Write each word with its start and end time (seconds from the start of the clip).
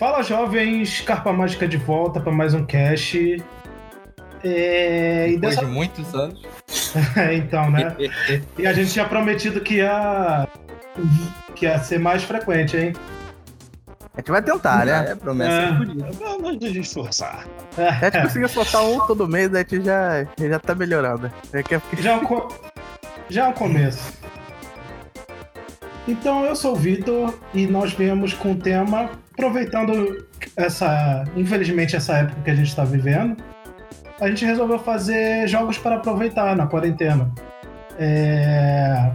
Fala 0.00 0.22
jovens, 0.22 1.02
Carpa 1.02 1.30
Mágica 1.30 1.68
de 1.68 1.76
volta 1.76 2.18
para 2.20 2.32
mais 2.32 2.54
um 2.54 2.64
cast. 2.64 3.44
É, 4.42 5.28
e 5.28 5.34
Depois 5.34 5.56
dessa... 5.56 5.66
de 5.66 5.72
muitos 5.72 6.14
anos. 6.14 6.42
então, 7.36 7.70
né? 7.70 7.94
e 8.58 8.66
a 8.66 8.72
gente 8.72 8.90
tinha 8.94 9.04
prometido 9.04 9.60
que 9.60 9.74
ia, 9.74 10.48
que 11.54 11.66
ia 11.66 11.78
ser 11.80 11.98
mais 11.98 12.22
frequente, 12.22 12.78
hein? 12.78 12.92
A 14.14 14.20
gente 14.22 14.30
vai 14.30 14.40
tentar, 14.40 14.86
né? 14.86 15.10
É, 15.10 15.14
promessa 15.14 15.52
É. 15.52 16.12
Vamos 16.12 16.56
nos 16.58 16.76
esforçar. 16.76 17.44
A 17.76 17.92
gente 18.06 18.22
conseguiu 18.22 18.48
soltar 18.48 18.82
um 18.82 19.06
todo 19.06 19.28
mês, 19.28 19.54
a 19.54 19.58
gente 19.58 19.84
já, 19.84 20.24
já 20.38 20.58
tá 20.58 20.74
melhorando. 20.74 21.30
É 21.52 21.62
que- 21.62 21.78
Já 22.00 22.12
é 22.12 22.16
um, 22.16 22.24
co- 22.24 22.48
já 23.28 23.44
é 23.44 23.48
um 23.48 23.52
começo. 23.52 24.18
Então, 26.08 26.44
eu 26.44 26.56
sou 26.56 26.72
o 26.72 26.76
Vitor 26.76 27.38
e 27.54 27.66
nós 27.66 27.92
viemos 27.92 28.32
com 28.34 28.52
o 28.52 28.56
tema, 28.56 29.10
aproveitando 29.32 30.26
essa, 30.56 31.24
infelizmente, 31.36 31.94
essa 31.94 32.18
época 32.18 32.40
que 32.42 32.50
a 32.50 32.54
gente 32.54 32.68
está 32.68 32.84
vivendo, 32.84 33.36
a 34.20 34.28
gente 34.28 34.44
resolveu 34.44 34.78
fazer 34.78 35.46
jogos 35.48 35.78
para 35.78 35.96
aproveitar 35.96 36.56
na 36.56 36.66
quarentena. 36.66 37.32
É, 37.98 39.10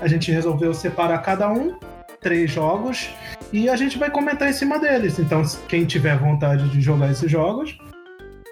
A 0.00 0.08
gente 0.08 0.30
resolveu 0.30 0.74
separar 0.74 1.18
cada 1.18 1.50
um, 1.50 1.78
três 2.20 2.50
jogos, 2.50 3.08
e 3.52 3.68
a 3.68 3.76
gente 3.76 3.98
vai 3.98 4.10
comentar 4.10 4.48
em 4.48 4.52
cima 4.52 4.78
deles. 4.78 5.18
Então, 5.18 5.42
quem 5.68 5.84
tiver 5.84 6.18
vontade 6.18 6.68
de 6.70 6.80
jogar 6.80 7.10
esses 7.10 7.30
jogos, 7.30 7.78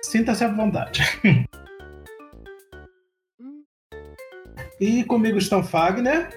sinta-se 0.02 0.45
à 0.45 0.48
vontade. 0.48 1.02
E 4.80 5.05
comigo 5.05 5.38
estão 5.38 5.62
Fagner, 5.62 6.28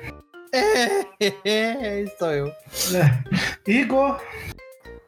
É, 0.56 2.06
sou 2.18 2.32
eu. 2.32 2.52
Igor 3.68 4.22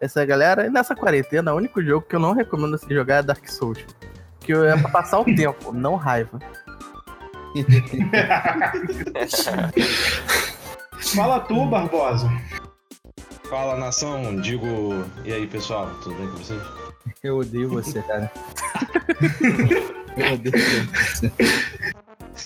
Essa 0.01 0.25
galera, 0.25 0.65
e 0.67 0.69
nessa 0.69 0.95
quarentena, 0.95 1.53
o 1.53 1.57
único 1.57 1.81
jogo 1.81 2.05
que 2.05 2.15
eu 2.15 2.19
não 2.19 2.33
recomendo 2.33 2.77
se 2.77 2.93
jogar 2.93 3.17
é 3.17 3.23
Dark 3.23 3.47
Souls. 3.47 3.79
Que 4.41 4.53
é 4.53 4.77
pra 4.77 4.89
passar 4.89 5.19
o 5.19 5.25
tempo, 5.35 5.71
não 5.71 5.95
raiva. 5.95 6.39
Fala 11.15 11.39
tu, 11.41 11.65
Barbosa. 11.65 12.29
Fala 13.49 13.77
nação, 13.77 14.35
digo. 14.41 14.65
E 15.23 15.31
aí 15.33 15.47
pessoal, 15.47 15.89
tudo 16.03 16.15
bem 16.15 16.27
com 16.29 16.37
vocês? 16.37 16.61
Eu 17.23 17.37
odeio 17.37 17.69
você, 17.69 18.01
cara. 18.01 18.31
Eu 20.17 20.33
odeio 20.33 20.53
você. 20.57 21.31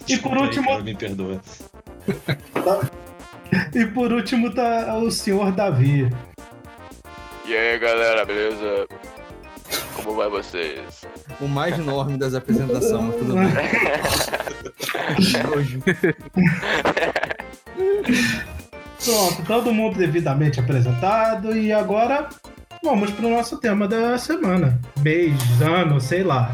E 0.08 0.18
por 0.18 0.34
aí, 0.34 0.44
último- 0.44 0.68
cara, 0.70 0.84
me 0.84 0.96
perdoa. 0.96 1.42
E 3.74 3.86
por 3.86 4.12
último 4.12 4.54
tá 4.54 4.96
o 4.98 5.12
senhor 5.12 5.52
Davi. 5.52 6.10
E 7.46 7.56
aí 7.56 7.80
galera, 7.80 8.26
beleza? 8.26 8.88
Como 9.96 10.16
vai 10.16 10.30
vocês? 10.30 11.02
O 11.40 11.48
mais 11.48 11.78
enorme 11.78 12.18
das 12.18 12.34
apresentações, 12.34 13.06
mas 13.06 13.16
tudo 13.16 13.34
bem. 13.36 13.48
Nojo. 15.44 15.82
Pronto, 19.04 19.44
todo 19.48 19.74
mundo 19.74 19.98
devidamente 19.98 20.60
apresentado 20.60 21.58
e 21.58 21.74
agora 21.74 22.30
vamos 22.84 23.12
pro 23.12 23.30
nosso 23.30 23.58
tema 23.58 23.88
da 23.88 24.18
semana. 24.18 24.80
Beijando, 25.00 26.00
sei 26.02 26.24
lá. 26.24 26.54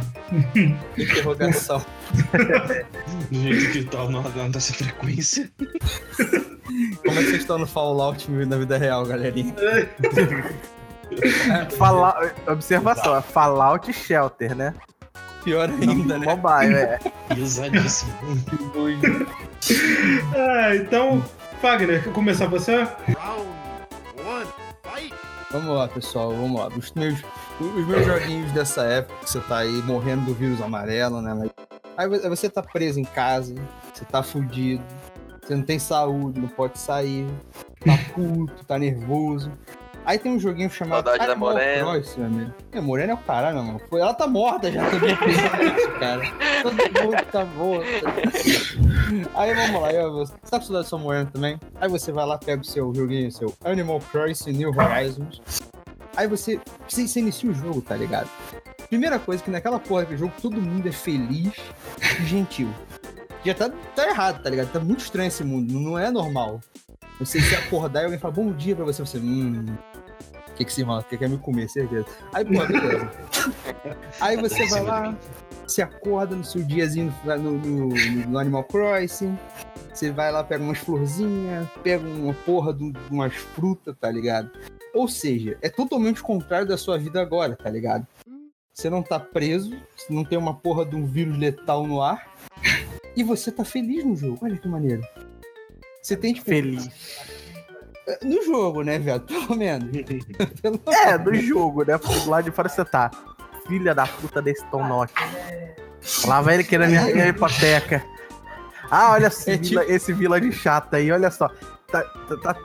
Interrogação. 0.98 1.84
Do 3.32 3.40
jeito 3.40 3.72
que 3.72 3.84
tá 3.86 4.04
no 4.06 4.22
radar 4.22 4.50
dessa 4.50 4.74
frequência. 4.74 5.52
Como 5.58 7.20
é 7.20 7.24
que 7.24 7.30
vocês 7.30 7.42
estão 7.42 7.58
no 7.58 7.68
Fallout 7.68 8.30
na 8.30 8.58
vida 8.58 8.78
real, 8.78 9.06
galerinha? 9.06 9.56
Fala... 11.78 12.32
Observação, 12.48 13.16
é 13.16 13.22
Fallout 13.22 13.92
Shelter, 13.94 14.56
né? 14.56 14.74
Pior 15.44 15.70
ainda, 15.70 16.18
né? 16.18 16.26
Mobile, 16.26 16.76
é. 16.76 17.00
Pesadíssimo. 17.34 18.12
Ah, 20.36 20.76
então, 20.76 21.24
Fagner, 21.62 22.04
quer 22.04 22.12
começar 22.12 22.48
você? 22.48 22.86
Vamos 25.52 25.76
lá, 25.78 25.88
pessoal, 25.88 26.30
vamos 26.32 26.60
lá. 26.60 26.68
Os 26.68 26.92
meus, 26.94 27.20
os 27.60 27.88
meus 27.88 28.06
joguinhos 28.06 28.52
dessa 28.52 28.84
época, 28.84 29.20
que 29.24 29.30
você 29.30 29.40
tá 29.42 29.60
aí 29.60 29.82
morrendo 29.84 30.26
do 30.26 30.34
vírus 30.34 30.62
amarelo, 30.62 31.22
né? 31.22 31.50
Aí 31.96 32.08
vo- 32.08 32.30
você 32.30 32.50
tá 32.50 32.62
preso 32.62 33.00
em 33.00 33.06
casa, 33.06 33.56
você 33.94 34.04
tá 34.06 34.22
fudido, 34.22 34.84
você 35.42 35.56
não 35.56 35.64
tem 35.64 35.80
saúde, 35.80 36.40
não 36.40 36.50
pode 36.50 36.78
sair, 36.78 37.26
tá 37.80 37.98
puto, 38.14 38.66
tá 38.66 38.78
nervoso. 38.78 39.52
Aí 40.08 40.18
tem 40.18 40.32
um 40.32 40.40
joguinho 40.40 40.70
chamado 40.70 41.04
Saudade 41.04 41.18
da 41.18 41.34
Animal 41.34 41.52
Morena. 41.52 41.92
Crossing, 41.92 42.20
meu 42.22 42.28
amigo. 42.28 42.54
É, 42.72 42.80
Morena 42.80 43.12
é 43.12 43.14
o 43.14 43.18
caralho, 43.18 43.58
mano. 43.58 43.82
Ela 43.92 44.14
tá 44.14 44.26
morta 44.26 44.72
já 44.72 44.90
também, 44.90 45.14
precisamente, 45.18 45.88
cara. 46.00 46.22
Todo 46.64 46.76
mundo 46.76 47.26
tá 47.30 47.44
morto. 47.44 47.88
Aí 49.36 49.54
vamos 49.54 49.82
lá, 49.82 49.92
eu, 49.92 50.14
você 50.14 50.32
tá 50.50 50.60
com 50.60 50.66
saudade 50.66 50.72
da 50.72 50.84
sua 50.86 50.98
Morena 50.98 51.30
também? 51.30 51.60
Aí 51.82 51.90
você 51.90 52.14
vai 52.14 52.26
lá, 52.26 52.38
pega 52.38 52.62
o 52.62 52.66
seu 52.66 52.96
joguinho, 52.96 53.30
seu 53.34 53.54
Animal 53.66 54.00
Crossing 54.10 54.54
New 54.54 54.70
Horizons. 54.70 55.42
Aí 56.16 56.26
você, 56.26 56.58
você, 56.88 57.06
você 57.06 57.20
inicia 57.20 57.52
o 57.52 57.54
jogo, 57.54 57.82
tá 57.82 57.98
ligado? 57.98 58.30
Primeira 58.88 59.20
coisa 59.20 59.44
que 59.44 59.52
naquela 59.52 59.78
porra 59.78 60.06
do 60.06 60.16
jogo 60.16 60.32
todo 60.42 60.62
mundo 60.62 60.88
é 60.88 60.92
feliz 60.94 61.52
e 62.22 62.26
gentil. 62.26 62.74
Já 63.44 63.54
tá, 63.54 63.70
tá 63.94 64.08
errado, 64.08 64.42
tá 64.42 64.50
ligado? 64.50 64.72
Tá 64.72 64.80
muito 64.80 65.02
estranho 65.02 65.28
esse 65.28 65.44
mundo, 65.44 65.74
não 65.74 66.00
é 66.00 66.10
normal. 66.10 66.62
Você 67.20 67.42
se 67.42 67.56
acordar 67.56 68.02
e 68.02 68.04
alguém 68.06 68.20
fala 68.20 68.34
bom 68.34 68.52
dia 68.52 68.76
pra 68.76 68.86
você, 68.86 69.04
você, 69.04 69.18
hum. 69.18 69.66
O 70.58 70.60
que 70.60 70.66
que 70.66 70.74
se 70.74 70.82
rola? 70.82 71.04
Que 71.04 71.16
quer 71.16 71.30
me 71.30 71.38
comer, 71.38 71.70
certeza. 71.70 72.08
Aí, 72.34 72.44
pô, 72.44 72.66
beleza. 72.66 73.12
Aí 74.20 74.38
você 74.38 74.66
vai 74.66 74.82
lá, 74.82 75.16
se 75.68 75.84
acorda 75.84 76.36
no 76.36 76.44
seu 76.44 76.64
diazinho 76.64 77.14
no, 77.24 77.52
no, 77.52 77.88
no- 78.26 78.40
Animal 78.40 78.64
Crossing. 78.64 79.38
Você 79.94 80.10
vai 80.12 80.32
lá, 80.32 80.44
pega 80.44 80.64
umas 80.64 80.80
florzinhas, 80.80 81.68
pega 81.84 82.04
uma 82.08 82.34
porra 82.34 82.74
de 82.74 82.92
de 82.92 83.00
umas 83.12 83.36
frutas, 83.36 83.96
tá 84.00 84.10
ligado? 84.10 84.50
Ou 84.96 85.08
seja, 85.08 85.60
é 85.62 85.70
totalmente 85.70 86.22
o 86.22 86.26
contrário 86.26 86.68
da 86.68 86.76
sua 86.76 86.98
vida 86.98 87.22
agora, 87.22 87.56
tá 87.56 87.70
ligado? 87.70 88.08
Você 88.74 88.90
não 88.90 89.04
tá 89.04 89.20
preso, 89.20 89.78
você 89.96 90.12
não 90.12 90.26
tem 90.26 90.40
uma 90.40 90.56
porra 90.56 90.84
de 90.88 90.96
um 90.96 91.06
vírus 91.06 91.38
letal 91.38 91.86
no 91.86 92.02
ar. 92.02 92.32
E 93.16 93.22
você 93.24 93.52
tá 93.52 93.64
feliz 93.64 94.04
no 94.04 94.16
jogo. 94.16 94.40
Olha 94.42 94.58
que 94.58 94.68
maneiro. 94.68 95.04
Você 96.02 96.18
tem, 96.18 96.34
tipo, 96.34 96.46
Feliz. 96.48 96.90
No 98.24 98.44
jogo, 98.46 98.84
né, 98.84 98.98
velho? 99.00 99.20
Pelo 99.22 99.56
menos. 99.56 99.90
Pelo 100.62 100.80
É, 100.88 101.18
do 101.18 101.34
jogo, 101.36 101.84
né? 101.84 101.98
Porque 101.98 102.20
do 102.20 102.30
lado 102.30 102.46
de 102.46 102.52
fora 102.52 102.70
você 102.70 102.86
tá. 102.86 103.12
Filha 103.68 103.94
da 103.94 104.08
puta 104.08 104.42
desse 104.42 104.66
Tom 104.68 104.88
Nock. 104.88 105.14
Lá 106.26 106.42
vai 106.42 106.56
ele 106.56 106.64
querendo 106.64 106.90
minha, 106.90 107.06
minha 107.06 107.28
hipoteca. 107.28 108.04
Ah, 108.90 109.12
olha 109.12 109.28
esse, 109.28 109.52
É 109.52 109.58
vila, 109.58 109.86
esse 109.86 110.14
vila 110.14 110.40
de 110.40 110.52
chata 110.52 110.98
aí, 110.98 111.12
olha 111.12 111.30
só. 111.30 111.50
Tá, 111.92 112.02
tá, 112.02 112.38
tá, 112.38 112.56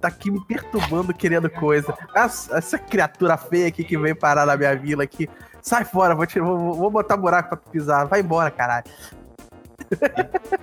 tá 0.00 0.08
aqui 0.08 0.30
me 0.30 0.44
perturbando, 0.44 1.14
querendo 1.14 1.48
coisa. 1.48 1.94
Essa, 2.14 2.58
essa 2.58 2.78
criatura 2.78 3.36
feia 3.36 3.68
aqui 3.68 3.84
que 3.84 3.96
vem 3.96 4.14
parar 4.14 4.46
na 4.46 4.56
minha 4.56 4.74
vila 4.76 5.04
aqui. 5.04 5.28
Sai 5.60 5.84
fora, 5.84 6.14
vou, 6.14 6.26
te, 6.26 6.40
vou, 6.40 6.74
vou 6.74 6.90
botar 6.90 7.16
buraco 7.16 7.50
pra 7.50 7.58
tu 7.58 7.70
pisar. 7.70 8.06
Vai 8.06 8.20
embora, 8.20 8.50
caralho. 8.50 8.84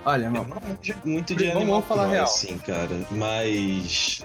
Olha, 0.04 0.30
mano. 0.30 0.56
muito 1.04 1.34
de 1.34 1.44
Vamos- 1.44 1.56
Animal 1.62 1.80
vamos 1.80 1.86
falar 1.88 2.06
real. 2.08 2.24
Crossing, 2.26 2.58
cara. 2.58 3.00
Mas. 3.10 4.22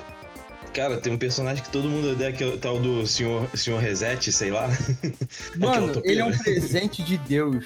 Cara, 0.74 0.98
tem 0.98 1.14
um 1.14 1.18
personagem 1.18 1.64
que 1.64 1.70
todo 1.70 1.88
mundo 1.88 2.12
odeia, 2.12 2.34
que 2.34 2.44
é 2.44 2.48
o 2.48 2.58
tal 2.58 2.78
do 2.78 3.08
senhor, 3.08 3.48
senhor 3.56 3.80
Reset, 3.80 4.30
sei 4.30 4.52
lá. 4.52 4.68
Mano, 5.56 5.88
Aquela 5.92 6.02
ele 6.06 6.20
é 6.20 6.26
um 6.26 6.38
presente 6.38 7.02
de 7.02 7.18
Deus. 7.18 7.64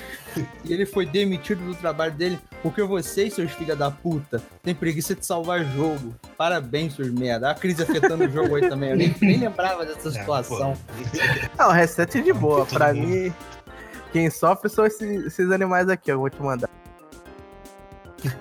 E 0.64 0.72
ele 0.72 0.86
foi 0.86 1.08
demitido 1.08 1.60
do 1.66 1.74
trabalho 1.74 2.12
dele 2.12 2.40
porque 2.62 2.84
vocês, 2.84 3.34
seus 3.34 3.52
filha 3.54 3.76
da 3.76 3.90
puta, 3.90 4.40
têm 4.62 4.76
preguiça 4.76 5.16
de 5.16 5.26
salvar 5.26 5.66
jogo. 5.76 6.14
Parabéns, 6.38 6.96
seus 6.96 7.10
merda. 7.10 7.50
A 7.50 7.56
crise 7.56 7.82
afetando 7.82 8.26
o 8.26 8.30
jogo 8.30 8.56
aí 8.58 8.70
também. 8.70 8.92
Eu 8.92 8.98
nem, 8.98 9.16
nem 9.20 9.40
lembrava 9.40 9.84
dessa 9.88 10.12
situação. 10.12 10.78
Não, 11.58 11.72
reset 11.72 12.20
é 12.20 12.22
de 12.22 12.32
boa. 12.32 12.60
Todo 12.64 12.78
Pra 12.78 12.94
mundo. 12.94 13.08
mim, 13.08 13.34
quem 14.14 14.30
sofre 14.30 14.70
são 14.70 14.86
esses, 14.86 15.26
esses 15.26 15.50
animais 15.52 15.90
aqui, 15.90 16.12
eu 16.12 16.20
vou 16.20 16.30
te 16.30 16.40
mandar. 16.40 16.70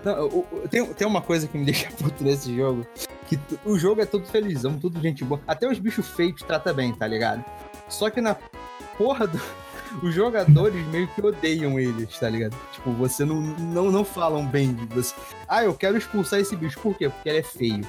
Não, 0.04 0.44
tem, 0.68 0.84
tem 0.94 1.06
uma 1.06 1.20
coisa 1.20 1.46
que 1.46 1.56
me 1.58 1.64
deixa 1.66 1.90
puto 1.92 2.22
nesse 2.22 2.54
jogo. 2.56 2.86
Que 3.26 3.38
o 3.64 3.78
jogo 3.78 4.00
é 4.00 4.06
todo 4.06 4.26
felizão, 4.26 4.78
tudo 4.78 5.00
gente 5.00 5.24
boa. 5.24 5.40
Até 5.46 5.68
os 5.68 5.78
bichos 5.78 6.08
feios 6.08 6.42
trata 6.42 6.72
bem, 6.72 6.94
tá 6.94 7.06
ligado? 7.06 7.44
Só 7.88 8.10
que 8.10 8.20
na 8.20 8.36
porra 8.96 9.26
do. 9.26 9.40
Os 10.02 10.14
jogadores 10.14 10.86
meio 10.88 11.08
que 11.08 11.24
odeiam 11.24 11.80
eles, 11.80 12.18
tá 12.18 12.28
ligado? 12.28 12.54
Tipo, 12.72 12.92
você 12.92 13.24
não, 13.24 13.40
não, 13.40 13.90
não 13.90 14.04
falam 14.04 14.46
bem 14.46 14.74
de 14.74 14.84
você. 14.94 15.14
Ah, 15.48 15.64
eu 15.64 15.72
quero 15.72 15.96
expulsar 15.96 16.40
esse 16.40 16.54
bicho. 16.54 16.78
Por 16.78 16.94
quê? 16.94 17.08
Porque 17.08 17.26
ele 17.26 17.38
é 17.38 17.42
feio. 17.42 17.88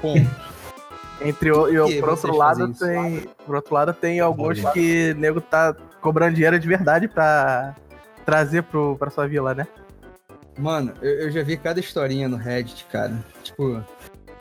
Ponto. 0.00 0.30
Entre 1.22 1.50
o, 1.50 1.68
e 1.68 1.78
o, 1.78 2.00
por 2.00 2.10
outro 2.10 2.36
lado 2.36 2.72
tem, 2.72 3.28
por 3.44 3.56
outro 3.56 3.74
lado 3.74 3.92
tem 3.92 4.20
alguns 4.20 4.60
que 4.70 5.12
o 5.14 5.18
nego 5.18 5.40
tá 5.40 5.74
cobrando 6.00 6.34
dinheiro 6.34 6.58
de 6.58 6.66
verdade 6.66 7.08
pra 7.08 7.74
trazer 8.24 8.62
pro, 8.62 8.96
pra 8.96 9.10
sua 9.10 9.26
vila, 9.26 9.54
né? 9.54 9.66
Mano, 10.60 10.92
eu, 11.02 11.10
eu 11.22 11.30
já 11.30 11.42
vi 11.42 11.56
cada 11.56 11.80
historinha 11.80 12.28
no 12.28 12.36
Reddit, 12.36 12.84
cara. 12.92 13.14
Tipo, 13.42 13.82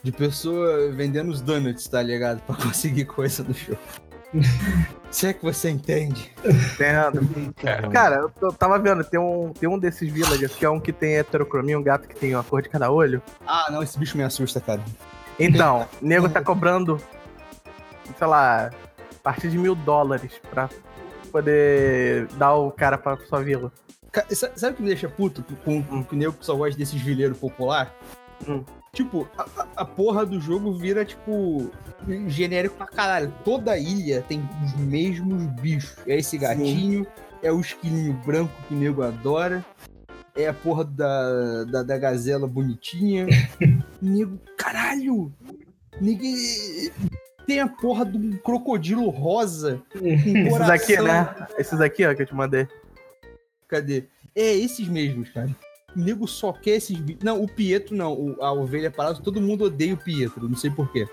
De 0.03 0.11
pessoa 0.11 0.91
vendendo 0.91 1.29
os 1.31 1.41
donuts, 1.41 1.87
tá 1.87 2.01
ligado? 2.01 2.41
Pra 2.41 2.55
conseguir 2.61 3.05
coisa 3.05 3.43
no 3.43 3.53
jogo. 3.53 3.79
Se 5.09 5.25
é 5.27 5.33
que 5.33 5.41
você 5.43 5.69
entende. 5.71 6.31
Entendo. 6.45 7.19
Cara, 7.91 8.17
eu 8.17 8.29
tô- 8.29 8.51
tava 8.53 8.77
vendo, 8.77 9.03
tem 9.03 9.19
um, 9.19 9.51
tem 9.51 9.67
um 9.67 9.79
desses 9.79 10.11
villagers 10.11 10.53
que 10.55 10.63
é 10.63 10.69
um 10.69 10.79
que 10.79 10.93
tem 10.93 11.15
heterocromia, 11.17 11.79
um 11.79 11.81
gato 11.81 12.07
que 12.07 12.15
tem 12.15 12.35
a 12.35 12.43
cor 12.43 12.61
de 12.61 12.69
cada 12.69 12.91
olho. 12.91 13.21
Ah, 13.47 13.67
não, 13.71 13.81
esse 13.81 13.97
bicho 13.97 14.15
me 14.15 14.23
assusta, 14.23 14.61
cara. 14.61 14.81
Então, 15.39 15.87
o 15.99 16.05
nego 16.05 16.29
tá 16.29 16.43
cobrando, 16.43 17.01
sei 18.19 18.27
lá, 18.27 18.67
a 18.67 18.71
partir 19.23 19.49
de 19.49 19.57
mil 19.57 19.73
dólares 19.73 20.33
pra 20.51 20.69
poder 21.31 22.27
dar 22.37 22.53
o 22.53 22.69
cara 22.71 22.97
pra 22.99 23.17
sua 23.27 23.41
vila. 23.41 23.71
Sabe 24.55 24.73
o 24.73 24.75
que 24.77 24.81
me 24.81 24.87
deixa 24.89 25.07
puto 25.09 25.43
com, 25.63 25.81
com, 25.83 26.03
com 26.03 26.15
o 26.15 26.17
nego 26.17 26.33
que 26.33 26.45
só 26.45 26.55
gosta 26.55 26.77
desses 26.77 27.01
vileiros 27.01 27.37
popular? 27.37 27.93
Hum. 28.47 28.63
Tipo, 28.93 29.27
a, 29.37 29.45
a- 29.77 29.85
porra 29.85 30.25
do 30.25 30.39
jogo 30.41 30.73
vira, 30.73 31.05
tipo, 31.05 31.69
genérico 32.27 32.75
pra 32.75 32.87
caralho. 32.87 33.31
Toda 33.45 33.77
ilha 33.77 34.23
tem 34.27 34.41
os 34.65 34.73
mesmos 34.75 35.43
bichos. 35.61 35.95
É 36.07 36.17
esse 36.17 36.37
gatinho, 36.37 37.05
é 37.43 37.51
o 37.51 37.59
esquilinho 37.59 38.13
branco 38.25 38.51
que 38.67 38.73
o 38.73 38.77
nego 38.77 39.03
adora, 39.03 39.63
é 40.35 40.47
a 40.47 40.53
porra 40.53 40.85
da, 40.85 41.63
da, 41.65 41.83
da 41.83 41.97
gazela 41.97 42.47
bonitinha. 42.47 43.27
nego, 44.01 44.39
caralho! 44.57 45.31
Nego, 46.01 46.23
tem 47.45 47.59
a 47.59 47.67
porra 47.67 48.05
do 48.05 48.37
crocodilo 48.39 49.07
rosa. 49.09 49.81
com 49.91 50.07
Esses 50.07 50.61
aqui, 50.61 50.99
né? 50.99 51.47
Esses 51.59 51.79
aqui, 51.81 52.05
ó, 52.05 52.15
que 52.15 52.23
eu 52.23 52.25
te 52.25 52.33
mandei. 52.33 52.67
Cadê? 53.69 54.03
É 54.35 54.53
esses 54.55 54.87
mesmos, 54.87 55.29
cara. 55.29 55.49
O 55.95 55.99
nego 55.99 56.27
só 56.27 56.51
quer 56.51 56.71
esses 56.71 56.97
bichos. 56.97 57.23
Não, 57.23 57.41
o 57.41 57.47
Pietro 57.47 57.95
não. 57.95 58.13
O- 58.13 58.43
a 58.43 58.51
ovelha 58.51 58.91
parada, 58.91 59.21
todo 59.21 59.39
mundo 59.39 59.65
odeia 59.65 59.93
o 59.93 59.97
Pietro. 59.97 60.49
Não 60.49 60.57
sei 60.57 60.69
porquê. 60.69 61.07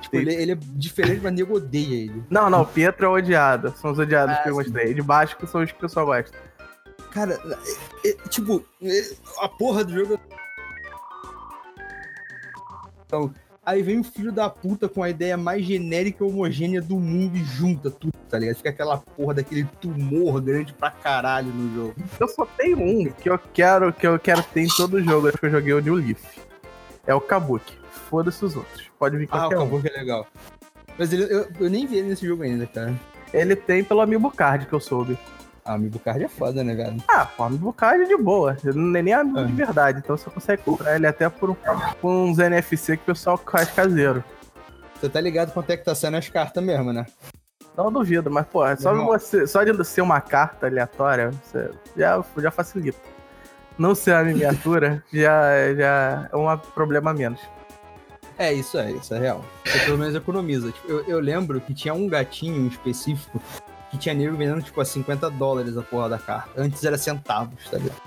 Tipo, 0.00 0.16
ele, 0.16 0.34
ele 0.34 0.52
é 0.52 0.58
diferente, 0.74 1.20
mas 1.22 1.32
o 1.32 1.34
nego 1.36 1.54
odeia 1.56 1.94
ele. 1.94 2.24
Não, 2.28 2.50
não, 2.50 2.62
o 2.62 2.66
Pietro 2.66 3.06
é 3.06 3.08
odiado. 3.08 3.72
São 3.78 3.92
os 3.92 3.98
odiados 3.98 4.34
Ah, 4.36 4.42
que 4.42 4.48
eu 4.48 4.54
sim. 4.54 4.60
mostrei. 4.62 4.92
De 4.94 5.02
baixo 5.02 5.36
que 5.36 5.46
são 5.46 5.62
os 5.62 5.70
que 5.70 5.78
o 5.78 5.80
pessoal 5.80 6.06
gosta. 6.06 6.36
Cara, 7.12 7.38
é- 8.04 8.08
é- 8.08 8.28
tipo, 8.28 8.64
é- 8.82 9.14
a 9.40 9.48
porra 9.48 9.84
do 9.84 9.92
jogo. 9.92 10.18
Então, 13.06 13.32
aí 13.64 13.82
vem 13.82 13.98
o 14.00 14.04
filho 14.04 14.32
da 14.32 14.48
puta 14.50 14.88
com 14.88 15.02
a 15.02 15.10
ideia 15.10 15.36
mais 15.36 15.64
genérica 15.64 16.24
e 16.24 16.26
homogênea 16.26 16.80
do 16.82 16.96
mundo 16.96 17.36
e 17.36 17.44
junta 17.44 17.90
tudo, 17.90 18.12
tá 18.28 18.38
ligado? 18.38 18.56
Fica 18.56 18.70
aquela 18.70 18.98
porra 18.98 19.34
daquele 19.34 19.64
tumor 19.80 20.40
grande 20.40 20.72
pra 20.72 20.90
caralho 20.90 21.48
no 21.48 21.74
jogo. 21.74 21.94
Eu 22.18 22.28
só 22.28 22.44
tenho 22.56 22.78
um 22.80 23.10
que 23.12 23.28
eu 23.30 23.38
quero, 23.52 23.92
que 23.92 24.06
eu 24.06 24.18
quero 24.18 24.42
ter 24.42 24.62
em 24.62 24.68
todo 24.68 25.02
jogo, 25.02 25.28
acho 25.28 25.38
que 25.38 25.46
eu 25.46 25.50
joguei 25.50 25.72
o 25.72 25.80
New 25.80 25.94
Leaf. 25.94 26.22
É 27.06 27.14
o 27.14 27.20
Kabuki. 27.20 27.76
Foda-se 28.08 28.44
os 28.44 28.54
outros. 28.56 28.90
Pode 28.98 29.16
vir 29.16 29.28
Ah, 29.30 29.46
o 29.46 29.50
qualquer 29.50 29.58
um. 29.58 29.80
É 29.86 29.98
legal. 29.98 30.26
Mas 30.98 31.12
ele- 31.12 31.24
eu, 31.32 31.48
eu 31.58 31.70
nem 31.70 31.86
vi 31.86 31.96
ele 31.98 32.08
nesse 32.08 32.26
jogo 32.26 32.42
ainda, 32.42 32.66
cara. 32.66 32.94
Ele 33.32 33.56
tem 33.56 33.82
pelo 33.82 34.00
Amiibo 34.02 34.30
Card 34.30 34.66
que 34.66 34.72
eu 34.72 34.80
soube. 34.80 35.18
Amiibo 35.64 35.98
Card 36.00 36.24
é 36.24 36.28
foda, 36.28 36.64
né, 36.64 36.74
velho? 36.74 36.96
Ah, 37.08 37.24
pô, 37.24 37.44
Amiibo 37.44 37.72
Card 37.72 38.02
é 38.02 38.06
de 38.06 38.16
boa. 38.16 38.56
Ele 38.64 38.78
não 38.78 38.98
é 38.98 39.02
nem 39.02 39.14
amigo 39.14 39.38
Ah. 39.38 39.44
de 39.44 39.52
verdade. 39.52 39.98
Então 39.98 40.16
você 40.16 40.28
consegue 40.28 40.62
comprar 40.62 40.96
ele 40.96 41.06
até 41.06 41.28
por, 41.28 41.54
por 42.00 42.10
uns 42.10 42.38
NFC 42.38 42.96
que 42.96 43.02
o 43.04 43.06
pessoal 43.06 43.38
faz 43.38 43.70
caseiro. 43.70 44.24
Você 45.00 45.08
tá 45.08 45.20
ligado 45.20 45.52
quanto 45.52 45.70
é 45.70 45.76
que 45.76 45.84
tá 45.84 45.94
saindo 45.94 46.16
as 46.16 46.28
cartas 46.28 46.62
mesmo, 46.62 46.92
né? 46.92 47.06
Não 47.76 47.90
duvido, 47.90 48.30
mas, 48.30 48.46
pô, 48.46 48.66
é 48.66 48.76
só, 48.76 48.94
você, 48.94 49.46
só 49.46 49.64
de 49.64 49.84
ser 49.84 50.02
uma 50.02 50.20
carta 50.20 50.66
aleatória, 50.66 51.30
você 51.42 51.70
já, 51.96 52.22
já 52.36 52.50
facilita. 52.50 52.98
Não 53.78 53.94
ser 53.94 54.12
uma 54.12 54.24
miniatura 54.24 55.02
já, 55.12 55.74
já 55.74 56.28
é 56.30 56.36
um 56.36 56.56
problema 56.74 57.12
a 57.12 57.14
menos. 57.14 57.40
É, 58.38 58.52
isso 58.52 58.78
é, 58.78 58.90
isso 58.92 59.14
é 59.14 59.18
real. 59.18 59.44
Você 59.64 59.78
pelo 59.86 59.98
menos 59.98 60.14
economiza. 60.14 60.70
Tipo, 60.70 60.88
eu, 60.88 61.04
eu 61.06 61.20
lembro 61.20 61.60
que 61.60 61.72
tinha 61.72 61.94
um 61.94 62.08
gatinho 62.08 62.66
específico 62.66 63.40
que 63.92 63.98
tinha 63.98 64.14
nego 64.14 64.34
vendendo, 64.34 64.62
tipo, 64.62 64.80
a 64.80 64.86
50 64.86 65.28
dólares 65.30 65.76
a 65.76 65.82
porra 65.82 66.08
da 66.08 66.18
carta. 66.18 66.50
Antes 66.56 66.82
era 66.82 66.96
centavos, 66.96 67.62
tá 67.70 67.76
ligado? 67.76 68.00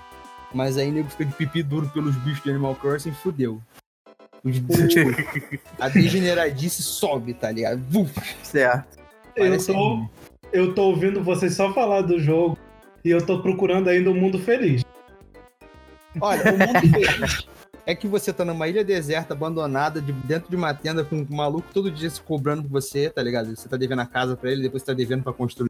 Mas 0.52 0.78
aí 0.78 0.90
nego 0.90 1.08
fica 1.10 1.26
de 1.26 1.34
pipi 1.34 1.62
duro 1.62 1.88
pelos 1.90 2.16
bichos 2.18 2.44
de 2.44 2.50
Animal 2.50 2.74
Crossing 2.76 3.10
e 3.10 3.14
fudeu. 3.14 3.62
Os, 4.44 4.58
a 5.80 5.88
degeneradice 5.88 6.82
sobe, 6.82 7.36
tá 7.36 7.52
ligado? 7.52 7.84
Vuf, 7.88 8.12
certo. 8.42 8.98
Eu 9.36 9.64
tô, 9.64 10.10
eu 10.52 10.74
tô 10.74 10.84
ouvindo 10.86 11.24
vocês 11.24 11.54
só 11.54 11.72
falar 11.72 12.02
do 12.02 12.20
jogo 12.20 12.58
e 13.04 13.12
eu 13.12 13.24
tô 13.24 13.44
procurando 13.44 13.88
ainda 13.88 14.10
o 14.10 14.16
mundo 14.16 14.40
feliz. 14.40 14.84
Olha, 16.20 16.52
o 16.52 16.58
mundo 16.58 16.80
feliz 16.80 17.48
é 17.86 17.94
que 17.96 18.08
você 18.08 18.34
tá 18.34 18.44
numa 18.44 18.68
ilha 18.68 18.84
deserta, 18.84 19.34
abandonada, 19.34 20.02
de- 20.02 20.12
dentro 20.14 20.50
de 20.50 20.56
uma 20.56 20.74
tenda 20.74 21.04
com 21.04 21.18
um 21.18 21.28
maluco 21.30 21.68
todo 21.74 21.92
dia 21.92 22.10
se 22.10 22.22
cobrando 22.22 22.64
por 22.64 22.70
você, 22.72 23.10
tá 23.10 23.22
ligado? 23.22 23.56
Você 23.56 23.68
tá 23.70 23.78
devendo 23.78 24.02
a 24.02 24.06
casa 24.06 24.36
pra 24.36 24.52
ele, 24.52 24.64
depois 24.64 24.82
você 24.84 24.88
tá 24.88 24.94
devendo 24.94 25.24
pra 25.24 25.34
construir. 25.34 25.70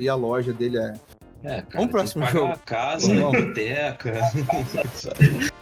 E 0.00 0.08
a 0.08 0.14
loja 0.14 0.52
dele 0.52 0.78
é. 0.78 0.92
É, 1.42 1.48
cara, 1.62 1.66
Vamos 1.74 1.86
pro 1.90 1.98
próximo 2.00 2.26
jogo. 2.26 2.52
A 2.52 2.56
casa, 2.56 3.12
a 3.12 3.30
biblioteca. 3.30 4.12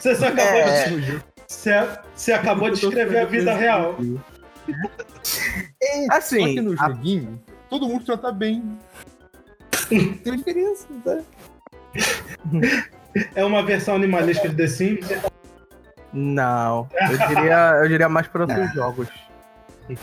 Você 0.00 0.14
só 0.14 0.28
acabou, 0.28 0.44
É. 0.54 0.88
de, 0.88 1.22
você, 1.48 1.70
você 2.14 2.32
acabou 2.32 2.70
de 2.70 2.78
escrever 2.84 3.18
a 3.18 3.24
vida 3.24 3.54
real. 3.54 3.96
É, 5.82 6.06
Só 6.06 6.12
Assim, 6.16 6.54
que 6.54 6.60
no 6.60 6.72
a- 6.72 6.76
joguinho, 6.88 7.42
todo 7.68 7.86
mundo 7.88 8.04
trata 8.04 8.32
bem. 8.32 8.78
Tem 9.88 10.36
diferença, 10.36 10.86
tá? 11.04 11.18
É 13.34 13.44
uma 13.44 13.62
versão 13.62 13.94
animalística 13.94 14.48
de 14.48 14.54
The 14.56 14.66
Sims. 14.66 15.08
Não, 16.12 16.88
eu 17.10 17.18
diria, 17.28 17.80
eu 17.82 17.88
diria 17.88 18.08
mais 18.08 18.26
para 18.26 18.42
outros 18.42 18.72
jogos. 18.72 19.08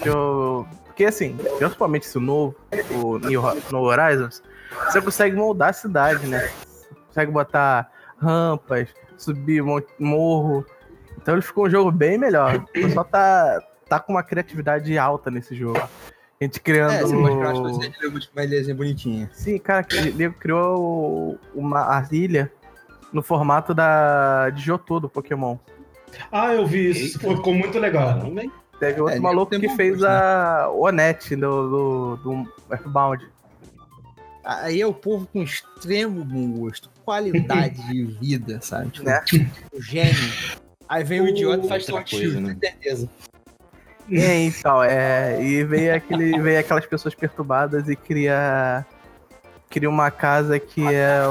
Eu- 0.06 0.68
porque 0.86 1.06
assim, 1.06 1.36
principalmente 1.58 2.04
esse 2.06 2.20
novo, 2.20 2.56
o 2.92 3.18
New, 3.18 3.42
no 3.72 3.80
Horizons, 3.80 4.44
você 4.86 5.02
consegue 5.02 5.36
moldar 5.36 5.70
a 5.70 5.74
cidade, 5.74 6.28
né? 6.28 6.40
Você 6.40 6.96
consegue 7.08 7.32
botar 7.32 7.92
rampas, 8.18 8.90
subir 9.18 9.64
morro. 9.98 10.64
Então 11.20 11.34
ele 11.34 11.42
ficou 11.42 11.66
um 11.66 11.70
jogo 11.70 11.92
bem 11.92 12.18
melhor. 12.18 12.58
O 12.58 12.68
pessoal 12.68 13.06
tá, 13.06 13.62
tá 13.90 14.00
com 14.00 14.14
uma 14.14 14.22
criatividade 14.24 14.96
alta 14.98 15.32
nesse 15.32 15.56
jogo. 15.56 15.80
A 15.80 16.44
gente 16.44 16.60
criando. 16.60 16.92
É, 16.94 17.02
você 17.02 17.16
mostrar 17.16 17.52
as 17.52 17.60
coisas 17.60 17.80
dele, 17.80 17.94
uma 18.36 18.44
ilhazinha 18.44 18.76
bonitinha. 18.76 19.30
Sim, 19.34 19.58
cara, 19.58 19.86
ele 19.92 20.30
criou 20.32 21.40
uma 21.56 22.06
ilha 22.12 22.52
no 23.14 23.22
formato 23.22 23.74
da 23.74 24.50
de 24.50 24.62
Jotô 24.62 25.00
do 25.00 25.08
Pokémon. 25.08 25.56
Ah, 26.32 26.54
eu 26.54 26.66
vi 26.66 26.90
isso. 26.90 27.18
Eita. 27.24 27.36
Ficou 27.38 27.54
muito 27.54 27.80
legal. 27.80 28.26
Hein? 28.26 28.52
Teve 28.80 29.00
outro 29.02 29.16
É, 29.18 29.20
maluco 29.20 29.58
que 29.58 29.70
fez 29.70 30.00
gosto, 30.00 30.10
né? 30.10 30.10
a 30.18 30.70
Onet 30.70 31.36
do, 31.36 31.70
do, 31.70 32.16
do 32.18 32.54
Earthbound. 32.72 33.26
Aí 34.44 34.82
é 34.82 34.86
o 34.86 34.94
povo 34.94 35.26
com 35.32 35.42
extremo 35.42 36.26
bom 36.26 36.52
gosto, 36.52 36.90
qualidade 37.06 37.82
de 37.88 38.04
vida, 38.04 38.60
sabe? 38.62 38.90
Tipo, 38.90 39.06
Né? 39.06 39.24
o 39.72 39.82
gênio. 39.82 40.14
Aí 40.90 41.04
vem 41.04 41.22
o 41.22 41.28
idiota 41.30 41.66
e 41.66 41.70
faz 41.70 41.88
Outra 41.88 42.04
coisa, 42.10 42.42
né? 42.42 42.54
com 42.54 42.60
certeza. 42.60 43.10
É, 44.12 44.44
então, 44.44 44.84
é. 44.84 45.42
E 45.42 45.64
veio, 45.64 45.96
aquele, 45.96 46.38
veio 46.42 46.60
aquelas 46.60 46.86
pessoas 46.86 47.16
perturbadas 47.16 47.88
e 47.88 47.96
cria. 47.96 48.86
Cria 49.70 49.90
uma 49.90 50.12
casa 50.12 50.60
que 50.60 50.86
é. 50.86 51.22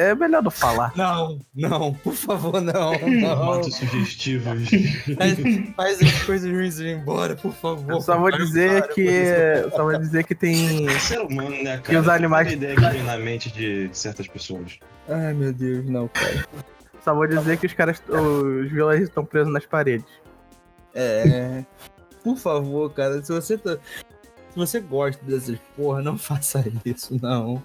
É 0.00 0.14
melhor 0.14 0.44
não 0.44 0.50
falar. 0.50 0.92
Não, 0.94 1.40
não, 1.52 1.92
por 1.92 2.14
favor, 2.14 2.60
não, 2.60 2.92
não. 3.20 3.36
Formatos 3.36 3.74
sugestivos. 3.74 4.68
Faz, 5.16 5.38
faz 5.76 6.00
as 6.00 6.22
coisas 6.22 6.48
ruins 6.52 6.78
ir 6.78 6.98
embora, 6.98 7.34
por 7.34 7.52
favor. 7.52 7.90
Eu 7.94 8.00
só 8.00 8.16
vou 8.16 8.30
dizer 8.30 8.82
para, 8.84 8.94
que. 8.94 9.08
Só 9.74 9.82
vou 9.82 9.98
dizer 9.98 10.22
que 10.22 10.36
tem. 10.36 10.88
Ser 11.00 11.18
humano, 11.20 11.50
né, 11.64 11.78
cara? 11.78 11.92
E 11.92 11.96
os 12.00 12.08
animais- 12.08 12.46
Tem 12.46 12.56
ideia 12.56 12.76
que 12.76 12.80
vem 12.90 13.02
na 13.02 13.18
mente 13.18 13.50
de 13.50 13.90
certas 13.92 14.28
pessoas. 14.28 14.78
Ai, 15.08 15.34
meu 15.34 15.52
Deus, 15.52 15.84
não, 15.90 16.06
cara. 16.06 16.46
Só 17.04 17.12
vou 17.12 17.26
dizer 17.26 17.56
que 17.58 17.66
os 17.66 17.72
caras. 17.72 18.00
Os 18.08 18.70
vilões 18.70 19.02
estão 19.02 19.24
presos 19.24 19.52
nas 19.52 19.66
paredes. 19.66 20.06
É. 20.94 21.64
Por 22.22 22.36
favor, 22.36 22.88
cara, 22.92 23.20
se 23.22 23.32
você 23.32 23.58
tá. 23.58 23.78
Se 24.50 24.56
você 24.56 24.80
gosta 24.80 25.22
dessas 25.24 25.58
porra, 25.76 26.02
não 26.02 26.16
faça 26.18 26.64
isso, 26.84 27.18
não. 27.20 27.62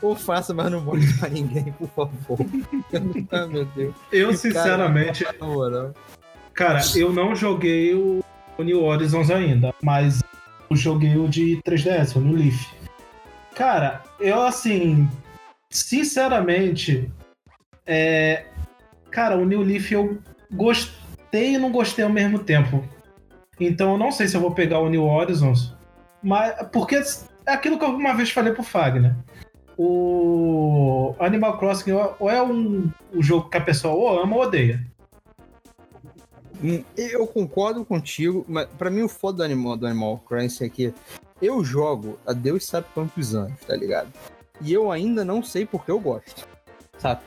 Ou 0.00 0.16
faça, 0.16 0.54
mas 0.54 0.70
não 0.70 0.80
mostre 0.80 1.12
pra 1.18 1.28
ninguém, 1.28 1.72
por 1.72 1.88
favor. 1.90 2.38
ah, 3.30 3.46
meu 3.46 3.64
Deus. 3.66 3.94
Eu, 4.12 4.34
sinceramente, 4.34 5.24
Na 5.38 5.46
moral. 5.46 5.92
cara, 6.54 6.80
eu 6.96 7.12
não 7.12 7.34
joguei 7.34 7.94
o 7.94 8.22
New 8.58 8.82
Horizons 8.82 9.30
ainda, 9.30 9.74
mas 9.82 10.22
eu 10.70 10.76
joguei 10.76 11.16
o 11.16 11.28
de 11.28 11.60
3DS, 11.66 12.16
o 12.16 12.20
New 12.20 12.36
Leaf. 12.36 12.66
Cara, 13.54 14.02
eu 14.18 14.42
assim, 14.42 15.08
sinceramente, 15.70 17.10
é, 17.86 18.46
cara, 19.10 19.36
o 19.36 19.44
New 19.44 19.62
Leaf 19.62 19.92
eu 19.92 20.18
gostei 20.52 21.54
e 21.54 21.58
não 21.58 21.70
gostei 21.70 22.04
ao 22.04 22.10
mesmo 22.10 22.38
tempo. 22.38 22.82
Então 23.60 23.92
eu 23.92 23.98
não 23.98 24.10
sei 24.10 24.26
se 24.26 24.36
eu 24.36 24.40
vou 24.40 24.50
pegar 24.52 24.80
o 24.80 24.88
New 24.88 25.04
Horizons, 25.04 25.74
mas 26.24 26.66
porque 26.72 26.96
é 26.96 27.52
aquilo 27.52 27.78
que 27.78 27.84
eu 27.84 27.90
uma 27.90 28.14
vez 28.14 28.30
falei 28.30 28.52
pro 28.52 28.62
Fagner. 28.62 29.14
O 29.76 31.14
Animal 31.18 31.58
Crossing 31.58 31.92
ou 32.18 32.30
é 32.30 32.42
um, 32.42 32.90
um 33.12 33.22
jogo 33.22 33.50
que 33.50 33.58
a 33.58 33.60
pessoa 33.60 33.94
ou 33.94 34.20
ama 34.20 34.36
ou 34.36 34.42
odeia. 34.42 34.84
Hum, 36.62 36.82
Eu 36.96 37.26
concordo 37.26 37.84
contigo, 37.84 38.44
mas 38.48 38.66
pra 38.78 38.90
mim 38.90 39.02
o 39.02 39.08
foda 39.08 39.38
do 39.38 39.42
Animal, 39.42 39.76
do 39.76 39.86
Animal 39.86 40.18
Crossing 40.26 40.64
é 40.64 40.68
que 40.68 40.94
eu 41.42 41.62
jogo 41.62 42.18
há 42.26 42.32
Deus 42.32 42.64
sabe 42.64 42.86
quantos 42.94 43.34
anos, 43.34 43.60
tá 43.66 43.76
ligado? 43.76 44.10
E 44.60 44.72
eu 44.72 44.90
ainda 44.90 45.24
não 45.24 45.42
sei 45.42 45.66
porque 45.66 45.90
eu 45.90 46.00
gosto, 46.00 46.48
sabe? 46.96 47.20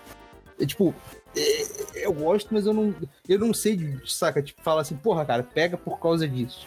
É, 0.59 0.65
tipo, 0.65 0.95
é, 1.35 2.05
eu 2.05 2.13
gosto, 2.13 2.51
mas 2.51 2.65
eu 2.65 2.73
não, 2.73 2.95
eu 3.27 3.37
não 3.37 3.53
sei, 3.53 3.99
saca? 4.05 4.41
Tipo, 4.41 4.61
fala 4.63 4.81
assim, 4.81 4.95
porra, 4.95 5.25
cara, 5.25 5.43
pega 5.43 5.77
por 5.77 5.99
causa 5.99 6.27
disso. 6.27 6.65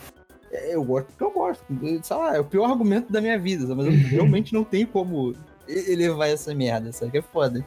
É, 0.53 0.75
eu 0.75 0.83
gosto 0.85 1.07
porque 1.09 1.25
eu 1.25 1.31
gosto. 1.31 1.65
Sei 2.03 2.17
lá, 2.17 2.37
é 2.37 2.41
o 2.41 2.45
pior 2.45 2.71
argumento 2.71 3.13
da 3.13 3.21
minha 3.21 3.39
vida, 3.39 3.67
sabe? 3.67 3.75
mas 3.83 3.87
eu 3.87 3.93
realmente 4.09 4.53
não 4.53 4.65
tenho 4.65 4.87
como 4.87 5.35
elevar 5.69 6.29
essa 6.29 6.55
merda, 6.55 6.93
sabe? 6.93 7.13
Que 7.13 7.19
é 7.19 7.23
foda. 7.23 7.65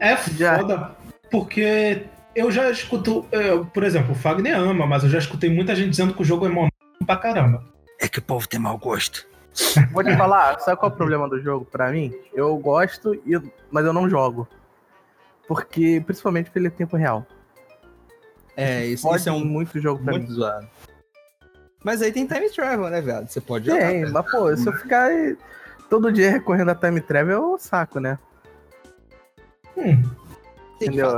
É 0.00 0.16
Já. 0.32 0.58
foda, 0.58 0.96
porque 1.30 2.04
eu 2.34 2.50
já 2.50 2.70
escuto, 2.70 3.26
eu, 3.32 3.64
por 3.66 3.82
exemplo, 3.82 4.12
o 4.12 4.14
Fagner 4.14 4.56
ama, 4.56 4.86
mas 4.86 5.02
eu 5.02 5.10
já 5.10 5.18
escutei 5.18 5.50
muita 5.50 5.74
gente 5.74 5.90
dizendo 5.90 6.14
que 6.14 6.22
o 6.22 6.24
jogo 6.24 6.44
é 6.46 6.48
monótono 6.48 7.06
pra 7.06 7.16
caramba. 7.16 7.64
É 8.00 8.06
que 8.06 8.18
o 8.18 8.22
povo 8.22 8.46
tem 8.48 8.60
mau 8.60 8.76
gosto. 8.78 9.26
Vou 9.90 10.04
te 10.04 10.16
falar, 10.16 10.60
sabe 10.60 10.76
qual 10.78 10.90
é 10.90 10.94
o 10.94 10.96
problema 10.96 11.28
do 11.28 11.40
jogo 11.40 11.64
pra 11.64 11.90
mim? 11.90 12.12
Eu 12.32 12.56
gosto, 12.58 13.14
e- 13.14 13.42
mas 13.70 13.84
eu 13.84 13.92
não 13.92 14.08
jogo. 14.08 14.46
Porque, 15.48 16.00
principalmente 16.04 16.44
porque 16.46 16.58
ele 16.58 16.68
é 16.68 16.70
tempo 16.70 16.96
real. 16.96 17.26
É, 18.56 18.84
isso, 18.86 19.12
isso 19.16 19.28
é 19.28 19.32
um 19.32 19.44
muito 19.44 19.80
jogo 19.80 20.02
pra 20.02 20.12
muito 20.12 20.28
mim. 20.28 20.34
zoado. 20.34 20.68
Mas 21.82 22.02
aí 22.02 22.12
tem 22.12 22.26
time 22.26 22.48
travel, 22.50 22.90
né, 22.90 23.00
velho? 23.00 23.26
Você 23.28 23.40
pode 23.40 23.66
jogar. 23.66 23.78
Tem, 23.88 24.00
cara. 24.02 24.12
mas 24.12 24.30
pô, 24.30 24.56
se 24.56 24.68
eu 24.68 24.72
ficar 24.72 25.08
todo 25.88 26.12
dia 26.12 26.30
recorrendo 26.30 26.70
a 26.70 26.74
time 26.74 27.00
travel, 27.00 27.36
é 27.36 27.40
um 27.54 27.58
saco, 27.58 28.00
né? 28.00 28.18
Hum, 29.76 30.02
Tem, 30.78 30.88
Entendeu? 30.88 31.16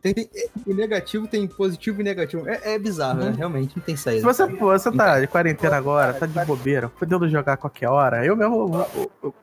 tem, 0.00 0.14
tem, 0.14 0.28
o 0.66 0.74
negativo 0.74 1.26
tem 1.26 1.46
positivo 1.46 2.00
e 2.00 2.04
negativo. 2.04 2.48
É, 2.48 2.74
é 2.74 2.78
bizarro, 2.78 3.20
né? 3.20 3.34
Realmente, 3.36 3.76
não 3.76 3.82
tem 3.84 3.96
saída. 3.96 4.20
Se 4.20 4.24
você, 4.24 4.46
pô, 4.56 4.66
você 4.66 4.90
tá 4.92 5.20
de 5.20 5.26
quarentena 5.26 5.76
agora, 5.76 6.14
tá 6.14 6.26
de 6.26 6.44
bobeira, 6.44 6.88
podendo 6.88 7.28
jogar 7.28 7.54
a 7.54 7.56
qualquer 7.56 7.88
hora, 7.88 8.24
eu 8.24 8.36
mesmo. 8.36 8.54
eu- 8.76 8.90
eu- 8.94 9.12
eu- 9.24 9.34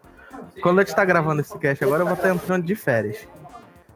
quando 0.62 0.79
a 0.79 0.84
gente 0.84 0.96
tá 0.96 1.03
gravando 1.03 1.41
esse 1.41 1.58
cast 1.58 1.84
agora, 1.84 2.03
eu 2.03 2.08
vou 2.08 2.15
estar 2.15 2.29
entrando 2.29 2.65
de 2.65 2.75
férias. 2.75 3.27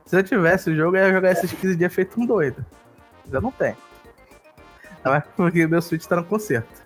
Se 0.05 0.17
eu 0.17 0.23
tivesse 0.23 0.69
o 0.69 0.75
jogo, 0.75 0.95
eu 0.97 1.05
ia 1.07 1.13
jogar 1.13 1.31
esses 1.31 1.51
15 1.51 1.75
dias 1.75 1.93
feito 1.93 2.19
um 2.19 2.25
doido. 2.25 2.65
Mas 3.25 3.33
eu 3.33 3.41
não 3.41 3.51
tenho. 3.51 3.75
É 5.05 5.19
porque 5.35 5.65
meu 5.67 5.81
Switch 5.81 6.05
tá 6.05 6.15
no 6.17 6.23
concerto. 6.23 6.85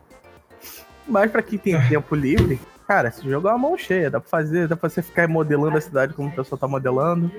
Mas 1.07 1.31
pra 1.31 1.41
quem 1.41 1.57
tem 1.57 1.81
tempo 1.89 2.15
livre, 2.15 2.59
cara, 2.87 3.09
esse 3.09 3.27
jogo 3.27 3.47
é 3.47 3.51
uma 3.51 3.57
mão 3.57 3.77
cheia. 3.77 4.09
Dá 4.09 4.19
pra 4.19 4.29
fazer, 4.29 4.67
dá 4.67 4.75
pra 4.75 4.89
você 4.89 5.01
ficar 5.01 5.27
modelando 5.27 5.77
a 5.77 5.81
cidade 5.81 6.13
como 6.13 6.29
o 6.29 6.31
pessoal 6.31 6.59
tá 6.59 6.67
modelando. 6.67 7.31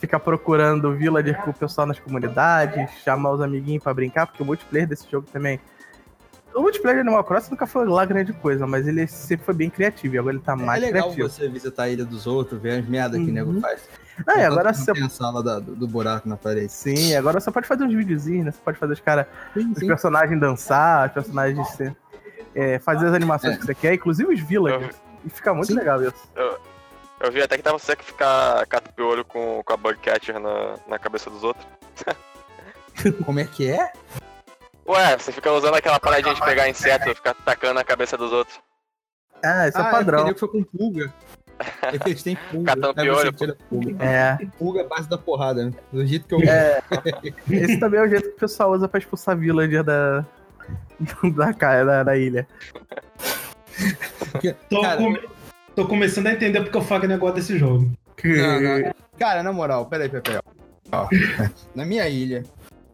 Ficar 0.00 0.18
procurando 0.18 0.94
villager 0.94 1.40
com 1.42 1.50
o 1.50 1.54
pessoal 1.54 1.86
nas 1.86 1.98
comunidades, 2.00 2.90
chamar 3.04 3.32
os 3.32 3.40
amiguinhos 3.40 3.82
pra 3.82 3.92
brincar, 3.92 4.26
porque 4.26 4.42
o 4.42 4.46
multiplayer 4.46 4.88
desse 4.88 5.10
jogo 5.10 5.26
também. 5.30 5.60
O 6.54 6.60
multiplayer 6.62 6.96
de 6.96 7.00
Animal 7.08 7.22
Crossing 7.24 7.50
nunca 7.52 7.66
foi 7.66 7.86
lá 7.86 8.04
grande 8.04 8.32
coisa, 8.32 8.66
mas 8.66 8.86
ele 8.88 9.06
sempre 9.06 9.44
foi 9.46 9.54
bem 9.54 9.70
criativo 9.70 10.14
e 10.14 10.18
agora 10.18 10.34
ele 10.34 10.42
tá 10.42 10.52
é 10.52 10.56
mais 10.56 10.82
legal 10.82 11.04
criativo. 11.12 11.28
você 11.28 11.48
visitar 11.48 11.84
a 11.84 11.88
ilha 11.88 12.04
dos 12.04 12.26
outros, 12.26 12.60
ver 12.60 12.80
as 12.80 12.86
merdas 12.86 13.18
que 13.20 13.24
o 13.24 13.28
Uhum. 13.28 13.32
nego 13.34 13.60
faz. 13.60 13.88
Ah, 14.18 14.24
Contanto 14.24 14.40
agora 14.46 14.72
que 14.72 14.78
você. 14.78 14.92
tem 14.92 15.04
a 15.04 15.08
sala 15.08 15.42
da- 15.42 15.58
do, 15.60 15.76
do 15.76 15.86
buraco 15.86 16.28
na 16.28 16.36
parede. 16.36 16.72
Sim, 16.72 17.14
agora 17.14 17.40
você 17.40 17.50
pode 17.50 17.66
fazer 17.68 17.84
uns 17.84 17.94
videozinhos, 17.94 18.44
né? 18.46 18.50
Você 18.50 18.58
pode 18.64 18.78
fazer 18.78 18.92
os 18.94 19.00
caras, 19.00 19.26
os 19.56 19.78
personagens 19.78 20.40
dançar, 20.40 21.06
os 21.08 21.12
personagens 21.14 21.68
é, 22.54 22.78
fazer 22.80 23.06
as 23.06 23.14
animações 23.14 23.54
É. 23.54 23.56
que 23.58 23.64
você 23.66 23.74
quer, 23.74 23.94
inclusive 23.94 24.34
os 24.34 24.40
villagers. 24.40 24.96
E 25.24 25.30
fica 25.30 25.54
muito 25.54 25.68
Sim. 25.68 25.74
legal 25.78 26.02
isso. 26.02 26.14
Eu 27.20 27.30
vi 27.30 27.42
até 27.42 27.56
que 27.56 27.62
dava 27.62 27.78
certo 27.78 28.02
ficar 28.02 28.66
cata-piolho 28.66 29.24
com, 29.24 29.62
com 29.64 29.72
a 29.72 29.76
Bugcatcher 29.76 30.40
na, 30.40 30.74
na 30.88 30.98
cabeça 30.98 31.30
dos 31.30 31.44
outros. 31.44 31.66
Como 33.24 33.38
é 33.38 33.44
que 33.44 33.70
é? 33.70 33.92
Ué, 34.88 35.16
você 35.18 35.32
fica 35.32 35.52
usando 35.52 35.74
aquela 35.74 36.00
paradinha 36.00 36.34
de 36.34 36.44
pegar 36.44 36.68
inseto 36.68 37.08
e 37.08 37.14
ficar 37.14 37.34
tacando 37.34 37.74
na 37.74 37.84
cabeça 37.84 38.16
dos 38.16 38.32
outros. 38.32 38.60
Ah, 39.42 39.68
isso 39.68 39.78
é 39.78 39.82
ah, 39.82 39.90
padrão. 39.90 40.28
É 40.28 40.34
que 40.34 40.40
foi 40.40 40.48
com 40.48 40.62
pulga. 40.62 41.12
É 41.82 42.08
eles 42.08 42.22
têm 42.22 42.36
pulga. 42.50 42.72
Aí 42.72 43.04
piolho, 43.04 43.32
tira 43.32 43.56
pulga. 43.68 44.04
É, 44.04 44.38
Pulga 44.58 44.80
é 44.80 44.84
a 44.84 44.88
base 44.88 45.08
da 45.08 45.18
porrada, 45.18 45.66
né? 45.66 45.72
Do 45.92 46.04
jeito 46.06 46.26
que 46.26 46.34
eu. 46.34 46.40
É. 46.42 46.82
esse 47.50 47.78
também 47.78 48.00
é 48.00 48.02
o 48.02 48.08
jeito 48.08 48.30
que 48.30 48.36
o 48.36 48.40
pessoal 48.40 48.72
usa 48.72 48.88
pra 48.88 48.98
expulsar 48.98 49.36
villager 49.36 49.84
da, 49.84 50.24
da, 51.34 51.84
da, 51.84 52.02
da 52.02 52.16
ilha. 52.16 52.46
tô, 54.68 54.80
Cara, 54.80 54.96
come- 54.96 55.28
tô 55.76 55.86
começando 55.86 56.26
a 56.28 56.32
entender 56.32 56.60
porque 56.62 56.78
o 56.78 56.82
Fagner 56.82 57.18
gosta 57.18 57.36
desse 57.36 57.58
jogo. 57.58 57.90
Não, 58.24 58.60
não. 58.60 58.94
Cara, 59.18 59.42
na 59.42 59.52
moral, 59.52 59.86
peraí, 59.86 60.08
peraí, 60.08 60.22
peraí. 60.22 60.42
Ó, 60.92 61.08
na 61.74 61.84
minha 61.84 62.08
ilha, 62.08 62.42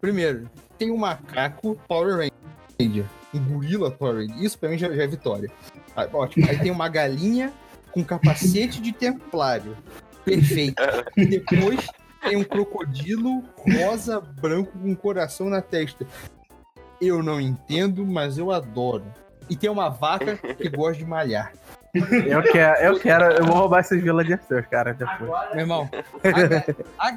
primeiro, 0.01 0.49
tem 0.79 0.91
um 0.91 0.97
macaco 0.97 1.79
Power 1.89 2.31
Ranger. 2.79 3.05
Um 3.35 3.41
gorila 3.41 3.91
Power 3.91 4.17
Ranger. 4.17 4.43
Isso 4.43 4.59
pra 4.59 4.69
mim 4.69 4.79
já, 4.79 4.93
já 4.93 5.03
é 5.03 5.07
vitória. 5.07 5.51
Aí, 5.95 6.09
ótimo. 6.13 6.49
Aí 6.49 6.59
tem 6.59 6.71
uma 6.71 6.89
galinha 6.89 7.53
com 7.93 8.05
capacete 8.05 8.81
de 8.81 8.93
templário. 8.93 9.77
Perfeito. 10.25 10.83
E 11.17 11.25
depois 11.25 11.87
tem 12.23 12.37
um 12.37 12.45
crocodilo 12.45 13.43
rosa, 13.57 14.21
branco, 14.21 14.73
com 14.79 14.91
um 14.91 14.95
coração 14.95 15.49
na 15.49 15.63
testa. 15.63 16.07
Eu 17.01 17.23
não 17.23 17.41
entendo, 17.41 18.05
mas 18.05 18.39
eu 18.39 18.51
adoro. 18.51 19.05
E 19.49 19.57
tem 19.57 19.71
uma 19.71 19.89
vaca 19.89 20.37
que 20.37 20.69
gosta 20.69 20.99
de 20.99 21.05
malhar. 21.05 21.53
Eu 21.95 22.43
quero, 22.43 22.83
eu 22.83 23.01
quero, 23.01 23.25
eu 23.33 23.45
vou 23.47 23.57
roubar 23.57 23.81
esses 23.81 24.03
villagers 24.03 24.41
seus, 24.47 24.67
cara, 24.67 24.93
depois. 24.93 25.31
Meu 25.53 25.61
irmão, 25.61 25.89
a, 26.99 27.09
a 27.09 27.11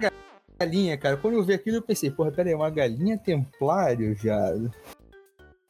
galinha, 0.60 0.98
cara, 0.98 1.18
quando 1.18 1.36
eu 1.36 1.44
vi 1.44 1.54
aquilo, 1.54 1.78
eu 1.78 1.82
pensei, 1.82 2.12
porra, 2.12 2.32
peraí, 2.32 2.54
uma 2.54 2.70
galinha 2.70 3.18
templário, 3.18 4.16
já. 4.16 4.54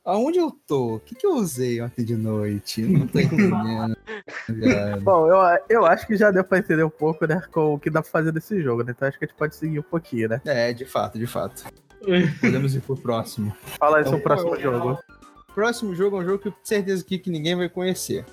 Aonde 0.03 0.39
eu 0.39 0.51
tô? 0.65 0.95
O 0.95 0.99
que, 0.99 1.13
que 1.13 1.27
eu 1.27 1.35
usei 1.35 1.79
ontem 1.81 2.03
de 2.03 2.15
noite? 2.15 2.81
Não 2.81 3.05
tô 3.05 3.19
entendendo. 3.19 3.95
Bom, 5.03 5.27
eu, 5.27 5.59
eu 5.69 5.85
acho 5.85 6.07
que 6.07 6.17
já 6.17 6.31
deu 6.31 6.43
pra 6.43 6.57
entender 6.57 6.83
um 6.83 6.89
pouco, 6.89 7.27
né, 7.27 7.41
com 7.51 7.75
o 7.75 7.79
que 7.79 7.89
dá 7.89 8.01
pra 8.01 8.09
fazer 8.09 8.31
desse 8.31 8.61
jogo, 8.63 8.83
né? 8.83 8.93
Então 8.95 9.07
acho 9.07 9.19
que 9.19 9.25
a 9.25 9.27
gente 9.27 9.37
pode 9.37 9.55
seguir 9.55 9.79
um 9.79 9.83
pouquinho, 9.83 10.29
né? 10.29 10.41
É, 10.45 10.73
de 10.73 10.85
fato, 10.85 11.19
de 11.19 11.27
fato. 11.27 11.63
Podemos 12.41 12.73
ir 12.73 12.81
pro 12.81 12.95
próximo. 12.97 13.55
Fala 13.77 13.97
aí 13.97 14.01
Então, 14.01 14.13
seu 14.13 14.23
próximo 14.23 14.55
eu- 14.55 14.61
jogo. 14.61 14.97
Próximo 15.53 15.93
jogo 15.93 16.17
é 16.17 16.19
um 16.21 16.25
jogo 16.25 16.39
que 16.39 16.47
eu 16.47 16.51
tenho 16.53 16.65
certeza 16.65 17.03
que, 17.03 17.19
que 17.19 17.29
ninguém 17.29 17.55
vai 17.55 17.67
conhecer. 17.67 18.25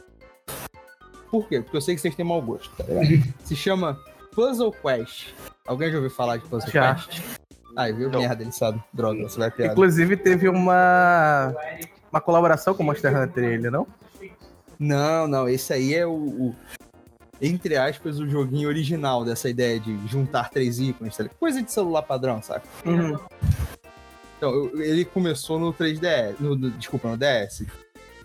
Por 1.31 1.49
quê? 1.49 1.61
Porque 1.61 1.77
eu 1.77 1.81
sei 1.81 1.95
que 1.95 2.01
vocês 2.01 2.15
têm 2.15 2.25
mau 2.25 2.41
gosto, 2.41 2.71
tá 2.77 2.85
ligado? 2.85 3.35
Se 3.45 3.57
chama 3.57 3.99
Puzzle 4.33 4.71
Quest. 4.73 5.35
Alguém 5.67 5.91
já 5.91 5.97
ouviu 5.97 6.11
falar 6.11 6.37
de 6.39 6.45
Puzzle 6.49 6.71
Já. 6.71 6.95
Quest? 6.95 7.23
Ai, 7.77 7.93
viu? 7.93 8.09
Merda, 8.11 8.43
ele 8.43 8.53
sabe. 8.53 8.83
Droga, 8.93 9.23
você 9.29 9.39
vai 9.39 9.51
piada. 9.51 9.73
Inclusive 9.73 10.17
teve 10.17 10.49
uma 10.49 11.55
uma 12.11 12.21
colaboração 12.21 12.73
com 12.75 12.83
o 12.83 12.87
Monster 12.87 13.15
Hunter 13.15 13.45
ele, 13.45 13.71
não? 13.71 13.87
Não, 14.79 15.27
não, 15.27 15.49
esse 15.49 15.73
aí 15.73 15.95
é 15.95 16.07
o, 16.07 16.13
o- 16.13 16.57
entre 17.41 17.77
aspas, 17.77 18.19
o 18.19 18.29
joguinho 18.29 18.69
original 18.69 19.25
dessa 19.25 19.49
ideia 19.49 19.79
de 19.81 20.07
juntar 20.07 20.49
três 20.51 20.79
ícones, 20.79 21.17
tá 21.17 21.29
coisa 21.39 21.63
de 21.63 21.71
celular 21.71 22.03
padrão, 22.03 22.41
saca? 22.43 22.67
Uhum. 22.85 23.19
Então, 24.39 24.71
ele 24.81 25.05
começou 25.05 25.59
no 25.59 25.73
3DS, 25.73 26.37
no, 26.41 26.55
no- 26.57 26.71
desculpa, 26.71 27.09
no 27.09 27.17
DS, 27.17 27.65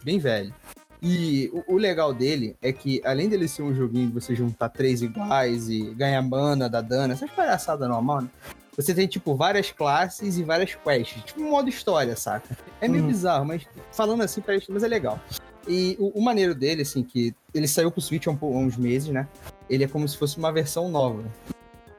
bem 0.04 0.20
velho. 0.20 0.54
E 1.02 1.50
o, 1.68 1.76
o 1.76 1.78
legal 1.78 2.14
dele 2.14 2.56
é 2.62 2.72
que, 2.72 3.02
além 3.04 3.28
dele 3.28 3.48
ser 3.48 3.64
um 3.64 3.74
joguinho 3.74 4.08
de 4.08 4.14
você 4.14 4.36
juntar 4.36 4.70
três 4.70 5.02
iguais 5.02 5.68
e 5.68 5.94
ganhar 5.96 6.22
mana, 6.22 6.70
dar 6.70 6.82
dano, 6.82 7.14
essas 7.14 7.30
palhaçadas 7.32 7.90
normal, 7.90 8.22
né? 8.22 8.30
Você 8.78 8.94
tem, 8.94 9.08
tipo, 9.08 9.36
várias 9.36 9.72
classes 9.72 10.38
e 10.38 10.44
várias 10.44 10.76
quests. 10.76 11.24
Tipo, 11.24 11.42
um 11.42 11.50
modo 11.50 11.70
história, 11.70 12.16
saca? 12.16 12.56
É 12.80 12.88
meio 12.88 13.04
Uhum. 13.04 13.10
bizarro, 13.10 13.46
mas 13.46 13.64
falando 13.92 14.22
assim, 14.22 14.42
parece, 14.42 14.72
mas 14.72 14.84
é 14.84 14.88
legal. 14.88 15.20
E 15.68 15.98
o, 16.00 16.20
o 16.20 16.24
maneiro 16.24 16.56
dele, 16.56 16.84
assim, 16.84 17.04
que 17.04 17.34
ele 17.54 17.68
saiu 17.68 17.92
pro 17.92 18.02
Switch 18.02 18.28
há, 18.28 18.32
um 18.32 18.38
há 18.42 18.60
uns 18.60 18.78
meses, 18.78 19.10
né? 19.10 19.28
Ele 19.70 19.84
é 19.84 19.88
como 19.88 20.08
se 20.08 20.18
fosse 20.18 20.38
uma 20.38 20.52
versão 20.52 20.88
nova. 20.90 21.24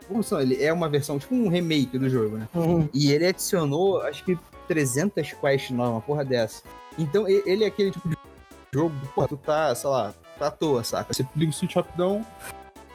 Como 0.08 0.22
são? 0.22 0.40
Ele 0.40 0.62
é 0.62 0.72
uma 0.72 0.88
versão, 0.88 1.18
tipo 1.18 1.34
um 1.34 1.48
remake 1.48 1.98
do 1.98 2.08
jogo, 2.08 2.38
né? 2.38 2.48
Uhum. 2.54 2.88
E 2.94 3.12
ele 3.12 3.26
adicionou, 3.26 4.00
acho 4.02 4.24
que 4.24 4.36
300 4.66 5.32
quests 5.34 5.70
novas, 5.70 5.92
uma 5.94 6.00
porra 6.00 6.24
dessa. 6.24 6.62
Então, 6.98 7.28
ele 7.28 7.64
é 7.64 7.66
aquele 7.66 7.90
tipo 7.90 8.08
de 8.08 8.16
jogo, 8.74 8.94
pô, 9.14 9.28
tu 9.28 9.36
tá, 9.36 9.74
sei 9.74 9.90
lá, 9.90 10.14
tá 10.38 10.46
à 10.46 10.50
toa, 10.50 10.82
saca? 10.82 11.12
Você 11.12 11.26
liga 11.36 11.50
o 11.50 11.52
Switch 11.52 11.74
rapidão, 11.74 12.24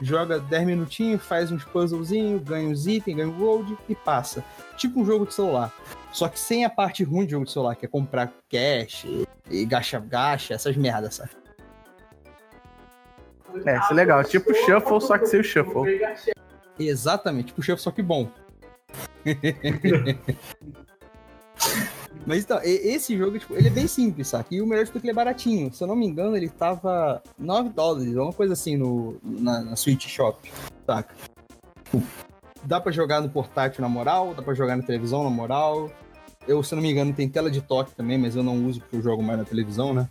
joga 0.02 0.40
10 0.40 0.66
minutinhos, 0.66 1.24
faz 1.24 1.52
uns 1.52 1.64
puzzlezinhos, 1.64 2.42
ganha 2.42 2.68
uns 2.68 2.88
itens, 2.88 3.16
ganha 3.16 3.30
um 3.30 3.38
gold 3.38 3.78
e 3.88 3.94
passa. 3.94 4.44
Tipo 4.76 5.02
um 5.02 5.06
jogo 5.06 5.28
de 5.28 5.36
celular. 5.36 5.72
Só 6.12 6.28
que 6.28 6.40
sem 6.40 6.66
a 6.66 6.70
parte 6.70 7.04
ruim 7.04 7.26
de 7.26 7.32
jogo 7.32 7.46
de 7.46 7.52
celular, 7.52 7.76
que 7.76 7.86
é 7.86 7.90
comprar 7.90 8.34
cash 8.50 9.06
e 9.50 9.66
gacha-gacha, 9.66 10.56
essas 10.56 10.76
merdas, 10.76 11.16
saca? 11.16 11.38
É, 13.66 13.78
isso 13.78 13.92
é 13.92 13.96
legal. 13.96 14.24
Tipo 14.24 14.54
Shuffle, 14.54 15.02
só 15.02 15.18
que 15.18 15.26
sem 15.28 15.42
o 15.42 15.44
Shuffle. 15.44 16.02
Exatamente, 16.80 17.48
tipo 17.48 17.62
chefe, 17.62 17.82
só 17.82 17.92
que 17.92 18.02
bom. 18.02 18.30
Mas 22.26 22.44
então, 22.44 22.60
esse 22.64 23.18
jogo, 23.18 23.38
tipo, 23.40 23.54
ele 23.56 23.68
é 23.68 23.72
bem 23.72 23.88
simples, 23.88 24.28
saca? 24.28 24.54
E 24.54 24.62
o 24.62 24.66
melhor 24.68 24.86
de 24.86 24.92
tudo 24.92 24.98
é 24.98 25.02
que 25.02 25.06
ele 25.08 25.12
é 25.12 25.16
baratinho. 25.16 25.74
Se 25.74 25.84
eu 25.84 25.88
não 25.88 25.96
me 25.96 26.06
engano, 26.06 26.36
ele 26.36 26.50
tava 26.50 27.22
9 27.38 27.70
dólares, 27.70 28.16
alguma 28.16 28.34
coisa 28.34 28.54
assim 28.54 28.76
no, 28.78 29.18
na, 29.24 29.62
na 29.62 29.76
Switch 29.76 30.08
Shop, 30.08 30.52
saca? 30.86 31.14
Tipo, 31.84 32.04
dá 32.64 32.80
pra 32.82 32.92
jogar 32.92 33.22
no 33.22 33.30
portátil 33.30 33.82
na 33.82 33.90
moral, 33.90 34.34
dá 34.34 34.42
pra 34.42 34.54
jogar 34.54 34.76
na 34.76 34.84
televisão 34.84 35.24
na 35.24 35.30
moral. 35.30 35.90
Eu, 36.48 36.64
se 36.64 36.74
eu 36.74 36.78
não 36.78 36.84
me 36.84 36.92
engano, 36.92 37.14
tem 37.14 37.28
tela 37.28 37.52
de 37.52 37.62
toque 37.62 37.94
também, 37.94 38.18
mas 38.18 38.36
eu 38.36 38.44
não 38.44 38.66
uso 38.66 38.80
porque 38.80 38.96
eu 38.96 39.02
jogo 39.02 39.22
mais 39.22 39.38
na 39.40 39.46
televisão, 39.46 39.94
né? 39.94 40.10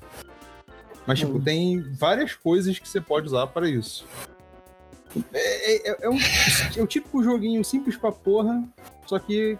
Mas, 1.06 1.18
tipo, 1.20 1.40
tem 1.40 1.80
várias 1.94 2.34
coisas 2.34 2.78
que 2.78 2.88
você 2.88 3.00
pode 3.00 3.26
usar 3.28 3.46
para 3.46 3.68
isso. 3.68 4.04
É, 5.32 5.90
é- 5.90 5.96
é 6.02 6.08
um, 6.10 6.18
é 6.76 6.82
o 6.82 6.86
típico 6.86 7.22
joguinho 7.22 7.64
simples 7.64 7.96
pra 7.96 8.10
porra, 8.12 8.62
só 9.06 9.18
que 9.18 9.56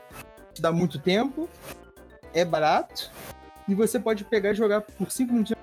te 0.53 0.61
dá 0.61 0.71
muito 0.73 0.99
tempo, 0.99 1.49
é 2.37 2.45
barato, 2.45 3.11
e 3.69 3.75
você 3.75 3.99
pode 3.99 4.25
pegar 4.25 4.51
e 4.51 4.55
jogar 4.55 4.83
por 4.83 5.11
5 5.11 5.33
minutos. 5.33 5.55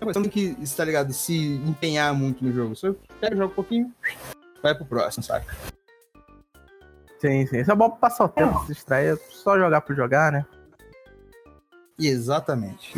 Você 0.00 0.18
não 0.18 0.22
tem 0.24 0.30
que, 0.32 0.54
você 0.66 0.76
tá 0.76 0.84
ligado, 0.84 1.12
se 1.12 1.36
empenhar 1.66 2.12
muito 2.14 2.44
no 2.44 2.52
jogo. 2.52 2.74
Você 2.74 2.92
pega, 3.20 3.36
joga 3.36 3.52
um 3.52 3.54
pouquinho, 3.54 3.94
vai 4.62 4.74
pro 4.74 4.84
próximo, 4.84 5.22
saca? 5.22 5.54
Sim, 7.20 7.46
sim. 7.46 7.58
Isso 7.60 7.70
é 7.70 7.74
bom 7.74 7.88
pra 7.90 7.98
passar 7.98 8.24
o 8.24 8.28
tempo, 8.28 8.58
se 8.62 8.72
distrair, 8.72 9.14
é 9.14 9.16
só 9.30 9.56
jogar 9.56 9.80
por 9.82 9.94
jogar, 9.94 10.32
né? 10.32 10.44
Exatamente. 12.00 12.94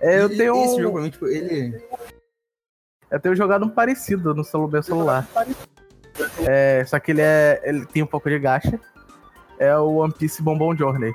É, 0.00 0.22
eu 0.22 0.30
E 0.32 0.36
tenho. 0.36 0.64
Esse 0.64 0.80
jogo, 0.80 1.00
mim, 1.00 1.10
tipo, 1.10 1.26
ele. 1.26 1.82
Eu 3.10 3.20
tenho 3.20 3.36
jogado 3.36 3.64
um 3.64 3.68
parecido 3.68 4.34
no 4.34 4.42
celu- 4.42 4.68
meu 4.68 4.82
celular. 4.82 5.26
É, 6.48 6.84
só 6.86 6.98
que 6.98 7.10
ele 7.12 7.20
é. 7.20 7.60
Ele 7.62 7.84
tem 7.86 8.02
um 8.02 8.06
pouco 8.06 8.28
de 8.30 8.38
gacha. 8.38 8.80
É 9.58 9.76
o 9.76 9.96
One 9.96 10.12
Piece 10.12 10.42
Bonbon 10.42 10.74
Journey. 10.76 11.12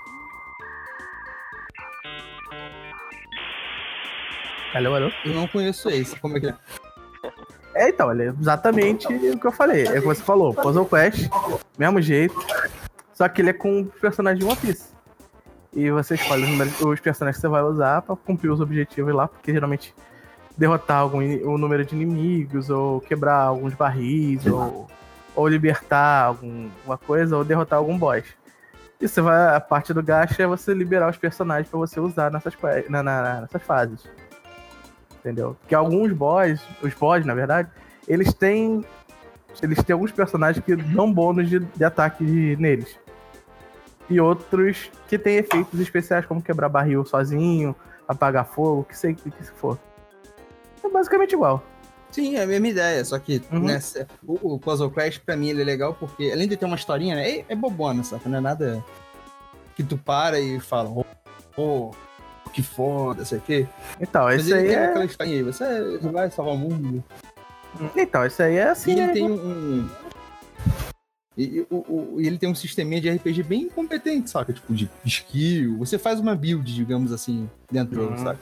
Alô, 4.73 4.95
alô? 4.95 5.11
Eu 5.25 5.33
não 5.33 5.47
conheço 5.47 5.89
esse. 5.89 6.15
Como 6.19 6.37
é 6.37 6.39
que 6.39 6.47
é? 6.47 6.55
É, 7.75 7.89
então, 7.89 8.11
ele 8.11 8.23
é 8.23 8.27
exatamente 8.27 9.07
o 9.07 9.39
que 9.39 9.47
eu 9.47 9.51
falei. 9.51 9.85
É 9.87 9.91
o 9.99 10.01
que 10.01 10.07
você 10.07 10.21
falou, 10.21 10.53
Puzzle 10.53 10.85
Quest, 10.85 11.29
mesmo 11.77 12.01
jeito. 12.01 12.35
Só 13.13 13.27
que 13.27 13.41
ele 13.41 13.49
é 13.51 13.53
com 13.53 13.85
personagem 13.85 14.39
de 14.39 14.45
One 14.45 14.55
Piece. 14.57 14.89
E 15.73 15.89
você 15.91 16.15
escolhe 16.15 16.43
os, 16.45 16.81
os 16.81 16.99
personagens 16.99 17.37
que 17.37 17.41
você 17.41 17.47
vai 17.47 17.61
usar 17.61 18.01
pra 18.01 18.15
cumprir 18.15 18.49
os 18.51 18.59
objetivos 18.59 19.13
lá, 19.13 19.27
porque 19.27 19.51
geralmente 19.53 19.93
derrotar 20.57 20.97
algum 20.97 21.19
um 21.21 21.57
número 21.57 21.85
de 21.85 21.95
inimigos, 21.95 22.69
ou 22.69 22.99
quebrar 23.01 23.35
alguns 23.35 23.73
barris, 23.75 24.45
ou, 24.47 24.87
ou 25.35 25.47
libertar 25.47 26.23
algum- 26.25 26.69
alguma 26.79 26.97
coisa, 26.97 27.37
ou 27.37 27.43
derrotar 27.45 27.77
algum 27.79 27.97
boss. 27.97 28.23
E 28.99 29.07
você 29.07 29.21
vai, 29.21 29.55
a 29.55 29.59
parte 29.59 29.93
do 29.93 30.03
gacha 30.03 30.43
é 30.43 30.47
você 30.47 30.73
liberar 30.73 31.09
os 31.09 31.17
personagens 31.17 31.69
pra 31.69 31.79
você 31.79 31.99
usar 31.99 32.31
nessas, 32.31 32.53
na- 32.89 33.03
na- 33.03 33.41
nessas 33.41 33.61
fases 33.63 34.05
entendeu? 35.19 35.55
Porque 35.59 35.75
alguns 35.75 36.11
boss, 36.11 36.61
os 36.81 36.93
boss, 36.93 37.25
na 37.25 37.33
verdade, 37.33 37.69
eles 38.07 38.33
têm 38.33 38.83
eles 39.61 39.83
têm 39.83 39.93
alguns 39.93 40.11
personagens 40.11 40.63
que 40.63 40.75
dão 40.75 41.11
bônus 41.11 41.49
de, 41.49 41.59
de 41.59 41.83
ataque 41.83 42.23
neles. 42.57 42.97
E 44.09 44.19
outros 44.19 44.89
que 45.07 45.17
têm 45.17 45.37
efeitos 45.37 45.79
especiais, 45.79 46.25
como 46.25 46.41
quebrar 46.41 46.69
barril 46.69 47.05
sozinho, 47.05 47.75
apagar 48.07 48.45
fogo, 48.45 48.83
que 48.83 48.97
sei 48.97 49.13
que, 49.13 49.29
que 49.29 49.43
se 49.43 49.51
for. 49.51 49.77
É 50.83 50.89
basicamente 50.89 51.33
igual. 51.33 51.63
Sim, 52.11 52.37
é 52.37 52.43
a 52.43 52.47
mesma 52.47 52.67
ideia, 52.67 53.05
só 53.05 53.19
que 53.19 53.41
Uhum. 53.51 53.59
nessa, 53.59 54.07
o, 54.25 54.55
o 54.55 54.59
Puzzle 54.59 54.89
Crash, 54.89 55.19
pra 55.19 55.35
mim, 55.35 55.49
ele 55.49 55.61
é 55.61 55.65
legal 55.65 55.93
porque, 55.93 56.31
além 56.33 56.47
de 56.47 56.57
ter 56.57 56.65
uma 56.65 56.75
historinha, 56.75 57.15
né, 57.15 57.29
é, 57.29 57.45
é 57.49 57.55
bobona, 57.55 58.03
saca? 58.03 58.27
Não 58.27 58.39
é 58.39 58.41
nada 58.41 58.83
que 59.75 59.83
tu 59.83 59.97
para 59.97 60.39
e 60.39 60.59
fala, 60.59 60.89
oh, 60.89 61.05
oh, 61.55 61.91
que 62.51 62.61
foda, 62.63 63.23
sei 63.25 63.37
o 63.37 63.41
quê. 63.41 63.67
Então, 63.99 64.23
Mas 64.25 64.41
esse 64.41 64.53
aí 64.53 64.69
é. 64.73 64.93
aí, 65.19 65.43
você 65.43 65.97
vai 66.11 66.29
salvar 66.31 66.53
o 66.53 66.57
mundo. 66.57 67.03
Então, 67.95 68.25
esse 68.25 68.41
aí 68.41 68.55
é 68.57 68.69
assim. 68.69 68.91
E 68.91 68.93
ele 68.93 69.07
né? 69.07 69.13
tem 69.13 69.31
um. 69.31 69.87
E, 71.37 71.43
e 71.43 71.67
o- 71.69 71.75
o- 72.15 72.21
e 72.21 72.27
ele 72.27 72.37
tem 72.37 72.49
um 72.49 72.55
sisteminha 72.55 72.99
de 72.99 73.09
RPG 73.09 73.43
bem 73.43 73.69
competente, 73.69 74.29
saca? 74.29 74.51
Tipo, 74.51 74.73
de 74.73 74.89
skill. 75.05 75.77
Você 75.77 75.97
faz 75.97 76.19
uma 76.19 76.35
build, 76.35 76.73
digamos 76.73 77.11
assim, 77.13 77.49
dentro 77.71 78.09
Uhum. 78.09 78.17
saca? 78.17 78.39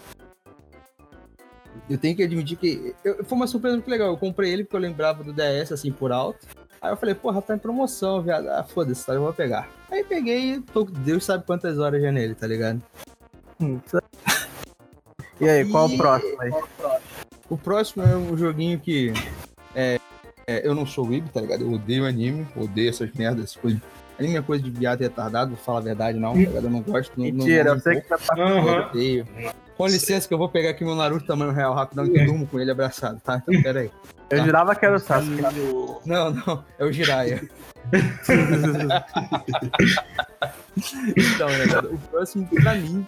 Eu 1.89 1.97
tenho 1.97 2.15
que 2.15 2.23
admitir 2.23 2.57
que 2.57 2.95
eu- 3.03 3.23
foi 3.23 3.35
uma 3.37 3.47
surpresa 3.47 3.75
muito 3.77 3.89
legal. 3.89 4.07
Eu 4.09 4.17
comprei 4.17 4.51
ele 4.51 4.63
porque 4.63 4.75
eu 4.75 4.79
lembrava 4.81 5.23
do 5.23 5.31
DS, 5.31 5.71
assim, 5.73 5.91
por 5.91 6.11
alto. 6.11 6.47
Aí 6.81 6.91
eu 6.91 6.97
falei, 6.97 7.13
porra, 7.15 7.41
tá 7.41 7.55
em 7.55 7.59
promoção, 7.59 8.21
viado. 8.21 8.47
Ah, 8.49 8.63
foda-se, 8.63 9.05
tá, 9.05 9.13
eu 9.13 9.21
vou 9.21 9.33
pegar. 9.33 9.69
Aí 9.91 10.03
peguei 10.03 10.53
e 10.55 10.61
tô, 10.61 10.83
Deus 10.83 11.23
sabe 11.23 11.43
quantas 11.45 11.77
horas 11.79 12.01
já 12.01 12.11
nele, 12.11 12.35
tá 12.35 12.47
ligado? 12.47 12.81
E 15.39 15.47
aí, 15.49 15.69
qual 15.69 15.89
E- 15.89 15.95
o 15.95 15.97
próximo 15.97 16.41
aí? 16.41 16.51
O 17.49 17.57
próximo 17.57 18.03
é 18.03 18.15
um 18.15 18.35
joguinho 18.37 18.79
que. 18.79 19.13
É, 19.75 19.99
é, 20.47 20.67
eu 20.67 20.73
não 20.75 20.85
sou 20.85 21.07
weeb, 21.07 21.29
tá 21.29 21.39
ligado? 21.41 21.61
Eu 21.61 21.71
odeio 21.71 22.05
anime, 22.05 22.47
odeio 22.55 22.89
essas 22.89 23.11
merdas, 23.13 23.45
essas 23.45 23.55
coisas. 23.57 23.79
Anime 24.19 24.37
é 24.37 24.41
coisa 24.41 24.63
de 24.63 24.71
viado 24.71 24.99
retardado, 25.01 25.51
vou 25.51 25.59
falar 25.63 25.77
a 25.79 25.83
verdade, 25.83 26.17
não, 26.19 26.33
tá 26.33 26.39
ligado? 26.39 26.63
Eu 26.65 26.69
não 26.71 26.81
gosto. 26.81 27.11
Não, 27.15 27.25
Mentira, 27.25 27.63
não, 27.65 27.73
eu 27.75 27.79
sei 27.79 28.01
que 28.01 28.07
tá. 28.07 28.17
Eu 28.35 28.43
Aham. 28.47 28.87
odeio. 28.89 29.27
Com 29.77 29.85
licença 29.85 30.27
que 30.27 30.33
eu 30.33 30.39
vou 30.39 30.49
pegar 30.49 30.71
aqui 30.71 30.83
meu 30.83 30.95
Naruto 30.95 31.27
tamanho 31.27 31.51
real 31.51 31.75
rapidão 31.75 32.09
que 32.09 32.17
eu 32.19 32.25
durmo 32.25 32.47
com 32.47 32.59
ele 32.59 32.71
abraçado, 32.71 33.21
tá? 33.23 33.43
Então, 33.47 33.61
pera 33.61 33.81
aí. 33.81 33.91
Eu 34.31 34.43
jurava 34.43 34.75
que 34.75 34.83
era 34.85 34.95
o 34.95 34.99
Sasuke. 34.99 35.39
Não, 36.03 36.31
não, 36.31 36.63
é 36.79 36.83
o 36.85 36.91
Jiraiya. 36.91 37.47
Então, 41.15 41.49
né, 41.49 41.67
cara, 41.67 41.87
o 41.87 41.97
próximo, 41.97 42.47
pra 42.47 42.75
mim, 42.75 43.05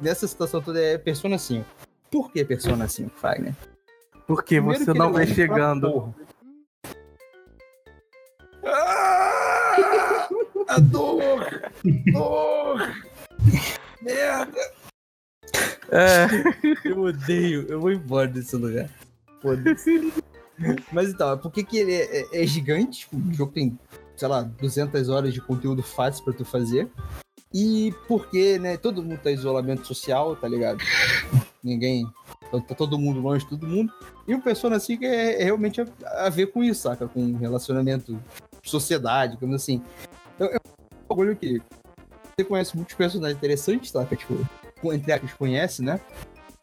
nessa 0.00 0.26
situação 0.26 0.60
toda 0.60 0.80
é 0.80 0.98
Persona 0.98 1.38
5. 1.38 1.64
Por 2.10 2.30
que 2.32 2.44
Persona 2.44 2.86
5, 2.88 3.10
Fagner? 3.18 3.54
Porque 4.26 4.56
Primeiro 4.56 4.84
você 4.84 4.92
não 4.94 5.18
é 5.18 5.24
vem 5.24 5.34
chegando. 5.34 5.90
porra. 5.90 6.14
Ah, 8.66 9.76
a 10.68 10.78
dor! 10.78 11.70
Dor! 12.12 12.94
Merda! 14.02 14.60
É. 15.90 16.26
Eu 16.84 17.00
odeio, 17.00 17.66
eu 17.68 17.80
vou 17.80 17.90
embora 17.90 18.28
desse 18.28 18.54
lugar. 18.56 18.88
Foda-se. 19.42 20.12
Mas 20.92 21.08
então, 21.10 21.36
por 21.38 21.50
que, 21.50 21.64
que 21.64 21.78
ele 21.78 21.92
é, 21.94 22.20
é- 22.20 22.42
é 22.42 22.46
gigante? 22.46 23.00
Tipo, 23.00 23.16
o 23.16 23.32
jogo 23.34 23.52
tem, 23.52 23.78
sei 24.16 24.28
lá, 24.28 24.42
200 24.42 25.08
horas 25.08 25.32
de 25.32 25.40
conteúdo 25.40 25.82
fácil 25.82 26.22
pra 26.24 26.32
tu 26.34 26.44
fazer. 26.44 26.88
E 27.52 27.92
porque, 28.06 28.58
né, 28.58 28.76
todo 28.76 29.02
mundo 29.02 29.18
tá 29.18 29.30
em 29.30 29.34
isolamento 29.34 29.86
social, 29.86 30.36
tá 30.36 30.46
ligado? 30.46 30.78
Ninguém. 31.62 32.06
Tá 32.50 32.74
todo 32.74 32.98
mundo 32.98 33.20
longe 33.20 33.44
de 33.44 33.50
todo 33.50 33.66
mundo. 33.66 33.92
E 34.26 34.34
o 34.34 34.40
Persona 34.40 34.78
5 34.78 35.04
é, 35.04 35.40
é 35.40 35.44
realmente 35.44 35.80
a, 35.80 35.86
a 36.26 36.28
ver 36.28 36.46
com 36.46 36.62
isso, 36.62 36.82
saca? 36.82 37.08
Com 37.08 37.36
relacionamento, 37.36 38.18
sociedade, 38.62 39.36
como 39.36 39.54
assim. 39.54 39.82
Então, 40.34 40.48
é 40.48 40.56
um 40.56 41.08
bagulho 41.08 41.36
que 41.36 41.60
você 42.36 42.44
conhece 42.44 42.76
muitos 42.76 42.94
personagens 42.94 43.36
interessantes, 43.36 43.90
saca? 43.90 44.16
Tipo, 44.16 44.46
entre 44.92 45.12
aspas, 45.12 45.32
conhece, 45.34 45.82
né? 45.82 46.00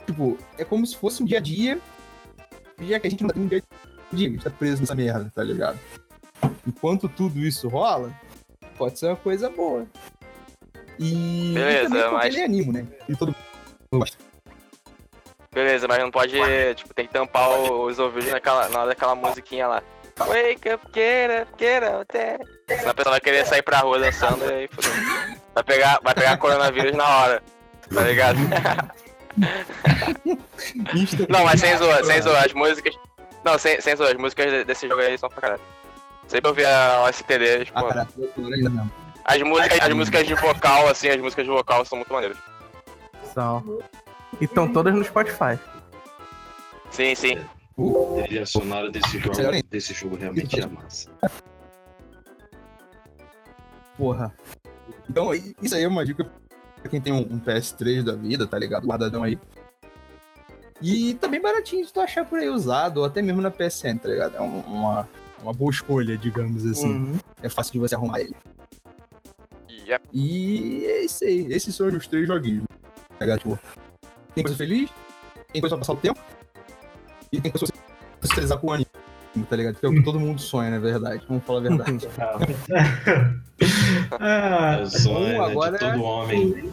Tipo, 0.05 0.37
é 0.57 0.63
como 0.63 0.85
se 0.85 0.95
fosse 0.95 1.21
um 1.21 1.25
dia 1.25 1.37
a 1.37 1.41
dia, 1.41 1.79
já 2.81 2.99
que 2.99 3.07
a 3.07 3.09
gente 3.09 3.23
não 3.23 3.29
tem 3.29 3.43
um 3.43 3.47
dia 3.47 3.61
a 4.11 4.15
dia, 4.15 4.27
a 4.27 4.31
gente 4.31 4.43
tá 4.43 4.49
preso 4.49 4.81
nessa 4.81 4.95
merda, 4.95 5.31
tá 5.35 5.43
ligado? 5.43 5.77
Enquanto 6.65 7.09
tudo 7.09 7.39
isso 7.39 7.67
rola, 7.67 8.13
pode 8.77 8.97
ser 8.97 9.07
uma 9.07 9.15
coisa 9.15 9.49
boa. 9.49 9.85
E, 10.99 11.53
Beleza, 11.53 11.95
e 11.95 12.01
também 12.01 12.11
mas- 12.13 12.33
ele 12.33 12.41
é 12.41 12.45
animo, 12.45 12.73
né? 12.73 12.85
E 13.07 13.15
todo 13.15 13.35
Beleza, 15.53 15.87
mas 15.87 15.99
não 15.99 16.11
pode, 16.11 16.37
tipo, 16.75 16.93
tem 16.93 17.07
que 17.07 17.13
tampar 17.13 17.49
os 17.49 17.97
ouvidos 17.97 18.31
naquela, 18.31 18.69
na 18.69 18.79
hora 18.79 18.89
daquela 18.89 19.15
musiquinha 19.15 19.67
lá. 19.67 19.81
Wake 20.19 20.69
up, 20.73 20.83
get 20.93 21.43
up, 21.43 21.51
get 21.59 21.83
up, 21.83 22.05
there. 22.07 22.39
Senão 22.67 22.91
a 22.91 22.93
pessoa 22.93 23.13
vai 23.13 23.21
querer 23.21 23.45
sair 23.45 23.61
pra 23.61 23.79
rua 23.79 23.99
dançando 23.99 24.43
e 24.45 24.53
aí 24.53 24.67
fodeu. 24.67 24.91
Vai 25.53 25.63
pegar, 25.63 25.99
vai 26.03 26.13
pegar 26.13 26.37
coronavírus 26.37 26.95
na 26.95 27.07
hora. 27.07 27.43
Tá 27.93 28.01
ligado? 28.01 28.37
Não, 31.29 31.45
mas 31.45 31.59
sem 31.59 31.77
zoar, 31.77 32.03
sem 32.03 32.21
zoar. 32.21 32.45
As 32.45 32.53
músicas. 32.53 32.95
Não, 33.45 33.57
sem, 33.57 33.79
sem 33.79 33.95
zoar. 33.95 34.11
As 34.11 34.17
músicas 34.17 34.51
de- 34.51 34.63
desse 34.63 34.87
jogo 34.87 35.01
aí 35.01 35.17
são 35.17 35.29
pra 35.29 35.41
caralho. 35.41 35.61
Sempre 36.27 36.49
eu 36.49 36.53
vi 36.53 36.65
a 36.65 37.03
OSTD, 37.07 37.65
tipo, 37.65 37.79
Ah, 37.79 37.83
cara, 37.87 38.07
ainda 38.37 38.69
não. 38.69 38.91
As 39.27 39.41
músicas, 39.41 39.79
as 39.81 39.93
músicas 39.93 40.25
de 40.27 40.33
vocal, 40.33 40.87
assim, 40.87 41.09
as 41.09 41.19
músicas 41.21 41.45
de 41.45 41.51
vocal 41.51 41.85
são 41.85 41.97
muito 41.97 42.11
maneiras. 42.13 42.37
São. 43.33 43.79
E 44.39 44.45
estão 44.45 44.71
todas 44.71 44.93
no 44.95 45.03
Spotify. 45.03 45.59
Sim, 46.89 47.13
sim. 47.13 47.37
A 47.37 48.23
trilha 48.23 48.45
sonora 48.45 48.89
desse 48.89 49.19
jogo, 49.19 49.37
desse 49.69 49.93
jogo 49.93 50.15
realmente 50.15 50.59
é 50.59 50.65
massa. 50.65 51.11
Porra. 53.97 54.33
Então, 55.09 55.31
isso 55.61 55.75
aí 55.75 55.83
é 55.83 55.87
uma 55.87 56.05
dica 56.05 56.23
pra 56.81 56.89
quem 56.89 57.01
tem 57.01 57.13
um, 57.13 57.19
um 57.19 57.39
PS3 57.39 58.03
da 58.03 58.13
vida, 58.15 58.47
tá 58.47 58.57
ligado? 58.57 58.85
Guardadão 58.87 59.23
aí. 59.23 59.37
E 60.81 61.15
tá 61.15 61.27
bem 61.27 61.41
baratinho 61.41 61.85
de 61.85 61.91
tu 61.91 61.99
achar 61.99 62.23
por 62.25 62.37
aí 62.39 62.49
usado, 62.49 62.99
ou 62.99 63.05
até 63.05 63.21
mesmo 63.21 63.41
na 63.41 63.49
PSN, 63.49 63.97
tá 63.97 64.09
ligado? 64.09 64.35
É 64.37 64.41
um- 64.41 64.59
uma, 64.61 65.09
uma 65.41 65.53
boa 65.53 65.71
escolha, 65.71 66.17
digamos 66.17 66.65
assim. 66.65 66.87
Uhum. 66.93 67.19
É 67.41 67.49
fácil 67.49 67.73
de 67.73 67.79
você 67.79 67.95
arrumar 67.95 68.19
ele. 68.21 68.35
Yep. 69.87 70.03
E 70.13 70.85
é 70.85 71.05
isso 71.05 71.23
aí. 71.23 71.47
Esses 71.51 71.73
são 71.75 71.87
os 71.87 72.07
três 72.07 72.27
joguinhos. 72.27 72.65
Ligado? 73.19 73.39
Tipo, 73.39 73.59
tem 74.35 74.43
coisa 74.43 74.57
feliz, 74.57 74.89
tem 75.51 75.61
coisa 75.61 75.75
pra 75.75 75.79
passar 75.79 75.93
o 75.93 75.97
tempo, 75.97 76.19
e 77.31 77.39
tem 77.41 77.51
coisa 77.51 77.65
pra 77.67 77.75
você 78.21 78.27
socializar 78.27 78.57
com 78.59 78.67
o 78.67 78.71
anime, 78.73 78.87
tá 79.49 79.55
ligado? 79.55 79.75
Que 79.79 79.85
é 79.85 79.89
o 79.89 79.93
que 79.93 80.03
todo 80.03 80.19
mundo 80.19 80.39
sonha, 80.39 80.69
na 80.71 80.79
verdade. 80.79 81.23
Vamos 81.27 81.43
falar 81.43 81.59
a 81.59 81.61
verdade. 81.63 82.07
Ah, 84.19 84.79
É 84.81 84.85
sonho 84.85 85.15
bom, 85.15 85.23
né, 85.25 85.39
agora 85.39 85.77
de 85.77 85.79
todo 85.79 86.03
homem. 86.03 86.71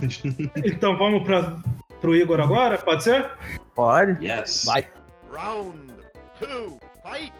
então 0.56 0.96
vamos 0.98 1.22
pra, 1.24 1.56
pro 2.00 2.14
Igor 2.14 2.40
agora? 2.40 2.76
Pode 2.78 3.02
ser? 3.04 3.30
Pode? 3.74 4.24
Yes. 4.24 4.64
Vai. 4.66 4.86
Round 5.32 5.78
two, 6.38 6.78
fight! 7.02 7.32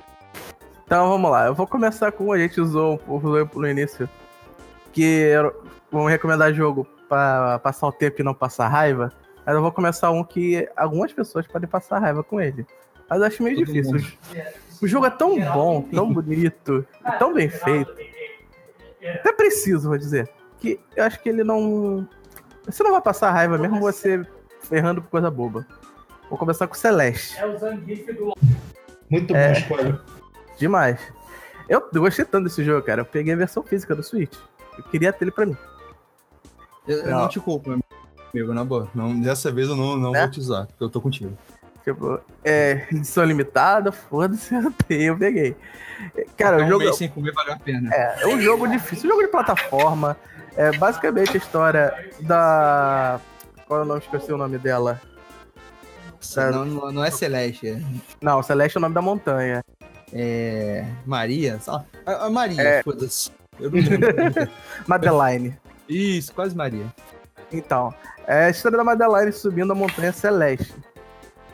Então 0.87 1.09
vamos 1.11 1.31
lá. 1.31 1.47
Eu 1.47 1.55
vou 1.55 1.67
começar 1.67 2.11
com 2.13 2.33
a 2.33 2.39
gente 2.39 2.61
usou, 2.61 3.01
usou 3.07 3.49
no 3.55 3.69
início. 3.69 4.09
Que 4.95 5.33
vamos 5.93 6.11
recomendar 6.11 6.55
jogo 6.55 6.87
pra 7.09 7.59
passar 7.59 7.87
o 7.89 7.93
tempo 7.93 8.21
e 8.21 8.25
não 8.25 8.33
passar 8.33 8.69
raiva. 8.69 9.13
Mas 9.45 9.55
eu 9.55 9.61
vou 9.61 9.71
começar 9.73 10.11
um 10.11 10.25
que 10.25 10.67
algumas 10.75 11.13
pessoas 11.13 11.47
podem 11.47 11.69
passar 11.69 11.99
raiva 11.99 12.25
com 12.25 12.41
ele. 12.41 12.67
Mas 13.11 13.21
eu 13.21 13.27
acho 13.27 13.43
meio 13.43 13.57
Todo 13.59 13.67
difícil. 13.67 13.93
mundo. 13.93 14.07
O 14.81 14.87
jogo 14.89 15.07
é 15.07 15.11
tão 15.11 15.39
bom, 15.53 15.83
tão 15.83 16.11
bonito, 16.13 16.87
e 17.07 17.19
tão 17.19 17.35
bem 17.35 17.49
feito. 17.51 17.93
Até 19.21 19.33
preciso, 19.33 19.89
vou 19.89 19.99
dizer. 19.99 20.31
Que 20.59 20.81
eu 20.97 21.05
acho 21.05 21.21
que 21.23 21.29
ele 21.29 21.45
não. 21.45 22.09
Você 22.65 22.83
não 22.83 22.93
vai 22.93 23.03
passar 23.03 23.31
raiva 23.33 23.59
mesmo 23.59 23.79
você 23.81 24.25
ferrando 24.63 25.03
por 25.03 25.11
coisa 25.11 25.31
boba. 25.31 25.67
Vou 26.31 26.39
começar 26.39 26.67
com 26.67 26.73
o 26.75 26.79
Celeste. 26.79 27.37
Muito 29.11 29.37
É. 29.37 29.49
boa 29.49 29.59
escolha. 29.59 30.01
Demais. 30.57 30.99
Eu 31.69 31.83
gostei 31.93 32.25
tanto 32.25 32.45
desse 32.45 32.65
jogo, 32.65 32.85
cara. 32.87 33.03
Eu 33.03 33.05
peguei 33.05 33.35
a 33.35 33.37
versão 33.37 33.63
física 33.63 33.95
do 33.95 34.03
Switch. 34.03 34.35
Eu 34.79 34.85
queria 34.85 35.13
ter 35.13 35.25
ele 35.25 35.31
pra 35.31 35.47
mim. 35.47 35.57
Eu, 36.87 36.99
eu 36.99 37.11
Não. 37.11 37.21
não 37.23 37.29
te 37.29 37.41
culpo, 37.41 37.71
meu 37.71 37.81
amigo, 38.33 38.53
na 38.55 38.65
boa. 38.65 38.89
Não, 38.95 39.19
dessa 39.21 39.51
vez 39.51 39.69
eu 39.69 39.77
não, 39.77 39.97
não 39.97 40.11
Né? 40.11 40.21
vou 40.21 40.31
te 40.31 40.41
usar, 40.41 40.67
porque 40.67 40.83
eu 40.85 40.91
tô 40.91 41.01
contigo. 41.01 41.37
Tipo, 41.85 42.19
é, 42.43 42.87
edição 42.91 43.25
limitada, 43.25 43.93
foda-se, 43.93 44.55
eu 44.55 44.73
tenho, 44.87 45.13
eu 45.15 45.19
peguei. 45.19 45.57
Cara, 46.37 46.59
o 46.59 46.65
um 46.65 46.69
jogo 46.69 46.93
sem 46.95 47.09
comer 47.09 47.33
valeu 47.33 47.55
a 47.55 47.59
pena. 47.59 47.91
é, 47.95 48.23
é 48.23 48.27
um 48.27 48.41
jogo 48.41 48.67
difícil, 48.67 49.07
um 49.09 49.13
jogo 49.13 49.23
de 49.23 49.29
plataforma. 49.29 50.17
É 50.57 50.71
basicamente 50.77 51.33
a 51.35 51.37
história 51.39 52.11
da. 52.21 53.21
Qual 53.67 53.81
é 53.81 53.83
o 53.83 53.87
nome? 53.87 54.01
Esqueci 54.01 54.33
o 54.33 54.37
nome 54.37 54.57
dela. 54.59 55.01
Não, 56.53 56.65
não, 56.65 56.93
não 56.93 57.05
é 57.05 57.11
Celeste, 57.11 57.69
é, 57.69 57.81
Não, 58.21 58.43
Celeste 58.43 58.77
é 58.77 58.79
o 58.79 58.83
nome 58.83 58.95
da 58.95 59.03
montanha. 59.03 59.63
é 60.13 60.85
Maria. 61.05 61.59
A, 62.07 62.27
a 62.27 62.31
Maria, 62.31 62.63
É. 62.63 62.83
foda-se. 62.83 63.31
Eu 63.61 63.71
não 63.71 63.79
lembro. 63.79 64.51
Madeline. 64.87 65.57
Isso, 65.89 66.33
quase 66.33 66.57
Maria. 66.57 66.87
Então, 67.53 67.95
é 68.27 68.47
a 68.47 68.51
história 68.51 68.79
da 68.79 68.85
Madeline 68.85 69.33
subindo 69.33 69.73
a 69.73 69.75
montanha 69.75 70.13
Celeste. 70.13 70.75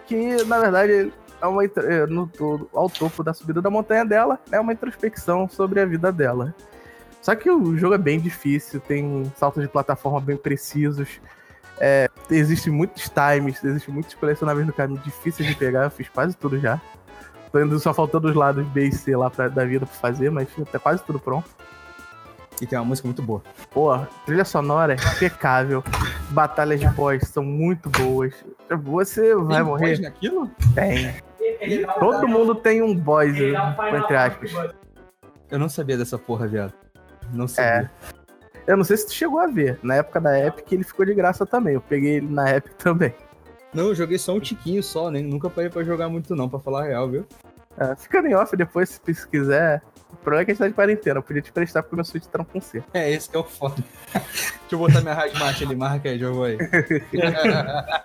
Que, 0.06 0.42
na 0.44 0.58
verdade, 0.58 1.12
é 1.40 1.46
uma, 1.46 1.64
é, 1.64 2.06
no, 2.06 2.30
ao 2.72 2.88
topo 2.88 3.22
da 3.22 3.32
subida 3.32 3.62
da 3.62 3.70
montanha 3.70 4.04
dela, 4.04 4.38
é 4.50 4.60
uma 4.60 4.72
introspecção 4.72 5.48
sobre 5.48 5.80
a 5.80 5.86
vida 5.86 6.12
dela. 6.12 6.54
Só 7.22 7.34
que 7.34 7.50
o 7.50 7.76
jogo 7.76 7.94
é 7.94 7.98
bem 7.98 8.18
difícil, 8.18 8.80
tem 8.80 9.30
saltos 9.36 9.62
de 9.62 9.68
plataforma 9.68 10.20
bem 10.20 10.36
precisos. 10.36 11.20
É, 11.78 12.08
existem 12.30 12.72
muitos 12.72 13.10
times, 13.10 13.62
existem 13.62 13.92
muitos 13.92 14.14
colecionáveis 14.14 14.66
no 14.66 14.72
caminho 14.72 15.00
difíceis 15.00 15.48
de 15.48 15.54
pegar, 15.54 15.84
eu 15.84 15.90
fiz 15.90 16.08
quase 16.08 16.36
tudo 16.36 16.58
já. 16.58 16.80
Tô 17.50 17.60
indo 17.60 17.78
só 17.80 17.92
faltando 17.92 18.28
os 18.28 18.34
lados 18.34 18.66
B 18.68 18.86
e 18.86 18.92
C 18.92 19.16
lá 19.16 19.28
pra, 19.28 19.48
da 19.48 19.64
vida 19.64 19.84
pra 19.84 19.94
fazer, 19.94 20.30
mas 20.30 20.48
tá 20.70 20.78
quase 20.78 21.02
tudo 21.02 21.18
pronto. 21.18 21.48
E 22.60 22.66
tem 22.66 22.78
uma 22.78 22.84
música 22.84 23.08
muito 23.08 23.22
boa. 23.22 23.42
Pô, 23.70 23.98
trilha 24.26 24.44
sonora 24.44 24.92
é 24.94 24.96
impecável. 25.16 25.82
Batalhas 26.30 26.78
de 26.80 26.88
boss 26.90 27.22
são 27.28 27.42
muito 27.42 27.88
boas. 27.88 28.34
Você 28.84 29.34
vai 29.34 29.56
Tem 29.56 29.64
morrer? 29.64 29.98
naquilo? 30.00 30.50
Tem. 30.74 31.14
Todo 31.98 32.28
mundo 32.28 32.54
tem 32.54 32.82
um 32.82 32.94
boss, 32.94 33.28
entre 33.34 34.16
aspas. 34.16 34.52
Eu 35.50 35.58
não 35.58 35.68
sabia 35.68 35.96
dessa 35.96 36.18
porra, 36.18 36.46
viado. 36.46 36.72
Não 37.32 37.46
É. 37.46 37.48
sabia. 37.48 37.90
Eu 38.66 38.76
não 38.76 38.84
sei 38.84 38.98
se 38.98 39.06
tu 39.06 39.12
chegou 39.14 39.40
a 39.40 39.46
ver. 39.46 39.78
Na 39.82 39.96
época 39.96 40.20
da 40.20 40.38
Epic 40.38 40.70
ele 40.70 40.84
ficou 40.84 41.04
de 41.04 41.14
graça 41.14 41.44
também. 41.46 41.74
Eu 41.74 41.80
peguei 41.80 42.16
ele 42.16 42.28
na 42.28 42.48
Epic 42.50 42.74
também. 42.78 43.14
Não, 43.72 43.84
eu 43.88 43.94
joguei 43.94 44.18
só 44.18 44.34
um 44.34 44.40
tiquinho 44.40 44.82
só, 44.82 45.10
nem 45.10 45.22
nunca 45.24 45.48
parei 45.48 45.70
pra 45.70 45.82
jogar 45.82 46.08
muito 46.08 46.34
não, 46.36 46.48
pra 46.48 46.58
falar 46.58 46.82
a 46.82 46.86
real, 46.88 47.08
viu? 47.08 47.26
É, 47.78 47.94
fica 47.96 48.18
em 48.18 48.34
off 48.34 48.54
depois, 48.56 49.00
se 49.04 49.28
quiser. 49.28 49.80
O 50.12 50.16
problema 50.16 50.42
é 50.42 50.44
que 50.44 50.50
a 50.50 50.54
gente 50.54 50.62
tá 50.62 50.68
de 50.68 50.74
quarentena. 50.74 51.18
Eu 51.18 51.22
podia 51.22 51.40
te 51.40 51.50
prestar 51.52 51.82
porque 51.82 51.96
meu 51.96 52.04
Switch 52.04 52.24
tá 52.26 52.44
com 52.44 52.60
C. 52.60 52.82
É, 52.92 53.10
esse 53.10 53.28
que 53.28 53.36
é 53.36 53.40
o 53.40 53.44
foda. 53.44 53.76
Deixa 54.12 54.54
eu 54.72 54.78
botar 54.78 55.00
minha 55.00 55.14
Rasmat 55.14 55.62
ali, 55.62 55.76
marca 55.76 56.08
aí, 56.10 56.18
jogo 56.18 56.44
aí. 56.44 56.58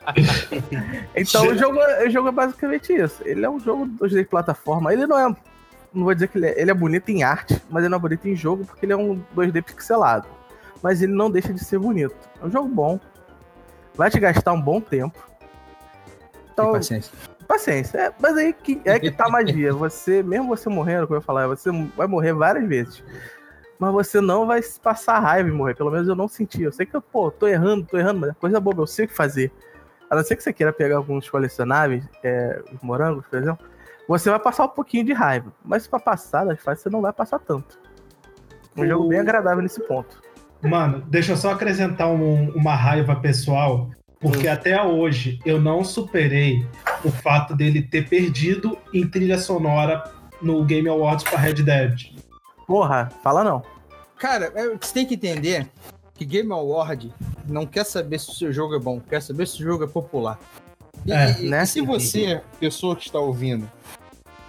Então 1.15 1.47
o 1.47 1.57
jogo, 1.57 1.79
é- 1.79 2.07
o 2.07 2.09
jogo 2.09 2.29
é 2.29 2.31
basicamente 2.31 2.93
isso. 2.93 3.21
Ele 3.25 3.45
é 3.45 3.49
um 3.49 3.59
jogo 3.59 3.85
2D 3.87 4.19
de 4.19 4.25
plataforma. 4.25 4.93
Ele 4.93 5.05
não 5.05 5.17
é. 5.19 5.35
Não 5.93 6.03
vou 6.03 6.13
dizer 6.13 6.27
que 6.27 6.37
ele 6.37 6.47
é, 6.47 6.61
ele 6.61 6.71
é 6.71 6.73
bonito 6.73 7.09
em 7.09 7.23
arte, 7.23 7.61
mas 7.69 7.83
ele 7.83 7.89
não 7.89 7.97
é 7.97 8.01
bonito 8.01 8.27
em 8.27 8.35
jogo 8.35 8.65
porque 8.65 8.85
ele 8.85 8.93
é 8.93 8.97
um 8.97 9.21
2D 9.35 9.61
pixelado. 9.63 10.27
Mas 10.81 11.01
ele 11.01 11.13
não 11.13 11.31
deixa 11.31 11.53
de 11.53 11.63
ser 11.63 11.79
bonito. 11.79 12.15
É 12.41 12.45
um 12.45 12.51
jogo 12.51 12.67
bom. 12.67 12.99
Vai 13.95 14.09
te 14.11 14.19
gastar 14.19 14.51
um 14.53 14.61
bom 14.61 14.81
tempo. 14.81 15.17
Então, 16.53 16.65
Tem 16.65 16.73
paciência. 16.75 17.11
Paciência. 17.45 17.97
É, 17.97 18.13
mas 18.19 18.35
aí 18.37 18.53
que, 18.53 18.81
é 18.85 18.99
que 18.99 19.11
tá 19.11 19.25
a 19.25 19.29
magia. 19.29 19.71
Você, 19.75 20.21
mesmo 20.23 20.47
você 20.47 20.67
morrendo, 20.69 21.07
como 21.07 21.17
eu 21.17 21.21
falar, 21.21 21.47
você 21.47 21.69
vai 21.95 22.07
morrer 22.07 22.33
várias 22.33 22.67
vezes. 22.67 23.03
Mas 23.79 23.91
você 23.91 24.21
não 24.21 24.45
vai 24.47 24.61
se 24.61 24.79
passar 24.79 25.19
raiva 25.19 25.49
e 25.49 25.51
morrer. 25.51 25.75
Pelo 25.75 25.91
menos 25.91 26.07
eu 26.07 26.15
não 26.15 26.27
senti. 26.27 26.63
Eu 26.63 26.71
sei 26.71 26.85
que 26.85 26.95
eu, 26.95 27.01
pô, 27.01 27.29
tô 27.29 27.47
errando, 27.47 27.85
tô 27.85 27.97
errando, 27.97 28.21
mas 28.21 28.29
é 28.29 28.33
coisa 28.33 28.59
boba, 28.59 28.81
eu 28.83 28.87
sei 28.87 29.05
o 29.05 29.07
que 29.07 29.13
fazer. 29.13 29.51
A 30.09 30.15
não 30.15 30.23
ser 30.23 30.35
que 30.35 30.43
você 30.43 30.53
queira 30.53 30.71
pegar 30.71 30.97
alguns 30.97 31.29
colecionáveis, 31.29 32.07
é, 32.23 32.61
os 32.73 32.79
morangos, 32.81 33.25
por 33.27 33.37
exemplo, 33.39 33.65
você 34.07 34.29
vai 34.29 34.39
passar 34.39 34.65
um 34.65 34.69
pouquinho 34.69 35.03
de 35.03 35.11
raiva. 35.13 35.51
Mas 35.63 35.87
pra 35.87 35.99
passar 35.99 36.45
das 36.45 36.61
fases, 36.61 36.83
você 36.83 36.89
não 36.89 37.01
vai 37.01 37.11
passar 37.11 37.39
tanto. 37.39 37.77
Um 38.77 38.83
O- 38.83 38.87
jogo 38.87 39.07
bem 39.09 39.19
agradável 39.19 39.61
nesse 39.61 39.81
ponto. 39.81 40.21
Mano, 40.61 41.01
deixa 41.09 41.33
eu 41.33 41.37
só 41.37 41.51
acrescentar 41.51 42.07
um- 42.07 42.51
uma 42.55 42.75
raiva 42.75 43.15
pessoal, 43.17 43.89
porque 44.19 44.47
até 44.47 44.81
hoje 44.81 45.39
eu 45.45 45.59
não 45.61 45.83
superei 45.83 46.65
o 47.03 47.11
fato 47.11 47.55
dele 47.55 47.81
ter 47.81 48.07
perdido 48.07 48.77
em 48.93 49.07
trilha 49.07 49.37
sonora 49.37 50.03
no 50.41 50.63
Game 50.63 50.87
Awards 50.89 51.23
pra 51.23 51.37
Red 51.39 51.55
Dead. 51.55 52.11
Porra, 52.67 53.11
fala 53.23 53.43
não. 53.43 53.61
Cara, 54.17 54.51
é, 54.55 54.69
você 54.75 54.93
tem 54.93 55.05
que 55.05 55.15
entender 55.15 55.67
que 56.15 56.25
Game 56.25 56.51
Award 56.51 57.13
não 57.47 57.65
quer 57.65 57.85
saber 57.85 58.19
se 58.19 58.29
o 58.31 58.33
seu 58.33 58.51
jogo 58.53 58.75
é 58.75 58.79
bom, 58.79 58.99
quer 58.99 59.21
saber 59.21 59.47
se 59.47 59.61
o 59.61 59.65
jogo 59.65 59.83
é 59.83 59.87
popular. 59.87 60.39
E, 61.05 61.11
É, 61.11 61.39
e- 61.41 61.49
né? 61.49 61.63
e 61.63 61.67
se 61.67 61.81
você, 61.81 62.41
pessoa 62.59 62.95
que 62.95 63.03
está 63.05 63.19
ouvindo, 63.19 63.69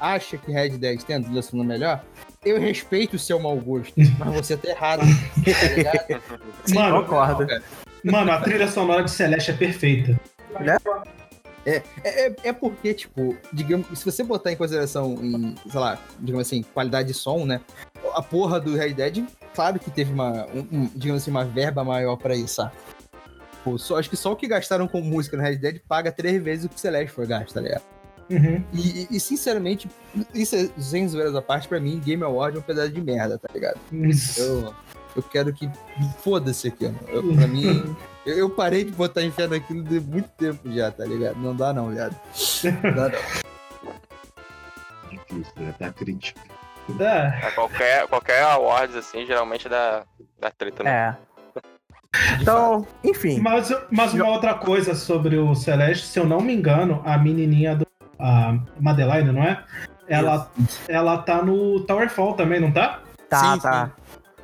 acha 0.01 0.39
que 0.39 0.51
Red 0.53 0.71
Dead 0.79 1.03
tem 1.03 1.17
a 1.17 1.21
trilha 1.21 1.43
sonora 1.43 1.69
melhor, 1.69 2.05
eu 2.45 2.61
respeito 2.61 3.15
o 3.15 3.19
seu 3.19 3.41
mau 3.41 3.57
gosto, 3.57 3.93
mas 4.19 4.35
você 4.35 4.57
tá 4.57 4.69
errado. 4.71 5.01
tá? 5.01 6.21
Mano, 6.75 7.03
Concordo. 7.03 7.47
Mano, 8.13 8.31
a 8.33 8.41
trilha 8.41 8.69
sonora 8.69 9.03
de 9.05 9.11
Celeste 9.11 9.51
é 9.51 9.55
perfeita. 9.55 10.19
É, 11.65 11.83
é, 12.05 12.37
é 12.45 12.53
porque, 12.53 12.95
tipo, 12.95 13.37
digamos, 13.53 13.87
se 13.99 14.05
você 14.05 14.23
botar 14.23 14.53
em 14.53 14.57
consideração, 14.57 15.15
em, 15.15 15.55
sei 15.69 15.81
lá, 15.81 15.99
digamos 16.21 16.47
assim, 16.47 16.63
qualidade 16.63 17.09
de 17.09 17.15
som, 17.15 17.45
né? 17.45 17.61
A 18.15 18.23
porra 18.23 18.61
do 18.61 18.77
Red 18.77 18.95
Dead, 18.95 19.25
claro 19.55 19.79
que 19.81 19.91
teve 19.91 20.13
uma, 20.13 20.47
um- 20.47 20.67
um, 20.73 20.91
digamos 20.95 21.23
assim, 21.23 21.31
uma 21.33 21.45
verba 21.45 21.83
maior 21.83 22.17
pra 22.17 22.37
isso, 22.37 22.55
sabe? 22.55 22.71
Pô, 23.65 23.77
só, 23.77 23.99
acho 23.99 24.09
que 24.09 24.17
só 24.17 24.31
o 24.33 24.37
que 24.37 24.47
gastaram 24.47 24.87
com 24.87 25.01
música 25.01 25.37
no 25.37 25.43
Red 25.43 25.57
Dead 25.57 25.81
paga 25.89 26.13
três 26.13 26.41
vezes 26.41 26.67
o 26.67 26.69
que 26.69 26.77
o 26.77 26.79
Celeste 26.79 27.13
foi 27.13 27.27
gasto, 27.27 27.53
tá 27.55 27.61
ligado? 27.61 27.83
Uhum. 28.31 28.63
E, 28.73 29.01
e- 29.03 29.09
e, 29.11 29.21
sinceramente, 29.21 29.89
isso 30.33 30.55
é 30.55 30.69
sem 30.81 31.09
zoeiras 31.09 31.35
à 31.35 31.43
parte, 31.43 31.67
pra 31.67 31.81
mim, 31.81 31.99
Game 32.05 32.23
Award 32.23 32.57
é 32.57 32.61
um 32.61 32.63
pedaço 32.63 32.91
de 32.93 33.01
merda, 33.01 33.39
tá 33.39 33.49
ligado? 33.53 33.79
Eu, 34.39 34.73
eu 35.17 35.23
quero 35.23 35.53
que. 35.53 35.69
Foda-se 36.23 36.69
aqui, 36.69 36.85
mano. 36.85 36.99
Eu, 37.09 37.23
pra 37.35 37.47
mim. 37.47 37.97
Eu, 38.25 38.39
eu 38.39 38.51
parei 38.51 38.85
de 38.85 38.93
botar 38.93 39.23
em 39.23 39.31
fé 39.31 39.47
naquilo 39.47 39.83
de 39.83 40.01
muito 40.01 40.29
tempo 40.31 40.71
já, 40.73 40.91
tá 40.91 41.05
ligado? 41.05 41.37
Não 41.39 41.55
dá 41.57 41.73
não, 41.73 41.91
viado. 41.91 42.15
Não 42.83 42.95
dá 42.95 43.09
não. 43.09 43.19
Difícil, 45.11 45.53
né? 45.57 45.75
Tá 45.79 45.93
crítico. 45.93 46.41
É, 47.01 47.47
É, 47.47 47.51
qualquer, 47.51 48.07
qualquer 48.07 48.43
awards, 48.43 48.95
assim, 48.95 49.27
geralmente 49.27 49.69
dá, 49.69 50.05
dá 50.39 50.51
treta, 50.51 50.85
né? 50.85 50.91
É. 50.91 51.27
Então, 52.41 52.87
enfim. 53.05 53.41
mas, 53.41 53.71
mas 53.91 54.15
uma 54.15 54.29
outra 54.29 54.55
coisa 54.55 54.95
sobre 54.95 55.37
o 55.37 55.55
Celeste, 55.55 56.07
se 56.07 56.19
eu 56.19 56.25
não 56.25 56.41
me 56.41 56.55
engano, 56.55 57.03
a 57.05 57.19
menininha 57.19 57.75
do. 57.75 57.87
A 58.19 58.59
Madeline, 58.81 59.31
não 59.31 59.43
é? 59.43 59.63
Ela, 60.09 60.51
ela 60.89 61.19
tá 61.19 61.43
no 61.43 61.81
Towerfall 61.81 62.33
também, 62.33 62.59
não 62.59 62.73
tá? 62.73 63.01
Tá, 63.29 63.55
Sim, 63.55 63.61
tá. 63.61 63.91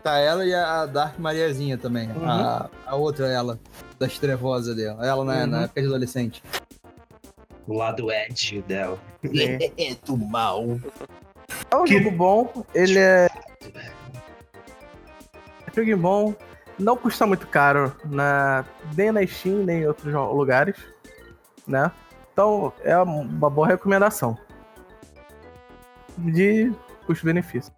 Tá 0.02 0.18
ela 0.18 0.44
e 0.44 0.52
a 0.52 0.84
Dark 0.86 1.18
Mariazinha 1.18 1.78
também. 1.78 2.10
Uhum. 2.10 2.28
A, 2.28 2.68
a 2.86 2.96
outra, 2.96 3.28
ela, 3.28 3.58
das 3.98 4.18
trevosas 4.18 4.74
dela. 4.74 5.06
Ela 5.06 5.24
na, 5.24 5.34
Uhum. 5.40 5.46
na 5.46 5.62
época 5.62 5.80
de 5.80 5.86
adolescente. 5.86 6.42
O 7.68 7.74
lado 7.74 8.10
Edge 8.10 8.60
dela. 8.62 8.98
É, 9.24 9.70
É 9.92 9.94
do 10.04 10.16
mal. 10.16 10.64
é 11.70 11.76
um 11.76 11.84
Que- 11.84 11.98
jogo 12.02 12.10
bom. 12.16 12.64
Ele 12.74 12.98
é. 12.98 13.28
É 15.66 15.80
um 15.80 15.84
jogo 15.84 15.96
bom. 15.96 16.34
Não 16.78 16.96
custa 16.96 17.24
muito 17.26 17.46
caro 17.46 17.94
na, 18.04 18.64
nem 18.96 19.12
na 19.12 19.24
Steam, 19.24 19.58
nem 19.64 19.82
em 19.82 19.86
outros 19.86 20.12
lugares. 20.12 20.76
Né? 21.66 21.92
Então 22.32 22.72
é 22.82 22.96
uma 22.98 23.48
boa 23.48 23.68
recomendação. 23.68 24.36
De 26.18 26.72
custo-benefício. 27.06 27.72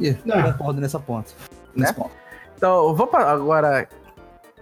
Ih, 0.00 0.16
Ah. 0.32 0.52
concordo 0.52 0.80
nessa 0.80 0.98
ponta. 0.98 1.30
Né? 1.74 1.86
Então, 2.56 2.94
vou 2.94 3.06
pra, 3.06 3.30
agora, 3.30 3.88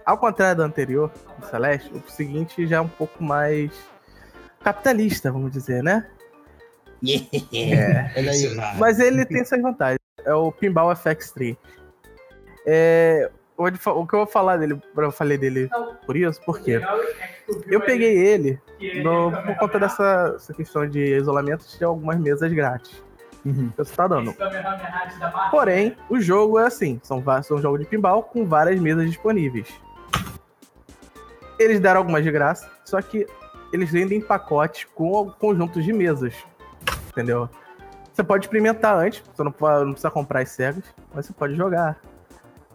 ao 0.05 0.17
contrário 0.17 0.57
do 0.57 0.63
anterior, 0.63 1.11
do 1.39 1.45
Celeste, 1.47 1.91
o 1.93 2.11
seguinte 2.11 2.67
já 2.67 2.77
é 2.77 2.81
um 2.81 2.87
pouco 2.87 3.23
mais 3.23 3.71
capitalista, 4.63 5.31
vamos 5.31 5.51
dizer, 5.51 5.81
né? 5.83 6.05
É. 7.53 8.11
Olha 8.17 8.31
aí. 8.31 8.37
Visionário. 8.37 8.79
Mas 8.79 8.99
ele 8.99 9.25
tem 9.25 9.43
suas 9.45 9.61
vantagens. 9.61 9.99
É 10.25 10.33
o 10.33 10.51
Pinball 10.51 10.91
FX3. 10.93 11.55
É, 12.65 13.31
o 13.57 13.71
que 14.05 14.15
eu 14.15 14.19
vou 14.19 14.27
falar 14.27 14.57
dele, 14.57 14.79
eu 14.95 15.11
falei 15.11 15.37
dele 15.37 15.69
por 16.05 16.15
isso, 16.15 16.41
porque 16.45 16.79
eu 17.67 17.81
peguei 17.81 18.17
ele 18.17 18.61
no- 19.03 19.31
por 19.31 19.55
conta 19.57 19.79
dessa, 19.79 20.33
essa 20.35 20.53
questão 20.53 20.87
de 20.87 20.99
isolamento 21.15 21.65
de 21.77 21.83
algumas 21.83 22.17
mesas 22.19 22.51
grátis. 22.53 23.01
Uhum. 23.45 23.69
Que 23.69 23.77
você 23.77 23.95
tá 23.95 24.07
dando. 24.07 24.35
Porém, 25.51 25.95
o 26.09 26.19
jogo 26.19 26.59
é 26.59 26.67
assim: 26.67 26.99
são, 27.03 27.23
são 27.43 27.61
jogos 27.61 27.79
de 27.79 27.85
pinball 27.85 28.23
com 28.23 28.45
várias 28.45 28.79
mesas 28.79 29.07
disponíveis. 29.07 29.67
Eles 31.57 31.79
deram 31.79 31.99
algumas 31.99 32.23
de 32.23 32.31
graça, 32.31 32.69
só 32.85 33.01
que 33.01 33.27
eles 33.71 33.91
vendem 33.91 34.21
pacotes 34.21 34.87
com 34.95 35.29
conjuntos 35.31 35.83
de 35.83 35.93
mesas. 35.93 36.33
Entendeu? 37.09 37.49
Você 38.13 38.23
pode 38.23 38.45
experimentar 38.45 38.95
antes, 38.95 39.23
você 39.33 39.43
não, 39.43 39.53
não 39.85 39.91
precisa 39.91 40.11
comprar 40.11 40.41
as 40.41 40.49
cegas, 40.49 40.83
mas 41.13 41.25
você 41.25 41.33
pode 41.33 41.55
jogar. 41.55 41.97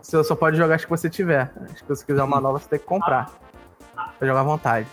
Você 0.00 0.22
só 0.24 0.35
pode 0.35 0.57
jogar 0.57 0.77
as 0.77 0.85
que 0.85 0.90
você 0.90 1.09
tiver. 1.09 1.50
As 1.70 1.81
que 1.81 1.88
você 1.88 2.05
quiser 2.05 2.22
uma 2.22 2.40
nova, 2.40 2.59
você 2.59 2.68
tem 2.68 2.79
que 2.79 2.85
comprar. 2.85 3.31
Pra 4.18 4.29
jogar 4.29 4.40
à 4.40 4.44
vontade. 4.44 4.87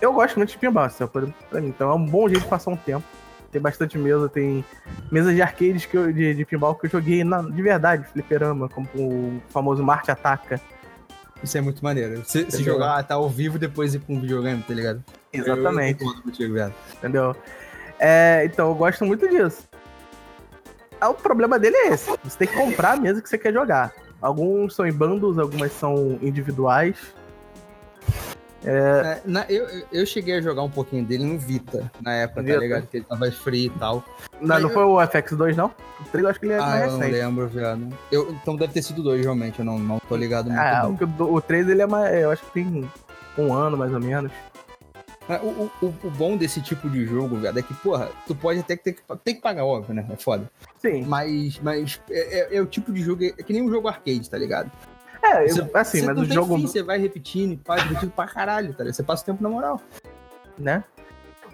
Eu 0.00 0.12
gosto 0.12 0.36
muito 0.36 0.50
de 0.50 0.58
pinball, 0.58 0.86
isso 0.86 1.02
é 1.02 1.06
pra 1.06 1.22
mim. 1.60 1.68
Então 1.68 1.90
é 1.90 1.94
um 1.94 2.04
bom 2.04 2.28
jeito 2.28 2.42
de 2.42 2.48
passar 2.48 2.70
um 2.70 2.76
tempo. 2.76 3.04
Tem 3.52 3.60
bastante 3.60 3.96
mesa, 3.96 4.28
tem 4.28 4.64
mesas 5.10 5.34
de 5.34 5.40
arcades 5.42 5.86
que 5.86 5.96
eu, 5.96 6.12
de, 6.12 6.34
de 6.34 6.44
pinball 6.44 6.74
que 6.74 6.86
eu 6.86 6.90
joguei 6.90 7.22
na- 7.24 7.42
de 7.42 7.62
verdade, 7.62 8.04
fliperama, 8.12 8.68
como 8.68 8.88
o 8.94 9.40
famoso 9.48 9.82
Marte 9.82 10.10
Ataca. 10.10 10.60
Isso 11.42 11.56
é 11.56 11.60
muito 11.60 11.82
maneiro. 11.84 12.22
Se, 12.24 12.50
se 12.50 12.62
jogar 12.62 13.02
tá 13.04 13.14
ao 13.14 13.28
vivo 13.28 13.58
depois 13.58 13.94
ir 13.94 14.00
com 14.00 14.14
um 14.14 14.20
videogame, 14.20 14.62
tá 14.62 14.74
ligado? 14.74 15.04
Exatamente. 15.32 16.02
Eu, 16.02 16.10
eu 16.10 16.22
contigo, 16.22 16.54
velho. 16.54 16.74
entendeu? 16.96 17.36
É, 17.98 18.42
então 18.46 18.68
eu 18.68 18.74
gosto 18.74 19.04
muito 19.04 19.28
disso. 19.28 19.68
Ah, 21.00 21.10
O 21.10 21.14
problema 21.14 21.58
dele 21.58 21.76
é 21.76 21.88
esse: 21.88 22.10
você 22.24 22.38
tem 22.38 22.48
que 22.48 22.54
comprar 22.54 22.92
a 22.92 22.96
mesa 22.96 23.20
que 23.22 23.28
você 23.28 23.38
quer 23.38 23.52
jogar. 23.52 23.92
Alguns 24.20 24.74
são 24.74 24.86
em 24.86 24.92
bandos, 24.92 25.38
algumas 25.38 25.72
são 25.72 26.18
individuais. 26.22 26.96
É, 28.66 29.20
na- 29.24 29.46
eu, 29.48 29.66
eu 29.92 30.04
cheguei 30.04 30.34
a 30.36 30.40
jogar 30.40 30.62
um 30.62 30.70
pouquinho 30.70 31.04
dele 31.04 31.24
no 31.24 31.38
Vita, 31.38 31.90
na 32.02 32.12
época, 32.14 32.42
Vita. 32.42 32.54
tá 32.54 32.60
ligado? 32.60 32.86
Que 32.88 32.96
ele 32.98 33.04
tava 33.04 33.30
free 33.30 33.66
e 33.66 33.70
tal. 33.70 34.04
Não, 34.40 34.58
não 34.60 34.68
eu- 34.68 34.74
foi 34.74 34.82
o 34.84 34.96
FX2, 35.00 35.54
não? 35.56 35.66
O 36.00 36.04
3 36.10 36.24
eu 36.24 36.30
acho 36.30 36.40
que 36.40 36.46
ele 36.46 36.54
é 36.54 36.58
Ah, 36.58 36.66
mais 36.66 36.82
eu 36.84 36.90
não 36.92 36.98
recente. 36.98 37.12
lembro, 37.16 37.46
viado. 37.48 37.88
Eu, 38.10 38.30
então 38.32 38.56
deve 38.56 38.72
ter 38.72 38.82
sido 38.82 39.02
dois, 39.02 39.22
realmente. 39.22 39.60
Eu 39.60 39.64
não, 39.64 39.78
não 39.78 39.98
tô 40.00 40.16
ligado 40.16 40.46
muito. 40.46 40.58
Ah, 40.60 40.82
não. 40.82 40.92
o, 40.94 40.98
que 40.98 41.04
o- 41.04 41.34
o 41.34 41.40
3 41.40 41.68
ele 41.68 41.82
é 41.82 41.86
mais. 41.86 42.14
Eu 42.14 42.30
acho 42.30 42.44
que 42.44 42.50
tem 42.52 42.90
um 43.38 43.52
ano 43.54 43.76
mais 43.76 43.92
ou 43.92 44.00
menos. 44.00 44.32
O, 45.42 45.68
o- 45.84 45.94
o 46.04 46.10
bom 46.10 46.36
desse 46.36 46.60
tipo 46.60 46.88
de 46.88 47.04
jogo, 47.04 47.36
velho, 47.36 47.58
é 47.58 47.62
que, 47.62 47.74
porra, 47.74 48.08
tu 48.28 48.34
pode 48.34 48.60
até 48.60 48.76
ter 48.76 48.92
que, 48.92 49.02
ter 49.24 49.34
que 49.34 49.40
pagar, 49.40 49.64
óbvio, 49.64 49.92
né? 49.92 50.06
É 50.08 50.14
foda. 50.16 50.48
Sim. 50.80 51.04
Mas, 51.04 51.58
mas 51.60 52.00
é, 52.08 52.54
é- 52.54 52.56
é 52.56 52.60
o 52.60 52.66
tipo 52.66 52.92
de 52.92 53.00
jogo, 53.02 53.24
é 53.24 53.30
que 53.30 53.52
nem 53.52 53.60
um 53.60 53.68
jogo 53.70 53.88
arcade, 53.88 54.30
tá 54.30 54.38
ligado? 54.38 54.70
É, 55.26 55.44
eu- 55.44 55.48
Você- 55.48 55.70
assim, 55.74 56.00
você 56.00 56.06
mas 56.06 56.16
não 56.16 56.22
o 56.22 56.26
tem 56.26 56.34
jogo. 56.34 56.56
fim, 56.56 56.66
você 56.66 56.82
vai 56.82 56.98
repetindo 56.98 57.52
e 57.52 57.60
faz 57.64 57.82
repetindo 57.82 58.10
pra 58.12 58.26
caralho, 58.26 58.72
tá 58.74 58.84
ligado? 58.84 58.94
Você 58.94 59.02
passa 59.02 59.22
o 59.22 59.26
tempo 59.26 59.42
na 59.42 59.48
moral. 59.48 59.80
né? 60.58 60.84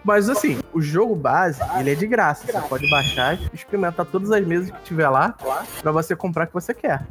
Mas 0.05 0.29
assim, 0.29 0.59
o 0.73 0.81
jogo 0.81 1.15
base, 1.15 1.61
ele 1.79 1.91
é 1.93 1.95
de 1.95 2.07
graça. 2.07 2.45
Você 2.47 2.69
pode 2.69 2.89
baixar 2.91 3.35
e 3.41 3.51
experimentar 3.55 4.05
todas 4.07 4.31
as 4.33 4.45
mesas 4.47 4.71
que 4.71 4.81
tiver 4.83 5.09
lá 5.09 5.35
pra 5.81 5.91
você 5.93 6.15
comprar 6.17 6.45
o 6.45 6.47
que 6.49 6.55
você 6.55 6.73
quer. 6.75 7.03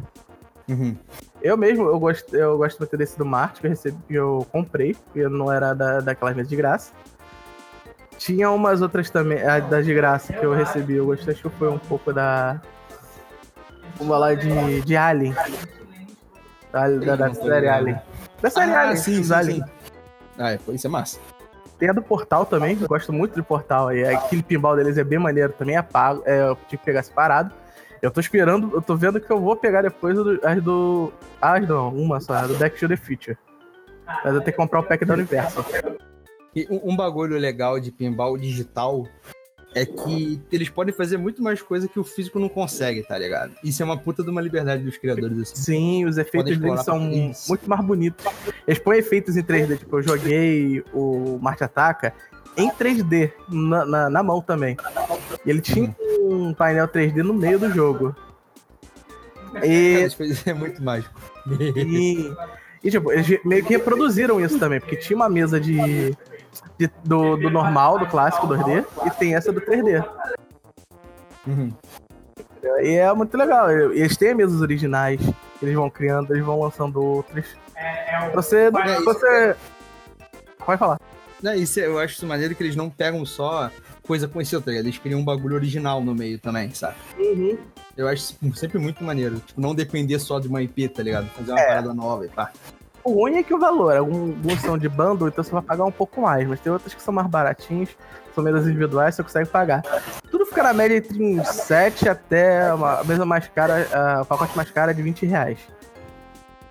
Uhum. 0.70 0.96
Eu 1.42 1.58
mesmo, 1.58 1.86
eu 1.88 2.00
gosto, 2.00 2.34
eu 2.36 2.58
gosto 2.58 2.80
muito 2.80 2.96
desse 2.98 3.18
do 3.18 3.26
Marte, 3.26 3.60
que 3.62 3.68
eu 3.68 3.72
recebi, 3.72 3.98
que 4.08 4.14
eu 4.14 4.46
comprei, 4.52 4.94
porque 4.94 5.28
não 5.28 5.52
era 5.52 5.74
da, 5.74 6.00
daquelas 6.02 6.36
mesas 6.36 6.50
de 6.50 6.56
graça. 6.56 6.92
Tinha 8.18 8.52
umas 8.52 8.82
outras 8.82 9.10
também, 9.10 9.42
a 9.42 9.60
das 9.60 9.86
de 9.86 9.94
graça 9.94 10.32
que 10.32 10.46
eu 10.46 10.54
recebi, 10.54 10.94
eu 10.96 11.06
gostei, 11.08 11.34
acho 11.34 11.44
que 11.50 11.58
foi 11.58 11.70
um 11.70 11.80
pouco 11.80 12.14
da. 12.14 12.62
Uma 14.00 14.18
lá 14.18 14.34
de, 14.34 14.82
de 14.82 14.96
Alien. 14.96 15.34
Da, 16.72 16.88
da, 16.88 17.16
da 17.16 17.34
série. 17.34 17.68
Alien. 17.68 18.00
Da 18.42 18.50
série 18.50 18.72
Ah, 18.72 18.82
Alien, 18.82 18.96
sim, 18.98 19.24
sim, 19.24 19.34
Alien. 19.34 19.58
sim. 19.64 19.72
Ah, 20.38 20.54
é, 20.54 20.60
isso 20.70 20.88
é 20.88 20.90
massa. 20.90 21.20
Tem 21.78 21.90
a 21.90 21.94
do 21.94 22.02
Portal 22.02 22.46
também, 22.46 22.78
eu 22.80 22.88
gosto 22.88 23.12
muito 23.12 23.36
do 23.36 23.44
Portal. 23.44 23.88
aí 23.90 24.06
aquele 24.06 24.44
pinball 24.44 24.76
deles 24.76 24.98
é 24.98 25.04
bem 25.04 25.18
maneiro 25.20 25.52
também, 25.54 25.76
é 25.78 25.82
pago. 25.82 26.22
É, 26.26 26.42
eu 26.42 26.56
tive 26.68 26.78
que 26.78 26.86
pegar 26.86 27.04
separado. 27.04 27.52
Eu 28.02 28.10
tô 28.10 28.20
esperando, 28.20 28.72
eu 28.74 28.82
tô 28.82 28.96
vendo 28.96 29.20
que 29.20 29.30
eu 29.32 29.40
vou 29.40 29.56
pegar 29.56 29.82
depois 29.84 30.16
do- 30.16 30.40
as 30.44 30.62
do. 30.64 31.12
Ah, 31.42 31.60
não, 31.60 31.90
uma 31.90 32.20
só, 32.20 32.34
a 32.34 32.48
do 32.48 32.56
Back 32.56 32.80
to 32.80 32.88
the 32.88 32.96
Future. 32.96 33.38
Mas 34.08 34.34
eu 34.34 34.42
tenho 34.42 34.44
que 34.46 34.52
comprar 34.54 34.80
o 34.80 34.84
pack 34.84 35.06
da 35.06 35.14
Universal. 35.14 35.66
E 36.56 36.68
um, 36.70 36.92
um 36.92 36.96
bagulho 36.96 37.38
legal 37.38 37.80
de 37.80 37.92
pinball 37.92 38.38
digital 38.38 39.06
é 39.74 39.86
que 39.86 40.40
eles 40.52 40.70
podem 40.70 40.94
fazer 40.94 41.18
muito 41.18 41.42
mais 41.42 41.62
coisa 41.62 41.88
que 41.88 42.00
o 42.00 42.04
físico 42.04 42.40
não 42.40 42.50
consegue, 42.50 43.04
tá 43.04 43.18
ligado? 43.18 43.54
Isso 43.64 43.82
é 43.82 43.86
uma 43.86 43.98
puta 43.98 44.24
de 44.24 44.30
uma 44.30 44.42
liberdade 44.42 44.84
dos 44.84 44.98
criadores, 44.98 45.40
assim. 45.40 45.56
Sim, 45.56 46.06
os 46.06 46.18
efeitos 46.18 46.58
deles 46.58 46.84
são 46.84 47.00
muito 47.00 47.68
mais 47.70 47.86
bonitos. 47.86 48.26
Eles 48.68 48.80
põem 48.80 49.00
efeitos 49.00 49.38
em 49.38 49.44
3D, 49.44 49.80
tipo, 49.80 49.98
eu 49.98 50.04
joguei 50.04 50.84
o 50.94 51.40
Marte 51.42 51.64
Ataca 51.64 52.14
em 52.58 52.70
3D, 52.70 53.32
na, 53.50 53.86
na, 53.86 54.10
na 54.10 54.24
mão 54.24 54.42
também. 54.42 54.76
E 55.46 55.50
ele 55.50 55.62
tinha 55.62 55.96
um 56.20 56.54
painel 56.54 56.88
3D 56.88 57.18
no 57.18 57.34
meio 57.34 57.58
do 57.58 57.72
jogo. 57.72 58.16
E 59.64 60.08
Cara, 60.10 60.26
isso 60.26 60.50
é 60.50 60.54
muito 60.54 60.84
mágico. 60.84 61.14
E, 61.78 62.34
e, 62.84 62.92
tipo, 62.92 63.12
eles 63.12 63.40
meio 63.46 63.64
que 63.64 63.74
reproduziram 63.74 64.40
isso 64.44 64.60
também, 64.60 64.80
porque 64.80 64.96
tinha 64.96 65.16
uma 65.16 65.30
mesa 65.30 65.60
de, 65.60 66.16
de- 66.88 66.92
do, 67.04 67.38
do 67.38 67.50
normal, 67.50 68.00
do 68.00 68.08
clássico 68.08 68.48
2D, 68.48 68.86
e 69.06 69.10
tem 69.12 69.36
essa 69.36 69.52
do 69.52 69.62
3D. 69.62 70.04
Uhum. 71.48 71.74
E 72.82 72.96
é 72.96 73.12
muito 73.14 73.36
legal. 73.38 73.70
Eles 73.72 74.16
têm 74.18 74.34
mesas 74.36 74.62
originais, 74.62 75.20
eles 75.62 75.76
vão 75.76 75.90
criando, 75.90 76.32
eles 76.34 76.46
vão 76.46 76.60
lançando 76.60 77.02
outras. 77.02 77.46
Você. 78.34 78.58
É, 78.68 79.02
você... 79.02 79.56
Pode 80.64 80.78
falar. 80.80 81.00
Não, 81.42 81.54
isso 81.56 81.80
é- 81.80 81.88
eu 81.88 81.98
acho 82.00 82.14
isso 82.16 82.28
maneiro 82.28 82.54
que 82.54 82.64
eles 82.64 82.76
não 82.76 82.90
pegam 82.90 83.26
só 83.26 83.72
coisa 84.04 84.28
conhecida, 84.28 84.62
tá 84.62 84.70
ligado? 84.72 84.86
Eles 84.86 85.00
criam 85.00 85.20
um 85.20 85.26
bagulho 85.26 85.56
original 85.56 86.02
no 86.02 86.14
meio 86.14 86.38
também, 86.38 86.72
sabe? 86.74 86.96
Eu 87.98 88.08
acho 88.08 88.36
sempre 88.56 88.78
muito 88.78 89.04
maneiro. 89.04 89.40
Tipo, 89.40 89.60
não 89.60 89.74
depender 89.74 90.20
só 90.20 90.40
de 90.40 90.48
uma 90.48 90.62
IP, 90.62 90.88
tá 90.90 91.02
ligado? 91.02 91.28
Fazer 91.30 91.52
uma 91.52 91.60
É. 91.60 91.68
parada 91.68 91.94
nova 91.94 92.26
e 92.26 92.30
pá. 92.30 92.52
O 93.04 93.14
ruim 93.14 93.38
é 93.38 93.44
que 93.44 93.54
o 93.54 93.60
valor, 93.60 93.96
alguns 93.96 94.62
são 94.62 94.78
de 94.78 94.88
bundle, 94.88 95.28
então 95.28 95.44
você 95.44 95.52
vai 95.52 95.62
pagar 95.62 95.86
um 95.86 95.92
pouco 95.92 96.22
mais, 96.22 96.48
mas 96.48 96.60
tem 96.60 96.72
outras 96.72 96.94
que 96.94 97.02
são 97.02 97.14
mais 97.14 97.28
baratinhos, 97.28 97.90
são 98.36 98.44
mesas 98.44 98.68
individuais, 98.68 99.16
você 99.16 99.24
consegue 99.24 99.50
pagar. 99.50 99.82
Tudo 100.30 100.46
fica 100.46 100.64
na 100.64 100.74
média 100.74 100.98
entre 100.98 101.22
uns 101.24 101.48
7 101.48 102.08
até 102.08 102.74
uma, 102.74 103.00
a 103.00 103.04
mesa 103.04 103.26
mais 103.26 103.48
cara, 103.48 103.88
o 104.22 104.26
pacote 104.26 104.56
mais 104.56 104.70
caro 104.70 104.92
é 104.92 104.94
de 104.94 105.02
20 105.02 105.26
reais. 105.26 105.60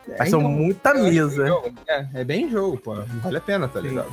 Mas 0.07 0.21
É, 0.21 0.31
são 0.31 0.41
então, 0.41 0.51
muita 0.51 0.91
eu 0.91 0.95
acho 0.95 1.05
que 1.05 1.11
mesa. 1.11 1.47
É, 1.87 2.07
é 2.15 2.25
bem 2.25 2.51
jogo, 2.51 2.79
pô. 2.79 2.95
Vale 2.95 3.37
a 3.37 3.41
pena, 3.41 3.69
tá 3.69 3.81
Sim. 3.81 3.89
ligado? 3.89 4.11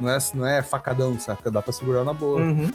Não 0.00 0.10
é, 0.10 0.18
não 0.34 0.46
é 0.46 0.62
facadão, 0.62 1.18
saca? 1.18 1.50
Dá 1.50 1.62
pra 1.62 1.72
segurar 1.72 2.02
na 2.04 2.12
boa. 2.12 2.40
Uhum. 2.40 2.70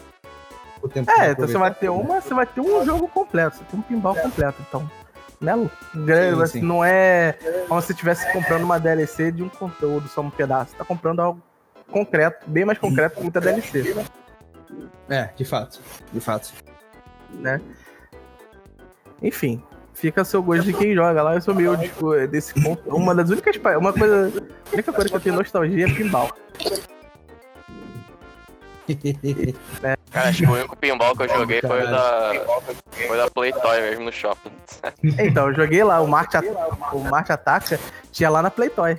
O 0.82 0.88
tempo 0.88 1.10
É, 1.12 1.32
então 1.32 1.48
você 1.48 1.58
vai 1.58 1.74
ter 1.74 1.90
uma, 1.90 2.22
você 2.22 2.34
vai 2.34 2.46
ter 2.46 2.62
um 2.62 2.86
jogo 2.86 3.08
completo, 3.08 3.58
você 3.58 3.64
tem 3.66 3.80
um 3.80 3.84
pinball 3.84 4.16
completo, 4.16 4.62
então. 4.68 4.90
Né, 5.40 5.56
Lu? 5.56 5.72
Assim. 6.42 6.62
Não 6.62 6.84
é 6.84 7.34
como 7.68 7.80
se 7.82 7.88
você 7.88 7.94
estivesse 7.94 8.32
comprando 8.34 8.64
uma 8.64 8.80
DLC 8.80 9.32
de 9.32 9.44
um 9.44 9.50
conteúdo, 9.50 10.08
só 10.08 10.22
um 10.22 10.30
pedaço. 10.30 10.72
Você 10.72 10.78
tá 10.78 10.86
comprando 10.86 11.20
algo 11.20 11.42
concreto, 11.92 12.50
bem 12.50 12.66
mais 12.66 12.80
concreto 12.80 13.16
que 13.18 13.22
muita 13.22 13.40
DLC. 13.40 13.96
É, 15.10 15.30
de 15.36 15.46
fato. 15.46 15.80
De 16.12 16.20
fato. 16.20 16.54
né? 17.34 17.62
Enfim, 19.22 19.62
fica 19.94 20.22
a 20.22 20.26
seu 20.26 20.42
gosto 20.42 20.64
de 20.64 20.74
quem 20.74 20.94
joga 20.94 21.22
lá. 21.22 21.36
Eu 21.36 21.42
sou 21.42 21.54
meio 21.54 21.78
tipo, 21.78 22.16
desse 22.28 22.54
ponto. 22.62 22.84
Uma 22.96 23.14
das 23.14 23.30
únicas. 23.30 23.56
Uma 23.78 23.94
coisa. 23.94 24.32
A 24.72 24.74
única 24.74 24.92
coisa 24.92 25.10
que 25.10 25.16
eu 25.16 25.20
tenho 25.20 25.36
nostalgia 25.36 25.86
é 25.86 25.94
pinball. 25.94 26.32
Cara, 30.12 30.30
acho 30.30 30.40
que 30.44 30.46
o 30.50 30.54
único 30.54 30.76
pinball 30.78 31.16
que 31.16 31.24
eu 31.24 31.30
joguei 31.30 31.62
foi 31.62 31.84
o 31.84 31.88
da. 31.92 32.32
Foi 33.08 33.18
da 33.18 33.30
Playtoy 33.30 33.82
mesmo 33.82 34.06
no 34.06 34.12
shopping. 34.12 34.52
Então, 35.20 35.50
eu 35.50 35.54
joguei 35.56 35.84
lá, 35.84 36.00
o 36.02 36.08
Marte, 36.08 36.38
o 36.94 37.00
Marte 37.00 37.32
Ataca, 37.32 37.80
tinha 38.12 38.30
lá 38.30 38.42
na 38.42 38.50
Playtoy. 38.50 38.98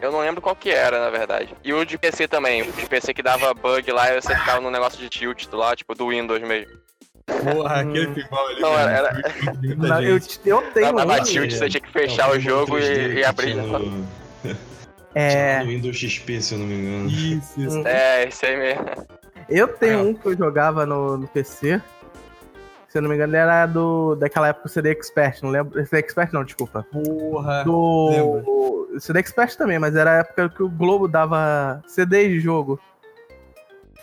Eu 0.00 0.10
não 0.10 0.20
lembro 0.20 0.40
qual 0.42 0.56
que 0.56 0.70
era, 0.70 0.98
na 1.00 1.10
verdade. 1.10 1.54
E 1.62 1.72
o 1.72 1.84
de 1.84 1.96
PC 1.96 2.26
também. 2.26 2.62
O 2.62 2.72
de 2.72 2.86
PC 2.86 3.14
que 3.14 3.22
dava 3.22 3.54
bug 3.54 3.90
lá 3.92 4.10
e 4.12 4.20
você 4.20 4.34
ficava 4.36 4.60
no 4.60 4.70
negócio 4.70 4.98
de 4.98 5.08
tilt 5.08 5.46
lá, 5.52 5.76
tipo 5.76 5.94
do 5.94 6.08
Windows 6.08 6.40
mesmo. 6.42 6.72
Porra, 7.24 7.76
aquele 7.82 8.08
pinball 8.08 8.48
ali. 8.48 8.60
Não, 8.60 8.76
era- 8.78 9.12
muita 9.62 9.86
Na- 9.86 10.02
eu, 10.02 10.18
gente. 10.18 10.40
eu 10.44 10.60
tenho 10.72 10.92
Dava 10.92 11.20
tilt, 11.20 11.52
você 11.52 11.68
tinha 11.68 11.80
que 11.80 11.90
fechar 11.92 12.28
É, 12.30 12.36
o 12.36 12.40
jogo 12.40 12.74
Pinball 12.74 12.80
3D 12.80 13.14
e, 13.14 13.18
e 13.20 13.24
abrir. 13.24 13.54
No, 13.54 14.08
É, 15.14 15.60
no 15.62 15.66
Windows 15.70 15.96
XP, 15.96 16.40
se 16.40 16.54
eu 16.54 16.58
não 16.58 16.66
me 16.66 16.74
engano. 16.74 17.08
Isso, 17.10 17.60
isso. 17.60 17.86
É, 17.86 18.24
esse 18.28 18.46
aí 18.46 18.56
mesmo. 18.56 18.84
eu 19.48 19.68
tenho 19.68 19.98
É. 19.98 20.02
um 20.02 20.14
que 20.14 20.26
eu 20.26 20.36
jogava 20.36 20.86
no, 20.86 21.18
no 21.18 21.28
PC. 21.28 21.80
Se 22.88 22.98
eu 22.98 23.02
não 23.02 23.08
me 23.08 23.16
engano, 23.16 23.34
era 23.34 23.64
do, 23.66 24.14
daquela 24.16 24.48
época 24.48 24.68
do 24.68 24.72
CD 24.72 24.90
Expert, 24.90 25.42
não 25.42 25.50
lembro. 25.50 25.74
CD 25.86 25.98
Expert 25.98 26.30
não, 26.32 26.44
desculpa. 26.44 26.86
Porra. 26.92 27.64
Do. 27.64 28.88
CD 29.00 29.18
Expert 29.20 29.56
também, 29.56 29.78
mas 29.78 29.96
era 29.96 30.10
a 30.12 30.14
época 30.18 30.48
que 30.50 30.62
o 30.62 30.68
Globo 30.68 31.08
dava 31.08 31.82
CDs 31.86 32.28
de 32.28 32.40
jogo. 32.40 32.78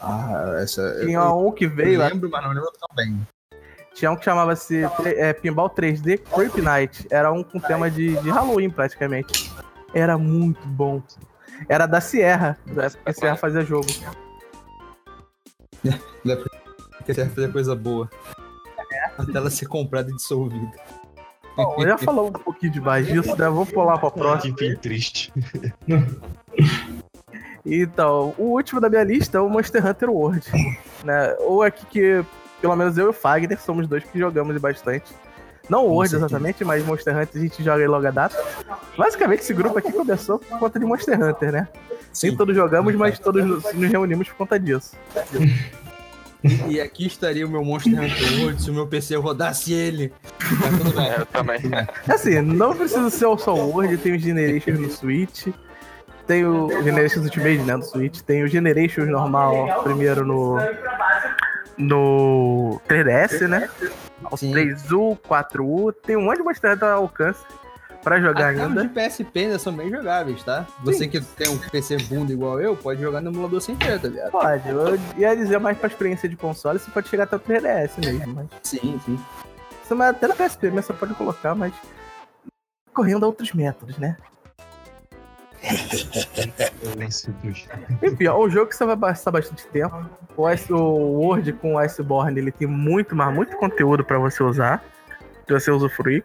Ah, 0.02 0.56
essa. 0.62 1.02
Tinha 1.06 1.20
eu, 1.20 1.38
um 1.48 1.52
que 1.52 1.66
eu 1.66 1.70
veio, 1.70 2.00
lembro, 2.00 2.30
mas 2.32 2.42
não 2.44 2.50
lembro 2.52 2.72
tão 2.80 2.96
bem. 2.96 3.20
tinha 3.94 4.10
um 4.10 4.16
que 4.16 4.26
chamava-se 4.26 4.82
é, 5.06 5.34
Pinball 5.34 5.70
3D 5.70 6.20
Creep 6.34 6.56
Night. 6.58 7.06
Era 7.12 7.32
um 7.32 7.44
com 7.44 7.60
tema 7.60 7.92
de, 7.92 8.16
de 8.18 8.30
Halloween, 8.30 8.70
praticamente. 8.70 9.52
Era 9.94 10.18
muito 10.18 10.68
bom. 10.68 11.02
Era 11.68 11.86
da 11.86 12.00
Sierra, 12.00 12.58
da 12.68 12.86
época 12.86 13.04
que 13.04 13.10
a 13.10 13.14
Sierra 13.14 13.36
fazia 13.36 13.62
jogo. 13.64 13.88
Porque 16.98 17.14
você 17.14 17.24
vai 17.24 17.34
fazer 17.34 17.52
coisa 17.52 17.76
boa. 17.76 18.10
Até 19.18 19.38
ela 19.38 19.50
ser 19.50 19.66
comprada 19.68 20.10
e 20.10 20.16
dissolvida. 20.16 20.72
Bom, 21.56 21.76
eu 21.80 21.88
já 21.88 21.98
falou 21.98 22.28
um 22.28 22.32
pouquinho 22.32 22.72
demais 22.72 23.06
disso, 23.06 23.36
né? 23.36 23.50
Vou 23.50 23.66
pular 23.66 23.98
pra 23.98 24.10
próxima. 24.10 24.56
Que 24.56 24.70
fim 24.70 24.76
triste. 24.78 25.34
Então, 27.66 28.34
o 28.38 28.46
último 28.46 28.80
da 28.80 28.90
minha 28.90 29.04
lista 29.04 29.38
é 29.38 29.42
o 29.42 29.50
Monster 29.50 29.86
Hunter 29.86 30.10
World. 30.10 30.46
Né? 31.04 31.36
Ou 31.40 31.62
aqui 31.62 31.86
que, 31.86 32.26
pelo 32.62 32.76
menos 32.76 32.98
eu 32.98 33.08
e 33.08 33.10
o 33.10 33.14
Fagner 33.14 33.60
somos 33.60 33.88
dois 33.88 34.04
que 34.04 34.18
jogamos 34.18 34.58
bastante. 34.60 35.14
Não 35.70 35.86
o 35.86 35.92
World 35.92 36.16
exatamente, 36.16 36.66
mas 36.66 36.84
Monster 36.84 37.16
Hunter 37.16 37.42
a 37.42 37.46
gente 37.46 37.64
joga 37.64 37.84
em 37.84 37.88
longa 37.88 38.12
data. 38.12 38.36
Basicamente, 38.98 39.42
esse 39.42 39.54
grupo 39.54 39.78
aqui 39.78 39.92
começou 39.92 40.40
por 40.40 40.60
conta 40.60 40.80
de 40.80 40.86
Monster 40.86 41.22
Hunter, 41.22 41.52
né? 41.52 41.68
Nem 42.24 42.36
todos 42.36 42.56
jogamos, 42.56 42.96
mas 42.96 43.20
todos 43.20 43.46
nos 43.46 43.92
reunimos 43.92 44.28
por 44.30 44.38
conta 44.38 44.60
disso. 44.60 44.96
E, 46.44 46.74
e 46.74 46.82
aqui 46.82 47.06
estaria 47.06 47.46
o 47.46 47.50
meu 47.50 47.64
Monster 47.64 47.94
Hunter 47.94 48.42
World 48.42 48.62
se 48.62 48.72
o 48.72 48.74
meu 48.74 48.88
PC 48.88 49.16
rodasse 49.18 49.74
ele. 49.74 50.12
Mas 50.60 50.78
tudo 50.78 50.96
bem. 50.96 51.08
É, 51.08 51.20
eu 51.20 51.26
também. 51.28 51.60
Assim, 52.08 52.42
não 52.42 52.76
precisa 52.76 53.10
ser 53.10 53.28
só 53.38 53.54
o 53.54 53.70
World, 53.70 53.98
tem 53.98 54.16
o 54.16 54.20
Generations 54.20 54.80
no 54.80 54.90
Switch. 54.90 55.48
Tem 56.30 56.46
o 56.46 56.70
Generations 56.84 57.26
Ultimate, 57.26 57.58
né, 57.64 57.76
no 57.76 57.82
Switch. 57.82 58.22
Tem 58.22 58.44
o 58.44 58.48
Generations 58.48 59.10
normal, 59.10 59.82
primeiro 59.82 60.24
no... 60.24 60.58
No 61.76 62.80
3DS, 62.88 63.48
né? 63.48 63.68
O 64.30 64.38
Sim. 64.38 64.52
3U, 64.52 65.18
4U, 65.28 65.92
tem 66.06 66.16
um 66.16 66.26
monte 66.26 66.44
de 66.44 66.48
Hunter 66.48 66.84
ao 66.84 67.02
alcance 67.04 67.44
pra 68.04 68.22
jogar 68.22 68.52
Até 68.52 68.64
os 68.64 68.68
ainda. 68.68 68.82
de 68.84 68.90
PSP 68.90 69.40
ainda 69.40 69.58
são 69.58 69.74
bem 69.74 69.90
jogáveis, 69.90 70.44
tá? 70.44 70.68
Você 70.84 71.08
que 71.08 71.20
tem 71.20 71.50
um 71.50 71.58
PC 71.58 71.98
bunda 72.04 72.32
igual 72.32 72.62
eu, 72.62 72.76
pode 72.76 73.02
jogar 73.02 73.22
no 73.22 73.32
emulador 73.32 73.60
sem 73.60 73.76
treta, 73.76 74.08
viado. 74.08 74.30
Pode, 74.30 74.70
eu 74.70 75.00
ia 75.18 75.36
dizer 75.36 75.58
mais 75.58 75.80
pra 75.80 75.88
experiência 75.88 76.30
de 76.30 76.36
console, 76.36 76.78
você 76.78 76.92
pode 76.92 77.10
chegar 77.10 77.24
até 77.24 77.38
o 77.38 77.40
3DS 77.40 78.06
mesmo, 78.06 78.36
mas... 78.36 78.48
Sim, 78.62 79.02
sim. 79.04 79.20
Você 79.84 80.04
até 80.04 80.28
no 80.28 80.36
PSP, 80.36 80.70
mas 80.70 80.86
você 80.86 80.94
pode 80.94 81.16
colocar, 81.16 81.56
mas... 81.56 81.74
Correndo 82.94 83.24
a 83.24 83.28
outros 83.28 83.52
métodos, 83.52 83.98
né? 83.98 84.16
Enfim, 88.02 88.26
é 88.26 88.34
um 88.34 88.50
jogo 88.50 88.68
que 88.68 88.76
você 88.76 88.86
vai 88.86 88.98
passar 88.98 89.32
bastante 89.32 89.66
tempo. 89.68 90.10
O, 90.36 90.50
Ice, 90.50 90.72
o 90.72 90.78
Word 90.78 91.54
com 91.54 91.76
o 91.76 91.80
Iceborne, 91.80 92.40
ele 92.40 92.52
tem 92.52 92.68
muito, 92.68 93.16
mas 93.16 93.34
muito 93.34 93.58
conteúdo 93.58 94.04
pra 94.04 94.18
você 94.18 94.42
usar, 94.42 94.84
pra 95.46 95.60
você 95.60 95.72
usufruir. 95.72 96.24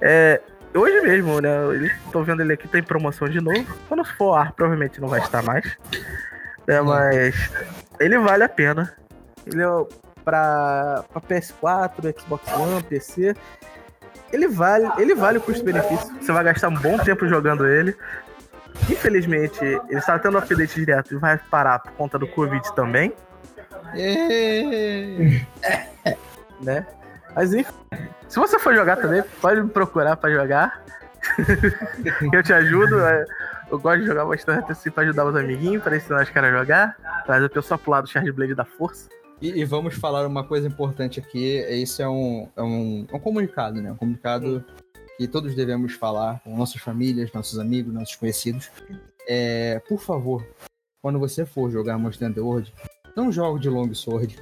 É, 0.00 0.40
hoje 0.74 1.00
mesmo, 1.02 1.40
né, 1.40 1.56
eu 1.56 1.90
tô 2.10 2.22
vendo 2.22 2.42
ele 2.42 2.52
aqui, 2.52 2.66
tá 2.66 2.78
em 2.78 2.82
promoção 2.82 3.28
de 3.28 3.40
novo. 3.40 3.66
Quando 3.88 4.04
for 4.04 4.34
ar, 4.34 4.52
provavelmente 4.52 5.00
não 5.00 5.08
vai 5.08 5.20
estar 5.20 5.42
mais. 5.42 5.76
É, 6.66 6.80
mas 6.80 7.50
ele 8.00 8.18
vale 8.18 8.44
a 8.44 8.48
pena. 8.48 8.94
Ele 9.46 9.62
é 9.62 9.66
pra, 10.24 11.04
pra 11.12 11.20
PS4, 11.20 12.20
Xbox 12.20 12.52
One, 12.52 12.82
PC. 12.82 13.36
Ele 14.34 14.48
vale, 14.48 14.90
ele 14.98 15.14
vale 15.14 15.38
o 15.38 15.40
custo-benefício. 15.40 16.12
Você 16.20 16.32
vai 16.32 16.42
gastar 16.42 16.68
um 16.68 16.74
bom 16.74 16.98
tempo 16.98 17.26
jogando 17.28 17.66
ele. 17.66 17.96
Infelizmente, 18.90 19.64
ele 19.64 19.98
está 19.98 20.18
tendo 20.18 20.36
update 20.36 20.74
direto 20.74 21.14
e 21.14 21.16
vai 21.16 21.38
parar 21.38 21.78
por 21.78 21.92
conta 21.92 22.18
do 22.18 22.26
Covid 22.26 22.74
também, 22.74 23.14
né? 26.60 26.84
Mas 27.36 27.54
enfim, 27.54 27.72
se 28.28 28.38
você 28.38 28.58
for 28.58 28.74
jogar 28.74 28.96
também, 28.96 29.22
pode 29.40 29.60
me 29.62 29.68
procurar 29.68 30.16
pra 30.16 30.30
jogar. 30.30 30.82
eu 32.32 32.42
te 32.42 32.52
ajudo. 32.52 33.00
é, 33.00 33.24
Eu 33.70 33.78
gosto 33.78 34.00
de 34.00 34.06
jogar 34.06 34.24
bastante 34.24 34.72
assim 34.72 34.90
pra 34.90 35.04
ajudar 35.04 35.24
os 35.26 35.36
amiguinhos, 35.36 35.82
pra 35.82 35.96
ensinar 35.96 36.22
os 36.22 36.30
caras 36.30 36.52
a 36.52 36.58
jogar. 36.58 36.96
Trazer 37.24 37.46
o 37.46 37.50
pessoal 37.50 37.78
pro 37.78 37.90
lado 37.92 38.04
do 38.04 38.10
Charge 38.10 38.32
Blade 38.32 38.54
da 38.54 38.64
força. 38.64 39.08
E, 39.40 39.60
e 39.60 39.64
vamos 39.64 39.94
falar 39.94 40.26
uma 40.26 40.44
coisa 40.44 40.66
importante 40.66 41.20
aqui. 41.20 41.44
Esse 41.44 42.02
é 42.02 42.08
um, 42.08 42.48
é 42.56 42.62
um, 42.62 43.06
é 43.10 43.16
um 43.16 43.20
comunicado, 43.20 43.80
né? 43.80 43.92
Um 43.92 43.96
comunicado 43.96 44.64
que 45.16 45.28
todos 45.28 45.54
devemos 45.54 45.94
falar 45.94 46.40
com 46.40 46.56
nossas 46.56 46.80
famílias, 46.80 47.32
nossos 47.32 47.58
amigos, 47.58 47.92
nossos 47.92 48.16
conhecidos. 48.16 48.70
É, 49.28 49.80
por 49.88 50.00
favor, 50.00 50.46
quando 51.02 51.18
você 51.18 51.46
for 51.46 51.70
jogar 51.70 51.98
Monster 51.98 52.28
Hunter 52.28 52.44
World, 52.44 52.74
não 53.16 53.30
jogue 53.30 53.60
de 53.60 53.68
Long 53.68 53.92
Sword. 53.94 54.38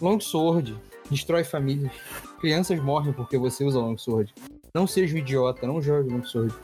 Long 0.00 0.20
Sword 0.20 0.76
destrói 1.10 1.44
famílias. 1.44 1.92
Crianças 2.40 2.78
morrem 2.80 3.12
porque 3.12 3.38
você 3.38 3.64
usa 3.64 3.78
Long 3.78 3.96
Sword. 3.96 4.34
Não 4.74 4.86
seja 4.86 5.14
um 5.14 5.18
idiota, 5.18 5.66
não 5.66 5.80
jogue 5.80 6.10
Long 6.10 6.24
Sword. 6.24 6.54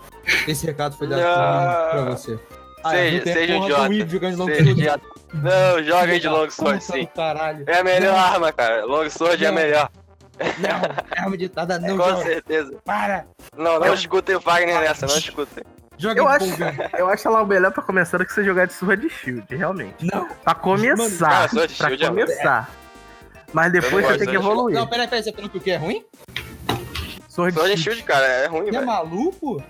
Esse 0.46 0.66
recado 0.66 0.96
foi 0.96 1.06
dado 1.06 1.22
pra 1.22 2.10
você. 2.10 2.38
Seja- 2.90 3.16
não 3.16 3.22
tem 3.24 3.32
a 3.32 3.36
seja 3.36 3.52
um 3.58 3.64
idiota. 3.64 3.88
Weeb 3.88 4.10
jogando 4.10 4.36
Long 4.38 4.46
Seja 4.46 4.64
Sword. 4.64 4.80
idiota. 4.80 5.06
Não, 5.34 5.82
joga 5.84 6.20
de 6.20 6.28
long 6.28 6.40
Puta 6.40 6.50
sword, 6.50 6.78
do 6.78 6.84
sim. 6.84 7.08
Caralho. 7.14 7.64
É 7.66 7.78
a 7.78 7.84
melhor 7.84 8.12
Não. 8.12 8.18
arma, 8.20 8.52
cara. 8.52 8.84
Long 8.84 9.08
sword 9.10 9.44
é 9.44 9.48
a 9.48 9.50
Não. 9.52 9.58
melhor. 9.60 9.90
Não, 10.58 11.22
arma 11.24 11.36
de 11.36 11.48
tada 11.48 11.78
não 11.78 11.88
Com 11.96 12.04
joga. 12.10 12.22
certeza. 12.24 12.74
Para! 12.84 13.26
Não, 13.56 13.78
não 13.80 13.94
escutem 13.94 14.36
o 14.36 14.40
Wagner 14.40 14.80
nessa, 14.80 15.06
não 15.06 15.16
escutem. 15.16 15.64
Joga 15.98 16.20
Eu 16.20 16.24
de 16.26 16.30
acho, 16.30 16.62
eu 16.98 17.08
acho 17.08 17.28
ela 17.28 17.42
o 17.42 17.46
melhor 17.46 17.70
pra 17.72 17.82
começar 17.82 18.18
do 18.18 18.24
que 18.26 18.32
você 18.32 18.42
jogar 18.44 18.66
de 18.66 18.72
surra 18.72 18.96
de 18.96 19.08
shield, 19.08 19.44
realmente. 19.54 19.94
Não, 20.12 20.26
Pra 20.42 20.54
começar. 20.54 21.28
Cara, 21.30 21.48
Sword 21.48 21.72
de 21.72 21.78
pra 21.78 21.88
Shield 21.88 22.04
é 22.04 22.08
começar. 22.08 22.70
Mas 23.52 23.72
depois 23.72 23.92
não 24.04 24.10
você 24.12 24.18
tem 24.18 24.18
que 24.18 24.24
de 24.26 24.30
de 24.30 24.36
evoluir. 24.36 24.74
não, 24.76 24.86
peraí, 24.86 25.06
peraí, 25.06 25.22
você 25.22 25.32
falou 25.32 25.48
que 25.50 25.58
o 25.58 25.60
que 25.60 25.70
é 25.70 25.76
ruim? 25.76 26.04
Sword 27.28 27.54
Sword 27.54 27.72
and 27.72 27.76
Shield. 27.76 27.82
Shield, 27.82 28.02
cara, 28.02 28.26
é 28.26 28.46
ruim, 28.46 28.62
Você 28.64 28.68
é 28.68 28.72
velho. 28.72 28.86
maluco? 28.86 29.62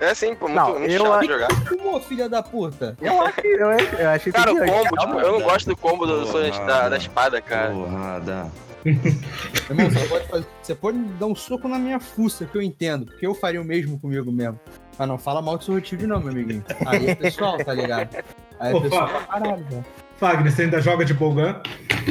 É 0.00 0.10
assim, 0.10 0.34
pô, 0.34 0.46
muito, 0.48 0.56
Não, 0.60 0.78
muito 0.78 0.90
eu 0.92 0.98
chato 1.04 1.12
acho- 1.12 1.26
jogar. 1.28 1.48
Como, 1.68 2.00
filha 2.00 2.28
da 2.28 2.42
puta? 2.42 2.96
Eu 3.02 3.20
achei, 3.22 3.54
eu 3.54 3.68
achei, 3.68 3.88
eu 4.00 4.08
achei 4.10 4.32
Cara, 4.32 4.52
o 4.52 4.56
que- 4.60 4.66
combo, 4.66 4.96
tipo, 4.96 5.18
eu 5.20 5.32
não 5.32 5.40
gosto 5.42 5.66
do 5.66 5.76
combo 5.76 6.06
do 6.06 6.26
Porra. 6.26 6.50
da, 6.66 6.88
da 6.88 6.96
espada, 6.96 7.40
cara. 7.42 7.70
Porrada. 7.72 8.50
Irmão, 8.84 9.90
você 9.90 10.08
pode, 10.08 10.26
fazer- 10.28 10.46
você 10.62 10.74
pode 10.74 10.98
dar 10.98 11.26
um 11.26 11.34
soco 11.34 11.68
na 11.68 11.78
minha 11.78 12.00
fuça, 12.00 12.46
que 12.46 12.56
eu 12.56 12.62
entendo, 12.62 13.04
porque 13.04 13.26
eu 13.26 13.34
faria 13.34 13.60
o 13.60 13.64
mesmo 13.64 13.98
comigo 13.98 14.32
mesmo. 14.32 14.58
Mas 14.98 15.06
não 15.08 15.18
fala 15.18 15.42
mal 15.42 15.58
de 15.58 15.64
Shield 15.64 16.06
não, 16.06 16.18
meu 16.20 16.30
amiguinho. 16.30 16.64
Aí 16.86 17.08
é 17.10 17.14
pessoal, 17.14 17.58
tá 17.62 17.74
ligado? 17.74 18.08
Aí 18.58 18.72
é 18.72 18.74
Opa. 18.74 18.82
pessoal 18.88 19.08
pra 19.08 19.20
caralho, 19.20 19.64
velho. 19.68 19.84
Fagner, 20.18 20.50
você 20.52 20.62
ainda 20.62 20.80
joga 20.80 21.04
de 21.04 21.12
Bogan? 21.14 21.60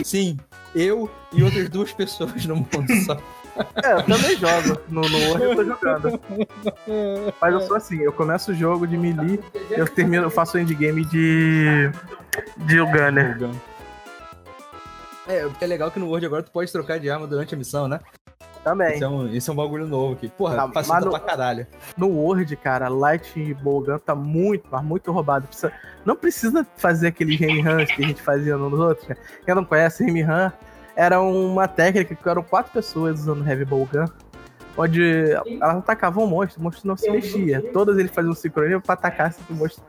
Sim, 0.03 0.37
eu 0.75 1.09
e 1.33 1.43
outras 1.43 1.69
duas 1.69 1.91
pessoas 1.91 2.45
no 2.45 2.55
mundo 2.55 2.93
só. 3.05 3.17
É, 3.83 3.93
eu 3.93 4.03
também 4.03 4.35
jogo. 4.37 4.79
No, 4.89 5.01
no 5.01 5.17
Word 5.29 5.43
eu 5.43 5.55
tô 5.55 5.63
jogando. 5.65 6.21
Mas 7.41 7.53
eu 7.53 7.61
sou 7.61 7.75
assim, 7.77 7.99
eu 8.01 8.11
começo 8.13 8.51
o 8.51 8.55
jogo 8.55 8.85
de 8.87 8.97
melee, 8.97 9.39
eu 9.71 9.87
termino, 9.87 10.23
eu 10.23 10.29
faço 10.29 10.57
o 10.57 10.59
endgame 10.59 11.03
de. 11.05 11.89
de 12.57 12.77
Gunner. 12.77 13.37
É, 15.27 15.41
porque 15.43 15.63
é 15.63 15.67
legal 15.67 15.91
que 15.91 15.99
no 15.99 16.07
Word 16.07 16.25
agora 16.25 16.41
tu 16.43 16.51
pode 16.51 16.71
trocar 16.71 16.99
de 16.99 17.09
arma 17.09 17.27
durante 17.27 17.53
a 17.53 17.57
missão, 17.57 17.87
né? 17.87 17.99
Também. 18.63 18.95
Isso 18.95 19.03
é 19.03 19.07
um, 19.07 19.27
isso 19.27 19.51
é 19.51 19.53
um 19.53 19.57
bagulho 19.57 19.87
novo 19.87 20.13
aqui. 20.13 20.27
Porra, 20.29 20.55
Tá, 20.55 20.69
facilita 20.73 21.05
no- 21.05 21.11
pra 21.11 21.19
caralho. 21.19 21.67
No 21.97 22.07
Word, 22.09 22.53
cara, 22.57 22.89
Light 22.89 23.39
e 23.39 23.53
Bowgun 23.53 23.97
tá 23.99 24.13
muito, 24.15 24.67
mas 24.69 24.83
muito 24.83 25.11
roubado. 25.11 25.47
Precisa- 25.47 25.71
não 26.05 26.15
precisa 26.15 26.67
fazer 26.75 27.07
aqueles 27.07 27.39
Remy 27.39 27.61
Runs 27.61 27.91
que 27.91 28.03
a 28.03 28.07
gente 28.07 28.21
fazia 28.21 28.57
nos 28.57 28.77
outros. 28.79 29.07
Né? 29.07 29.15
Quem 29.45 29.55
não 29.55 29.63
conhece, 29.63 30.03
Remy 30.03 30.23
Run 30.23 30.51
era 30.99 31.21
uma 31.21 31.65
técnica 31.65 32.13
que 32.13 32.29
eram 32.29 32.43
quatro 32.43 32.73
pessoas 32.73 33.21
usando 33.21 33.47
Heavy 33.47 33.63
Bowgun. 33.63 34.03
Onde 34.77 35.31
elas 35.31 35.77
atacavam 35.77 36.25
o 36.25 36.27
monstro, 36.27 36.59
o 36.59 36.63
monstro 36.63 36.85
não 36.87 36.97
se 36.97 37.09
mexia. 37.09 37.61
Todas 37.71 37.97
eles 37.97 38.11
faziam 38.11 38.33
sincronia 38.33 38.81
pra 38.81 38.95
atacar 38.95 39.31
se 39.31 39.39
o 39.49 39.53
monstro 39.53 39.81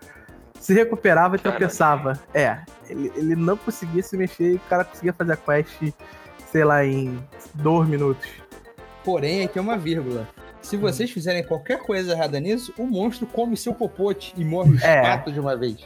se 0.60 0.72
recuperava 0.72 1.34
e 1.34 1.38
tropeçava. 1.40 2.18
É, 2.32 2.58
ele, 2.88 3.10
ele 3.16 3.34
não 3.36 3.56
conseguia 3.56 4.02
se 4.04 4.16
mexer 4.16 4.52
e 4.52 4.56
o 4.56 4.60
cara 4.68 4.84
conseguia 4.84 5.12
fazer 5.12 5.32
a 5.32 5.36
quest, 5.36 5.92
sei 6.52 6.64
lá, 6.64 6.84
em 6.84 7.18
dois 7.54 7.88
minutos. 7.88 8.28
Porém, 9.04 9.44
aqui 9.44 9.58
é 9.58 9.62
uma 9.62 9.76
vírgula. 9.76 10.28
Se 10.62 10.76
vocês 10.76 11.10
fizerem 11.10 11.42
qualquer 11.42 11.78
coisa 11.78 12.12
errada 12.12 12.38
nisso, 12.38 12.72
o 12.78 12.86
monstro 12.86 13.26
come 13.26 13.56
seu 13.56 13.74
popote 13.74 14.32
e 14.36 14.44
morre 14.44 14.74
os 14.74 14.82
É. 14.82 15.00
quatro 15.00 15.32
de 15.32 15.40
uma 15.40 15.56
vez. 15.56 15.84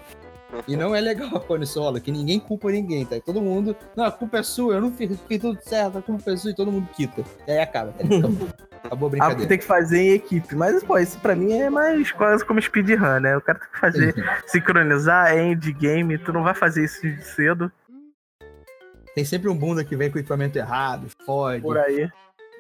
E 0.69 0.77
não 0.77 0.95
é 0.95 1.01
legal 1.01 1.41
quando 1.47 1.63
isso 1.65 1.81
rola, 1.81 2.01
que 2.01 2.11
ninguém 2.13 2.39
culpa 2.41 2.71
ninguém, 2.71 3.05
tá? 3.05 3.17
Todo 3.25 3.41
mundo, 3.41 3.77
não, 3.97 4.05
a 4.05 4.13
culpa 4.13 4.39
é 4.39 4.43
sua, 4.43 4.75
eu 4.75 4.81
não 4.81 4.93
fiz, 4.93 5.19
fiz 5.29 5.41
tudo 5.41 5.59
certo, 5.63 5.99
a 5.99 6.03
culpa 6.03 6.31
é 6.31 6.37
sua 6.37 6.51
e 6.51 6.55
todo 6.55 6.71
mundo 6.73 6.89
quita. 6.95 7.23
E 7.47 7.53
aí 7.53 7.59
acaba, 7.61 7.93
tá? 7.93 8.05
Acabou, 8.05 8.49
acabou 8.85 9.07
a 9.07 9.09
Ah, 9.09 9.11
brincadeira. 9.11 9.49
tem 9.49 9.59
que 9.59 9.65
fazer 9.65 9.99
em 9.99 10.11
equipe. 10.15 10.55
Mas, 10.55 10.83
pô, 10.85 10.99
isso 10.99 11.19
pra 11.21 11.35
mim 11.35 11.53
é 11.53 11.69
mais 11.71 12.13
quase 12.13 12.45
como 12.45 12.61
speedrun, 12.61 13.21
né? 13.21 13.37
O 13.37 13.41
cara 13.41 13.59
tem 13.59 13.69
que 13.71 13.79
fazer, 13.81 14.43
sincronizar, 14.47 15.29
é 15.33 15.45
endgame, 15.53 16.19
tu 16.19 16.33
não 16.33 16.43
vai 16.43 16.55
fazer 16.55 16.85
isso 16.85 17.01
cedo. 17.23 17.71
Tem 19.15 19.25
sempre 19.25 19.49
um 19.49 19.57
bunda 19.57 19.85
que 19.85 19.97
vem 19.97 20.11
com 20.11 20.17
o 20.17 20.21
equipamento 20.21 20.59
errado, 20.59 21.07
fode. 21.25 21.63
Por 21.63 21.79
aí. 21.79 22.11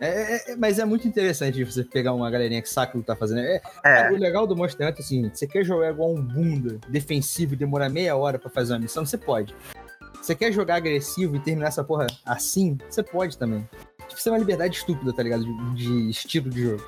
É, 0.01 0.09
é- 0.09 0.53
é- 0.53 0.57
mas 0.57 0.79
é 0.79 0.85
muito 0.85 1.07
interessante 1.07 1.63
você 1.65 1.85
pegar 1.85 2.13
uma 2.13 2.31
galerinha 2.31 2.61
que 2.61 2.69
sabe 2.69 2.97
o 2.97 3.01
que 3.01 3.07
tá 3.07 3.15
fazendo. 3.17 3.41
É, 3.41 3.61
É. 3.85 4.11
O 4.11 4.17
legal 4.17 4.47
do 4.47 4.57
Monster 4.57 4.87
Hunter 4.89 5.01
é 5.01 5.05
assim: 5.05 5.31
você 5.33 5.47
quer 5.47 5.65
jogar 5.65 5.91
igual 5.91 6.13
um 6.13 6.21
bunda 6.23 6.79
defensivo 6.89 7.55
e 7.55 7.57
demorar 7.57 7.89
meia 7.89 8.17
hora 8.17 8.39
pra 8.39 8.51
fazer 8.51 8.73
uma 8.73 8.81
missão, 8.81 9.07
você 9.07 9.17
pode. 9.17 9.55
Você 10.21 10.35
quer 10.35 10.51
jogar 10.53 10.77
agressivo 10.77 11.37
e 11.37 11.41
terminar 11.41 11.69
essa 11.69 11.85
porra 11.85 12.07
assim, 12.25 12.79
você 12.89 13.03
pode 13.03 13.37
também. 13.39 13.69
Tipo, 14.09 14.19
isso 14.19 14.29
é 14.29 14.33
uma 14.33 14.39
liberdade 14.39 14.77
estúpida, 14.77 15.13
tá 15.13 15.23
ligado? 15.23 15.45
De, 15.45 15.75
de 15.75 16.11
estilo 16.11 16.51
de 16.51 16.63
jogo. 16.63 16.83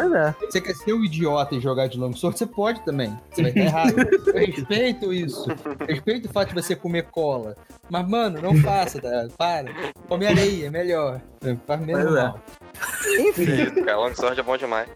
Pois 0.00 0.12
é. 0.12 0.34
Você 0.40 0.60
quer 0.60 0.74
ser 0.74 0.92
um 0.94 1.04
idiota 1.04 1.54
e 1.54 1.60
jogar 1.60 1.86
de 1.88 1.98
long 1.98 2.14
sword, 2.14 2.38
você 2.38 2.46
pode 2.46 2.82
também. 2.84 3.14
Você 3.30 3.42
vai 3.42 3.50
estar 3.50 3.60
errado. 3.60 3.94
Eu 4.32 4.46
respeito 4.46 5.12
isso. 5.12 5.46
Respeito 5.86 6.28
o 6.28 6.32
fato 6.32 6.48
de 6.48 6.54
você 6.54 6.74
comer 6.74 7.04
cola. 7.10 7.54
Mas, 7.90 8.08
mano, 8.08 8.40
não 8.40 8.56
faça, 8.56 9.00
tá? 9.00 9.28
Para. 9.36 9.72
Come 10.08 10.26
areia, 10.26 10.66
é 10.66 10.70
melhor. 10.70 11.20
Faz 11.66 11.80
menos 11.80 12.04
Pois 12.04 12.16
é. 12.16 12.22
mal. 12.22 12.40
Enfim. 13.18 13.84
Cara, 13.84 13.98
Long 13.98 14.14
Sword 14.14 14.40
é 14.40 14.42
bom 14.42 14.56
demais. 14.56 14.88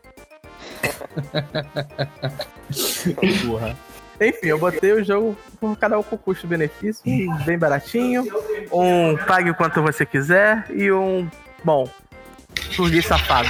Porra. 3.47 3.77
Enfim, 4.21 4.47
eu 4.47 4.59
botei 4.59 4.93
o 4.93 5.05
jogo 5.05 5.37
por 5.61 5.77
cada 5.77 5.99
um 5.99 6.03
com 6.03 6.17
custo-benefício, 6.17 7.03
um 7.05 7.45
bem 7.45 7.59
baratinho, 7.59 8.25
um 8.73 9.17
pague 9.27 9.51
o 9.51 9.55
quanto 9.55 9.83
você 9.83 10.07
quiser 10.07 10.65
e 10.71 10.91
um, 10.93 11.29
bom, 11.65 11.89
burguês 12.77 13.07
safado. 13.07 13.49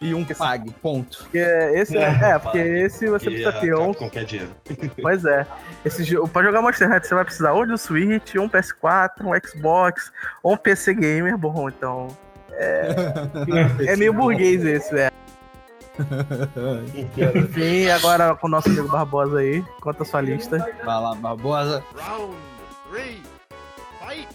E 0.00 0.14
um 0.14 0.24
pague, 0.24 0.70
ponto. 0.80 1.18
Porque 1.24 1.38
esse 1.38 1.96
é, 1.96 2.02
é, 2.02 2.38
porque 2.38 2.58
esse 2.58 3.08
você 3.08 3.26
precisa 3.26 3.48
a 3.48 3.52
ter 3.60 3.74
um, 3.74 3.88
Capcom 3.88 4.10
quer 4.10 4.24
dinheiro. 4.24 4.52
pois 5.02 5.24
é. 5.24 5.44
Esse 5.84 6.04
jogo, 6.04 6.28
pra 6.28 6.42
jogar 6.42 6.62
Monster 6.62 6.88
Hunter 6.88 7.04
você 7.04 7.14
vai 7.14 7.24
precisar 7.24 7.52
ou 7.52 7.66
de 7.66 7.72
um 7.72 7.76
Switch, 7.76 8.36
um 8.36 8.48
PS4, 8.48 9.10
um 9.22 9.48
Xbox, 9.48 10.12
ou 10.42 10.54
um 10.54 10.56
PC 10.56 10.94
Gamer, 10.94 11.36
bom, 11.36 11.68
então 11.68 12.08
é 13.86 13.96
meio 13.96 14.12
burguês 14.12 14.64
esse, 14.64 14.98
é. 14.98 15.10
Enfim, 17.34 17.88
agora 17.88 18.34
com 18.36 18.46
o 18.46 18.50
nosso 18.50 18.68
amigo 18.68 18.88
Barbosa 18.88 19.38
aí, 19.38 19.62
conta 19.80 20.02
a 20.02 20.06
sua 20.06 20.20
lista. 20.20 20.58
Vai 20.84 21.00
lá, 21.00 21.14
Barbosa. 21.14 21.82
Round 21.96 22.36
three. 22.90 23.22
Fight. 24.00 24.28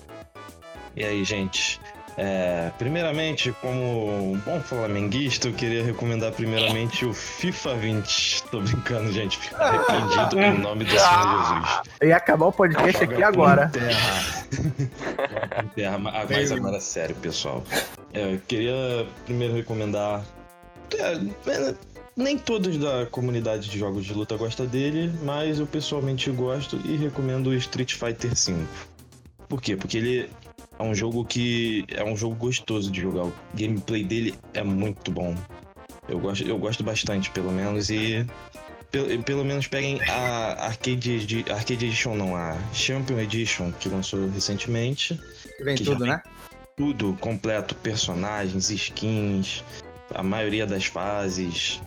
E 0.96 1.04
aí, 1.04 1.24
gente? 1.24 1.82
É, 2.18 2.72
primeiramente, 2.78 3.52
como 3.62 4.32
um 4.34 4.38
bom 4.40 4.60
flamenguista, 4.62 5.48
eu 5.48 5.54
queria 5.54 5.84
recomendar 5.84 6.32
primeiramente 6.32 7.06
o 7.06 7.14
FIFA 7.14 7.76
20. 7.76 8.44
Tô 8.52 8.62
brincando, 8.62 9.12
gente. 9.12 9.38
Fica 9.38 9.58
arrependido 9.58 10.40
em 10.40 10.60
nome 10.60 10.86
do 10.86 10.92
Senhor 10.92 11.38
Jesus. 11.38 11.82
Eu 12.00 12.10
ia 12.10 12.18
acabar 12.18 12.46
o 12.46 12.52
podcast 12.52 13.00
Joga 13.00 13.14
aqui 13.14 13.24
agora. 13.24 13.70
por 13.70 13.80
Terra. 13.80 14.46
Terra. 15.76 15.98
Mas 15.98 16.16
ah, 16.16 16.26
mas 16.30 16.52
agora 16.52 16.78
é 16.78 16.80
sério, 16.80 17.16
pessoal. 17.16 17.64
É, 18.14 18.36
eu 18.36 18.42
queria 18.48 19.08
primeiro 19.26 19.56
recomendar. 19.56 20.24
é, 20.94 21.50
é, 21.50 21.76
nem 22.16 22.38
todos 22.38 22.78
da 22.78 23.08
comunidade 23.08 23.68
de 23.70 23.80
jogos 23.80 24.06
de 24.06 24.14
luta 24.14 24.38
gostam 24.38 24.68
dele, 24.68 25.12
mas 25.24 25.58
eu 25.58 25.66
pessoalmente 25.66 26.30
gosto 26.30 26.80
e 26.86 26.96
recomendo 26.96 27.48
o 27.48 27.56
Street 27.56 27.94
Fighter 27.94 28.32
V. 28.36 28.66
Por 29.50 29.60
quê? 29.60 29.76
Porque 29.76 29.98
ele 29.98 30.30
é 30.80 30.84
um 30.84 30.94
jogo 30.96 31.24
que 31.26 31.86
é 31.90 32.04
um 32.04 32.16
jogo 32.16 32.36
gostoso 32.36 32.92
de 32.92 33.02
jogar. 33.02 33.24
O 33.26 33.34
gameplay 33.54 34.04
dele 34.04 34.34
é 34.54 34.64
muito 34.64 35.12
bom. 35.12 35.36
Eu 36.08 36.20
gosto, 36.20 36.44
eu 36.44 36.58
gosto 36.58 36.84
bastante, 36.84 37.30
pelo 37.32 37.52
menos, 37.52 37.90
e 37.90 38.26
pelo, 38.92 39.24
pelo 39.24 39.46
menos 39.46 39.68
peguem 39.68 40.00
a 40.10 40.66
Arcade, 40.66 41.12
Edi- 41.14 41.46
Arcade 41.50 41.86
Edition, 41.86 42.16
não, 42.16 42.36
a 42.36 42.58
Champion 42.74 43.20
Edition, 43.20 43.72
que 43.80 43.88
lançou 43.90 44.30
recentemente. 44.30 45.20
Vem 45.62 45.76
Que 45.76 45.84
tudo, 45.84 46.06
né? 46.06 46.22
Tudo 46.76 47.16
completo, 47.20 47.74
personagens, 47.76 48.70
skins, 48.70 49.64
a 50.14 50.22
maioria 50.24 50.66
das 50.68 50.86
fases. 50.86 51.80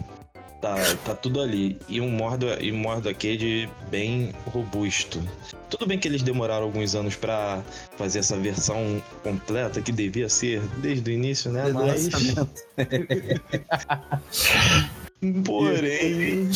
Tá, 0.61 0.77
tá 1.05 1.15
tudo 1.15 1.41
ali. 1.41 1.79
E 1.89 2.01
um 2.01 2.11
modo, 2.11 2.47
e 2.61 2.73
um 2.73 2.79
modo 2.79 3.09
arcade 3.09 3.69
bem 3.91 4.33
robusto. 4.47 5.23
Tudo 5.69 5.87
bem 5.87 5.99
que 5.99 6.09
eles 6.09 6.23
demoraram 6.23 6.65
alguns 6.65 6.95
anos 6.95 7.15
pra 7.15 7.63
fazer 7.97 8.21
essa 8.21 8.37
versão 8.37 9.03
completa, 9.23 9.83
que 9.83 9.93
devia 9.93 10.29
ser 10.29 10.61
desde 10.79 11.11
o 11.11 11.13
início, 11.13 11.53
né? 11.53 11.71
Mas. 11.73 12.09
Porém. 15.45 16.49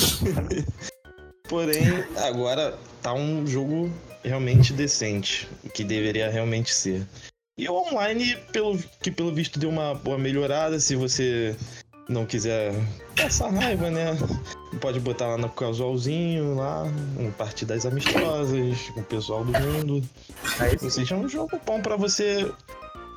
Porém, 1.49 2.05
agora 2.17 2.79
tá 3.03 3.13
um 3.13 3.47
jogo 3.47 3.93
realmente 4.23 4.73
decente, 4.73 5.49
o 5.65 5.69
que 5.69 5.83
deveria 5.83 6.31
realmente 6.31 6.73
ser. 6.73 7.07
E 7.59 7.69
o 7.69 7.75
online, 7.75 8.37
pelo, 8.53 8.79
que 9.03 9.11
pelo 9.11 9.35
visto 9.35 9.59
deu 9.59 9.69
uma 9.69 9.95
boa 9.95 10.17
melhorada, 10.17 10.81
se 10.81 10.97
você 10.97 11.55
não 12.11 12.27
quiser 12.27 12.75
passar 13.17 13.51
raiva, 13.51 13.89
né? 13.91 14.07
Pode 14.81 14.99
botar 15.01 15.29
lá 15.29 15.37
no 15.39 15.49
casualzinho, 15.49 16.57
lá, 16.57 16.85
um 17.19 17.31
partidas 17.31 17.87
amistosas, 17.87 18.91
com 18.95 19.01
o 19.01 19.05
pessoal 19.05 19.45
do 19.45 19.53
mundo. 19.53 20.03
Aí 20.59 20.77
Ou 20.83 20.91
seja, 20.91 21.15
é 21.15 21.19
um 21.19 21.29
jogo 21.29 21.59
bom 21.65 21.81
pra 21.81 21.97
você 21.97 22.51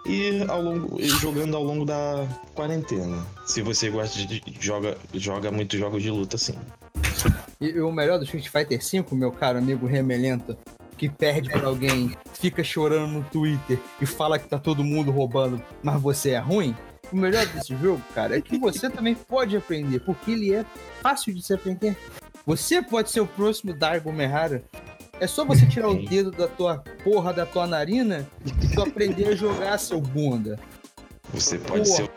ir, 0.05 0.49
ao 0.49 0.61
longo, 0.61 1.01
ir 1.01 1.07
jogando 1.09 1.57
ao 1.57 1.63
longo 1.63 1.85
da 1.85 2.27
quarentena. 2.53 3.25
Se 3.45 3.61
você 3.61 3.89
gosta 3.89 4.17
de 4.19 4.27
de- 4.39 4.43
joga, 4.59 4.97
joga 5.13 5.51
muitos 5.51 5.79
jogos 5.79 6.01
de 6.03 6.11
luta. 6.11 6.37
E, 7.59 7.65
e 7.65 7.81
o 7.81 7.91
melhor 7.91 8.19
do 8.19 8.25
Street 8.25 8.47
Fighter 8.47 8.79
V, 8.79 9.15
meu 9.15 9.31
caro 9.31 9.57
amigo 9.57 9.87
Remelento, 9.87 10.55
que 10.97 11.09
perde 11.09 11.49
pra 11.49 11.67
alguém, 11.67 12.15
fica 12.33 12.63
chorando 12.63 13.11
no 13.11 13.23
Twitter 13.23 13.79
e 13.99 14.05
fala 14.05 14.37
que 14.37 14.47
tá 14.47 14.59
todo 14.59 14.83
mundo 14.83 15.09
roubando, 15.11 15.61
mas 15.81 15.99
você 16.01 16.31
é 16.31 16.39
ruim. 16.39 16.75
O 17.13 17.15
melhor 17.15 17.45
desse 17.45 17.75
jogo, 17.77 18.01
cara, 18.15 18.35
é 18.35 18.41
que 18.41 18.57
você 18.57 18.89
também 18.89 19.13
pode 19.13 19.55
aprender, 19.55 19.99
porque 19.99 20.31
ele 20.31 20.51
é 20.51 20.65
fácil 20.99 21.31
de 21.31 21.43
se 21.43 21.53
aprender. 21.53 21.95
Você 22.43 22.81
pode 22.81 23.11
ser 23.11 23.19
o 23.19 23.27
próximo 23.27 23.71
Dargo 23.71 24.11
Mehara. 24.11 24.63
É 25.19 25.27
só 25.27 25.45
você 25.45 25.67
tirar 25.67 25.89
o 25.89 26.05
dedo 26.07 26.31
da 26.31 26.47
tua 26.47 26.79
porra 27.03 27.31
da 27.31 27.45
tua 27.45 27.67
narina 27.67 28.27
e 28.43 28.67
tu 28.67 28.81
aprender 28.81 29.27
a 29.27 29.35
jogar, 29.35 29.77
seu 29.77 30.01
bunda. 30.01 30.59
Você 31.31 31.59
pode 31.59 31.87
Boa. 31.87 31.97
ser 31.97 32.09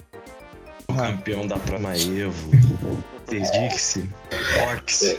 o 0.88 0.94
campeão 0.94 1.47
da 1.47 1.59
Prama 1.59 1.94
Evo. 1.94 2.51
Dixie, 3.28 4.09
Ox. 4.72 5.18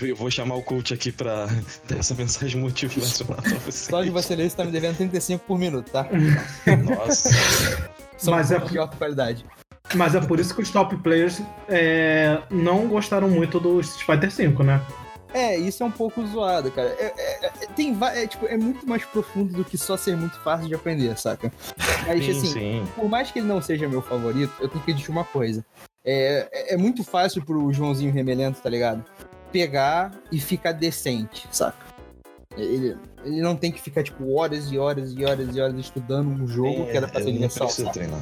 Eu 0.00 0.16
vou 0.16 0.30
chamar 0.30 0.54
o 0.54 0.62
coach 0.62 0.94
aqui 0.94 1.12
pra 1.12 1.46
dar 1.86 1.98
essa 1.98 2.14
mensagem 2.14 2.58
motivacional 2.58 3.42
pra 3.42 3.58
você. 3.58 3.90
Só 3.90 4.02
de 4.02 4.08
você 4.08 4.34
ler, 4.34 4.48
você 4.48 4.56
tá 4.56 4.64
me 4.64 4.72
devendo 4.72 4.96
35 4.96 5.44
por 5.44 5.58
minuto, 5.58 5.90
tá? 5.90 6.08
Nossa. 6.84 7.28
São 8.18 8.34
Mas 8.34 8.50
é 8.52 8.58
de 8.58 8.78
alta 8.78 8.96
qualidade. 8.96 9.44
Mas 9.94 10.14
é 10.14 10.20
por 10.20 10.38
isso 10.38 10.54
que 10.54 10.60
os 10.60 10.70
top 10.70 10.96
players 10.98 11.40
é, 11.68 12.42
não 12.50 12.86
gostaram 12.88 13.30
muito 13.30 13.58
do 13.58 13.80
Street 13.80 14.04
Fighter 14.04 14.30
V, 14.54 14.62
né? 14.64 14.82
É, 15.32 15.56
isso 15.56 15.82
é 15.82 15.86
um 15.86 15.90
pouco 15.90 16.26
zoado, 16.26 16.70
cara. 16.70 16.88
É, 16.98 17.12
é- 17.16 17.46
é- 17.46 17.50
tem, 17.76 17.96
é, 18.14 18.26
tipo, 18.26 18.46
é 18.46 18.56
muito 18.56 18.86
mais 18.88 19.04
profundo 19.04 19.52
do 19.54 19.64
que 19.64 19.76
só 19.76 19.96
ser 19.96 20.16
muito 20.16 20.38
fácil 20.40 20.68
de 20.68 20.74
aprender, 20.74 21.16
saca? 21.18 21.52
Mas, 22.06 22.24
Sim, 22.24 22.30
assim, 22.30 22.46
sim. 22.46 22.88
por 22.96 23.08
mais 23.08 23.30
que 23.30 23.38
ele 23.38 23.46
não 23.46 23.60
seja 23.60 23.88
meu 23.88 24.00
favorito, 24.02 24.52
eu 24.60 24.68
tenho 24.68 24.82
que 24.84 24.92
dizer 24.92 25.10
uma 25.10 25.24
coisa. 25.24 25.64
É, 26.04 26.48
é- 26.52 26.74
é 26.74 26.76
muito 26.76 27.04
fácil 27.04 27.44
pro 27.44 27.70
Joãozinho 27.72 28.12
Remelento, 28.12 28.60
tá 28.60 28.70
ligado? 28.70 29.04
Pegar 29.52 30.12
e 30.32 30.40
ficar 30.40 30.72
decente, 30.72 31.46
saca? 31.52 31.87
Ele, 32.58 32.96
ele 33.24 33.40
não 33.40 33.54
tem 33.56 33.70
que 33.72 33.80
ficar, 33.80 34.02
tipo, 34.02 34.34
horas 34.34 34.70
e 34.72 34.78
horas 34.78 35.14
e 35.16 35.24
horas 35.24 35.54
e 35.54 35.60
horas 35.60 35.78
estudando 35.78 36.28
um 36.28 36.46
jogo 36.46 36.86
que 36.86 36.96
era 36.96 37.06
pra 37.06 37.20
ser 37.20 37.28
É, 37.28 37.30
não 37.30 37.38
universal. 37.38 37.68
treinar. 37.92 38.20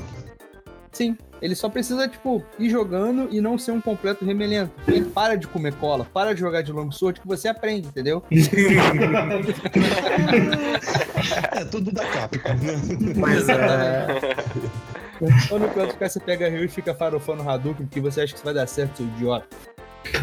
Sim, 0.93 1.17
ele 1.43 1.55
só 1.55 1.69
precisa, 1.69 2.09
tipo, 2.09 2.43
ir 2.59 2.71
jogando 2.71 3.29
e 3.31 3.39
não 3.41 3.59
ser 3.59 3.73
um 3.73 3.81
completo 3.83 4.25
remelento. 4.25 4.73
Ele 4.89 5.05
para 5.05 5.37
de 5.37 5.47
comer 5.47 5.75
cola, 5.75 6.07
para 6.13 6.33
de 6.35 6.41
jogar 6.41 6.63
de 6.63 6.73
long 6.73 6.91
sword 6.91 7.21
que 7.21 7.27
você 7.27 7.49
aprende, 7.49 7.89
entendeu? 7.89 8.23
É 11.53 11.65
tudo 11.65 11.91
da 11.93 12.05
Capcom, 12.05 12.55
né? 12.55 13.15
Mas 13.17 13.49
é. 13.49 14.07
Ou 15.51 15.59
no 15.59 15.69
canto 15.71 15.97
que 15.97 16.09
você 16.09 16.21
pega 16.21 16.49
Rio 16.49 16.65
e 16.65 16.69
fica 16.69 16.95
farofando 16.95 17.49
Hadouken 17.49 17.87
porque 17.87 18.01
você 18.01 18.21
acha 18.23 18.33
que 18.33 18.39
isso 18.39 18.45
vai 18.45 18.55
dar 18.55 18.67
certo, 18.67 18.99
seu 18.99 19.07
idiota. 19.07 19.47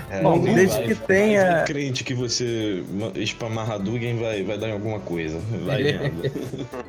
É, 0.09 0.21
Bom, 0.21 0.39
desde 0.39 0.77
vai- 0.77 0.87
que 0.87 0.93
vai 0.93 1.07
tenha- 1.07 1.57
ver 1.59 1.65
crente 1.65 2.03
que 2.03 2.13
você 2.13 2.83
spamar 3.25 3.69
Hadouken 3.71 4.17
vai, 4.17 4.43
vai 4.43 4.57
dar 4.57 4.69
em 4.69 4.73
alguma 4.73 4.99
coisa. 4.99 5.39
Vai 5.65 5.83
vendo. 5.83 6.21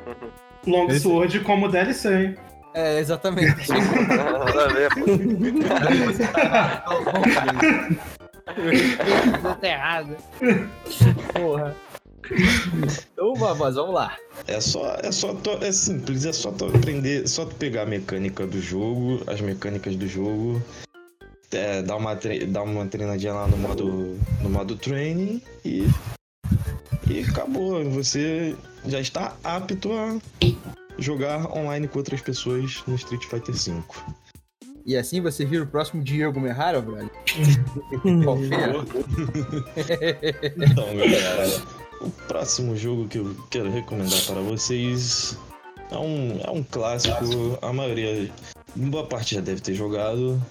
Long 0.67 0.87
Esse- 0.89 1.01
Sword 1.01 1.39
como 1.41 1.69
DLC, 1.69 2.13
hein? 2.13 2.35
É, 2.73 2.99
exatamente. 2.99 3.69
Nada 3.71 4.65
a 4.65 4.67
ver, 4.67 4.89
pô. 4.95 5.05
Você 9.41 9.55
tá 9.61 9.67
errado. 9.67 10.15
Porra. 11.33 11.75
Então, 13.13 13.35
vamos, 13.35 13.75
vamos 13.75 13.93
lá. 13.93 14.15
É 14.47 14.59
só, 14.59 14.97
é 15.03 15.11
só, 15.11 15.33
to- 15.35 15.63
é 15.63 15.71
simples, 15.71 16.25
é 16.25 16.33
só 16.33 16.51
tu 16.51 16.65
aprender, 16.65 17.27
só 17.27 17.45
tu 17.45 17.55
pegar 17.55 17.83
a 17.83 17.85
mecânica 17.85 18.47
do 18.47 18.59
jogo, 18.59 19.21
as 19.27 19.39
mecânicas 19.41 19.95
do 19.95 20.07
jogo, 20.07 20.61
é, 21.55 21.81
dar 21.81 21.95
uma 21.95 22.15
dar 22.15 22.63
uma 22.63 22.85
treinadinha 22.85 23.33
lá 23.33 23.47
no 23.47 23.57
modo 23.57 24.17
no 24.41 24.49
modo 24.49 24.75
training 24.75 25.41
e 25.63 25.87
e 27.09 27.19
acabou. 27.21 27.83
Você 27.91 28.55
já 28.85 28.99
está 28.99 29.35
apto 29.43 29.91
a 29.93 30.17
jogar 30.97 31.51
online 31.55 31.87
com 31.87 31.99
outras 31.99 32.21
pessoas 32.21 32.83
no 32.87 32.95
Street 32.95 33.23
Fighter 33.25 33.55
V. 33.55 33.83
E 34.85 34.95
assim 34.95 35.19
você 35.19 35.45
vira 35.45 35.63
o 35.63 35.67
próximo 35.67 36.03
Diego 36.03 36.39
Merrara, 36.39 36.81
brother? 36.81 37.09
Confia. 38.23 38.75
Então, 40.57 40.85
galera, 40.95 41.61
o 42.01 42.09
próximo 42.27 42.75
jogo 42.75 43.07
que 43.07 43.17
eu 43.17 43.35
quero 43.49 43.71
recomendar 43.71 44.21
para 44.25 44.41
vocês 44.41 45.37
é 45.91 45.97
um, 45.97 46.39
é 46.43 46.51
um 46.51 46.63
clássico. 46.63 47.57
A 47.61 47.73
maioria, 47.73 48.29
boa 48.75 49.05
parte 49.05 49.35
já 49.35 49.41
deve 49.41 49.61
ter 49.61 49.73
jogado, 49.73 50.41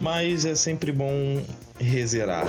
mas 0.00 0.44
é 0.44 0.54
sempre 0.54 0.90
bom 0.90 1.42
rezerar. 1.78 2.46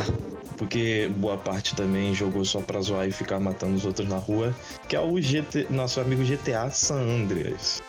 Porque 0.58 1.12
boa 1.18 1.38
parte 1.38 1.76
também 1.76 2.14
jogou 2.14 2.46
só 2.46 2.62
pra 2.62 2.80
zoar 2.82 3.08
e 3.08 3.12
ficar 3.12 3.40
matando 3.40 3.76
os 3.76 3.86
outros 3.86 4.08
na 4.08 4.18
rua, 4.18 4.56
que 4.88 4.96
é 4.96 5.00
o 5.00 5.20
GT, 5.20 5.68
nosso 5.70 6.00
amigo 6.00 6.24
GTA 6.24 6.70
San 6.70 7.02
Andreas. 7.02 7.82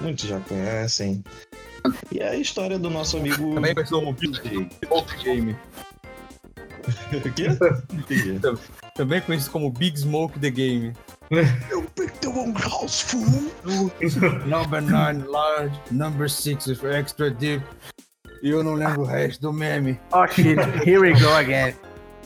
Muitos 0.00 0.26
já 0.26 0.38
conhecem. 0.40 1.24
E 2.10 2.18
é 2.20 2.28
a 2.28 2.36
história 2.36 2.78
do 2.78 2.90
nosso 2.90 3.16
amigo. 3.16 3.54
Também 3.54 3.74
conhecido 3.74 3.98
como 3.98 4.12
Big 4.12 4.38
Smoke 4.84 5.24
Game. 5.24 5.56
O 7.12 7.32
quê? 7.32 7.46
Também 8.96 9.20
conhecido 9.20 9.52
como 9.52 9.70
Big 9.70 10.00
Smoke 10.00 10.38
The 10.40 10.50
Game. 10.50 10.92
Eu 11.70 11.82
picked 11.94 12.20
the 12.20 12.28
wrong 12.28 12.52
house, 12.58 13.00
fool! 13.02 13.22
Number 14.46 14.82
9 14.82 15.28
large, 15.28 15.78
number 15.90 16.28
6 16.28 16.66
is 16.66 16.82
extra 16.82 17.30
deep. 17.30 17.62
E 18.42 18.50
eu 18.50 18.64
não 18.64 18.74
lembro 18.74 19.02
o 19.02 19.04
resto 19.04 19.40
do 19.40 19.52
meme. 19.52 20.00
Oh 20.12 20.26
shit, 20.26 20.58
here 20.84 20.98
we 20.98 21.12
go 21.12 21.32
again. 21.34 21.74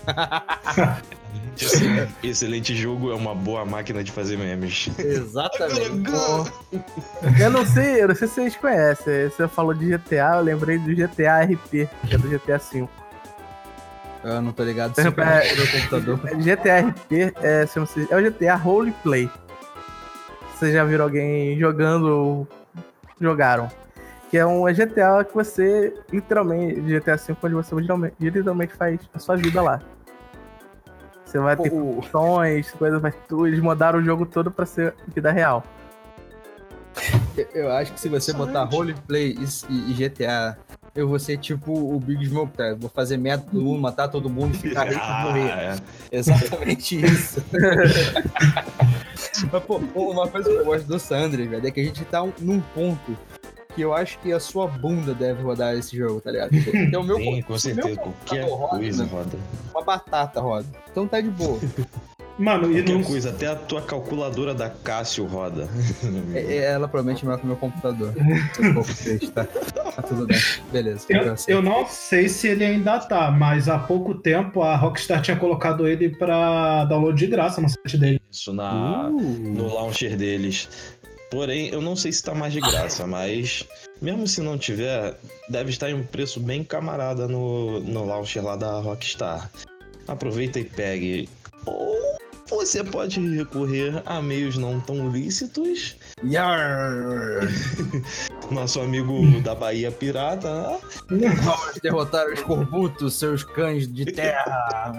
Excelente 2.22 2.74
jogo 2.74 3.10
é 3.10 3.14
uma 3.14 3.34
boa 3.34 3.64
máquina 3.64 4.04
de 4.04 4.12
fazer 4.12 4.36
memes. 4.36 4.88
Exatamente. 4.98 6.10
Eu 7.40 7.50
não 7.50 7.64
sei, 7.64 8.02
eu 8.02 8.08
não 8.08 8.14
sei 8.14 8.28
se 8.28 8.34
vocês 8.34 8.56
conhecem. 8.56 9.28
Você 9.28 9.48
falou 9.48 9.72
de 9.72 9.96
GTA, 9.96 10.36
eu 10.36 10.42
lembrei 10.42 10.78
do 10.78 10.94
GTA 10.94 11.42
RP, 11.42 11.88
que 12.06 12.14
é 12.14 12.18
do 12.18 12.28
GTA 12.28 12.58
V. 12.58 12.86
Eu 14.22 14.42
não 14.42 14.52
tô 14.52 14.62
ligado 14.64 14.92
É, 14.98 15.02
se 15.02 15.08
é 15.08 15.54
no 15.56 15.70
computador. 15.72 16.18
GTA 16.38 16.80
RP 16.88 17.34
é, 17.42 17.66
se 17.66 17.78
não 17.78 17.86
sei, 17.86 18.06
é 18.10 18.16
o 18.16 18.22
GTA 18.30 18.54
Roleplay. 18.54 19.30
Vocês 20.54 20.72
já 20.72 20.84
viram 20.84 21.04
alguém 21.04 21.58
jogando 21.58 22.06
ou 22.06 22.48
jogaram? 23.20 23.70
Que 24.30 24.38
é 24.38 24.44
um 24.46 24.64
GTA 24.64 25.24
que 25.24 25.32
você, 25.34 25.94
literalmente, 26.12 26.80
GTA 26.80 27.16
V, 27.16 27.36
onde 27.44 27.54
você 27.54 27.74
literalmente, 27.74 28.16
literalmente 28.20 28.74
faz 28.74 28.98
a 29.14 29.18
sua 29.18 29.36
vida 29.36 29.62
lá. 29.62 29.80
Você 31.24 31.38
vai 31.38 31.56
ter 31.56 31.70
funções, 31.70 32.70
coisas, 32.72 33.00
mas 33.00 33.14
tu, 33.28 33.46
eles 33.46 33.60
mudaram 33.60 33.98
o 33.98 34.02
jogo 34.04 34.26
todo 34.26 34.50
pra 34.50 34.66
ser 34.66 34.94
vida 35.14 35.30
real. 35.30 35.62
Eu 37.54 37.70
acho 37.72 37.92
que 37.92 38.00
se 38.00 38.08
você 38.08 38.32
botar 38.32 38.64
roleplay 38.64 39.36
e, 39.68 39.92
GTA, 39.92 40.56
eu 40.94 41.06
vou 41.06 41.18
ser 41.18 41.36
tipo 41.36 41.72
o 41.72 42.00
Big 42.00 42.26
Smoke, 42.26 42.56
tá? 42.56 42.74
Vou 42.78 42.88
fazer 42.88 43.18
meta 43.18 43.44
todo 43.50 43.60
mundo, 43.60 43.80
matar 43.80 44.08
todo 44.08 44.30
mundo 44.30 44.54
e 44.54 44.58
ficar 44.58 44.84
rico 44.84 45.04
e 45.04 45.22
morrer. 45.22 45.52
Ah, 45.52 45.62
é. 46.10 46.16
Exatamente 46.16 46.96
isso. 47.04 47.44
Mas, 49.52 49.62
pô, 49.64 49.76
uma 49.94 50.26
coisa 50.28 50.48
que 50.48 50.56
eu 50.56 50.64
gosto 50.64 50.86
do 50.86 50.98
Sandri, 50.98 51.46
velho, 51.46 51.66
é 51.66 51.70
que 51.70 51.80
a 51.80 51.84
gente 51.84 52.04
tá 52.06 52.22
um- 52.22 52.32
num 52.40 52.60
ponto 52.60 53.16
que 53.76 53.82
eu 53.82 53.92
acho 53.92 54.18
que 54.20 54.32
a 54.32 54.40
sua 54.40 54.66
bunda 54.66 55.14
deve 55.14 55.42
rodar 55.42 55.74
esse 55.76 55.94
jogo, 55.94 56.18
tá 56.22 56.30
ligado? 56.30 56.48
Porque 56.50 56.96
o 56.96 57.02
meu, 57.02 57.16
Sim, 57.20 57.42
com 57.42 57.50
meu 57.50 57.58
certeza. 57.58 57.96
Qualquer 58.00 58.48
roda, 58.48 58.78
coisa 58.78 59.04
né? 59.04 59.10
roda. 59.12 59.38
uma 59.70 59.82
batata 59.84 60.40
roda. 60.40 60.66
Então 60.90 61.06
tá 61.06 61.20
de 61.20 61.28
boa. 61.28 61.60
Mano, 62.38 62.70
e 62.70 62.82
Qualquer 62.82 62.92
não, 62.92 63.02
coisa, 63.02 63.30
até 63.30 63.46
a 63.46 63.56
tua 63.56 63.80
calculadora 63.80 64.54
da 64.54 64.68
Cássio 64.68 65.24
roda. 65.24 65.68
É- 66.34 66.56
é- 66.56 66.64
ela 66.72 66.86
provavelmente 66.86 67.24
melhor 67.24 67.38
que 67.38 67.44
o 67.44 67.46
meu 67.46 67.56
computador. 67.56 68.12
Tô 68.54 68.62
um 68.62 68.74
pouco 68.74 68.94
triste, 68.94 69.30
tá? 69.30 69.44
Tá 69.44 70.02
tudo 70.02 70.26
bem. 70.26 70.38
Beleza. 70.70 71.06
eu, 71.08 71.32
assim. 71.32 71.52
eu 71.52 71.62
não 71.62 71.86
sei 71.86 72.28
se 72.28 72.48
ele 72.48 72.62
ainda 72.62 72.98
tá, 72.98 73.30
mas 73.30 73.70
há 73.70 73.78
pouco 73.78 74.14
tempo 74.14 74.60
a 74.62 74.76
Rockstar 74.76 75.22
tinha 75.22 75.36
colocado 75.36 75.88
ele 75.88 76.10
pra 76.10 76.84
download 76.84 77.18
de 77.18 77.26
graça 77.26 77.60
no 77.60 77.70
site 77.70 77.96
dele. 77.96 78.20
Isso 78.30 78.52
na, 78.52 79.08
no 79.08 79.72
launcher 79.72 80.14
deles. 80.14 80.68
Porém, 81.30 81.68
eu 81.68 81.80
não 81.80 81.96
sei 81.96 82.12
se 82.12 82.22
tá 82.22 82.34
mais 82.34 82.52
de 82.52 82.60
graça, 82.60 83.06
mas 83.06 83.66
mesmo 84.00 84.26
se 84.26 84.40
não 84.40 84.56
tiver, 84.56 85.16
deve 85.48 85.70
estar 85.70 85.90
em 85.90 85.94
um 85.94 86.04
preço 86.04 86.38
bem 86.38 86.62
camarada 86.62 87.26
no, 87.26 87.80
no 87.80 88.04
launcher 88.04 88.44
lá 88.44 88.56
da 88.56 88.78
Rockstar. 88.80 89.50
Aproveita 90.06 90.60
e 90.60 90.64
pegue. 90.64 91.28
Ou 91.64 91.96
você 92.48 92.84
pode 92.84 93.20
recorrer 93.36 94.02
a 94.06 94.22
meios 94.22 94.56
não 94.56 94.78
tão 94.80 95.10
lícitos. 95.10 95.96
Yarr! 96.24 97.48
Nosso 98.50 98.80
amigo 98.80 99.40
da 99.40 99.54
Bahia 99.54 99.90
Pirata? 99.90 100.78
Vamos 101.08 101.80
derrotar 101.82 102.28
os 102.28 102.40
corbutos, 102.42 103.14
seus 103.14 103.42
cães 103.42 103.92
de 103.92 104.04
terra. 104.06 104.92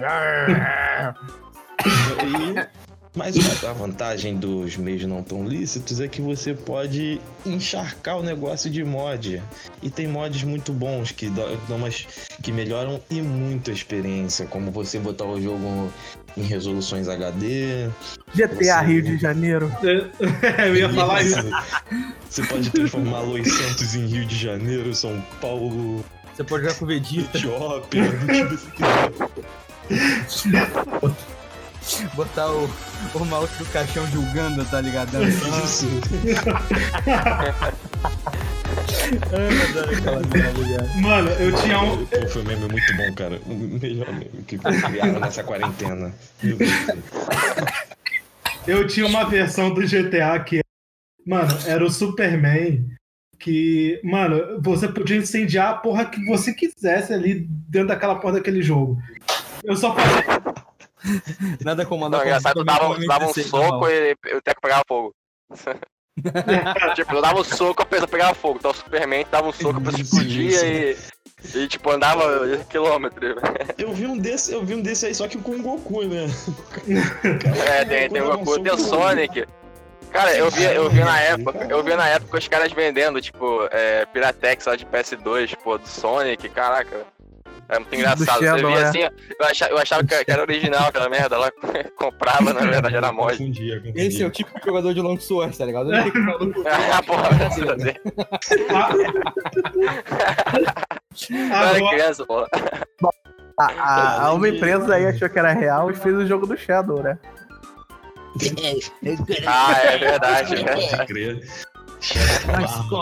E 1.78 2.77
mas 3.18 3.64
a 3.64 3.72
vantagem 3.72 4.36
dos 4.36 4.76
meios 4.76 5.04
não 5.04 5.22
tão 5.22 5.44
lícitos 5.46 6.00
é 6.00 6.06
que 6.06 6.22
você 6.22 6.54
pode 6.54 7.20
encharcar 7.44 8.16
o 8.18 8.22
negócio 8.22 8.70
de 8.70 8.84
mod. 8.84 9.42
E 9.82 9.90
tem 9.90 10.06
mods 10.06 10.44
muito 10.44 10.72
bons 10.72 11.10
que 11.10 11.28
dão 11.28 11.46
umas, 11.68 12.06
que 12.42 12.52
melhoram 12.52 13.00
e 13.10 13.20
muito 13.20 13.70
a 13.70 13.74
experiência, 13.74 14.46
como 14.46 14.70
você 14.70 14.98
botar 15.00 15.24
o 15.24 15.40
jogo 15.42 15.92
em 16.36 16.42
resoluções 16.42 17.08
HD. 17.08 17.88
GTA 18.34 18.54
Você- 18.54 18.86
Rio 18.86 19.02
de 19.02 19.18
Janeiro. 19.18 19.72
eu 19.82 20.76
ia 20.76 20.88
falar 20.88 21.22
isso. 21.22 21.36
Você 22.30 22.42
pode 22.46 22.70
transformar 22.70 23.20
Los 23.20 23.48
Santos 23.52 23.94
em 23.96 24.06
Rio 24.06 24.24
de 24.26 24.36
Janeiro, 24.36 24.94
São 24.94 25.20
Paulo, 25.40 26.04
Você 26.34 26.44
pode 26.44 26.62
jogar 26.62 26.76
com 26.78 26.84
o 26.84 26.88
Vegeta, 26.88 27.36
Etiópia, 27.36 28.02
o 28.04 28.26
que 28.26 28.44
você 28.44 28.70
quiser. 30.30 31.27
Botar 32.14 32.50
o, 32.50 32.70
o 33.14 33.24
mouse 33.24 33.52
do 33.58 33.64
caixão 33.66 34.04
de 34.06 34.18
Uganda, 34.18 34.64
tá 34.64 34.80
ligado? 34.80 35.10
Dançando. 35.12 35.64
Isso. 35.64 35.86
Mano, 41.00 41.30
eu 41.30 41.54
tinha 41.56 41.80
um. 41.80 42.06
Pô, 42.06 42.28
foi 42.28 42.42
um 42.42 42.44
meme 42.44 42.68
muito 42.68 42.96
bom, 42.96 43.14
cara. 43.14 43.40
O 43.46 43.54
melhor 43.54 44.12
meme 44.12 44.44
que 44.46 44.58
criaram 44.58 45.20
nessa 45.20 45.42
quarentena. 45.42 46.14
Eu 48.66 48.86
tinha 48.86 49.06
uma 49.06 49.24
versão 49.24 49.72
do 49.72 49.80
GTA 49.80 50.38
que, 50.44 50.60
mano, 51.26 51.56
era 51.66 51.84
o 51.84 51.90
Superman. 51.90 52.86
Que, 53.38 54.00
mano, 54.02 54.60
você 54.60 54.88
podia 54.88 55.16
incendiar 55.16 55.70
a 55.70 55.74
porra 55.74 56.04
que 56.06 56.24
você 56.26 56.52
quisesse 56.52 57.12
ali 57.12 57.46
dentro 57.68 57.88
daquela 57.88 58.16
porra 58.16 58.34
daquele 58.34 58.62
jogo. 58.62 59.00
Eu 59.62 59.76
só 59.76 59.94
fazia. 59.94 60.47
Nada 61.64 61.86
como 61.86 62.00
Não, 62.00 62.06
andar 62.08 62.26
engraçado, 62.26 62.54
tu 62.54 62.64
dava, 62.64 62.98
dava 63.06 63.26
um 63.26 63.34
soco 63.34 63.88
e 63.88 64.16
o 64.34 64.42
teco 64.42 64.60
pegava 64.60 64.82
fogo. 64.86 65.14
tipo, 66.94 67.14
eu 67.14 67.22
dava 67.22 67.40
um 67.40 67.44
soco, 67.44 67.82
a 67.82 67.86
pessoa 67.86 68.08
pegava 68.08 68.34
fogo. 68.34 68.58
Então 68.58 68.70
o 68.70 68.74
Superman 68.74 69.26
dava 69.30 69.48
um 69.48 69.52
soco, 69.52 69.78
a 69.78 69.80
pessoa 69.80 70.00
Isso, 70.00 70.16
explodia 70.16 70.66
e. 70.66 70.96
E 71.54 71.68
tipo, 71.68 71.90
andava 71.90 72.24
quilômetros. 72.68 73.36
Eu 73.78 73.92
vi 73.92 74.06
um 74.06 74.18
desse, 74.18 74.52
eu 74.52 74.64
vi 74.64 74.74
um 74.74 74.82
desse 74.82 75.06
aí, 75.06 75.14
só 75.14 75.28
que 75.28 75.38
com 75.38 75.52
o 75.52 75.62
Goku, 75.62 76.02
né? 76.04 76.26
É, 77.68 77.84
tem, 77.84 78.10
tem 78.10 78.22
o 78.22 78.38
Goku, 78.38 78.60
tem 78.60 78.72
o 78.72 78.78
Sonic. 78.78 79.46
Cara, 80.10 80.36
eu 80.36 80.50
vi, 80.50 80.64
eu 80.64 80.90
vi 80.90 81.00
na 81.00 81.20
época, 81.20 81.66
eu 81.70 81.84
vi 81.84 81.94
na 81.94 82.08
época 82.08 82.38
os 82.38 82.48
caras 82.48 82.72
vendendo, 82.72 83.20
tipo, 83.20 83.68
é, 83.70 84.06
Piratex 84.06 84.66
lá 84.66 84.74
de 84.74 84.86
PS2, 84.86 85.54
pô, 85.62 85.78
do 85.78 85.86
Sonic, 85.86 86.48
caraca. 86.48 87.06
É 87.68 87.78
muito 87.78 87.94
engraçado. 87.94 88.38
Você 88.38 88.56
via 88.56 88.70
né? 88.70 88.82
assim, 88.82 89.00
eu 89.38 89.46
achava, 89.46 89.72
eu 89.72 89.78
achava 89.78 90.02
que 90.04 90.30
era 90.30 90.40
original 90.40 90.88
aquela 90.88 91.08
merda 91.08 91.36
lá. 91.36 91.52
Comprava, 91.96 92.54
na 92.54 92.60
verdade 92.60 92.96
era 92.96 93.12
mod. 93.12 93.36
Confundia, 93.36 93.76
confundia. 93.76 94.04
Esse 94.06 94.22
é 94.22 94.26
o 94.26 94.30
tipo 94.30 94.58
de 94.58 94.64
jogador 94.64 94.94
de 94.94 95.00
long 95.02 95.20
sword, 95.20 95.56
tá 95.56 95.66
ligado? 95.66 95.92
Ele 95.92 96.02
tem 96.04 96.12
que 96.12 96.18
maluco. 96.18 96.64
Ah, 96.66 97.02
porra, 97.02 97.28
graças 97.34 97.68
a 97.68 97.74
Deus. 97.74 97.96
Eu 101.30 101.36
era 101.36 101.76
Agora, 101.76 101.90
criança, 101.90 102.26
porra. 102.26 102.48
A, 103.58 103.66
a, 103.66 104.26
a 104.26 104.32
uma 104.32 104.48
empresa 104.48 104.94
aí 104.94 105.06
achou 105.06 105.28
que 105.28 105.38
era 105.38 105.52
real 105.52 105.90
e 105.90 105.94
fez 105.94 106.16
o 106.16 106.26
jogo 106.26 106.46
do 106.46 106.56
Shadow, 106.56 107.02
né? 107.02 107.18
Ah, 109.46 109.72
é 109.82 109.98
verdade, 109.98 110.54
é 110.54 110.62
verdade. 110.62 111.40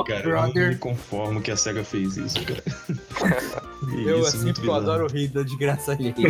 Cara, 0.07 0.22
eu 0.24 0.34
não 0.34 0.53
me 0.68 0.76
conformo 0.76 1.40
que 1.42 1.51
a 1.51 1.57
SEGA 1.57 1.84
fez 1.84 2.16
isso, 2.16 2.36
cara. 2.44 2.62
Eu, 4.05 4.20
Isso, 4.20 4.36
assim, 4.38 4.53
porque 4.53 4.66
eu 4.66 4.74
adoro 4.74 5.07
rir 5.07 5.28
da 5.28 5.42
desgraça 5.42 5.92
alheia. 5.92 6.14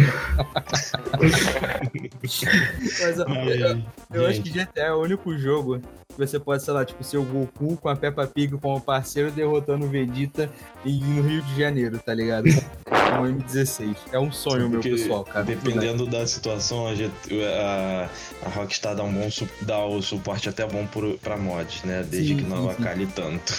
Mas 2.23 3.19
eu, 3.19 3.27
Ai, 3.29 3.85
eu- 4.13 4.27
acho 4.27 4.43
que 4.43 4.51
GTA 4.51 4.83
é 4.83 4.93
o 4.93 5.01
único 5.01 5.37
jogo 5.39 5.79
que 5.79 6.19
você 6.19 6.39
pode, 6.39 6.63
sei 6.63 6.75
lá, 6.75 6.85
tipo, 6.85 7.03
ser 7.05 7.19
o 7.19 7.23
Goku 7.23 7.77
com 7.77 7.89
a 7.89 7.97
Peppa 7.97 8.27
Pig 8.27 8.57
como 8.59 8.81
parceiro 8.81 9.31
derrotando 9.31 9.87
o 9.87 9.89
Vegeta 9.89 10.51
em- 10.85 11.01
no 11.03 11.23
Rio 11.23 11.41
de 11.43 11.57
Janeiro, 11.59 11.99
tá 11.99 12.13
ligado? 12.13 12.45
um 13.21 13.39
M16. 13.39 13.97
É 14.13 14.19
um 14.19 14.31
sonho, 14.33 14.69
meu 14.69 14.81
Porque 14.81 14.91
pessoal, 14.91 15.25
cara. 15.25 15.45
Dependendo 15.45 16.07
da 16.07 16.27
situação, 16.27 16.87
a, 16.87 16.91
a, 16.93 18.09
a 18.47 18.49
Rockstar 18.51 18.95
dá, 18.95 19.03
um 19.03 19.13
bom, 19.13 19.29
dá 19.63 19.85
o 19.85 20.03
suporte 20.03 20.49
até 20.49 20.67
bom 20.67 20.87
pro, 20.87 21.19
pra 21.19 21.37
mods, 21.37 21.83
né? 21.85 22.05
Desde 22.09 22.35
Sim, 22.35 22.37
que 22.39 22.45
não 22.45 22.69
avacalhe 22.69 23.07
tanto. 23.07 23.55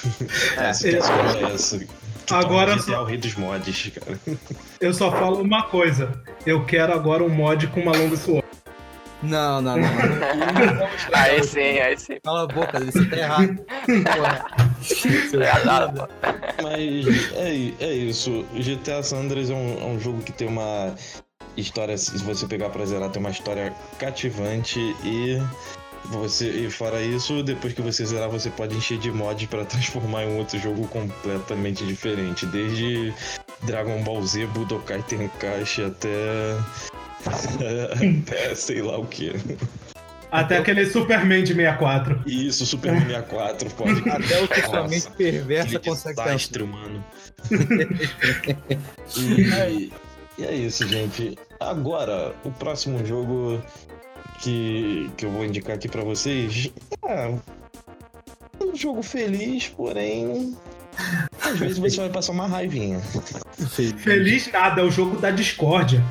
É. 0.57 0.67
a 0.69 0.73
situação 0.73 1.15
é 1.15 1.53
essa. 1.53 1.79
Que 1.79 2.33
Agora 2.33 2.77
só- 2.79 3.03
o 3.03 3.05
rei 3.05 3.17
dos 3.17 3.35
mods, 3.35 3.91
cara. 3.95 4.19
Eu 4.81 4.93
só 4.93 5.09
falo 5.11 5.41
uma 5.41 5.63
coisa. 5.63 6.21
Eu 6.45 6.65
quero 6.65 6.93
agora 6.93 7.23
um 7.23 7.29
mod 7.29 7.67
com 7.67 7.79
uma 7.81 7.95
longa 7.95 8.17
suor. 8.17 8.43
Não, 9.23 9.61
não, 9.61 9.77
não. 9.77 9.81
não. 9.81 10.87
Aí 11.13 11.43
sim, 11.43 11.79
aí 11.79 11.97
sim. 11.97 12.17
Cala 12.23 12.43
a 12.43 12.47
boca, 12.47 12.79
você 12.79 13.03
tá 13.05 13.17
errado. 13.17 13.57
Porra. 13.65 14.45
É, 15.33 15.65
da- 15.65 16.09
Mas 16.61 17.33
é, 17.33 17.73
é 17.85 17.93
isso. 17.93 18.45
GTA 18.53 19.01
San 19.01 19.17
Andreas 19.21 19.49
é 19.49 19.53
um, 19.55 19.81
é 19.81 19.85
um 19.85 19.99
jogo 19.99 20.21
que 20.21 20.31
tem 20.31 20.47
uma 20.47 20.93
história, 21.55 21.97
se 21.97 22.15
você 22.19 22.45
pegar 22.45 22.69
pra 22.69 22.85
zerar, 22.85 23.09
tem 23.09 23.19
uma 23.19 23.31
história 23.31 23.73
cativante 23.97 24.79
e 25.03 25.41
você 26.05 26.49
e 26.49 26.69
fora 26.69 27.01
isso, 27.01 27.41
depois 27.43 27.73
que 27.73 27.81
você 27.81 28.05
zerar, 28.05 28.29
você 28.29 28.49
pode 28.49 28.75
encher 28.77 28.97
de 28.99 29.11
mods 29.11 29.47
pra 29.47 29.65
transformar 29.65 30.23
em 30.23 30.27
um 30.33 30.37
outro 30.37 30.59
jogo 30.59 30.87
completamente 30.89 31.83
diferente, 31.85 32.45
desde 32.45 33.13
Dragon 33.63 34.03
Ball 34.03 34.21
Z, 34.23 34.45
Budokai 34.47 35.01
Tenkaichi 35.01 35.83
até 35.83 36.55
até 37.27 38.55
sei 38.55 38.81
lá 38.81 38.97
o 38.97 39.05
que. 39.05 39.33
Até 40.31 40.57
aquele 40.57 40.85
Superman 40.85 41.43
de 41.43 41.53
64. 41.53 42.21
Isso, 42.25 42.65
Super 42.65 42.93
64 42.93 43.69
pode. 43.71 44.01
Até 44.09 44.43
o 44.43 44.47
que 44.47 44.61
sua 44.61 44.81
Nossa. 44.81 44.89
mente 44.89 45.09
perversa 45.11 45.79
consegue 45.79 46.15
desastre, 46.15 46.63
mano. 46.63 47.03
e, 49.15 49.91
e 50.37 50.45
é 50.45 50.53
isso, 50.53 50.85
gente. 50.87 51.37
Agora, 51.59 52.35
o 52.43 52.51
próximo 52.51 53.05
jogo 53.05 53.63
que, 54.39 55.09
que 55.15 55.25
eu 55.25 55.31
vou 55.31 55.45
indicar 55.45 55.75
aqui 55.75 55.87
pra 55.87 56.03
vocês 56.03 56.71
é 57.07 57.33
um 58.61 58.75
jogo 58.75 59.01
feliz, 59.01 59.69
porém. 59.69 60.55
Às 61.41 61.57
vezes 61.59 61.77
você 61.77 62.01
vai 62.01 62.09
passar 62.09 62.33
uma 62.33 62.47
raivinha. 62.47 63.01
Feliz 63.97 64.51
nada, 64.51 64.81
é 64.81 64.83
o 64.83 64.91
jogo 64.91 65.17
da 65.17 65.31
discórdia. 65.31 66.03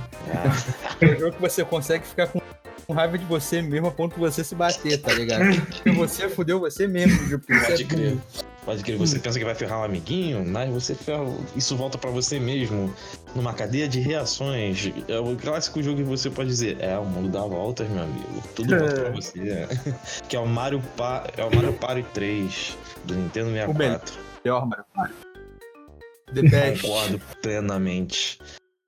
É 1.00 1.06
um 1.06 1.18
jogo 1.18 1.32
que 1.36 1.40
você 1.40 1.64
consegue 1.64 2.06
ficar 2.06 2.26
com 2.26 2.40
com 2.86 2.92
raiva 2.92 3.18
de 3.18 3.24
você 3.24 3.60
mesmo 3.60 3.88
a 3.88 3.90
ponto 3.90 4.14
de 4.14 4.20
você 4.20 4.44
se 4.44 4.54
bater, 4.54 5.00
tá 5.00 5.12
ligado? 5.12 5.60
Porque 5.60 5.90
você 5.90 6.28
fudeu 6.28 6.60
você 6.60 6.86
mesmo, 6.86 7.18
você 7.28 7.38
Pode 7.38 7.82
é 7.82 7.86
crer. 7.86 8.18
Pode 8.64 8.82
crer, 8.82 8.98
você 8.98 9.18
pensa 9.18 9.38
que 9.38 9.44
vai 9.44 9.54
ferrar 9.54 9.80
um 9.80 9.84
amiguinho, 9.84 10.44
mas 10.44 10.70
você 10.70 10.94
ferra, 10.94 11.24
isso 11.54 11.76
volta 11.76 11.98
pra 11.98 12.10
você 12.10 12.38
mesmo 12.38 12.92
numa 13.34 13.52
cadeia 13.52 13.88
de 13.88 14.00
reações. 14.00 14.92
É 15.08 15.18
o 15.18 15.36
clássico 15.36 15.82
jogo 15.82 15.98
que 15.98 16.04
você 16.04 16.30
pode 16.30 16.48
dizer, 16.48 16.76
é, 16.80 16.96
o 16.98 17.04
mundo 17.04 17.28
dá 17.28 17.40
voltas, 17.40 17.88
meu 17.88 18.02
amigo. 18.02 18.42
Tudo 18.54 18.76
volta 18.76 19.00
pra 19.02 19.10
você. 19.10 19.68
que 20.28 20.36
é 20.36 20.40
o 20.40 20.46
Mario, 20.46 20.82
pa... 20.96 21.24
é 21.36 21.44
o 21.44 21.54
Mario 21.54 21.72
Party 21.74 22.04
3 22.14 22.78
do 23.04 23.14
Nintendo 23.14 23.50
64. 23.50 24.14
Melhor, 24.44 24.66
mano. 24.66 24.84
The 26.34 26.42
best. 26.42 26.82
Concordo 26.82 27.20
plenamente. 27.42 28.38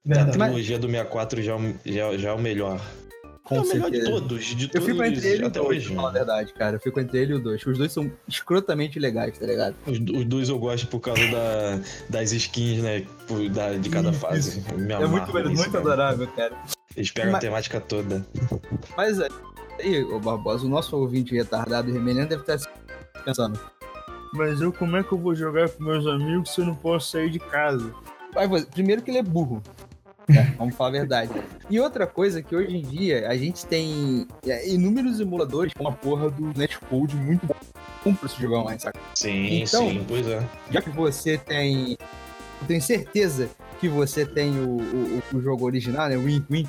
Da 0.05 0.24
Verdade. 0.24 0.39
trilogia 0.39 0.78
do 0.78 0.86
64 0.89 1.43
já, 1.43 1.53
é 1.53 1.57
o- 1.57 1.74
já, 1.84 2.16
já 2.18 2.28
é 2.30 2.32
o 2.32 2.39
melhor. 2.41 2.80
Com 3.45 3.57
é 3.57 3.61
o 3.61 3.66
melhor 3.66 3.91
de 3.91 3.97
certeza. 3.97 4.11
todos, 4.20 4.45
de 4.45 4.64
Eu 4.64 4.70
todos 4.70 4.86
fico 4.89 5.03
entre 5.05 5.26
ele 5.28 5.41
e 5.43 5.45
o 5.45 5.47
até 5.49 5.59
2, 5.61 5.68
hoje. 5.78 5.86
pra 5.86 5.97
falar 5.97 6.09
a 6.09 6.12
verdade, 6.12 6.53
cara. 6.55 6.76
Eu 6.76 6.80
fico 6.80 7.01
entre 7.01 7.18
ele 7.18 7.32
e 7.32 7.36
o 7.36 7.39
2. 7.43 7.64
Os 7.66 7.78
dois 7.78 7.93
são 7.93 8.12
escrotamente 8.28 8.99
legais, 8.99 9.39
tá 9.39 9.47
ligado? 9.47 9.74
Os, 9.86 9.99
os 9.99 10.24
dois 10.26 10.49
eu 10.51 10.59
gosto 10.59 10.86
por 10.89 11.01
causa 11.01 11.26
da, 11.30 11.80
das 12.11 12.32
skins, 12.32 12.82
né? 12.82 13.07
por- 13.26 13.49
da- 13.49 13.72
de 13.74 13.89
cada 13.89 14.11
Isso, 14.11 14.18
fase. 14.20 14.64
Eu 14.70 14.78
me 14.78 14.93
É 14.93 15.07
muito, 15.07 15.32
muito 15.32 15.64
cara. 15.70 15.78
adorável, 15.78 16.26
cara. 16.28 16.55
Eles 16.97 17.11
pegam 17.11 17.30
a 17.30 17.32
Mas- 17.34 17.41
temática 17.41 17.80
toda. 17.80 18.26
Mas 18.97 19.18
aí, 19.20 20.03
ô 20.05 20.18
Barbosa, 20.18 20.66
o 20.66 20.68
nosso 20.68 20.97
ouvinte 20.97 21.34
retardado 21.34 21.89
e 21.89 21.93
remelhante 21.93 22.30
deve 22.30 22.43
estar 22.43 22.59
pensando. 23.24 23.59
Mas 24.33 24.61
eu, 24.61 24.72
como 24.72 24.97
é 24.97 25.03
que 25.03 25.12
eu 25.12 25.18
vou 25.18 25.35
jogar 25.35 25.68
com 25.68 25.83
meus 25.85 26.07
amigos 26.07 26.55
se 26.55 26.61
eu 26.61 26.66
não 26.66 26.74
posso 26.74 27.11
sair 27.11 27.31
de 27.31 27.39
casa? 27.39 27.93
Primeiro 28.72 29.03
que 29.03 29.11
ele 29.11 29.18
é 29.18 29.22
burro. 29.22 29.62
né? 30.29 30.55
Vamos 30.59 30.74
falar 30.74 30.91
a 30.91 30.93
verdade. 30.93 31.31
E 31.70 31.81
outra 31.81 32.07
coisa 32.07 32.43
que 32.43 32.55
hoje 32.55 32.76
em 32.76 32.83
dia 32.83 33.29
a 33.29 33.37
gente 33.37 33.64
tem 33.66 34.26
é, 34.47 34.68
inúmeros 34.68 35.18
emuladores 35.20 35.72
com 35.74 35.89
a 35.89 35.93
porra 35.93 36.31
do 36.31 36.53
netcode 36.59 37.16
muito 37.16 37.47
bom 37.47 38.14
pra 38.14 38.29
se 38.29 38.41
jogar 38.41 38.59
online, 38.61 38.81
saca? 38.81 38.99
Sim, 39.14 39.62
Então- 39.62 39.89
sim, 39.89 40.05
pois 40.07 40.26
é. 40.26 40.43
Já 40.70 40.81
que 40.83 40.91
você 40.91 41.37
tem. 41.39 41.97
Eu 42.61 42.66
tenho 42.66 42.82
certeza 42.82 43.48
que 43.80 43.88
você 43.88 44.26
tem 44.26 44.59
o, 44.59 44.78
o, 44.78 45.22
o 45.34 45.40
jogo 45.40 45.64
original, 45.64 46.09
né? 46.09 46.16
O 46.16 46.24
Wink 46.24 46.46
Wink. 46.50 46.68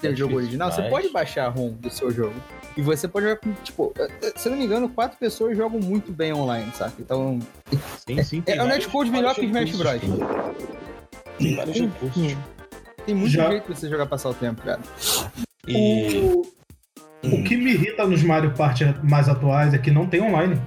Tem 0.00 0.12
o 0.12 0.16
jogo 0.16 0.36
original, 0.36 0.70
você 0.72 0.82
pode 0.82 1.08
baixar 1.10 1.46
a 1.46 1.48
ROM 1.48 1.70
do 1.72 1.90
seu 1.90 2.10
jogo. 2.10 2.34
E 2.76 2.82
você 2.82 3.08
pode 3.08 3.26
jogar 3.26 3.40
com, 3.40 3.52
tipo, 3.64 3.92
eh, 3.98 4.08
eh, 4.22 4.32
se 4.36 4.48
eu 4.48 4.52
não 4.52 4.58
me 4.58 4.64
engano, 4.64 4.88
quatro 4.88 5.18
pessoas 5.18 5.56
jogam 5.56 5.80
muito 5.80 6.12
bem 6.12 6.32
online, 6.32 6.70
saca? 6.74 6.94
Então. 7.00 7.40
Sim, 8.06 8.22
sim. 8.22 8.42
É, 8.46 8.56
é 8.56 8.62
o 8.62 8.66
netcode 8.66 9.10
melhor 9.10 9.34
que 9.34 9.44
Smash 9.44 9.76
Bros. 9.76 10.00
Tem 11.38 11.56
vários 11.56 11.80
recursos. 11.80 12.36
Tem 13.04 13.14
muito 13.14 13.32
Já- 13.32 13.48
jeito 13.50 13.72
de 13.72 13.78
você 13.78 13.88
jogar 13.88 14.06
passar 14.06 14.30
o 14.30 14.34
tempo, 14.34 14.62
cara. 14.62 14.80
E. 15.66 16.18
O, 16.18 16.42
o 17.24 17.42
que 17.42 17.56
me 17.56 17.72
irrita 17.72 18.06
nos 18.06 18.22
Mario 18.22 18.54
Party 18.54 18.84
mais 19.02 19.28
atuais 19.28 19.74
é 19.74 19.78
que 19.78 19.90
não 19.90 20.06
tem 20.06 20.20
online. 20.20 20.60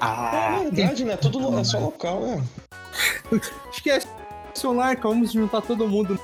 Ah, 0.00 0.60
É 0.66 0.70
verdade, 0.70 1.04
né? 1.04 1.16
Tudo 1.16 1.58
é 1.58 1.64
só 1.64 1.78
local, 1.78 2.20
né? 2.22 2.42
Esquece 3.72 4.06
online, 4.64 4.96
cara. 4.96 5.08
Vamos 5.14 5.32
juntar 5.32 5.60
todo 5.62 5.86
mundo 5.88 6.18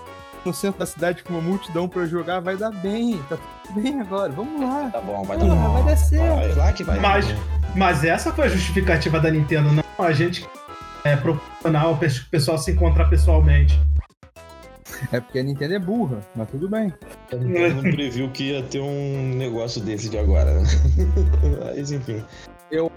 no 0.45 0.53
centro 0.55 0.79
da 0.81 0.87
cidade 0.87 1.23
com 1.23 1.33
uma 1.35 1.43
multidão 1.43 1.89
pra 1.89 2.07
jogar. 2.07 2.41
Vai 2.41 2.57
dar 2.57 2.71
bem. 2.71 3.21
Tá 3.29 3.37
tudo 3.67 3.81
bem 3.81 4.01
agora. 4.01 4.33
Vamos 4.33 4.61
lá. 4.61 4.91
Tá 4.91 5.01
bom, 5.01 5.23
vai 5.25 5.39
dar 5.39 5.45
bom. 5.47 5.73
vai 5.73 5.83
dar 5.85 5.97
certo. 5.97 6.37
Vai 6.37 6.55
lá 6.55 6.73
que 6.73 6.85
vai. 6.85 6.99
Mas, 7.01 7.27
mas 7.75 8.05
essa 8.05 8.33
foi 8.33 8.47
a 8.47 8.49
justificativa 8.49 9.21
da 9.21 9.31
Nintendo, 9.31 9.71
não 9.73 9.85
a 9.99 10.13
gente 10.13 10.47
é, 11.05 11.17
proporcionar 11.17 11.91
o 11.91 11.97
pe- 11.97 12.09
pessoal 12.31 12.59
se 12.59 12.71
encontrar 12.73 13.09
pessoalmente. 13.09 13.79
É 15.13 15.21
porque 15.21 15.39
a 15.39 15.43
Nintendo 15.43 15.75
é 15.75 15.79
burra, 15.79 16.19
mas 16.35 16.49
tudo 16.49 16.69
bem. 16.69 16.93
A 17.33 17.37
Nintendo 17.37 17.83
não 17.83 17.91
previu 17.93 18.31
que 18.31 18.51
ia 18.53 18.63
ter 18.63 18.81
um 18.81 19.35
negócio 19.37 19.81
desse 19.81 20.09
de 20.09 20.19
agora, 20.19 20.53
né? 20.61 20.67
Mas 21.77 21.91
enfim. 21.93 22.25
Eu 22.71 22.91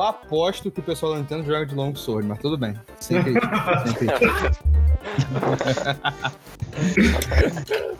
aposto 0.00 0.70
que 0.70 0.80
o 0.80 0.82
pessoal 0.82 1.12
da 1.14 1.18
Nintendo 1.18 1.44
joga 1.44 1.66
de 1.66 1.74
Long 1.74 1.94
Sword, 1.94 2.26
mas 2.28 2.38
tudo 2.38 2.56
bem. 2.58 2.74
Sem 3.00 3.22
crítica, 3.22 3.82
sem 3.86 3.94
crítica. 3.94 4.52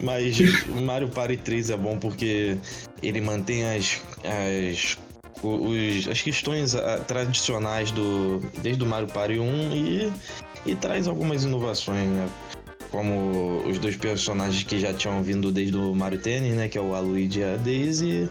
Mas 0.01 0.39
o 0.69 0.81
Mario 0.83 1.09
Party 1.09 1.37
3 1.37 1.71
é 1.71 1.77
bom 1.77 1.99
porque 1.99 2.57
ele 3.03 3.21
mantém 3.21 3.65
as, 3.77 4.01
as, 4.25 4.99
os- 5.43 6.09
as 6.09 6.23
questões 6.23 6.75
ah, 6.75 6.99
tradicionais 7.07 7.91
do 7.91 8.41
desde 8.63 8.83
o 8.83 8.87
Mario 8.87 9.09
Party 9.09 9.39
1 9.39 9.45
e, 9.75 10.13
e 10.67 10.75
traz 10.75 11.07
algumas 11.09 11.45
inovações, 11.45 12.09
né? 12.09 12.29
Como 12.91 13.63
os 13.69 13.79
dois 13.79 13.97
personagens 13.97 14.65
que 14.65 14.81
já 14.81 14.93
tinham 14.93 15.23
vindo 15.23 15.53
desde 15.53 15.77
o 15.77 15.95
Mario 15.95 16.19
Tennis, 16.21 16.55
né? 16.57 16.69
Que 16.69 16.77
é 16.77 16.81
o 16.81 16.95
Aluigi 16.95 17.41
e 17.41 17.45
a 17.45 17.57
Daisy. 17.57 18.29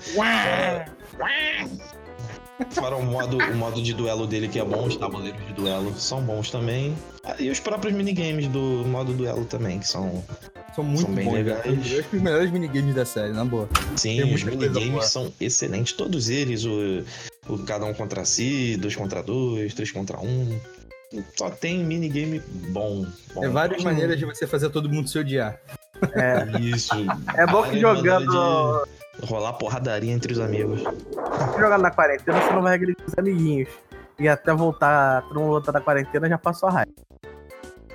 Fora 2.71 2.95
o 2.95 3.03
modo, 3.03 3.37
o 3.37 3.55
modo 3.55 3.81
de 3.81 3.93
duelo 3.93 4.27
dele 4.27 4.47
que 4.47 4.59
é 4.59 4.63
bom, 4.65 4.85
os 4.87 4.95
tabuleiros 4.97 5.45
de 5.47 5.53
duelo 5.53 5.93
são 5.97 6.21
bons 6.21 6.51
também. 6.51 6.93
Ah, 7.23 7.35
E 7.39 7.49
os 7.49 7.59
próprios 7.59 7.93
minigames 7.93 8.47
do 8.47 8.59
modo 8.85 9.13
duelo 9.13 9.45
também, 9.45 9.79
que 9.79 9.87
são 9.87 10.23
São 10.75 10.83
muito 10.83 11.03
São 11.05 11.15
bem 11.15 11.25
bons. 11.25 11.33
legais. 11.33 11.65
né? 11.65 11.71
Eu 11.93 11.99
acho 11.99 12.09
que 12.09 12.15
os 12.17 12.21
melhores 12.21 12.51
minigames 12.51 12.93
da 12.95 13.05
série, 13.05 13.31
na 13.33 13.45
boa. 13.45 13.67
Sim, 13.95 14.17
Tem 14.21 14.33
os 14.33 14.43
minigames 14.43 15.05
são 15.05 15.31
excelentes, 15.39 15.93
todos 15.93 16.29
eles, 16.29 16.65
o, 16.65 17.03
o 17.47 17.57
cada 17.59 17.85
um 17.85 17.93
contra 17.93 18.25
si, 18.25 18.75
dois 18.77 18.95
contra 18.95 19.23
dois, 19.23 19.73
três 19.73 19.91
contra 19.91 20.19
um. 20.19 20.59
Só 21.37 21.49
tem 21.49 21.79
minigame 21.83 22.39
bom. 22.69 23.05
bom. 23.33 23.43
É 23.43 23.47
várias 23.49 23.83
maneiras 23.83 24.19
de 24.19 24.25
você 24.25 24.45
fazer 24.45 24.69
todo 24.69 24.87
mundo 24.89 25.09
se 25.09 25.17
odiar. 25.17 25.59
Isso. 26.61 26.93
É 27.35 27.47
bom 27.47 27.63
que 27.63 27.79
jogando, 27.79 28.29
de 28.85 28.98
Rolar 29.23 29.53
porradaria 29.53 30.11
entre 30.11 30.33
os 30.33 30.39
amigos. 30.39 30.81
jogando 31.57 31.81
na 31.81 31.91
quarentena, 31.91 32.41
você 32.41 32.53
não 32.53 32.61
vai 32.61 32.75
agredir 32.75 33.03
os 33.05 33.13
amiguinhos. 33.17 33.69
E 34.17 34.27
até 34.27 34.53
voltar, 34.53 35.21
todo 35.23 35.39
mundo 35.39 35.49
voltar 35.51 35.71
da 35.71 35.81
quarentena, 35.81 36.27
já 36.27 36.37
passou 36.37 36.69
a 36.69 36.71
raiva. 36.71 36.91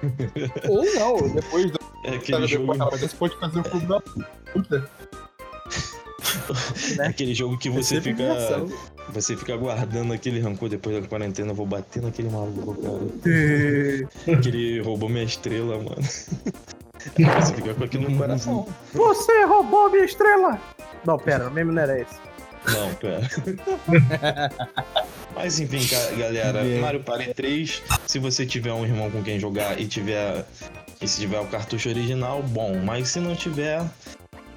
Ou 0.68 0.84
não, 0.94 1.28
depois 1.34 1.70
do 1.70 1.78
É 2.04 2.16
aquele 2.16 2.46
jogo, 2.46 2.74
você 2.90 3.08
pode 3.16 3.38
fazer 3.38 3.58
o 3.60 3.62
clube 3.64 3.86
da 3.86 4.00
puta. 4.52 4.90
é 7.00 7.06
aquele 7.06 7.34
jogo 7.34 7.58
que 7.58 7.70
você 7.70 7.96
É 7.98 8.00
fica. 8.00 8.22
diversão. 8.22 8.68
Você 9.10 9.36
fica 9.36 9.54
guardando 9.56 10.12
aquele 10.14 10.40
rancor 10.40 10.68
depois 10.68 11.00
da 11.00 11.06
quarentena, 11.06 11.50
eu 11.50 11.54
vou 11.54 11.66
bater 11.66 12.02
naquele 12.02 12.30
maluco, 12.30 12.74
cara. 12.74 12.98
que 14.42 14.48
ele 14.48 14.80
roubou 14.80 15.08
minha 15.08 15.24
estrela, 15.24 15.76
mano. 15.76 15.96
Você 17.40 17.54
fica 17.54 17.74
com 17.74 17.84
aquilo 17.84 18.10
no 18.10 18.16
coração. 18.16 18.66
Você 18.92 19.44
roubou 19.44 19.90
minha 19.90 20.04
estrela! 20.04 20.60
Não, 21.04 21.18
pera, 21.18 21.48
o 21.48 21.50
meme 21.50 21.72
não 21.72 21.82
era 21.82 22.00
esse. 22.00 22.14
Não, 22.72 22.94
pera. 22.94 23.28
Mas 25.34 25.60
enfim, 25.60 25.86
galera, 26.16 26.60
Yeah. 26.62 26.80
Mario 26.80 27.00
Party 27.02 27.34
3, 27.34 27.82
se 28.06 28.18
você 28.18 28.46
tiver 28.46 28.72
um 28.72 28.84
irmão 28.84 29.10
com 29.10 29.22
quem 29.22 29.38
jogar 29.38 29.78
e 29.80 29.86
tiver. 29.86 30.44
E 31.02 31.08
se 31.08 31.20
tiver 31.20 31.40
o 31.40 31.46
cartucho 31.46 31.88
original, 31.88 32.42
bom. 32.42 32.78
Mas 32.78 33.08
se 33.08 33.20
não 33.20 33.34
tiver, 33.34 33.82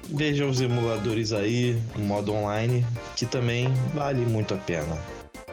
veja 0.04 0.46
os 0.46 0.60
emuladores 0.60 1.32
aí, 1.32 1.78
o 1.96 2.00
modo 2.00 2.32
online, 2.32 2.86
que 3.16 3.26
também 3.26 3.72
vale 3.92 4.24
muito 4.24 4.54
a 4.54 4.56
pena. 4.56 4.96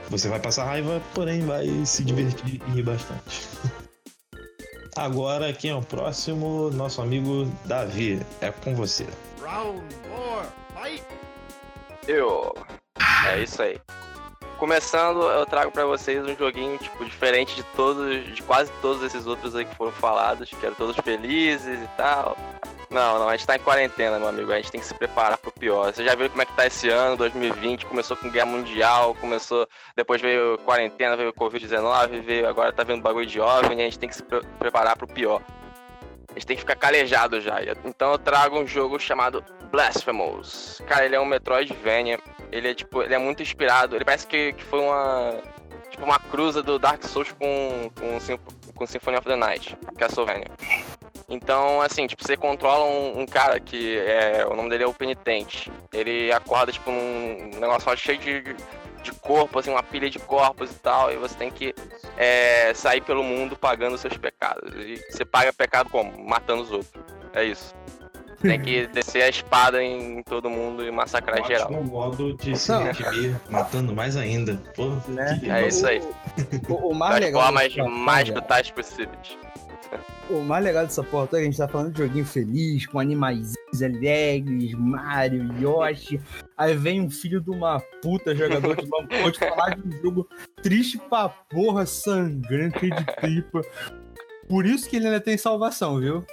Você 0.10 0.30
vai 0.30 0.40
passar 0.40 0.66
raiva, 0.66 1.02
porém 1.14 1.42
vai 1.42 1.68
se 1.86 2.04
divertir 2.04 2.62
e 2.68 2.72
rir 2.72 2.84
bastante. 2.84 3.48
Agora, 4.98 5.52
quem 5.52 5.72
é 5.72 5.76
o 5.76 5.82
próximo? 5.82 6.72
Nosso 6.72 7.02
amigo 7.02 7.52
Davi. 7.66 8.26
É 8.40 8.50
com 8.50 8.74
você. 8.74 9.06
Round 9.42 9.84
four. 10.08 10.46
Fight. 10.82 11.04
Eu. 12.08 12.54
É 13.28 13.44
isso 13.44 13.62
aí. 13.62 13.78
Começando, 14.58 15.22
eu 15.24 15.46
trago 15.46 15.70
pra 15.70 15.86
vocês 15.86 16.24
um 16.24 16.34
joguinho, 16.34 16.78
tipo, 16.78 17.04
diferente 17.04 17.56
de 17.56 17.64
todos, 17.76 18.34
de 18.34 18.42
quase 18.44 18.72
todos 18.82 19.04
esses 19.04 19.28
outros 19.28 19.54
aí 19.54 19.66
que 19.66 19.76
foram 19.76 19.92
falados, 19.92 20.50
que 20.50 20.66
eram 20.66 20.76
todos 20.76 20.96
felizes 21.04 21.78
e 21.78 21.88
tal. 21.98 22.38
Não, 22.90 23.20
não, 23.20 23.28
a 23.30 23.36
gente 23.36 23.48
tá 23.48 23.56
em 23.56 23.60
quarentena, 23.60 24.20
meu 24.20 24.28
amigo, 24.28 24.52
a 24.52 24.56
gente 24.58 24.72
tem 24.72 24.80
que 24.80 24.88
se 24.88 24.94
preparar 24.94 25.38
pro 25.38 25.52
pior. 25.52 25.94
Você 25.94 26.04
já 26.04 26.16
viu 26.16 26.30
como 26.30 26.42
é 26.42 26.46
que 26.46 26.54
tá 26.54 26.66
esse 26.68 26.90
ano, 26.90 27.18
2020, 27.18 27.86
começou 27.86 28.16
com 28.16 28.30
guerra 28.30 28.46
mundial, 28.46 29.16
começou, 29.16 29.68
depois 29.96 30.22
veio 30.22 30.58
quarentena, 30.60 31.18
veio 31.18 31.34
Covid-19, 31.34 32.22
veio, 32.22 32.48
agora 32.48 32.72
tá 32.72 32.84
vendo 32.84 33.02
bagulho 33.02 33.26
de 33.26 33.40
OVNI, 33.42 33.82
a 33.82 33.86
gente 33.86 34.00
tem 34.00 34.10
que 34.10 34.16
se 34.16 34.24
pre- 34.24 34.42
preparar 34.60 34.96
pro 34.96 35.08
pior. 35.08 35.42
A 36.30 36.34
gente 36.34 36.48
tem 36.48 36.56
que 36.58 36.62
ficar 36.62 36.76
calejado 36.76 37.40
já. 37.40 37.60
Então 37.86 38.12
eu 38.12 38.18
trago 38.20 38.60
um 38.60 38.68
jogo 38.68 39.00
chamado 39.00 39.44
Blasphemous. 39.72 40.82
Cara, 40.86 41.06
ele 41.06 41.16
é 41.16 41.20
um 41.20 41.26
Metroidvania. 41.26 42.20
Ele 42.52 42.70
é 42.72 42.74
tipo, 42.74 43.02
ele 43.02 43.14
é 43.14 43.18
muito 43.18 43.42
inspirado. 43.42 43.96
Ele 43.96 44.04
parece 44.04 44.28
que, 44.28 44.52
que 44.54 44.64
foi 44.64 44.80
uma 44.82 45.34
tipo 45.90 46.04
uma 46.04 46.20
cruza 46.20 46.62
do 46.62 46.78
Dark 46.78 47.02
Souls 47.04 47.32
com 47.32 47.90
com, 47.98 48.74
com 48.76 48.86
Symphony 48.86 49.18
of 49.18 49.26
the 49.26 49.36
Night, 49.38 49.78
Castlevania. 49.98 50.48
Então, 51.28 51.82
assim, 51.82 52.06
tipo, 52.08 52.24
você 52.24 52.38
controla 52.38 52.86
um, 52.86 53.22
um 53.22 53.26
cara 53.26 53.60
que 53.60 53.98
é, 53.98 54.46
o 54.50 54.56
nome 54.56 54.70
dele 54.70 54.84
é 54.84 54.88
o 54.88 54.94
Penitente. 54.94 55.72
Ele 55.92 56.32
acorda 56.32 56.72
tipo 56.72 56.92
num 56.92 57.50
negócio 57.60 57.96
cheio 57.98 58.20
de 58.20 58.56
de 59.06 59.12
corpo, 59.12 59.60
assim, 59.60 59.70
uma 59.70 59.84
pilha 59.84 60.10
de 60.10 60.18
corpos 60.18 60.72
e 60.72 60.80
tal, 60.80 61.12
e 61.12 61.16
você 61.16 61.36
tem 61.36 61.52
que 61.52 61.76
é, 62.18 62.74
sair 62.74 63.02
pelo 63.02 63.24
mundo 63.24 63.56
pagando 63.56 63.98
seus 64.00 64.18
pecados. 64.18 64.74
E 64.76 65.00
você 65.10 65.24
paga 65.24 65.54
pecado 65.54 65.90
como? 65.92 66.12
Matando 66.28 66.64
os 66.64 66.72
outros. 66.72 67.04
É 67.32 67.44
isso. 67.44 67.74
Tem 68.42 68.60
que 68.60 68.88
descer 68.94 69.22
a 69.22 69.30
espada 69.30 69.84
em 69.84 70.24
todo 70.24 70.50
mundo 70.50 70.84
e 70.84 70.90
massacrar 70.90 71.46
geral. 71.46 71.68
Ótimo 71.68 71.84
modo 71.84 72.34
de 72.36 72.58
se 72.58 72.74
redimir, 72.74 73.40
matando 73.50 73.94
mais 73.94 74.18
ainda. 74.18 74.60
Pô, 74.76 74.88
Né? 75.08 75.38
que 75.40 75.52
É 75.52 75.68
isso 75.68 75.86
aí. 75.86 76.02
O, 76.68 76.90
o 76.90 76.96
mais 76.96 77.16
Das 77.16 77.26
legal. 77.26 77.44
formas 77.44 77.76
mais 77.88 78.30
brutais 78.30 78.72
possíveis. 78.72 79.38
O 80.30 80.42
mais 80.42 80.64
legal 80.64 80.84
dessa 80.84 81.04
porra 81.04 81.28
toda 81.28 81.38
é 81.38 81.42
que 81.42 81.48
a 81.48 81.52
gente 81.52 81.58
tá 81.58 81.68
falando 81.68 81.92
de 81.94 82.00
joguinho 82.00 82.26
feliz, 82.26 82.86
com 82.88 83.00
animais 83.00 83.54
alegres, 83.82 84.74
Mario, 84.74 85.54
Yoshi. 85.60 86.20
Aí 86.58 86.76
vem 86.76 87.02
um 87.02 87.10
filho 87.10 87.40
de 87.42 87.50
uma 87.52 87.80
puta 88.02 88.36
jogador 88.36 88.76
de 88.76 88.90
Lamport 88.90 89.38
falar 89.38 89.76
de 89.76 89.88
um 89.88 90.02
jogo 90.02 90.28
triste 90.62 90.98
pra 91.10 91.30
porra, 91.30 91.86
sangrento, 91.86 92.80
cheio 92.80 92.96
de 92.96 93.06
tripa. 93.18 93.62
Por 94.48 94.66
isso 94.66 94.90
que 94.90 94.96
ele 94.98 95.06
ainda 95.08 95.20
tem 95.20 95.38
salvação, 95.38 96.00
viu? 96.00 96.26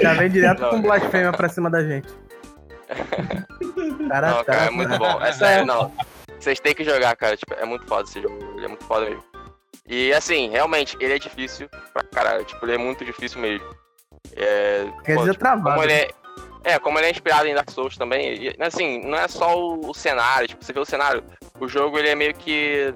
Já 0.00 0.14
vem 0.14 0.30
direto 0.30 0.60
Não. 0.60 0.70
com 0.70 0.82
blasfêmia 0.82 1.32
pra 1.32 1.48
cima 1.48 1.70
da 1.70 1.82
gente. 1.84 2.08
Cara, 4.08 4.30
Não, 4.30 4.38
tá, 4.38 4.44
cara, 4.44 4.64
é 4.66 4.70
muito 4.70 4.98
bom. 4.98 5.20
É 5.20 5.32
sério, 5.32 5.66
não. 5.66 5.92
Vocês 6.38 6.58
têm 6.60 6.74
que 6.74 6.84
jogar, 6.84 7.14
cara. 7.16 7.36
Tipo, 7.36 7.54
é 7.54 7.64
muito 7.64 7.86
foda 7.86 8.02
esse 8.02 8.20
jogo. 8.20 8.36
Ele 8.56 8.64
é 8.64 8.68
muito 8.68 8.84
foda 8.84 9.08
mesmo. 9.08 9.22
E 9.88 10.12
assim, 10.12 10.48
realmente, 10.50 10.96
ele 11.00 11.14
é 11.14 11.18
difícil 11.18 11.68
pra 11.92 12.02
caralho. 12.04 12.44
Tipo, 12.44 12.64
ele 12.64 12.74
é 12.74 12.78
muito 12.78 13.04
difícil 13.04 13.40
mesmo. 13.40 13.66
É, 14.36 14.86
Quer 15.04 15.14
pô, 15.14 15.20
dizer, 15.20 15.32
tipo, 15.32 15.44
travado. 15.44 15.64
como 15.64 15.82
ele 15.82 15.92
é. 15.92 16.08
É, 16.64 16.78
como 16.78 16.96
ele 16.98 17.08
é 17.08 17.10
inspirado 17.10 17.48
em 17.48 17.54
Dark 17.54 17.68
Souls 17.70 17.96
também, 17.96 18.34
e, 18.34 18.56
assim, 18.60 19.00
não 19.04 19.18
é 19.18 19.26
só 19.26 19.58
o, 19.58 19.90
o 19.90 19.92
cenário, 19.92 20.46
tipo, 20.46 20.64
você 20.64 20.72
vê 20.72 20.78
o 20.78 20.84
cenário, 20.84 21.24
o 21.58 21.66
jogo 21.66 21.98
ele 21.98 22.08
é 22.08 22.14
meio 22.14 22.32
que 22.34 22.94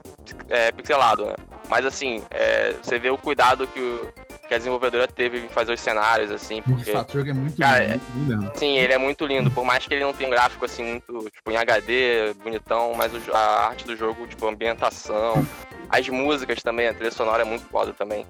é, 0.49 0.71
pixelado, 0.71 1.27
né? 1.27 1.35
Mas 1.69 1.85
assim, 1.85 2.23
é, 2.31 2.75
você 2.81 2.97
vê 2.97 3.11
o 3.11 3.19
cuidado 3.19 3.67
que, 3.67 3.81
o, 3.81 4.13
que 4.47 4.55
a 4.55 4.59
desenvolvedora 4.59 5.09
teve 5.09 5.39
em 5.39 5.49
fazer 5.49 5.73
os 5.73 5.81
cenários, 5.81 6.31
assim, 6.31 6.63
porque 6.63 6.93
fato, 6.93 7.11
o 7.11 7.19
jogo 7.19 7.31
é 7.31 7.33
muito 7.35 7.57
Cara, 7.59 7.85
lindo, 7.85 8.01
muito 8.15 8.29
lindo 8.31 8.43
mesmo. 8.43 8.53
Sim, 8.57 8.79
ele 8.79 8.93
é 8.93 8.99
muito 8.99 9.27
lindo, 9.27 9.51
por 9.51 9.65
mais 9.65 9.87
que 9.87 9.93
ele 9.95 10.05
não 10.05 10.13
tenha 10.13 10.29
um 10.29 10.33
gráfico 10.33 10.65
assim 10.65 10.85
muito, 10.85 11.31
tipo, 11.31 11.51
em 11.51 11.57
HD, 11.57 12.35
bonitão, 12.43 12.95
mas 12.95 13.13
o 13.13 13.33
a 13.35 13.67
arte 13.69 13.85
do 13.85 13.97
jogo, 13.97 14.27
tipo, 14.27 14.47
a 14.47 14.51
ambientação, 14.51 15.47
as 15.91 16.09
músicas 16.09 16.63
também, 16.63 16.89
a 16.89 16.95
trilha 16.95 17.11
sonora 17.11 17.43
é 17.43 17.45
muito 17.45 17.67
foda 17.67 17.93
também. 17.93 18.25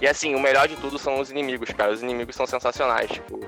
E 0.00 0.06
assim, 0.06 0.34
o 0.34 0.40
melhor 0.40 0.68
de 0.68 0.76
tudo 0.76 0.98
são 0.98 1.18
os 1.18 1.30
inimigos, 1.30 1.70
cara. 1.70 1.90
Os 1.90 2.02
inimigos 2.02 2.36
são 2.36 2.46
sensacionais, 2.46 3.10
tipo. 3.10 3.40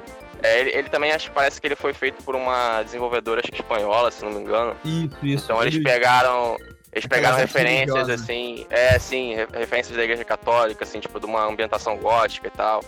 é, 0.42 0.60
ele, 0.60 0.70
ele 0.70 0.88
também 0.88 1.12
acho 1.12 1.30
parece 1.32 1.60
que 1.60 1.66
ele 1.66 1.76
foi 1.76 1.92
feito 1.92 2.22
por 2.24 2.34
uma 2.34 2.82
desenvolvedora 2.82 3.40
acho 3.40 3.52
que 3.52 3.60
espanhola, 3.60 4.10
se 4.10 4.24
não 4.24 4.32
me 4.32 4.40
engano. 4.40 4.74
Isso, 4.82 5.14
isso. 5.22 5.44
Então 5.44 5.60
eles 5.60 5.74
Ele- 5.74 5.84
pegaram. 5.84 6.56
Eles 6.92 7.06
pegaram 7.06 7.36
Aquelas 7.36 7.54
artes 7.54 7.54
referências, 7.54 8.08
assim, 8.08 8.66
é, 8.70 8.98
sim, 8.98 9.34
re- 9.34 9.46
referências 9.52 9.96
da 9.96 10.02
igreja 10.02 10.24
católica, 10.24 10.84
assim, 10.84 11.00
tipo, 11.00 11.20
de 11.20 11.26
uma 11.26 11.44
ambientação 11.44 11.96
gótica 11.98 12.48
e 12.48 12.50
tal. 12.50 12.82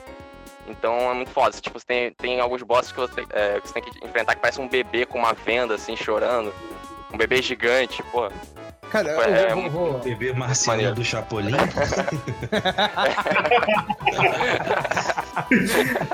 Então 0.67 1.11
é 1.11 1.15
muito 1.15 1.31
foda. 1.31 1.57
Tipo, 1.61 1.79
você 1.79 1.87
tem, 1.87 2.13
tem 2.13 2.41
alguns 2.41 2.63
bosses 2.63 2.93
que 2.93 2.99
você, 2.99 3.21
é, 3.31 3.61
que 3.61 3.69
você 3.69 3.75
tem 3.75 3.83
que 3.83 4.05
enfrentar 4.05 4.35
que 4.35 4.41
parece 4.41 4.61
um 4.61 4.69
bebê 4.69 5.05
com 5.05 5.19
uma 5.19 5.33
venda, 5.33 5.75
assim, 5.75 5.97
chorando. 5.97 6.53
Um 7.13 7.17
bebê 7.19 7.43
gigante, 7.43 8.03
pô. 8.05 8.31
Cara, 8.91 9.09
eu 9.09 9.21
é, 9.23 9.55
vou- 9.55 9.71
vou- 9.71 9.93
vou- 9.93 10.01
bebê 10.01 10.33
marciano 10.33 10.95
do 10.95 11.05
Chapolin. 11.05 11.53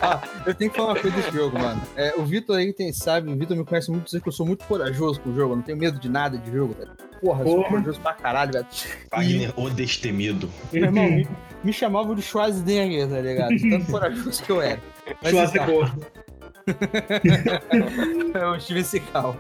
Ah, 0.00 0.20
eu 0.46 0.54
tenho 0.54 0.70
que 0.70 0.76
falar 0.76 0.92
uma 0.92 1.00
coisa 1.00 1.16
desse 1.16 1.30
jogo, 1.32 1.58
mano. 1.58 1.80
É, 1.96 2.14
o 2.16 2.24
Vitor 2.24 2.56
aí 2.56 2.72
tem, 2.72 2.92
sabe, 2.92 3.30
o 3.30 3.36
Vitor 3.36 3.56
me 3.56 3.64
conhece 3.64 3.90
muito, 3.90 4.04
dizer 4.04 4.20
que 4.20 4.28
eu 4.28 4.32
sou 4.32 4.46
muito 4.46 4.64
corajoso 4.66 5.20
com 5.20 5.30
o 5.30 5.34
jogo, 5.34 5.52
eu 5.52 5.56
não 5.56 5.62
tenho 5.62 5.78
medo 5.78 5.98
de 5.98 6.08
nada 6.08 6.38
de 6.38 6.50
jogo, 6.52 6.74
velho. 6.78 6.90
Porra, 7.20 7.40
eu 7.42 7.46
sou 7.46 7.56
Porra. 7.56 7.68
corajoso 7.70 8.00
pra 8.00 8.12
caralho, 8.14 8.52
velho. 8.52 8.66
Wagner, 9.10 9.52
o 9.56 9.70
destemido. 9.70 10.48
Meu 10.72 10.84
irmão, 10.84 11.04
me, 11.10 11.28
me 11.64 11.72
chamavam 11.72 12.14
de 12.14 12.22
Schwarzenegger, 12.22 13.08
tá 13.08 13.20
ligado? 13.20 13.56
De 13.56 13.70
Tanto 13.70 13.90
corajoso 13.90 14.42
que 14.42 14.50
eu 14.50 14.60
era. 14.60 14.80
Mas 15.22 15.30
Schwarze 15.32 15.52
então, 15.58 15.66
gordo. 15.66 16.06
é 18.34 18.46
o 18.46 18.60
Steven 18.60 18.84
Seagal. 18.84 19.36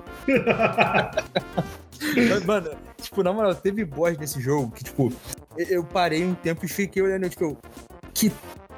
Mas, 2.28 2.44
mano, 2.44 2.70
tipo, 3.00 3.22
na 3.22 3.32
moral, 3.32 3.54
teve 3.54 3.84
boss 3.84 4.16
nesse 4.18 4.40
jogo 4.40 4.70
que, 4.72 4.84
tipo, 4.84 5.12
eu, 5.56 5.82
parei 5.84 6.24
um 6.24 6.34
tempo 6.34 6.64
e 6.64 6.68
fiquei 6.68 7.02
olhando, 7.02 7.28
tipo, 7.28 7.56
que 8.14 8.30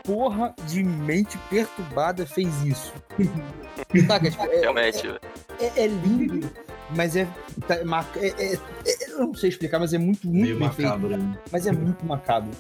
porra 0.04 0.54
de 0.66 0.82
mente 0.82 1.36
perturbada 1.50 2.24
fez 2.26 2.62
isso? 2.62 2.92
Saca? 4.06 4.30
Tipo, 4.30 4.44
é, 4.44 4.60
Realmente. 4.60 5.02
velho. 5.06 5.20
é, 5.60 5.84
é 5.84 5.86
lindo, 5.86 6.50
mas 6.94 7.16
é, 7.16 7.26
tá, 7.66 7.76
é- 8.16 8.28
é- 8.38 8.54
é- 8.54 9.10
Eu 9.12 9.18
não 9.26 9.34
sei 9.34 9.50
explicar, 9.50 9.78
mas 9.78 9.92
é 9.92 9.98
muito, 9.98 10.26
muito 10.26 10.42
Meio 10.42 10.58
bem 10.58 10.70
feito. 10.72 10.88
macabro. 10.88 11.16
né? 11.16 11.38
Mas 11.52 11.66
é 11.66 11.72
muito 11.72 12.04
macabro. 12.06 12.50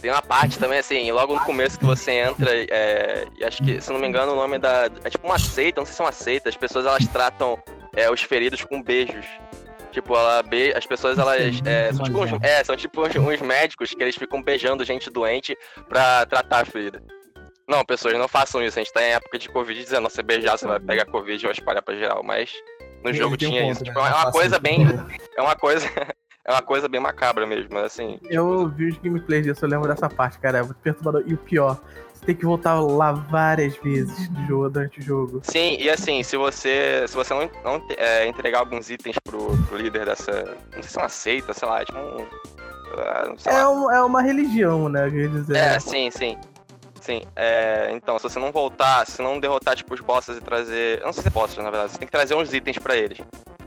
Tem 0.00 0.10
uma 0.10 0.22
parte 0.22 0.58
também, 0.58 0.78
assim, 0.78 1.10
logo 1.12 1.34
no 1.34 1.40
começo 1.40 1.78
que 1.78 1.84
você 1.84 2.12
entra, 2.12 2.50
é, 2.54 3.26
e 3.36 3.44
acho 3.44 3.62
que, 3.62 3.80
se 3.80 3.92
não 3.92 3.98
me 3.98 4.06
engano, 4.06 4.32
o 4.32 4.36
nome 4.36 4.58
da. 4.58 4.90
É 5.04 5.10
tipo 5.10 5.26
uma 5.26 5.38
seita, 5.38 5.80
não 5.80 5.86
sei 5.86 5.94
se 5.94 6.00
é 6.00 6.04
uma 6.04 6.12
seita. 6.12 6.48
As 6.48 6.56
pessoas 6.56 6.86
elas 6.86 7.06
tratam 7.08 7.58
é, 7.94 8.10
os 8.10 8.22
feridos 8.22 8.62
com 8.64 8.82
beijos. 8.82 9.26
Tipo, 9.92 10.14
ela 10.14 10.42
be... 10.42 10.74
as 10.74 10.84
pessoas 10.84 11.18
elas. 11.18 11.40
É, 11.64 11.92
são, 11.92 12.04
tipo 12.04 12.22
uns, 12.22 12.32
é, 12.42 12.62
são 12.64 12.76
tipo 12.76 13.06
uns, 13.06 13.16
uns 13.16 13.40
médicos 13.40 13.90
que 13.90 14.02
eles 14.02 14.16
ficam 14.16 14.42
beijando 14.42 14.84
gente 14.84 15.10
doente 15.10 15.56
pra 15.88 16.26
tratar 16.26 16.60
a 16.60 16.64
ferida. 16.66 17.02
Não, 17.68 17.84
pessoas, 17.84 18.14
não 18.14 18.28
façam 18.28 18.62
isso. 18.62 18.78
A 18.78 18.82
gente 18.82 18.92
tá 18.92 19.02
em 19.02 19.12
época 19.12 19.38
de 19.38 19.48
Covid-19. 19.48 20.02
Você 20.02 20.22
beijar, 20.22 20.56
você 20.56 20.66
vai 20.66 20.78
pegar 20.78 21.06
Covid 21.06 21.42
e 21.42 21.46
vai 21.46 21.52
espalhar 21.52 21.82
pra 21.82 21.96
geral. 21.96 22.22
Mas 22.22 22.52
no 23.02 23.10
Ele 23.10 23.18
jogo 23.18 23.36
tem 23.36 23.48
um 23.48 23.50
tinha 23.50 23.62
ponto, 23.62 23.72
isso. 23.72 23.84
né? 23.84 23.88
Tipo, 23.88 24.00
é 24.00 24.14
uma 24.14 24.30
coisa 24.30 24.58
bem. 24.58 24.86
É 25.36 25.42
uma 25.42 25.56
coisa. 25.56 25.86
É 26.46 26.52
uma 26.52 26.62
coisa 26.62 26.88
bem 26.88 27.00
macabra 27.00 27.44
mesmo, 27.46 27.76
assim. 27.78 28.18
Eu 28.30 28.68
vi 28.68 28.88
os 28.90 28.98
gameplays 28.98 29.44
disso, 29.44 29.64
eu 29.64 29.68
lembro 29.68 29.88
dessa 29.88 30.08
parte, 30.08 30.38
cara. 30.38 30.58
É 30.58 30.62
muito 30.62 30.76
perturbador. 30.76 31.24
E 31.26 31.34
o 31.34 31.38
pior, 31.38 31.76
você 32.14 32.24
tem 32.26 32.36
que 32.36 32.44
voltar 32.46 32.78
lá 32.80 33.10
várias 33.10 33.76
vezes 33.78 34.28
do 34.28 34.46
jogo, 34.46 34.70
durante 34.70 35.00
o 35.00 35.02
jogo. 35.02 35.40
Sim, 35.42 35.76
e 35.80 35.90
assim, 35.90 36.22
se 36.22 36.36
você 36.36 37.04
se 37.08 37.16
você 37.16 37.34
não, 37.34 37.50
não 37.64 37.82
é, 37.96 38.28
entregar 38.28 38.60
alguns 38.60 38.88
itens 38.90 39.16
pro, 39.24 39.56
pro 39.66 39.76
líder 39.76 40.06
dessa. 40.06 40.56
Não 40.74 40.82
sei 40.82 40.90
se 40.90 40.98
é 40.98 41.02
uma 41.02 41.08
seita, 41.08 41.52
sei 41.52 41.68
lá, 41.68 41.84
tipo 41.84 41.98
um. 41.98 42.24
ah. 42.96 43.34
É, 43.46 43.66
um- 43.66 43.90
é 43.90 44.02
uma 44.04 44.22
religião, 44.22 44.88
né? 44.88 45.10
Quer 45.10 45.28
dizer. 45.28 45.56
É, 45.56 45.80
sim, 45.80 46.10
sim. 46.12 46.38
Sim, 47.00 47.22
é, 47.36 47.90
então, 47.92 48.18
se 48.18 48.24
você 48.24 48.38
não 48.38 48.50
voltar, 48.50 49.06
se 49.06 49.22
não 49.22 49.38
derrotar, 49.38 49.76
tipo, 49.76 49.94
os 49.94 50.00
bosses 50.00 50.38
e 50.38 50.40
trazer... 50.40 50.98
Eu 50.98 51.06
não 51.06 51.12
sei 51.12 51.22
se 51.22 51.28
é 51.28 51.30
bosses, 51.30 51.56
na 51.56 51.70
verdade, 51.70 51.92
você 51.92 51.98
tem 51.98 52.06
que 52.06 52.10
trazer 52.10 52.34
uns 52.34 52.52
itens 52.52 52.78
pra 52.78 52.96
eles. 52.96 53.18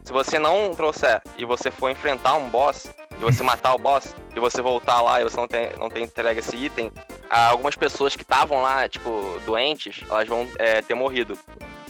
Se 0.10 0.14
você 0.14 0.40
não 0.40 0.74
trouxer 0.74 1.22
e 1.38 1.46
você 1.46 1.70
for 1.70 1.88
enfrentar 1.92 2.34
um 2.34 2.50
boss, 2.50 2.88
e 3.12 3.22
você 3.22 3.44
matar 3.44 3.76
o 3.76 3.78
boss, 3.78 4.16
e 4.36 4.40
você 4.40 4.60
voltar 4.60 5.02
lá 5.04 5.22
e 5.22 5.24
você 5.24 5.38
não 5.38 5.48
tem, 5.48 5.70
não 5.78 5.88
tem 5.88 6.04
entregue 6.06 6.40
esse 6.40 6.58
item, 6.58 6.92
algumas 7.30 7.76
pessoas 7.76 8.16
que 8.16 8.24
estavam 8.24 8.64
lá, 8.64 8.90
tipo, 8.90 9.40
doentes, 9.46 10.04
elas 10.10 10.28
vão 10.28 10.48
é, 10.58 10.82
ter 10.82 10.96
morrido. 10.96 11.38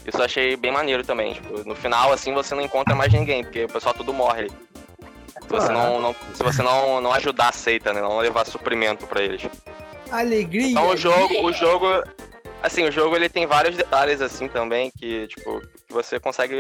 Isso 0.05 0.17
eu 0.17 0.25
achei 0.25 0.57
bem 0.57 0.69
maneiro 0.69 1.01
também, 1.05 1.35
tipo, 1.35 1.65
no 1.65 1.73
final, 1.73 2.11
assim, 2.11 2.33
você 2.33 2.53
não 2.53 2.61
encontra 2.61 2.93
mais 2.93 3.13
ninguém, 3.13 3.41
porque 3.41 3.63
o 3.63 3.69
pessoal 3.69 3.95
tudo 3.95 4.11
morre. 4.13 4.49
Se 4.49 5.47
você, 5.47 5.71
não, 5.71 6.01
não- 6.01 6.15
se 6.33 6.43
você 6.43 6.61
não, 6.61 6.99
não 6.99 7.13
ajudar 7.13 7.47
a 7.47 7.53
seita, 7.53 7.93
né? 7.93 8.01
Não 8.01 8.17
levar 8.19 8.45
suprimento 8.45 9.07
pra 9.07 9.21
eles. 9.21 9.43
Alegria. 10.11 10.71
Então 10.71 10.89
o 10.89 10.97
jogo, 10.97 11.45
o 11.45 11.53
jogo. 11.53 11.85
Assim, 12.61 12.83
o 12.83 12.91
jogo 12.91 13.15
ele 13.15 13.29
tem 13.29 13.47
vários 13.47 13.77
detalhes 13.77 14.21
assim 14.21 14.49
também 14.49 14.91
que, 14.99 15.25
tipo, 15.27 15.61
que 15.87 15.93
você 15.93 16.19
consegue. 16.19 16.53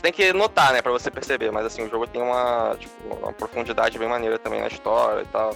Você 0.00 0.04
tem 0.04 0.12
que 0.14 0.32
notar, 0.32 0.72
né, 0.72 0.80
pra 0.80 0.90
você 0.90 1.10
perceber, 1.10 1.50
mas 1.50 1.66
assim, 1.66 1.82
o 1.82 1.90
jogo 1.90 2.06
tem 2.06 2.22
uma, 2.22 2.74
tipo, 2.80 3.14
uma 3.16 3.34
profundidade 3.34 3.98
bem 3.98 4.08
maneira 4.08 4.38
também 4.38 4.58
na 4.58 4.66
história 4.66 5.20
e 5.20 5.26
tal. 5.26 5.54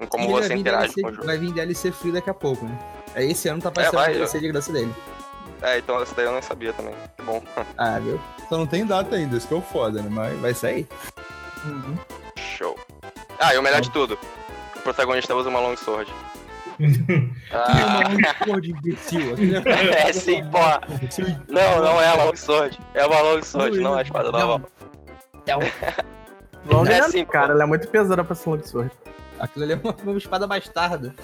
Em 0.00 0.06
como 0.06 0.32
vai 0.32 0.42
você 0.42 0.54
interage 0.54 0.94
DLC 0.94 1.02
com 1.02 1.08
o 1.08 1.12
jogo. 1.12 1.26
Vai 1.26 1.36
vir 1.36 1.52
DLC 1.52 1.92
free 1.92 2.10
daqui 2.10 2.30
a 2.30 2.34
pouco, 2.34 2.64
né? 2.64 2.78
É, 3.14 3.26
esse 3.26 3.46
ano 3.46 3.60
tá 3.60 3.68
aparecendo 3.68 4.00
vai, 4.00 4.12
o 4.12 4.14
DLC 4.14 4.40
de 4.40 4.48
graça 4.48 4.72
dele. 4.72 4.94
É, 5.60 5.76
então 5.76 6.00
essa 6.00 6.14
daí 6.14 6.24
eu 6.24 6.32
nem 6.32 6.40
sabia 6.40 6.72
também. 6.72 6.94
Que 7.14 7.22
bom. 7.24 7.42
Ah, 7.76 7.98
viu? 7.98 8.18
Só 8.48 8.56
não 8.56 8.66
tem 8.66 8.86
data 8.86 9.16
ainda, 9.16 9.36
isso 9.36 9.46
que 9.46 9.52
é 9.52 9.56
o 9.58 9.60
foda, 9.60 10.00
né? 10.00 10.08
Mas 10.10 10.40
vai 10.40 10.54
sair. 10.54 10.88
Show. 12.38 12.78
Ah, 13.38 13.54
e 13.54 13.58
o 13.58 13.62
melhor 13.62 13.82
de 13.82 13.90
tudo. 13.90 14.18
O 14.76 14.80
protagonista 14.80 15.34
usa 15.34 15.50
uma 15.50 15.60
long 15.60 15.76
sword. 15.76 16.10
Ah, 17.52 18.44
Porra 18.44 18.60
de 18.60 18.70
imbecil. 18.72 19.34
é 20.06 20.12
sim, 20.12 20.44
porra. 20.50 20.80
Não, 21.48 21.82
não 21.82 22.00
é 22.00 22.12
uma 22.14 22.24
long 22.24 22.36
sword. 22.36 22.78
É 22.94 23.06
uma 23.06 23.20
long 23.20 23.42
sword, 23.42 23.80
não 23.80 23.96
é 23.96 24.00
a 24.00 24.02
espada 24.02 24.30
normal. 24.32 24.60
Long 26.66 26.86
É 26.88 26.92
é 26.98 27.02
sim, 27.08 27.24
cara, 27.24 27.52
ela 27.52 27.64
é 27.64 27.66
muito 27.66 27.86
pesada 27.88 28.24
pra 28.24 28.34
ser 28.34 28.48
long 28.50 28.62
sword. 28.62 28.90
Aquilo 29.38 29.64
ali 29.64 29.74
é 29.74 29.80
uma, 29.82 29.94
uma 30.04 30.18
espada 30.18 30.46
bastarda. 30.46 31.14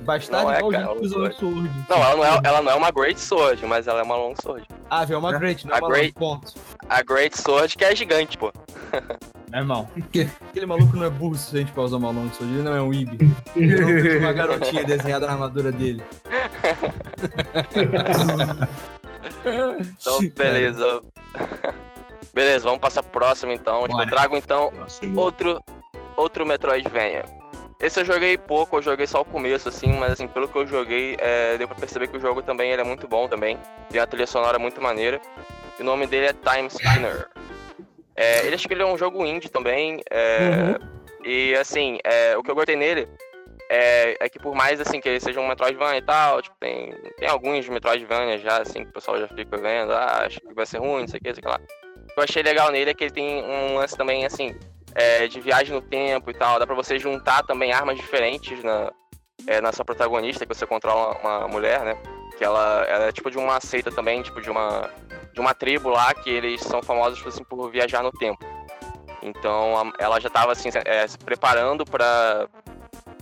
Bastarda 0.00 0.44
Não 0.44 0.52
é, 0.52 0.58
igual 0.58 0.72
cara, 0.72 0.86
gente 0.86 1.04
usa 1.04 1.32
sword. 1.32 1.70
Não, 1.88 1.96
ela 1.96 2.16
não, 2.16 2.24
é, 2.24 2.40
ela 2.44 2.62
não 2.62 2.72
é 2.72 2.74
uma 2.74 2.90
great 2.90 3.20
sword, 3.20 3.64
mas 3.66 3.86
ela 3.86 4.00
é 4.00 4.02
uma 4.02 4.16
long 4.16 4.34
sword. 4.40 4.66
Ah, 4.90 5.04
viu? 5.04 5.16
É 5.16 5.18
uma 5.18 5.34
É. 5.34 5.38
great, 5.38 5.66
não 5.66 5.74
é 5.74 5.78
A 5.78 5.80
uma 5.80 5.88
great- 5.90 6.14
long, 6.18 6.38
ponto. 6.38 6.54
A 6.88 7.02
great 7.02 7.38
sword 7.40 7.76
que 7.76 7.84
é 7.84 7.94
gigante, 7.94 8.36
pô. 8.38 8.52
Meu 9.52 9.60
irmão. 9.60 9.86
Aquele 10.48 10.64
maluco 10.64 10.96
não 10.96 11.04
é 11.04 11.10
burro 11.10 11.32
o 11.32 11.36
suficiente 11.36 11.70
pra 11.72 11.82
usar 11.82 11.98
uma 11.98 12.10
long 12.10 12.30
sword, 12.30 12.54
ele 12.54 12.62
não 12.62 12.74
é 12.74 12.80
um 12.80 12.90
Ibi. 12.90 13.18
Ele 13.54 14.18
uma 14.18 14.32
garotinha 14.32 14.82
desenhada 14.82 15.26
na 15.26 15.34
armadura 15.34 15.70
dele. 15.70 16.02
Então, 19.44 20.20
beleza. 20.36 21.02
beleza, 22.32 22.64
vamos 22.64 22.80
passar 22.80 23.02
pro 23.02 23.20
próximo 23.20 23.52
então. 23.52 23.82
Tipo, 23.82 23.92
Bora. 23.92 24.04
eu 24.04 24.10
trago 24.10 24.36
então 24.36 24.72
outro, 25.16 25.62
outro 26.16 26.46
Metroidvania. 26.46 27.24
Esse 27.78 28.00
eu 28.00 28.04
joguei 28.04 28.38
pouco, 28.38 28.76
eu 28.76 28.82
joguei 28.82 29.06
só 29.06 29.20
o 29.20 29.24
começo, 29.24 29.68
assim, 29.68 29.92
mas 29.98 30.12
assim, 30.12 30.28
pelo 30.28 30.48
que 30.48 30.56
eu 30.56 30.66
joguei, 30.66 31.16
é, 31.18 31.58
deu 31.58 31.68
pra 31.68 31.76
perceber 31.76 32.06
que 32.06 32.16
o 32.16 32.20
jogo 32.20 32.40
também 32.40 32.70
ele 32.70 32.80
é 32.80 32.84
muito 32.84 33.06
bom 33.06 33.28
também. 33.28 33.58
Tem 33.90 34.00
uma 34.00 34.06
trilha 34.06 34.26
sonora 34.26 34.58
muito 34.58 34.80
maneira. 34.80 35.20
E 35.78 35.82
o 35.82 35.84
nome 35.84 36.06
dele 36.06 36.26
é 36.26 36.32
Time 36.32 36.68
Spinner. 36.68 37.28
É, 38.16 38.46
ele 38.46 38.54
acho 38.54 38.68
que 38.68 38.74
ele 38.74 38.82
é 38.82 38.86
um 38.86 38.98
jogo 38.98 39.24
indie 39.24 39.48
também. 39.48 40.00
é, 40.10 40.78
E 41.24 41.54
assim, 41.54 41.98
é, 42.04 42.36
o 42.36 42.42
que 42.42 42.50
eu 42.50 42.54
gostei 42.54 42.76
nele 42.76 43.08
é, 43.70 44.16
é 44.20 44.28
que 44.28 44.38
por 44.38 44.54
mais 44.54 44.80
assim 44.80 45.00
que 45.00 45.08
ele 45.08 45.20
seja 45.20 45.40
um 45.40 45.48
Metroidvania 45.48 45.98
e 45.98 46.02
tal, 46.02 46.42
tipo, 46.42 46.56
tem, 46.60 46.92
tem 47.16 47.28
alguns 47.28 47.68
Metroidvania 47.68 48.38
já, 48.38 48.60
assim, 48.60 48.84
que 48.84 48.90
o 48.90 48.92
pessoal 48.92 49.18
já 49.18 49.28
fica 49.28 49.56
vendo, 49.56 49.92
ah, 49.92 50.24
acho 50.26 50.40
que 50.40 50.52
vai 50.54 50.66
ser 50.66 50.78
ruim, 50.78 51.00
não 51.02 51.08
sei 51.08 51.18
o 51.18 51.22
que, 51.22 51.34
sei 51.34 51.42
lá. 51.44 51.58
O 51.58 52.14
que 52.14 52.20
eu 52.20 52.24
achei 52.24 52.42
legal 52.42 52.70
nele 52.70 52.90
é 52.90 52.94
que 52.94 53.04
ele 53.04 53.12
tem 53.12 53.42
um 53.42 53.76
lance 53.76 53.96
também, 53.96 54.26
assim, 54.26 54.54
é, 54.94 55.26
de 55.26 55.40
viagem 55.40 55.72
no 55.74 55.80
tempo 55.80 56.30
e 56.30 56.34
tal. 56.34 56.58
Dá 56.58 56.66
pra 56.66 56.74
você 56.74 56.98
juntar 56.98 57.42
também 57.44 57.72
armas 57.72 57.96
diferentes 57.96 58.62
na, 58.62 58.92
é, 59.46 59.60
na 59.60 59.72
sua 59.72 59.84
protagonista, 59.84 60.44
que 60.44 60.54
você 60.54 60.66
controla 60.66 61.16
uma, 61.18 61.38
uma 61.38 61.48
mulher, 61.48 61.80
né? 61.80 61.96
Que 62.36 62.44
ela, 62.44 62.84
ela 62.88 63.04
é 63.06 63.12
tipo 63.12 63.30
de 63.30 63.38
uma 63.38 63.58
seita 63.60 63.90
também, 63.90 64.20
tipo 64.20 64.42
de 64.42 64.50
uma, 64.50 64.90
de 65.32 65.40
uma 65.40 65.54
tribo 65.54 65.88
lá, 65.88 66.12
que 66.14 66.28
eles 66.30 66.60
são 66.60 66.82
famosos 66.82 67.16
tipo 67.18 67.28
assim, 67.28 67.44
por 67.44 67.70
viajar 67.70 68.02
no 68.02 68.10
tempo. 68.12 68.44
Então 69.22 69.76
a- 69.78 69.92
ela 69.98 70.20
já 70.20 70.28
tava 70.28 70.52
assim, 70.52 70.70
se- 70.70 70.82
é, 70.84 71.06
se 71.06 71.16
preparando 71.18 71.84
pra, 71.84 72.46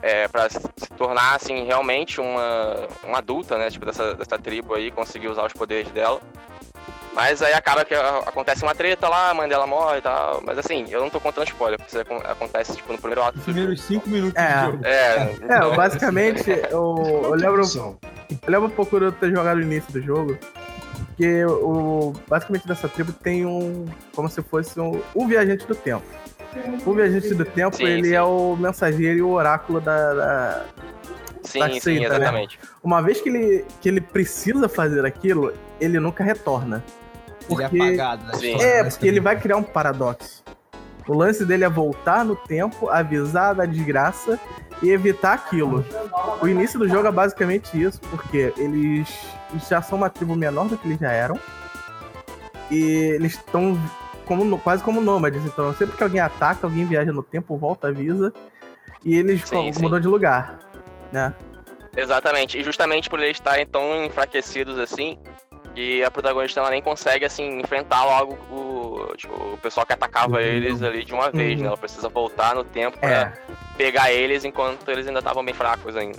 é, 0.03 0.27
pra 0.29 0.49
se 0.49 0.61
tornar 0.97 1.35
assim, 1.37 1.65
realmente 1.65 2.21
uma, 2.21 2.89
uma 3.05 3.19
adulta, 3.19 3.59
né? 3.59 3.71
Tipo, 3.71 3.87
dessa, 3.87 4.15
dessa 4.15 4.39
tribo 4.39 4.75
aí, 4.75 4.91
conseguir 4.91 5.29
usar 5.29 5.45
os 5.47 5.53
poderes 5.53 5.91
dela. 5.93 6.21
Mas 7.13 7.43
aí 7.43 7.53
acaba 7.53 7.85
que 7.85 7.93
a- 7.95 8.19
acontece 8.27 8.63
uma 8.63 8.75
treta 8.75 9.09
lá, 9.09 9.31
a 9.31 9.35
mãe 9.35 9.49
dela 9.49 9.67
morre 9.67 9.99
e 9.99 10.01
tal. 10.01 10.41
Mas 10.45 10.57
assim, 10.59 10.87
eu 10.89 11.01
não 11.01 11.11
tô 11.11 11.21
contando 11.21 11.49
spoiler, 11.49 11.77
porque 11.79 11.91
isso 11.91 12.01
acon- 12.01 12.23
acontece 12.25 12.77
tipo, 12.77 12.93
no 12.93 12.99
primeiro 12.99 13.23
ato 13.23 13.39
primeiros. 13.41 13.81
5 13.83 14.09
minutos 14.09 14.41
É. 14.41 14.65
do 14.65 14.71
jogo. 14.73 14.87
É, 14.87 15.37
É, 15.49 15.77
basicamente, 15.77 16.49
eu, 16.71 17.21
eu 17.25 17.35
lembro, 17.35 17.63
eu 17.75 17.99
lembro 18.49 18.69
um 18.69 18.71
pouco 18.71 18.99
de 18.99 19.07
eu 19.07 19.13
ter 19.13 19.31
jogado 19.31 19.59
o 19.59 19.63
início 19.63 19.93
do 19.93 20.01
jogo. 20.01 20.39
Que 21.21 21.45
o, 21.45 22.15
basicamente 22.27 22.67
dessa 22.67 22.89
tribo 22.89 23.13
tem 23.13 23.45
um. 23.45 23.85
Como 24.17 24.27
se 24.31 24.41
fosse 24.41 24.81
um, 24.81 25.03
o 25.15 25.27
viajante 25.27 25.67
do 25.67 25.75
tempo. 25.75 26.03
O 26.87 26.95
viajante 26.95 27.35
do 27.35 27.45
tempo, 27.45 27.77
Sim, 27.77 27.85
ele 27.85 28.09
sim. 28.09 28.15
é 28.15 28.23
o 28.23 28.57
mensageiro 28.57 29.19
e 29.19 29.21
o 29.23 29.29
oráculo 29.33 29.83
da- 29.83 30.15
da, 30.15 30.65
sim, 31.43 31.59
tá 31.59 31.69
sim, 31.79 31.99
né? 32.01 32.07
exatamente. 32.07 32.59
uma 32.83 33.03
vez 33.03 33.21
que 33.21 33.29
ele, 33.29 33.65
que 33.83 33.89
ele 33.91 34.01
precisa 34.01 34.67
fazer 34.67 35.05
aquilo, 35.05 35.53
ele 35.79 36.01
nunca 36.01 36.25
retorna. 36.25 36.83
Ele 37.51 37.63
é 37.65 37.69
Porque- 37.69 37.83
apagado. 37.83 38.27
da 38.27 38.33
Sim. 38.39 38.47
história, 38.53 38.67
É, 38.67 38.85
porque 38.85 39.07
ele 39.07 39.21
vai 39.21 39.39
criar 39.39 39.59
um 39.59 39.63
paradoxo. 39.63 40.43
O 41.07 41.13
lance 41.13 41.45
dele 41.45 41.65
é 41.65 41.69
voltar 41.69 42.25
no 42.25 42.35
tempo, 42.35 42.89
avisar 42.89 43.55
da 43.55 43.67
desgraça 43.67 44.41
e 44.83 44.91
evitar 44.91 45.35
aquilo. 45.35 45.85
O 46.41 46.49
início 46.49 46.79
do 46.79 46.89
jogo 46.89 47.07
é 47.07 47.13
basicamente 47.13 47.81
isso, 47.81 48.01
porque 48.03 48.53
eles 48.57 49.09
já 49.69 49.83
são 49.83 49.99
uma 49.99 50.09
tribo 50.11 50.35
menor 50.35 50.69
do 50.69 50.77
que 50.77 50.87
eles 50.87 50.99
já 50.99 51.11
eram. 51.13 51.39
E 52.71 52.81
eles 52.81 53.33
estão 53.33 53.79
como, 54.25 54.59
quase 54.59 54.83
como 54.83 55.01
nômades. 55.01 55.45
Então, 55.45 55.75
sempre 55.75 55.97
que 55.97 56.03
alguém 56.03 56.21
ataca, 56.21 56.67
alguém 56.67 56.87
viaja 56.87 57.13
no 57.13 57.23
tempo, 57.23 57.57
volta, 57.57 57.89
avisa. 57.89 58.33
E 59.05 59.17
eles 59.17 59.43
Sim, 59.47 59.73
sim. 59.73 59.83
mudam 59.83 60.01
de 60.01 60.09
lugar. 60.09 60.61
Né? 61.13 61.35
Exatamente. 61.97 62.59
E 62.59 62.63
justamente 62.63 63.11
por 63.11 63.19
eles 63.19 63.37
estarem 63.37 63.67
tão 63.67 64.05
enfraquecidos 64.05 64.79
assim, 64.79 65.19
que 65.75 66.03
a 66.05 66.11
protagonista 66.11 66.61
ela 66.61 66.71
nem 66.71 66.83
consegue 66.83 67.25
assim 67.25 67.61
enfrentar 67.61 68.05
logo 68.05 68.35
o, 68.51 69.15
tipo, 69.17 69.33
o 69.35 69.59
pessoal 69.59 69.87
que 69.87 69.93
atacava 69.93 70.35
Uhum. 70.37 70.41
eles 70.41 70.83
ali 70.83 71.05
de 71.05 71.13
uma 71.15 71.31
vez, 71.31 71.55
Uhum. 71.57 71.63
né? 71.63 71.67
Ela 71.69 71.77
precisa 71.77 72.09
voltar 72.09 72.55
no 72.55 72.65
tempo 72.65 72.99
pra 72.99 73.11
É. 73.11 73.33
pegar 73.77 74.13
eles 74.13 74.45
enquanto 74.45 74.89
eles 74.91 75.07
ainda 75.07 75.21
estavam 75.21 75.45
bem 75.45 75.55
fracos 75.55 75.97
ainda. 75.97 76.19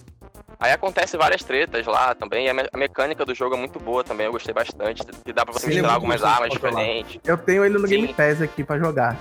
Aí 0.60 0.72
acontece 0.72 1.18
várias 1.18 1.44
tretas 1.44 1.86
lá 1.88 2.14
também, 2.14 2.46
e 2.46 2.50
a, 2.50 2.54
me- 2.54 2.70
a 2.72 2.78
mecânica 2.78 3.26
do 3.26 3.34
jogo 3.34 3.56
é 3.56 3.58
muito 3.58 3.80
boa 3.80 4.04
também, 4.04 4.28
eu 4.28 4.32
gostei 4.32 4.54
bastante, 4.54 5.04
que 5.26 5.34
dá 5.34 5.44
pra 5.44 5.54
você 5.54 5.62
Sim, 5.66 5.70
misturar 5.74 5.96
algumas 5.96 6.24
armas 6.24 6.50
diferentes. 6.52 7.20
Eu 7.26 7.36
tenho 7.38 7.66
ele 7.66 7.80
no 7.80 7.88
Sim. 7.88 7.96
Game 8.02 8.14
Pass 8.14 8.42
aqui 8.42 8.64
pra 8.64 8.78
jogar. 8.78 9.18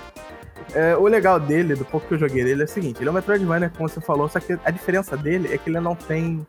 É, 0.74 0.94
o 0.96 1.04
legal 1.04 1.40
dele, 1.40 1.74
do 1.74 1.84
pouco 1.84 2.06
que 2.06 2.14
eu 2.14 2.18
joguei 2.18 2.44
dele, 2.44 2.60
é 2.60 2.64
o 2.64 2.68
seguinte: 2.68 3.00
ele 3.00 3.08
é 3.08 3.10
um 3.10 3.14
Metroidvania, 3.14 3.72
como 3.74 3.88
você 3.88 4.00
falou, 4.02 4.28
só 4.28 4.38
que 4.38 4.56
a 4.64 4.70
diferença 4.70 5.16
dele 5.16 5.52
é 5.52 5.56
que 5.58 5.70
ele 5.70 5.80
não 5.80 5.96
tem 5.96 6.46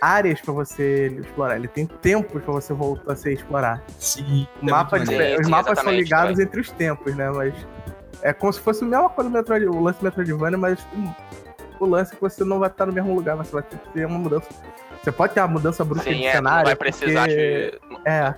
áreas 0.00 0.40
pra 0.40 0.52
você 0.52 1.06
explorar, 1.20 1.56
ele 1.56 1.68
tem 1.68 1.86
tempos 1.86 2.42
pra 2.42 2.52
você 2.52 2.72
voltar 2.72 3.12
a 3.12 3.16
se 3.16 3.32
explorar. 3.32 3.82
Sim. 3.98 4.46
O 4.62 4.66
mapa 4.66 4.96
é 4.96 4.98
muito 5.00 5.08
dife- 5.10 5.20
maneiro. 5.22 5.42
os 5.42 5.48
mapas 5.48 5.78
são 5.80 5.92
ligados 5.92 6.38
entre 6.38 6.60
os 6.60 6.70
tempos, 6.70 7.14
né? 7.14 7.30
Mas 7.30 7.54
é 8.22 8.32
como 8.32 8.52
se 8.52 8.60
fosse 8.60 8.84
a 8.84 8.86
mesma 8.86 9.08
coisa 9.10 9.30
do 9.30 9.34
Metroid, 9.36 9.66
o 9.66 9.80
lance 9.80 9.98
do 10.00 10.04
Metroidvania, 10.04 10.58
mas 10.58 10.78
o, 11.80 11.84
o 11.84 11.86
lance 11.86 12.12
é 12.12 12.16
que 12.16 12.20
você 12.22 12.44
não 12.44 12.58
vai 12.58 12.68
estar 12.70 12.86
no 12.86 12.92
mesmo 12.92 13.14
lugar, 13.14 13.36
você 13.36 13.52
vai 13.52 13.62
ter 13.62 13.78
que 13.78 13.88
ter 13.90 14.06
uma 14.06 14.18
mudança. 14.18 14.48
Você 15.02 15.12
pode 15.12 15.34
ter 15.34 15.40
uma 15.40 15.48
mudança 15.48 15.84
brusca 15.84 16.10
Sim, 16.10 16.16
de 16.20 16.26
é, 16.26 16.32
cenário. 16.32 16.58
não 16.58 16.64
vai 16.64 16.76
precisar 16.76 17.26
porque- 17.26 17.78
de. 17.90 18.08
É. 18.08 18.34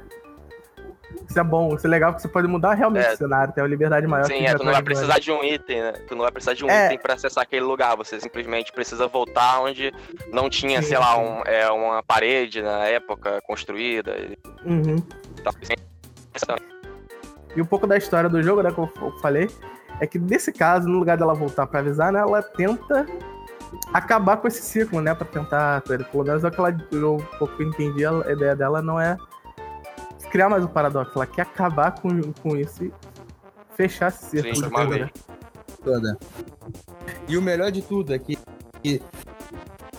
Isso 1.28 1.38
é 1.40 1.42
bom, 1.44 1.74
isso 1.74 1.86
é 1.86 1.90
legal 1.90 2.12
porque 2.12 2.22
você 2.22 2.28
pode 2.32 2.46
mudar 2.46 2.74
realmente 2.74 3.06
É. 3.06 3.12
o 3.14 3.16
cenário, 3.16 3.52
tem 3.52 3.62
uma 3.62 3.68
liberdade 3.68 4.06
maior 4.06 4.26
Sim, 4.26 4.38
que 4.38 4.46
é, 4.46 4.54
tu 4.54 4.64
não 4.64 4.72
vai 4.72 4.82
precisar 4.82 5.18
de 5.18 5.30
um 5.32 5.42
item, 5.44 5.82
né? 5.82 5.92
Tu 6.06 6.14
não 6.14 6.22
vai 6.22 6.30
precisar 6.32 6.54
de 6.54 6.64
um 6.64 6.70
É. 6.70 6.86
item 6.86 6.98
pra 6.98 7.14
acessar 7.14 7.42
aquele 7.42 7.64
lugar. 7.64 7.96
Você 7.96 8.20
simplesmente 8.20 8.72
precisa 8.72 9.06
voltar 9.08 9.60
onde 9.60 9.92
não 10.32 10.48
tinha, 10.48 10.80
Sim, 10.82 10.88
sei 10.88 10.98
lá, 10.98 11.18
um, 11.18 11.42
é, 11.44 11.68
uma 11.70 12.02
parede 12.02 12.62
na 12.62 12.84
época 12.86 13.40
construída. 13.46 14.12
e 14.16 14.38
Uhum. 14.64 14.96
tal. 15.42 16.56
E 17.56 17.60
um 17.62 17.66
pouco 17.66 17.86
da 17.86 17.96
história 17.96 18.28
do 18.28 18.42
jogo, 18.42 18.62
né, 18.62 18.70
como 18.70 18.90
eu 19.00 19.12
falei, 19.20 19.48
é 20.00 20.06
que 20.06 20.18
nesse 20.18 20.52
caso, 20.52 20.88
no 20.88 20.98
lugar 20.98 21.16
dela 21.16 21.34
voltar 21.34 21.66
pra 21.66 21.80
avisar, 21.80 22.12
né, 22.12 22.20
ela 22.20 22.42
tenta 22.42 23.06
acabar 23.92 24.36
com 24.36 24.46
esse 24.46 24.60
ciclo, 24.62 25.00
né, 25.00 25.14
pra 25.14 25.26
tentar, 25.26 25.80
pelo 25.82 26.24
menos 26.24 26.44
é 26.44 26.48
o 26.48 26.50
que 26.50 26.60
ela, 26.60 26.76
eu, 26.92 27.14
um 27.16 27.38
pouco 27.38 27.56
que 27.56 27.62
eu 27.62 27.68
entendi, 27.68 28.04
a 28.06 28.30
ideia 28.30 28.54
dela 28.54 28.82
não 28.82 29.00
é 29.00 29.16
criar 30.36 30.50
mais 30.50 30.62
um 30.62 30.68
paradoxo, 30.68 31.12
ela 31.16 31.26
quer 31.26 31.42
acabar 31.42 31.92
com, 31.92 32.10
com 32.42 32.58
isso 32.58 32.84
e 32.84 32.92
fechar 33.74 34.08
esse 34.08 34.26
círculo. 34.26 34.54
Sim, 34.54 34.90
de 34.90 34.98
né? 35.00 35.10
toda. 35.82 36.18
E 37.26 37.38
o 37.38 37.42
melhor 37.42 37.72
de 37.72 37.80
tudo 37.80 38.12
é 38.12 38.18
que, 38.18 38.38
que 38.82 39.00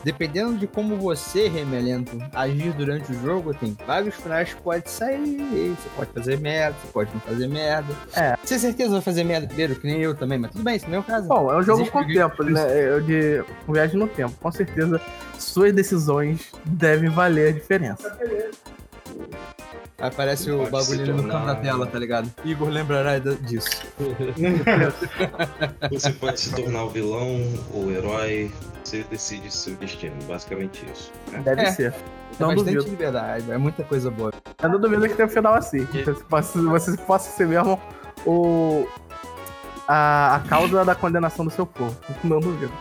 dependendo 0.03 0.55
de 0.55 0.67
como 0.67 0.95
você, 0.95 1.47
Remelento, 1.47 2.15
agir 2.35 2.71
durante 2.73 3.11
o 3.11 3.19
jogo, 3.19 3.51
tem 3.55 3.75
vários 3.87 4.13
finais 4.13 4.53
que 4.53 4.61
pode 4.61 4.91
sair, 4.91 5.75
você 5.75 5.89
pode 5.95 6.11
fazer 6.11 6.39
merda, 6.39 6.77
você 6.83 6.91
pode 6.93 7.11
não 7.15 7.21
fazer 7.21 7.47
merda. 7.47 7.95
É. 8.15 8.37
Você 8.43 8.59
certeza 8.59 8.91
vai 8.91 9.01
fazer 9.01 9.23
merda 9.23 9.47
primeiro, 9.47 9.75
que 9.75 9.87
nem 9.87 9.99
eu 9.99 10.13
também, 10.13 10.37
mas 10.37 10.51
tudo 10.51 10.63
bem, 10.63 10.75
isso 10.75 10.87
não 10.87 10.97
é 10.97 10.99
o 10.99 11.03
caso. 11.03 11.27
Bom, 11.27 11.51
é 11.51 11.57
um 11.57 11.63
jogo 11.63 11.81
Existe 11.81 11.93
com 11.93 12.05
tempo, 12.05 12.43
né? 12.43 12.89
Eu 12.89 13.01
de 13.01 13.43
com 13.65 13.73
viagem 13.73 13.99
no 13.99 14.07
tempo. 14.07 14.35
Com 14.39 14.51
certeza, 14.51 15.01
suas 15.39 15.73
decisões 15.73 16.51
devem 16.63 17.09
valer 17.09 17.49
a 17.49 17.51
diferença. 17.53 18.15
Aparece 19.99 20.51
o 20.51 20.69
bagulho 20.69 21.15
no 21.15 21.23
canto 21.27 21.45
da 21.47 21.55
tela, 21.55 21.87
tá 21.87 21.97
ligado? 21.97 22.31
Igor 22.45 22.69
lembrará 22.69 23.17
disso. 23.17 23.81
Você 25.91 26.11
pode 26.13 26.39
se 26.39 26.53
tornar 26.53 26.83
o 26.83 26.89
vilão 26.89 27.41
ou 27.73 27.85
o 27.85 27.91
herói. 27.91 28.51
Você 28.83 29.03
decide 29.09 29.51
seu 29.53 29.75
destino. 29.75 30.15
Basicamente 30.27 30.85
isso. 30.93 31.11
Deve 31.43 31.61
É. 31.63 31.71
ser. 31.71 31.91
É 31.93 31.95
Não 32.39 32.49
bastante 32.49 32.75
duvido. 32.75 32.91
liberdade, 32.91 33.51
é 33.51 33.57
muita 33.57 33.83
coisa 33.83 34.11
boa. 34.11 34.31
Eu 34.61 34.69
não 34.69 34.79
duvido 34.79 35.07
que 35.07 35.15
tenha 35.15 35.25
um 35.27 35.31
final 35.31 35.55
assim. 35.55 35.83
Você 35.85 36.13
possa, 36.25 36.61
você 36.61 36.97
possa 36.97 37.31
ser 37.31 37.47
mesmo 37.47 37.81
o. 38.25 38.87
A, 39.87 40.35
a 40.35 40.39
causa 40.41 40.83
da 40.85 40.93
condenação 40.93 41.45
do 41.45 41.51
seu 41.51 41.65
povo. 41.65 41.97
Não 42.23 42.39
duvido. 42.39 42.71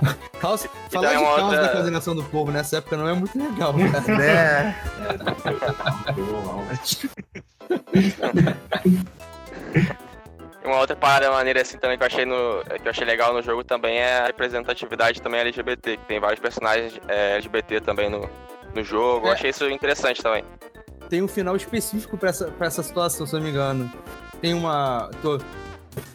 Caos, 0.40 0.66
falar 0.90 1.08
de 1.14 1.14
caos 1.24 1.42
outra- 1.42 1.62
da 1.62 1.68
condenação 1.68 2.14
do 2.14 2.22
povo 2.24 2.50
nessa 2.50 2.78
época 2.78 2.96
não 2.96 3.08
é 3.08 3.12
muito 3.12 3.38
legal, 3.38 3.74
cara. 4.08 4.24
É. 4.24 4.74
Uma 10.64 10.78
outra 10.80 10.94
parada 10.94 11.30
maneira 11.30 11.62
assim 11.62 11.78
também 11.78 11.96
que 11.96 12.02
eu 12.02 12.06
achei 12.06 12.24
no. 12.24 12.62
que 12.80 12.86
eu 12.86 12.90
achei 12.90 13.04
legal 13.04 13.32
no 13.32 13.42
jogo 13.42 13.64
também 13.64 13.98
é 13.98 14.20
a 14.20 14.26
representatividade 14.26 15.20
também 15.22 15.40
LGBT, 15.40 15.96
que 15.96 16.04
tem 16.06 16.20
vários 16.20 16.38
personagens 16.40 17.00
é, 17.08 17.36
LGBT 17.36 17.80
também 17.80 18.10
no, 18.10 18.28
no 18.74 18.84
jogo. 18.84 19.26
Eu 19.26 19.30
É. 19.32 19.34
achei 19.34 19.50
isso 19.50 19.68
interessante 19.68 20.22
também. 20.22 20.44
Tem 21.08 21.22
um 21.22 21.28
final 21.28 21.56
específico 21.56 22.16
pra 22.16 22.28
essa, 22.30 22.46
pra 22.52 22.66
essa 22.68 22.82
situação, 22.82 23.26
se 23.26 23.34
eu 23.34 23.38
não 23.40 23.44
me 23.46 23.50
engano. 23.52 23.90
Tem 24.40 24.54
uma. 24.54 25.10
Tô. 25.22 25.40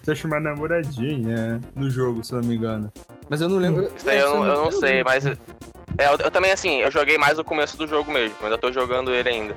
Deixa 0.05 0.25
uma 0.25 0.39
namoradinha 0.39 1.59
no 1.75 1.89
jogo, 1.89 2.23
se 2.23 2.31
eu 2.33 2.39
não 2.41 2.47
me 2.47 2.55
engano. 2.55 2.91
Mas 3.29 3.41
eu 3.41 3.49
não 3.49 3.57
lembro. 3.57 3.91
Isso 3.95 4.05
daí 4.05 4.19
eu, 4.19 4.35
não- 4.35 4.45
eu 4.45 4.63
não 4.65 4.71
sei, 4.71 5.03
mas. 5.03 5.25
É, 5.25 6.07
eu, 6.07 6.17
eu 6.25 6.31
também, 6.31 6.51
assim, 6.51 6.81
eu 6.81 6.91
joguei 6.91 7.17
mais 7.17 7.37
no 7.37 7.43
começo 7.43 7.77
do 7.77 7.87
jogo 7.87 8.11
mesmo, 8.11 8.35
ainda 8.43 8.57
tô 8.57 8.71
jogando 8.71 9.11
ele 9.13 9.29
ainda. 9.29 9.55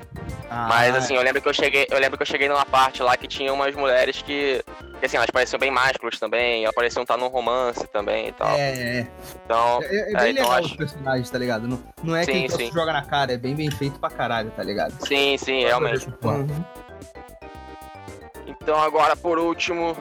Ah, 0.50 0.66
Mas 0.68 0.94
assim, 0.96 1.14
eu 1.16 1.22
lembro 1.22 1.42
que 1.42 1.48
eu 1.48 1.52
cheguei. 1.52 1.86
Eu 1.90 1.98
lembro 1.98 2.16
que 2.16 2.22
eu 2.22 2.26
cheguei 2.26 2.48
numa 2.48 2.64
parte 2.64 3.02
lá 3.02 3.16
que 3.16 3.26
tinha 3.26 3.52
umas 3.52 3.74
mulheres 3.74 4.22
que. 4.22 4.62
que 5.00 5.04
assim, 5.06 5.16
elas 5.18 5.28
pareciam 5.30 5.58
bem 5.58 5.70
másculas 5.70 6.18
também, 6.18 6.62
elas 6.64 6.74
pareciam 6.74 7.02
estar 7.02 7.16
num 7.18 7.26
romance 7.26 7.86
também 7.88 8.28
e 8.28 8.32
tal. 8.32 8.48
É, 8.56 8.70
é, 8.70 8.98
é. 9.00 9.06
Então. 9.44 9.80
É, 9.82 9.86
é 9.86 9.90
bem 9.90 9.98
É, 9.98 10.10
então 10.12 10.24
legal 10.44 10.52
acho- 10.52 10.66
os 10.68 10.76
personagens, 10.76 11.28
tá 11.28 11.38
ligado? 11.38 11.66
Não, 11.68 11.82
não 12.02 12.16
é 12.16 12.24
Sim, 12.24 12.32
quem 12.32 12.48
só 12.48 12.56
sim. 12.56 12.70
joga 12.72 12.92
na 12.94 13.02
cara, 13.02 13.32
é 13.32 13.36
bem 13.36 13.54
bem 13.54 13.70
feito 13.70 13.98
pra 13.98 14.08
caralho, 14.08 14.50
tá 14.52 14.62
ligado? 14.62 14.94
Sim, 15.06 15.36
sim, 15.36 15.64
realmente. 15.64 16.08
Uhum. 16.22 16.64
Então 18.46 18.80
agora 18.80 19.16
por 19.16 19.38
último. 19.38 19.96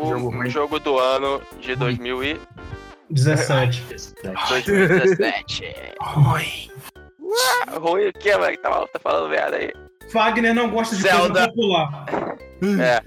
O 0.00 0.08
Jogo 0.08 0.48
jogo, 0.48 0.78
do 0.80 0.98
ano 0.98 1.42
de 1.60 1.76
2000 1.76 2.24
e 2.24 2.40
17. 3.10 3.84
2017. 4.48 5.74
Ruim. 6.00 6.70
Ruim 7.78 8.08
o 8.08 8.12
que, 8.14 8.36
mano? 8.36 8.56
Tá, 8.56 8.86
tá 8.86 8.98
falando 8.98 9.28
merda 9.28 9.56
aí. 9.56 9.72
Wagner 10.10 10.54
não 10.54 10.70
gosta 10.70 10.96
de 10.96 11.02
Zelda. 11.02 11.26
coisa 11.28 11.48
popular. 11.48 12.06
É. 12.80 13.02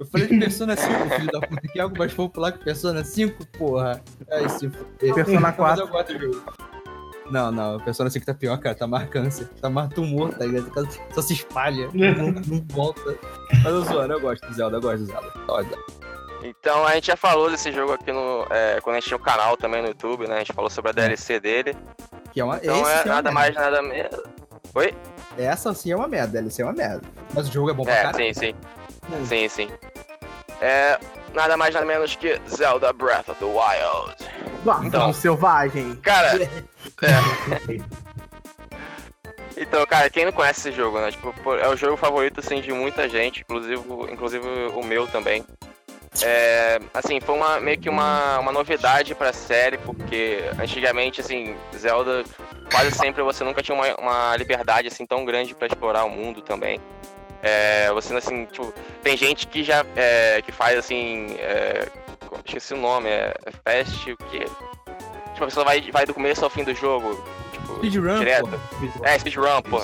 Eu 0.00 0.06
falei 0.06 0.26
de 0.28 0.38
Persona 0.38 0.76
5, 0.76 1.10
filho 1.10 1.30
da 1.30 1.40
puta, 1.40 1.68
que 1.68 1.78
é 1.78 1.82
algo 1.82 1.96
mais 1.96 2.12
popular 2.12 2.52
que 2.52 2.64
Persona 2.64 3.04
5, 3.04 3.46
porra. 3.58 4.02
Se 4.58 4.68
fuder. 4.70 5.14
Persona 5.14 5.40
Mas 5.40 5.56
4. 5.56 5.88
Não, 7.30 7.50
não, 7.50 7.76
o 7.76 7.80
Persona 7.82 8.10
5 8.10 8.26
tá 8.26 8.34
pior, 8.34 8.58
cara. 8.58 8.74
Tá 8.74 8.86
mais 8.86 9.08
câncer. 9.08 9.48
Tá 9.60 9.70
mais 9.70 9.88
tumor, 9.90 10.32
tá 10.34 10.44
ligado? 10.44 10.70
Só 11.14 11.22
se 11.22 11.32
espalha. 11.32 11.88
Não, 11.94 12.30
não 12.32 12.64
volta. 12.70 13.16
Mas 13.52 13.64
eu 13.64 13.82
zoando, 13.82 14.12
eu 14.14 14.20
gosto 14.20 14.46
do 14.46 14.52
Zelda, 14.54 14.76
eu 14.76 14.80
gosto 14.80 14.98
do 15.00 15.06
Zelda. 15.06 15.32
Olha. 15.48 15.78
Então 16.42 16.86
a 16.86 16.94
gente 16.94 17.06
já 17.06 17.16
falou 17.16 17.50
desse 17.50 17.72
jogo 17.72 17.92
aqui 17.94 18.12
no. 18.12 18.46
é, 18.50 18.78
quando 18.82 18.96
a 18.96 19.00
gente 19.00 19.08
tinha 19.08 19.16
o 19.16 19.20
canal 19.20 19.56
também 19.56 19.80
no 19.80 19.88
YouTube, 19.88 20.26
né? 20.28 20.36
A 20.36 20.38
gente 20.40 20.52
falou 20.52 20.68
sobre 20.68 20.90
a 20.90 20.94
DLC 20.94 21.40
dele. 21.40 21.74
Que 22.32 22.40
é 22.40 22.44
uma, 22.44 22.58
Então 22.58 22.80
esse 22.82 22.90
é 22.90 23.02
sim 23.02 23.08
uma 23.08 23.14
nada 23.14 23.32
merda. 23.32 23.32
mais, 23.32 23.54
nada 23.54 23.82
menos. 23.82 24.20
Essa 25.38 25.72
sim 25.74 25.90
é 25.92 25.96
uma 25.96 26.06
merda, 26.06 26.32
DLC 26.32 26.60
é 26.62 26.64
uma 26.66 26.72
merda. 26.74 27.00
Mas 27.32 27.48
o 27.48 27.52
jogo 27.52 27.70
é 27.70 27.72
bom 27.72 27.84
pra 27.84 27.94
É, 27.94 28.02
caralho. 28.02 28.16
sim, 28.16 28.32
sim. 28.34 28.54
Sim, 29.26 29.48
sim. 29.48 29.70
É. 30.60 30.98
Nada 31.32 31.56
mais 31.56 31.74
nada 31.74 31.84
menos 31.86 32.14
que 32.14 32.38
Zelda 32.48 32.92
Breath 32.92 33.28
of 33.28 33.38
the 33.40 33.44
Wild. 33.46 34.14
Nossa, 34.64 34.86
Então. 34.86 35.08
um 35.08 35.12
selvagem. 35.12 35.96
Cara. 35.96 36.30
é. 37.02 37.94
Então, 39.56 39.86
cara, 39.86 40.10
quem 40.10 40.24
não 40.24 40.32
conhece 40.32 40.68
esse 40.68 40.76
jogo, 40.76 41.00
né? 41.00 41.12
Tipo, 41.12 41.32
é 41.54 41.68
o 41.68 41.76
jogo 41.76 41.96
favorito, 41.96 42.40
assim, 42.40 42.60
de 42.60 42.72
muita 42.72 43.08
gente, 43.08 43.42
inclusive, 43.42 43.80
inclusive 44.10 44.46
o 44.74 44.82
meu 44.82 45.06
também. 45.06 45.44
É, 46.22 46.80
assim, 46.92 47.20
foi 47.20 47.34
uma, 47.34 47.60
meio 47.60 47.78
que 47.78 47.88
uma, 47.88 48.38
uma 48.38 48.52
novidade 48.52 49.14
pra 49.14 49.32
série, 49.32 49.78
porque 49.78 50.40
antigamente, 50.60 51.20
assim, 51.20 51.56
Zelda, 51.76 52.24
quase 52.70 52.92
sempre 52.92 53.22
você 53.22 53.42
nunca 53.42 53.62
tinha 53.62 53.76
uma, 53.76 53.94
uma 53.96 54.36
liberdade, 54.36 54.88
assim, 54.88 55.06
tão 55.06 55.24
grande 55.24 55.54
pra 55.54 55.66
explorar 55.66 56.04
o 56.04 56.10
mundo 56.10 56.40
também. 56.40 56.80
É, 57.42 57.92
você, 57.92 58.14
assim, 58.16 58.46
tipo, 58.46 58.72
tem 59.02 59.16
gente 59.16 59.46
que 59.46 59.62
já, 59.62 59.84
é, 59.96 60.40
que 60.42 60.50
faz, 60.50 60.78
assim, 60.78 61.36
é, 61.38 61.88
esqueci 62.44 62.74
o 62.74 62.78
nome, 62.78 63.08
é 63.08 63.34
Fast, 63.64 64.12
o 64.12 64.16
quê? 64.16 64.46
Tipo, 65.34 65.44
a 65.44 65.48
pessoa 65.48 65.64
vai, 65.64 65.80
vai 65.90 66.06
do 66.06 66.14
começo 66.14 66.42
ao 66.44 66.50
fim 66.50 66.64
do 66.64 66.74
jogo, 66.74 67.22
tipo, 67.52 67.74
Speedrun, 67.76 68.18
direto. 68.18 68.48
pô. 68.48 69.04
É, 69.04 69.18
speedrun, 69.18 69.62
pô. 69.62 69.82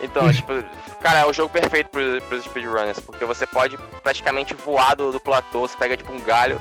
Então, 0.00 0.30
tipo, 0.32 0.52
cara, 1.00 1.20
é 1.20 1.26
o 1.26 1.32
jogo 1.32 1.48
perfeito 1.50 1.88
pros, 1.90 2.22
pros 2.24 2.44
speedrunners, 2.44 3.00
porque 3.00 3.24
você 3.24 3.46
pode 3.46 3.76
praticamente 4.02 4.52
voar 4.54 4.94
do, 4.94 5.10
do 5.12 5.18
platô, 5.20 5.60
você 5.60 5.76
pega 5.76 5.96
tipo 5.96 6.12
um 6.12 6.20
galho, 6.20 6.60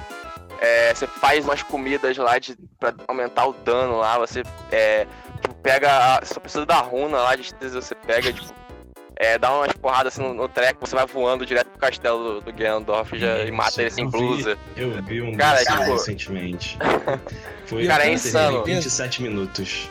é, 0.61 0.93
você 0.93 1.05
faz 1.07 1.43
umas 1.43 1.61
comidas 1.61 2.15
lá 2.17 2.39
de, 2.39 2.55
pra 2.79 2.93
aumentar 3.07 3.45
o 3.47 3.53
dano 3.53 3.97
lá, 3.99 4.17
você 4.17 4.43
é, 4.71 5.05
tipo, 5.41 5.53
pega. 5.55 5.89
a- 6.17 6.25
Só 6.25 6.39
precisa 6.39 6.65
da 6.65 6.77
runa 6.77 7.17
lá 7.17 7.35
de 7.35 7.53
você 7.69 7.93
pega, 7.95 8.31
tipo. 8.31 8.53
É, 9.15 9.37
dá 9.37 9.51
umas 9.55 9.71
porradas 9.73 10.13
assim 10.13 10.21
no, 10.27 10.33
no 10.33 10.47
treco, 10.49 10.85
você 10.85 10.95
vai 10.95 11.05
voando 11.05 11.45
direto 11.45 11.67
pro 11.67 11.79
castelo 11.79 12.35
do, 12.35 12.41
do 12.41 12.53
Ganondorf 12.53 13.17
já, 13.17 13.39
e 13.45 13.51
mata 13.51 13.79
ele 13.81 13.91
sem 13.91 14.05
Eu 14.05 14.09
vi- 14.11 14.17
blusa. 14.17 14.57
Eu 14.75 15.03
vi 15.03 15.21
um 15.21 15.35
Cara, 15.35 15.59
desse 15.59 15.71
tipo- 15.71 15.91
recentemente. 15.93 16.77
Foi 17.65 17.85
Cara, 17.87 18.03
é 18.05 18.09
eu 18.09 18.13
insano. 18.13 18.59
em 18.61 18.63
27 18.75 19.23
minutos. 19.23 19.89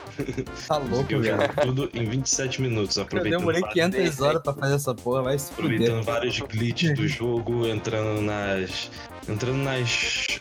Tá 0.68 0.76
louco, 0.90 1.10
eu 1.12 1.22
jogo 1.24 1.42
tudo 1.62 1.90
em 1.94 2.04
27 2.04 2.60
minutos, 2.60 2.96
Eu 2.96 3.04
aproveitando, 3.04 3.38
demorei 3.40 3.60
vários- 3.60 3.74
500 3.92 4.20
horas 4.20 4.42
pra 4.42 4.52
fazer 4.52 4.74
essa 4.74 4.94
porra, 4.94 5.22
vai 5.22 5.38
se 5.38 5.52
fuder. 5.52 5.70
aproveitando 5.72 6.02
vários 6.04 6.38
glitches 6.40 6.94
do 6.94 7.08
jogo, 7.08 7.66
entrando 7.66 8.20
nas. 8.20 8.90
Entrando 9.28 9.58
nas 9.58 9.88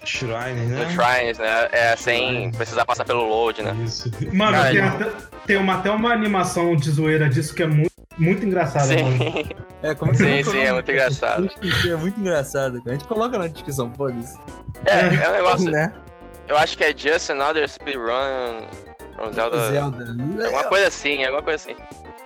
shrines, 0.03 0.69
né? 0.69 0.89
Shrines, 0.89 1.37
né? 1.37 1.69
É, 1.71 1.95
sem 1.95 2.27
Shrines. 2.33 2.57
precisar 2.57 2.83
passar 2.83 3.05
pelo 3.05 3.27
load, 3.29 3.61
né? 3.61 3.75
Isso. 3.85 4.09
Mano, 4.33 4.57
Cara, 4.57 4.71
tem, 4.71 4.81
até, 4.81 5.11
tem 5.45 5.57
uma, 5.57 5.75
até 5.75 5.91
uma 5.91 6.11
animação 6.11 6.75
de 6.75 6.89
zoeira 6.89 7.29
disso 7.29 7.53
que 7.53 7.61
é 7.61 7.67
muito, 7.67 7.90
muito 8.17 8.45
engraçada, 8.45 8.93
mano. 8.93 9.17
Sim, 9.17 9.49
É, 9.83 9.95
como 9.95 10.11
é 10.11 10.15
que 10.15 10.23
sim, 10.23 10.29
é 10.39 10.43
sim, 10.43 10.59
é 10.59 10.73
muito 10.73 10.91
engraçado. 10.91 11.49
É 11.89 11.95
muito 11.95 12.19
engraçado, 12.19 12.77
cara. 12.79 12.95
A 12.95 12.99
gente 12.99 13.07
coloca 13.07 13.37
na 13.37 13.47
descrição, 13.47 13.91
foda-se. 13.95 14.37
É, 14.85 15.23
é 15.23 15.29
um 15.29 15.33
negócio. 15.33 15.71
Né? 15.71 15.93
Eu 16.47 16.57
acho 16.57 16.77
que 16.77 16.83
é 16.83 16.93
Just 16.95 17.29
Another 17.29 17.67
Speedrun 17.67 18.67
Zelda. 19.33 19.71
Zelda. 19.71 20.05
Alguma 20.45 20.63
coisa 20.65 20.87
assim, 20.87 21.23
alguma 21.23 21.43
coisa 21.43 21.63
assim. 21.63 21.75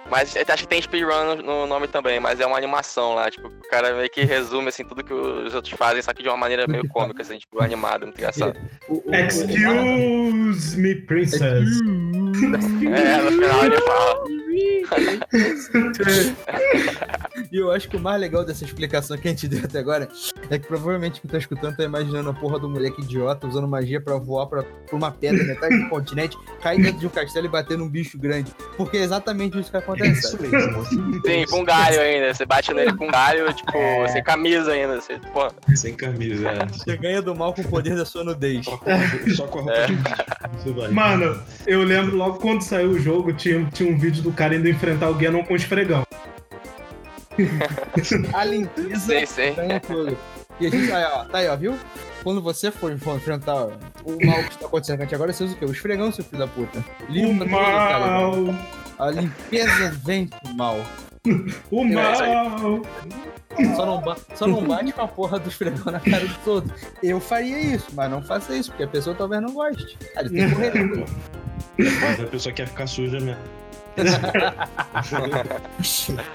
Mas 0.09 0.35
eu 0.35 0.43
acho 0.47 0.63
que 0.63 0.69
tem 0.69 0.81
speedrun 0.81 1.35
no, 1.37 1.43
no 1.43 1.67
nome 1.67 1.87
também, 1.87 2.19
mas 2.19 2.39
é 2.39 2.45
uma 2.45 2.57
animação 2.57 3.15
lá, 3.15 3.29
tipo, 3.31 3.47
o 3.47 3.69
cara 3.69 3.93
meio 3.95 4.09
que 4.09 4.23
resume 4.23 4.67
assim 4.69 4.83
tudo 4.85 5.03
que 5.03 5.13
os 5.13 5.53
outros 5.55 5.73
fazem, 5.77 6.01
só 6.01 6.13
que 6.13 6.21
de 6.21 6.29
uma 6.29 6.37
maneira 6.37 6.67
meio 6.67 6.87
cômica, 6.89 7.21
assim, 7.23 7.37
tipo, 7.37 7.61
animada, 7.61 8.05
muito 8.05 8.17
engraçado. 8.17 8.55
O- 8.87 9.03
Excuse 9.13 10.77
me, 10.79 10.95
princess. 10.95 11.41
É, 12.35 13.21
no 13.21 13.31
final 13.31 13.65
ele 13.65 13.79
fala. 13.81 14.23
E 17.51 17.57
eu 17.57 17.71
acho 17.71 17.89
que 17.89 17.97
o 17.97 17.99
mais 17.99 18.19
legal 18.19 18.43
dessa 18.45 18.63
explicação 18.63 19.17
que 19.17 19.27
a 19.27 19.31
gente 19.31 19.47
deu 19.47 19.59
até 19.63 19.79
agora 19.79 20.07
é 20.49 20.57
que 20.57 20.67
provavelmente 20.67 21.21
quem 21.21 21.29
tá 21.29 21.37
escutando 21.37 21.75
tá 21.75 21.83
imaginando 21.83 22.29
a 22.29 22.33
porra 22.33 22.59
do 22.59 22.69
moleque 22.69 23.01
idiota 23.01 23.47
usando 23.47 23.67
magia 23.67 24.01
pra 24.01 24.15
voar 24.17 24.47
pra, 24.47 24.63
por 24.63 24.95
uma 24.95 25.11
pedra 25.11 25.43
metade 25.43 25.77
do 25.77 25.89
continente, 25.89 26.37
cair 26.61 26.81
dentro 26.81 26.99
de 26.99 27.07
um 27.07 27.09
castelo 27.09 27.45
e 27.45 27.49
bater 27.49 27.77
num 27.77 27.89
bicho 27.89 28.17
grande. 28.17 28.51
Porque 28.77 28.97
é 28.97 29.01
exatamente 29.01 29.59
isso 29.59 29.69
que 29.71 29.77
acontece. 29.77 29.94
Isso 30.03 30.31
sabe? 30.31 30.47
mesmo. 30.47 30.85
Sim, 31.25 31.45
com 31.49 31.59
um 31.59 31.63
galho 31.65 31.99
ainda. 32.01 32.33
Você 32.33 32.45
bate 32.45 32.73
nele 32.73 32.93
com 32.95 33.07
um 33.07 33.11
galho, 33.11 33.51
tipo, 33.53 33.77
É. 33.77 34.07
sem 34.09 34.23
camisa 34.23 34.71
ainda. 34.71 34.99
Você, 35.01 35.19
pô, 35.33 35.47
Sem 35.75 35.93
camisa, 35.95 36.49
é. 36.49 36.65
Você 36.67 36.97
ganha 36.97 37.21
do 37.21 37.35
mal 37.35 37.53
com 37.53 37.61
o 37.61 37.67
poder 37.67 37.95
da 37.95 38.05
sua 38.05 38.23
nudez. 38.23 38.65
Só 39.35 39.47
com 39.47 39.59
a 39.59 39.63
roupa- 39.63 39.73
É. 39.77 39.87
de 39.87 40.63
Você 40.63 40.71
vai. 40.71 40.89
Mano, 40.89 41.41
eu 41.67 41.83
lembro 41.83 42.15
logo 42.15 42.39
quando 42.39 42.61
saiu 42.61 42.91
o 42.91 42.99
jogo, 42.99 43.33
tinha, 43.33 43.63
tinha 43.73 43.89
um 43.91 43.97
vídeo 43.97 44.21
do 44.23 44.31
cara 44.31 44.55
indo 44.55 44.67
enfrentar 44.69 45.09
o 45.09 45.13
Ganon 45.15 45.43
com 45.43 45.55
esfregão. 45.55 46.05
A 48.33 48.43
limpeza 48.45 49.19
sim, 49.19 49.25
sim. 49.25 49.53
ganha 49.55 49.79
tudo. 49.79 50.17
E 50.59 50.67
a 50.67 50.69
gente, 50.69 50.89
aí, 50.91 51.03
ó, 51.03 51.25
tá 51.25 51.39
aí, 51.39 51.47
ó, 51.49 51.55
viu? 51.57 51.77
Quando 52.23 52.41
você 52.41 52.71
for, 52.71 52.91
enfrentar 52.91 53.65
o 53.65 54.25
mal 54.25 54.41
que 54.43 54.51
está 54.53 54.65
acontecendo 54.65 54.97
com 54.97 55.03
a 55.03 55.05
gente 55.05 55.15
agora, 55.15 55.33
você 55.33 55.43
usa 55.43 55.53
o 55.53 55.57
quê? 55.57 55.65
O 55.65 55.71
esfregão, 55.71 56.11
seu 56.11 56.23
filho 56.23 56.39
da 56.39 56.47
puta. 56.47 56.79
O 57.07 57.11
Limpa 57.11 57.43
ligado? 57.43 57.49
mal! 57.51 58.33
A 58.99 59.09
limpeza 59.11 59.91
vem 60.03 60.29
do 60.43 60.53
mal. 60.55 60.77
O 61.71 61.81
É, 61.83 61.93
mal! 61.93 62.81
Só 63.75 63.85
não, 63.85 64.03
só 64.35 64.47
não 64.47 64.63
bate 64.63 64.91
com 64.91 65.01
a 65.01 65.07
porra 65.07 65.39
do 65.39 65.49
esfregão 65.49 65.91
na 65.91 65.99
cara 65.99 66.25
dos 66.25 66.47
outros. 66.47 66.73
Eu 67.01 67.19
faria 67.19 67.59
isso, 67.59 67.87
mas 67.93 68.11
não 68.11 68.21
faça 68.21 68.55
isso, 68.55 68.69
porque 68.69 68.83
a 68.83 68.87
pessoa 68.87 69.15
talvez 69.15 69.41
não 69.41 69.53
goste. 69.53 69.97
Aí 70.17 70.29
tem 70.29 70.49
que 70.49 70.55
correr. 70.55 71.05
Mas 71.77 72.19
a 72.19 72.27
pessoa 72.27 72.53
quer 72.53 72.67
ficar 72.67 72.87
suja 72.87 73.19
mesmo. 73.19 73.41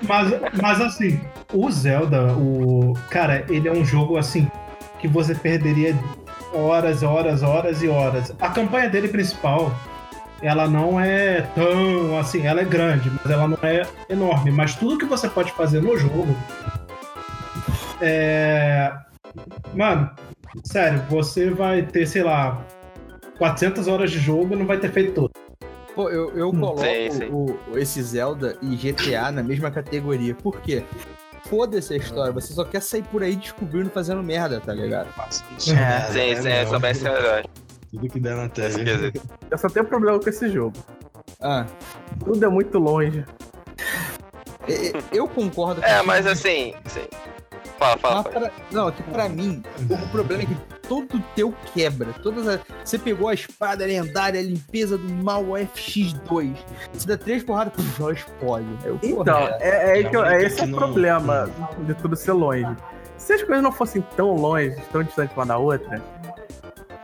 Mas, 0.02 0.32
mas 0.62 0.80
assim, 0.80 1.20
o 1.52 1.70
Zelda, 1.70 2.32
o. 2.32 2.94
Cara, 3.10 3.44
ele 3.50 3.68
é 3.68 3.72
um 3.72 3.84
jogo 3.84 4.16
assim 4.16 4.50
que 4.98 5.06
você 5.06 5.34
perderia 5.34 5.94
horas, 6.54 7.02
horas, 7.02 7.42
horas 7.42 7.82
e 7.82 7.88
horas. 7.88 8.34
A 8.40 8.48
campanha 8.48 8.88
dele 8.88 9.08
principal, 9.08 9.74
ela 10.42 10.66
não 10.68 10.98
é 10.98 11.42
tão 11.54 12.18
assim, 12.18 12.46
ela 12.46 12.60
é 12.60 12.64
grande, 12.64 13.10
mas 13.10 13.30
ela 13.32 13.46
não 13.48 13.58
é 13.62 13.82
enorme. 14.08 14.50
Mas 14.50 14.74
tudo 14.74 14.98
que 14.98 15.04
você 15.04 15.28
pode 15.28 15.52
fazer 15.52 15.80
no 15.82 15.96
jogo 15.96 16.26
é. 18.00 18.92
Mano, 19.74 20.10
sério, 20.64 21.02
você 21.08 21.50
vai 21.50 21.82
ter, 21.82 22.06
sei 22.06 22.22
lá, 22.22 22.64
400 23.38 23.86
horas 23.88 24.10
de 24.10 24.18
jogo 24.18 24.54
e 24.54 24.56
não 24.56 24.66
vai 24.66 24.78
ter 24.78 24.90
feito 24.90 25.12
tudo. 25.14 25.30
Pô, 25.94 26.08
eu, 26.08 26.30
eu 26.36 26.50
coloco 26.50 26.80
Sim, 26.80 27.10
sim. 27.10 27.28
O, 27.30 27.58
o- 27.72 27.78
esse 27.78 28.02
Zelda 28.02 28.56
e 28.62 28.76
GTA 28.76 29.30
na 29.32 29.42
mesma 29.42 29.70
categoria. 29.70 30.34
Por 30.34 30.60
quê? 30.60 30.84
Foda-se 31.48 31.94
a 31.94 31.96
história, 31.96 32.32
você 32.32 32.52
só 32.52 32.64
quer 32.64 32.80
sair 32.80 33.02
por 33.02 33.22
aí 33.24 33.34
descobrindo, 33.34 33.90
fazendo 33.90 34.22
merda, 34.22 34.60
tá 34.60 34.72
ligado? 34.72 35.08
É, 35.18 35.30
Sim, 35.30 35.44
sim, 35.58 36.48
é, 36.48 36.64
também 36.64 36.90
é 36.90 36.94
verdade. 36.94 37.48
Tudo 37.90 38.08
que 38.08 38.20
der 38.20 38.36
na 38.36 38.48
tela. 38.48 38.68
Eu 39.50 39.58
só 39.58 39.68
tenho 39.68 39.86
problema 39.86 40.18
com 40.20 40.28
esse 40.28 40.48
jogo. 40.50 40.76
Ah, 41.40 41.66
Tudo 42.24 42.44
é 42.44 42.48
muito 42.48 42.78
longe. 42.78 43.24
e- 44.68 44.72
e- 44.72 44.92
eu 45.12 45.26
concordo 45.26 45.80
É, 45.82 45.88
contigo, 45.94 46.06
mas 46.06 46.26
assim, 46.26 46.74
sim. 46.86 47.06
Fala, 47.78 47.96
fala. 47.98 48.14
Mas 48.22 48.32
pra- 48.32 48.50
não, 48.70 48.88
é 48.88 48.92
que 48.92 49.02
pra 49.04 49.28
mim, 49.28 49.62
o, 49.88 49.94
o 49.94 50.08
problema 50.10 50.42
é 50.42 50.46
que 50.46 50.54
todo 50.86 51.18
teu 51.34 51.52
quebra. 51.72 52.12
Todas 52.22 52.46
as- 52.46 52.60
você 52.84 52.98
pegou 52.98 53.28
a 53.28 53.34
espada 53.34 53.84
lendária, 53.86 54.38
a 54.38 54.42
limpeza 54.42 54.98
do 54.98 55.08
mal, 55.24 55.42
o 55.42 55.52
FX2. 55.56 56.54
Você 56.92 57.06
dá 57.08 57.16
três 57.16 57.42
porradas, 57.42 57.72
puf, 57.72 58.00
ela 58.02 58.12
explode. 58.12 58.66
Eu, 58.84 58.98
Então, 59.02 59.38
é, 59.38 59.58
é, 59.60 60.00
É 60.00 60.04
que 60.04 60.16
é 60.16 60.42
esse 60.44 60.56
que 60.56 60.62
é 60.62 60.64
o 60.64 60.68
não- 60.68 60.78
problema 60.78 61.48
de 61.86 61.94
tudo 61.94 62.14
ser 62.16 62.32
longe. 62.32 62.68
Se 63.16 63.32
as 63.32 63.42
coisas 63.42 63.62
não 63.62 63.72
fossem 63.72 64.02
tão 64.16 64.34
longe, 64.34 64.76
tão 64.92 65.02
distantes 65.02 65.34
uma 65.36 65.46
da 65.46 65.56
outra, 65.58 66.02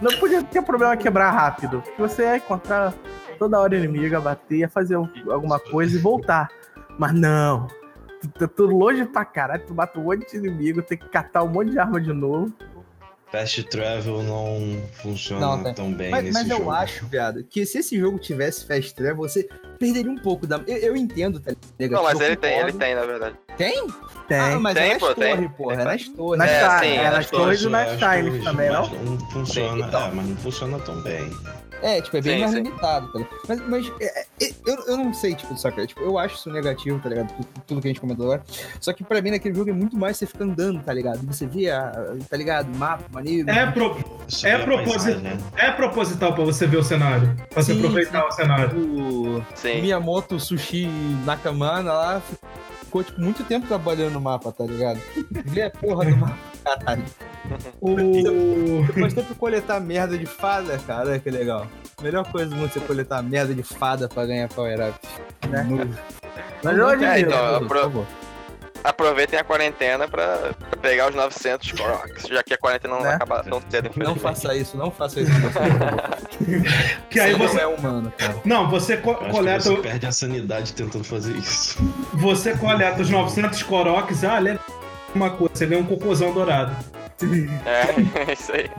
não 0.01 0.11
podia 0.19 0.43
ter 0.43 0.63
problema 0.63 0.97
quebrar 0.97 1.31
rápido. 1.31 1.83
Você 1.99 2.23
ia 2.23 2.37
encontrar 2.37 2.93
toda 3.39 3.59
hora 3.59 3.77
inimiga, 3.77 4.21
bater, 4.21 4.69
fazer 4.69 4.95
alguma 4.95 5.59
coisa 5.59 5.97
e 5.97 6.01
voltar. 6.01 6.49
Mas 6.99 7.13
não. 7.13 7.67
Tu 8.21 8.29
tá 8.29 8.49
tudo 8.49 8.75
longe 8.77 9.05
pra 9.05 9.25
caralho, 9.25 9.65
tu 9.67 9.75
mata 9.75 9.99
um 9.99 10.05
monte 10.05 10.31
de 10.31 10.37
inimigo, 10.39 10.83
tem 10.83 10.97
que 10.97 11.09
catar 11.09 11.43
um 11.43 11.49
monte 11.49 11.71
de 11.71 11.79
arma 11.79 12.01
de 12.01 12.13
novo. 12.13 12.53
Fast 13.31 13.63
travel 13.65 14.23
não 14.23 14.81
funciona 15.03 15.41
Não, 15.45 15.63
tá. 15.63 15.73
tão 15.75 15.93
bem 15.93 16.11
Mas, 16.11 16.25
nesse 16.25 16.33
mas 16.39 16.49
eu 16.51 16.59
jogo. 16.59 16.71
acho, 16.71 17.07
viado, 17.07 17.43
que 17.45 17.67
se 17.67 17.79
esse 17.79 17.99
jogo 17.99 18.19
tivesse 18.21 18.65
fast 18.65 18.95
travel, 18.95 19.17
você 19.17 19.49
perderia 19.81 20.11
um 20.11 20.17
pouco 20.19 20.47
da. 20.47 20.61
Eu, 20.67 20.77
eu 20.77 20.97
entendo, 20.97 21.41
tá 21.41 21.53
ligado? 21.79 21.99
Não, 21.99 22.05
mas 22.05 22.21
Eu 22.21 22.27
ele 22.27 22.37
tem, 22.37 22.59
ele 22.61 22.73
tem, 22.73 22.95
na 22.95 23.05
verdade. 23.05 23.37
Tem? 23.57 23.87
Tem. 24.29 24.39
Ah, 24.39 24.61
mas 24.61 24.75
Tem, 24.75 24.91
é 24.91 24.93
nas 24.95 24.99
pô, 25.03 25.15
tem. 25.15 25.35
torres, 25.35 25.51
porra. 25.57 25.75
É 25.75 25.85
nas 25.85 26.09
torres. 26.09 26.39
Nas 26.39 26.51
É, 26.51 26.79
sim, 26.79 26.87
é, 26.87 26.95
é 26.97 27.05
nas 27.05 27.13
nas 27.15 27.31
torres 27.31 27.63
e 27.63 27.69
nas 27.69 27.89
é, 27.89 27.97
torres, 27.97 28.45
também, 28.45 28.71
não? 28.71 28.89
mas 28.89 29.03
Não 29.03 29.19
funciona, 29.31 29.83
Sim, 29.83 29.89
então. 29.89 30.07
é, 30.07 30.11
mas 30.13 30.29
não 30.29 30.37
funciona 30.37 30.79
tão 30.79 31.03
bem. 31.03 31.31
É, 31.83 32.01
tipo, 32.01 32.17
é 32.17 32.21
bem 32.23 32.35
Sim, 32.35 32.41
mais 32.41 32.51
sim. 32.53 32.57
limitado, 32.63 33.13
tá 33.13 33.19
ligado? 33.19 33.37
Mas, 33.49 33.61
mas 33.69 33.93
é, 34.01 34.21
é, 34.43 34.51
eu, 34.67 34.75
eu 34.87 34.97
não 34.97 35.13
sei, 35.13 35.35
tipo, 35.35 35.57
saca? 35.57 35.87
Tipo, 35.87 36.01
eu 36.01 36.19
acho 36.19 36.37
isso 36.37 36.51
negativo, 36.51 36.99
tá 36.99 37.09
ligado? 37.09 37.29
Tudo, 37.35 37.49
tudo 37.67 37.81
que 37.83 37.89
a 37.89 37.91
gente 37.91 38.01
comentou 38.01 38.25
agora. 38.27 38.43
Só 38.81 38.93
que 38.93 39.05
pra 39.05 39.21
mim, 39.21 39.31
naquele 39.31 39.55
jogo 39.55 39.71
é 39.71 39.73
muito 39.73 39.97
mais 39.97 40.17
você 40.17 40.27
ficar 40.27 40.45
andando, 40.45 40.83
tá 40.83 40.93
ligado? 40.93 41.19
Você 41.27 41.47
vê, 41.47 41.71
a, 41.71 41.89
a- 41.89 42.17
tá 42.29 42.37
ligado? 42.37 42.69
Mapa, 42.77 43.05
maneiro. 43.13 43.49
É, 43.51 43.71
pro- 43.71 43.97
É 44.45 44.59
paisagem, 44.59 45.21
né? 45.21 45.39
é 45.57 45.71
proposital 45.71 46.35
pra 46.35 46.45
você 46.45 46.67
ver 46.67 46.79
o 46.79 46.83
cenário. 46.83 47.35
Pra 47.51 47.63
você 47.63 47.73
Sim, 47.75 47.79
aproveitar 47.81 48.27
o 48.27 48.31
cenário. 48.33 48.79
O 48.79 49.45
Sim. 49.55 49.83
Miyamoto 49.83 50.41
Sushi 50.41 50.87
Nakamana 51.25 51.93
lá 51.93 52.23
ficou, 52.87 53.05
tipo, 53.05 53.21
muito 53.21 53.45
tempo 53.45 53.67
trabalhando 53.67 54.15
no 54.15 54.21
mapa, 54.21 54.51
tá 54.51 54.65
ligado? 54.65 54.99
Vê 55.45 55.63
a 55.63 55.71
porra 55.71 56.05
do 56.07 56.17
mapa, 56.17 56.39
caralho. 56.65 57.05
O. 57.81 57.95
Pode 58.99 59.15
sempre 59.15 59.35
coletar 59.37 59.79
merda 59.81 60.19
de 60.19 60.27
fada, 60.27 60.77
cara, 60.79 61.11
olha 61.11 61.19
que 61.21 61.31
legal. 61.31 61.67
Melhor 62.03 62.25
coisa 62.31 62.51
do 62.51 62.57
mundo 62.57 62.67
é 62.67 62.73
você 62.73 62.81
coletar 62.81 63.23
merda 63.23 63.55
de 63.55 63.63
fada 63.63 64.09
pra 64.09 64.27
ganhar 64.27 64.49
power 64.49 64.89
up. 64.91 64.99
Né? 65.49 65.65
Mas 66.65 66.77
admiro. 66.89 67.05
É, 67.05 67.21
então, 67.21 67.69
pro- 67.69 67.81
favor. 67.83 68.07
Aproveitem 68.87 69.39
a 69.39 69.43
quarentena 69.45 70.07
pra, 70.07 70.53
pra 70.71 70.79
pegar 70.81 71.09
os 71.09 71.15
900 71.17 71.73
Koroks, 71.73 72.27
já 72.29 72.43
que 72.43 72.55
a 72.55 72.59
quarentena 72.59 72.95
não 72.95 73.01
vai 73.03 73.11
Né? 73.11 73.17
acabar 73.17 73.43
tão 73.43 73.61
cedo, 73.69 73.91
Não 73.97 74.15
faça 74.15 74.55
isso, 74.55 74.77
não 74.77 74.91
faça 74.91 75.21
isso. 75.21 75.33
Que 77.11 77.19
aí 77.21 77.33
Você 77.33 77.39
não 77.39 77.49
você. 77.49 77.61
é 77.61 77.67
humano, 77.67 78.13
cara. 78.17 78.37
Não, 78.45 78.71
você 78.71 78.97
co- 78.97 79.11
Eu 79.11 79.17
acho 79.17 79.25
que 79.27 79.33
coleta, 79.33 79.61
você 79.65 79.77
perde 79.79 80.07
a 80.07 80.13
sanidade 80.13 80.73
tentando 80.73 81.05
fazer 81.05 81.33
isso. 81.33 81.77
você 82.15 82.55
coleta 82.57 83.03
os 83.03 83.11
900 83.11 83.63
coroques, 83.65 84.23
ah, 84.25 84.39
lembra 84.39 84.63
uma 85.15 85.31
coisa, 85.31 85.55
você 85.55 85.67
ganha 85.67 85.81
um 85.81 85.87
cocôzão 85.87 86.33
dourado. 86.33 86.77
É, 87.65 88.33
isso 88.35 88.53
aí. 88.53 88.71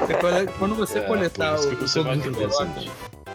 Você 0.00 0.14
cole- 0.14 0.48
Quando 0.58 0.74
você 0.74 0.98
É, 0.98 1.02
coletar 1.02 1.54
o, 1.54 1.62
todos 1.62 1.82
os 1.82 1.90
sanidade. 1.92 2.90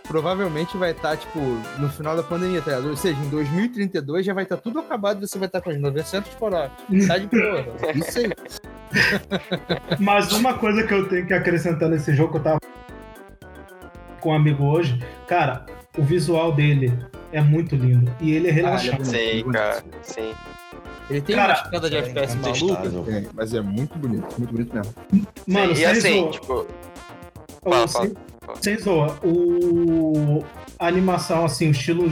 Provavelmente 0.07 0.77
vai 0.77 0.91
estar, 0.91 1.17
tipo, 1.17 1.39
no 1.79 1.89
final 1.89 2.15
da 2.15 2.23
pandemia, 2.23 2.61
tá 2.61 2.71
ligado? 2.71 2.89
Ou 2.89 2.95
seja, 2.95 3.19
em 3.19 3.29
2032 3.29 4.25
já 4.25 4.33
vai 4.33 4.43
estar 4.43 4.57
tudo 4.57 4.79
acabado 4.79 5.23
e 5.23 5.27
você 5.27 5.37
vai 5.37 5.47
estar 5.47 5.61
com 5.61 5.69
os 5.69 5.79
900 5.79 6.33
coroques. 6.35 7.07
Tá 7.07 7.17
de 7.17 7.27
boa. 7.27 7.65
Isso 7.95 8.19
aí. 8.19 8.29
Mas 9.99 10.31
uma 10.31 10.53
coisa 10.57 10.85
que 10.85 10.93
eu 10.93 11.07
tenho 11.09 11.25
que 11.25 11.33
acrescentar 11.33 11.89
nesse 11.89 12.13
jogo, 12.13 12.33
que 12.33 12.37
eu 12.39 12.43
tava 12.43 12.59
com 14.19 14.29
um 14.29 14.33
amigo 14.35 14.63
hoje, 14.65 15.01
cara, 15.27 15.65
o 15.97 16.03
visual 16.03 16.51
dele 16.53 16.93
é 17.31 17.41
muito 17.41 17.75
lindo. 17.75 18.11
E 18.21 18.33
ele 18.33 18.49
é 18.49 18.51
relaxante. 18.51 19.07
Sim, 19.07 19.43
cara. 19.51 19.83
Sim. 20.01 20.33
Ele 21.09 21.21
tem 21.21 21.35
Cara, 21.35 21.53
uma 21.53 21.63
escada 21.63 21.89
de 21.89 21.95
é 21.97 21.99
FPS 21.99 22.35
incontestável. 22.35 22.91
maluca, 22.91 23.11
tem, 23.11 23.29
mas 23.33 23.53
é 23.53 23.59
muito 23.61 23.97
bonito, 23.99 24.25
muito 24.37 24.51
bonito 24.53 24.73
mesmo. 24.73 24.93
Mano, 25.45 25.75
Sim, 25.75 25.81
e 25.81 25.85
assim, 25.85 26.19
zoa. 26.21 26.31
tipo, 26.31 26.67
Fala, 27.61 27.87
fala. 27.89 28.11
Sem 28.61 28.77
zoa, 28.77 29.17
o... 29.23 30.43
a 30.79 30.87
animação, 30.87 31.45
assim, 31.45 31.67
o 31.67 31.71
estilo 31.71 32.09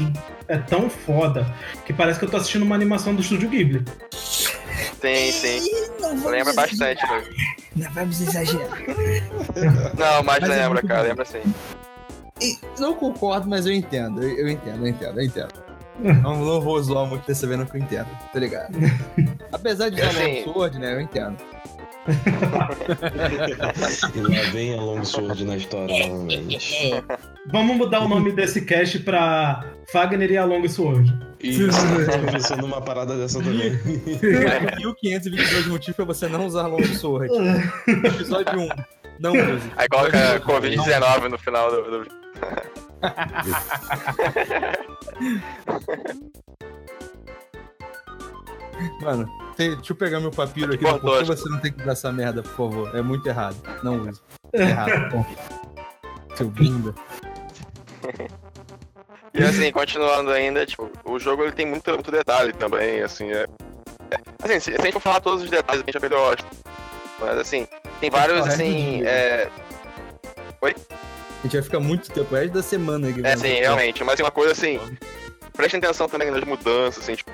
é 0.47 0.57
tão 0.57 0.89
foda 0.89 1.45
que 1.85 1.93
parece 1.93 2.19
que 2.19 2.25
eu 2.25 2.29
tô 2.29 2.37
assistindo 2.37 2.63
uma 2.63 2.75
animação 2.75 3.13
do 3.15 3.21
Estúdio 3.21 3.49
Ghibli. 3.49 3.83
sim, 4.13 5.31
sim. 5.31 5.69
Lembra 6.25 6.53
bastante, 6.53 7.01
né? 7.03 7.23
Não 7.75 7.91
vamos 7.91 8.21
exagerar. 8.21 8.69
Não, 9.97 10.23
mas, 10.23 10.39
Mas 10.41 10.49
é 10.49 10.55
lembra, 10.55 10.69
muito 10.69 10.87
cara, 10.87 11.01
bom. 11.03 11.07
lembra 11.09 11.25
sim. 11.25 11.41
Não 12.79 12.95
concordo, 12.95 13.47
mas 13.47 13.65
eu 13.65 13.71
entendo. 13.73 14.21
Eu, 14.23 14.29
eu 14.37 14.49
entendo, 14.49 14.85
eu 14.85 14.87
entendo, 14.89 15.19
eu 15.19 15.25
entendo. 15.25 15.71
Não, 16.23 16.35
não 16.43 16.59
vou 16.61 16.81
zoar 16.81 17.05
muito 17.05 17.25
não 17.57 17.65
que 17.65 17.77
eu 17.77 17.81
entendo, 17.81 18.07
tá 18.33 18.39
ligado? 18.39 18.73
Apesar 19.51 19.89
de 19.89 20.01
usar 20.01 20.09
Assim- 20.09 20.43
Long 20.45 20.53
Sword, 20.53 20.79
né? 20.79 20.93
Eu 20.95 21.01
entendo. 21.01 21.37
E 24.15 24.19
lá 24.21 24.41
vem 24.51 24.77
a 24.77 24.81
Longsword 24.81 25.45
na 25.45 25.57
história 25.57 26.07
novamente. 26.07 27.03
Vamos 27.51 27.75
mudar 27.77 28.01
o 28.01 28.07
nome 28.07 28.31
desse 28.31 28.61
cast 28.61 28.99
pra 28.99 29.63
Fagner 29.91 30.31
e 30.31 30.37
a 30.37 30.45
Long 30.45 30.67
Sword. 30.67 31.11
Isso, 31.39 31.63
eu 31.63 32.25
tô 32.25 32.31
pensando 32.31 32.61
numa 32.61 32.81
parada 32.81 33.17
dessa 33.17 33.39
também. 33.41 33.71
1522 34.77 35.67
motivos 35.67 35.95
pra 35.95 36.05
você 36.05 36.27
não 36.27 36.45
usar 36.45 36.67
Long 36.67 36.83
Sword. 36.83 37.31
Episódio 37.87 38.59
1. 38.61 38.69
Não 39.19 39.31
use. 39.33 39.71
Aí 39.77 39.87
coloca 39.87 40.39
Covid-19 40.39 41.29
no 41.29 41.37
final 41.37 41.69
do, 41.71 42.03
do- 42.03 42.21
Mano, 49.01 49.29
tem- 49.55 49.75
deixa 49.75 49.91
eu 49.91 49.95
pegar 49.95 50.19
meu 50.19 50.31
papiro 50.31 50.73
aqui. 50.73 50.83
Por 50.83 51.19
que 51.19 51.23
você 51.25 51.49
não 51.49 51.59
tem 51.59 51.71
que 51.71 51.81
usar 51.81 51.91
essa 51.91 52.11
merda, 52.11 52.41
por 52.43 52.51
favor? 52.51 52.95
É 52.95 53.01
muito 53.01 53.27
errado. 53.27 53.55
Não 53.83 54.07
use. 54.07 54.21
É 54.53 54.61
errado. 54.61 55.09
Bom. 55.11 55.25
Seu 56.35 56.47
bunda. 56.47 56.93
E 59.33 59.43
assim, 59.43 59.71
continuando 59.71 60.31
ainda, 60.31 60.65
tipo, 60.65 60.89
o 61.05 61.17
jogo 61.19 61.43
ele 61.43 61.51
tem 61.53 61.65
muito, 61.65 61.89
muito 61.91 62.11
detalhe 62.11 62.51
também, 62.53 63.01
assim, 63.01 63.31
é. 63.31 63.45
é- 64.11 64.17
Assim, 64.43 64.59
se, 64.59 64.71
se 64.71 64.77
a 64.77 64.83
gente 64.83 64.93
for 64.93 64.99
falar 65.01 65.21
todos 65.21 65.43
os 65.43 65.49
detalhes, 65.49 65.81
a 65.83 65.85
gente 65.85 65.93
já 65.93 65.99
perdeu 65.99 66.31
a 66.31 66.35
Mas 67.19 67.37
assim, 67.37 67.67
tem 67.99 68.09
vários, 68.09 68.45
assim, 68.45 69.03
é. 69.03 69.49
A 70.63 70.67
gente 71.43 71.53
vai 71.53 71.61
ficar 71.63 71.79
muito 71.79 72.11
tempo, 72.11 72.35
é 72.35 72.47
da 72.47 72.61
semana 72.61 73.09
aqui. 73.09 73.25
É, 73.25 73.35
sim, 73.35 73.55
realmente, 73.59 74.03
mas 74.03 74.15
tem 74.15 74.23
uma 74.25 74.31
coisa 74.31 74.51
assim. 74.51 74.79
Prestem 75.53 75.79
atenção 75.79 76.07
também 76.07 76.29
nas 76.29 76.43
mudanças, 76.43 77.03
assim, 77.03 77.15
tipo, 77.15 77.31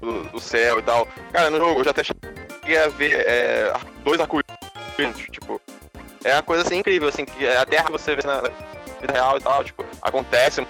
do, 0.00 0.24
do 0.24 0.40
céu 0.40 0.78
e 0.78 0.82
tal. 0.82 1.06
Cara, 1.32 1.50
no 1.50 1.58
jogo 1.58 1.80
eu 1.80 1.84
já 1.84 1.90
até 1.90 2.02
cheguei 2.04 2.78
a 2.78 2.88
ver 2.88 3.24
é, 3.26 3.72
dois 4.04 4.20
arco-íris, 4.20 5.16
tipo. 5.30 5.60
É 6.24 6.34
uma 6.34 6.42
coisa 6.42 6.64
assim 6.64 6.78
incrível, 6.78 7.08
assim, 7.08 7.24
que 7.24 7.46
a 7.46 7.64
Terra 7.64 7.88
você 7.90 8.16
vê 8.16 8.26
na 8.26 8.40
vida 8.40 9.12
real 9.12 9.38
e 9.38 9.40
tal, 9.40 9.64
tipo, 9.64 9.84
acontece. 10.02 10.66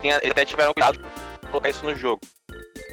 Tem, 0.00 0.12
até 0.12 0.44
tiveram 0.44 0.74
cuidado 0.74 0.98
de 0.98 1.48
colocar 1.48 1.68
isso 1.68 1.84
no 1.84 1.94
jogo. 1.94 2.20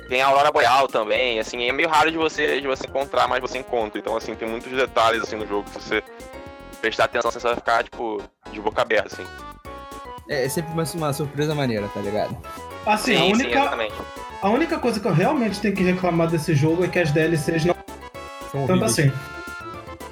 Tem 0.08 0.22
a 0.22 0.28
Aurora 0.28 0.52
Boreal 0.52 0.88
também, 0.88 1.40
assim, 1.40 1.68
é 1.68 1.72
meio 1.72 1.90
raro 1.90 2.12
de 2.12 2.18
você, 2.18 2.62
de 2.62 2.68
você 2.68 2.88
encontrar, 2.88 3.28
mas 3.28 3.42
você 3.42 3.58
encontra. 3.58 4.00
Então, 4.00 4.16
assim, 4.16 4.36
tem 4.36 4.48
muitos 4.48 4.72
detalhes 4.72 5.24
assim 5.24 5.36
no 5.36 5.48
jogo 5.48 5.64
que 5.64 5.72
se 5.72 5.80
você 5.80 6.04
prestar 6.82 7.06
atenção, 7.06 7.32
você 7.32 7.40
vai 7.40 7.56
ficar, 7.56 7.84
tipo, 7.84 8.22
de 8.52 8.60
boca 8.60 8.82
aberta, 8.82 9.08
assim. 9.14 9.26
É, 10.30 10.46
é 10.46 10.50
sempre 10.50 10.72
uma, 10.74 10.84
uma 10.84 11.14
surpresa 11.14 11.56
maneira, 11.56 11.88
tá 11.94 12.00
ligado? 12.02 12.38
Assim, 12.86 13.16
a 13.16 13.18
sim, 13.18 13.18
sim, 13.18 13.34
única, 13.34 13.60
exatamente. 13.60 13.96
A 14.44 14.50
única 14.50 14.78
coisa 14.78 15.00
que 15.00 15.08
eu 15.08 15.14
realmente 15.14 15.62
tenho 15.62 15.74
que 15.74 15.82
reclamar 15.82 16.28
desse 16.28 16.54
jogo 16.54 16.84
é 16.84 16.88
que 16.90 17.00
as 17.00 17.12
DLCs 17.12 17.64
não 17.64 17.76
São 18.52 18.68
tanto 18.68 18.84
assim. 18.84 19.10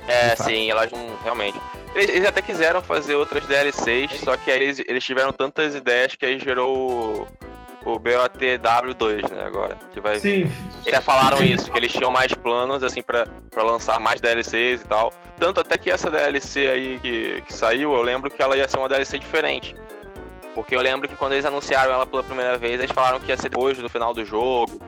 É, 0.07 0.35
sim, 0.37 0.71
elas 0.71 0.89
não. 0.89 1.17
Realmente. 1.21 1.59
Eles, 1.93 2.09
eles 2.09 2.25
até 2.25 2.41
quiseram 2.41 2.81
fazer 2.81 3.15
outras 3.15 3.45
DLCs, 3.45 4.21
só 4.23 4.37
que 4.37 4.49
aí 4.49 4.63
eles, 4.63 4.81
eles 4.87 5.03
tiveram 5.03 5.33
tantas 5.33 5.75
ideias 5.75 6.15
que 6.15 6.25
aí 6.25 6.39
gerou 6.39 7.27
o, 7.85 7.91
o 7.93 7.99
BOTW2, 7.99 9.29
né? 9.29 9.43
Agora. 9.45 9.77
Que 9.93 9.99
vai 9.99 10.17
Sim, 10.17 10.49
Eles 10.85 10.95
já 10.95 11.01
falaram 11.01 11.43
isso, 11.43 11.69
que 11.69 11.77
eles 11.77 11.91
tinham 11.91 12.09
mais 12.09 12.33
planos, 12.33 12.83
assim, 12.83 13.01
pra, 13.01 13.27
pra 13.49 13.63
lançar 13.63 13.99
mais 13.99 14.21
DLCs 14.21 14.81
e 14.81 14.87
tal. 14.87 15.11
Tanto 15.37 15.59
até 15.59 15.77
que 15.77 15.91
essa 15.91 16.09
DLC 16.09 16.67
aí 16.67 16.99
que, 17.01 17.43
que 17.45 17.53
saiu, 17.53 17.93
eu 17.93 18.01
lembro 18.01 18.31
que 18.31 18.41
ela 18.41 18.55
ia 18.55 18.65
ser 18.65 18.77
uma 18.77 18.87
DLC 18.87 19.19
diferente. 19.19 19.75
Porque 20.55 20.75
eu 20.75 20.81
lembro 20.81 21.07
que 21.07 21.15
quando 21.15 21.33
eles 21.33 21.45
anunciaram 21.45 21.91
ela 21.93 22.05
pela 22.05 22.23
primeira 22.23 22.57
vez, 22.57 22.79
eles 22.79 22.91
falaram 22.91 23.19
que 23.19 23.29
ia 23.29 23.37
ser 23.37 23.49
depois 23.49 23.77
do 23.77 23.89
final 23.89 24.13
do 24.13 24.25
jogo. 24.25 24.79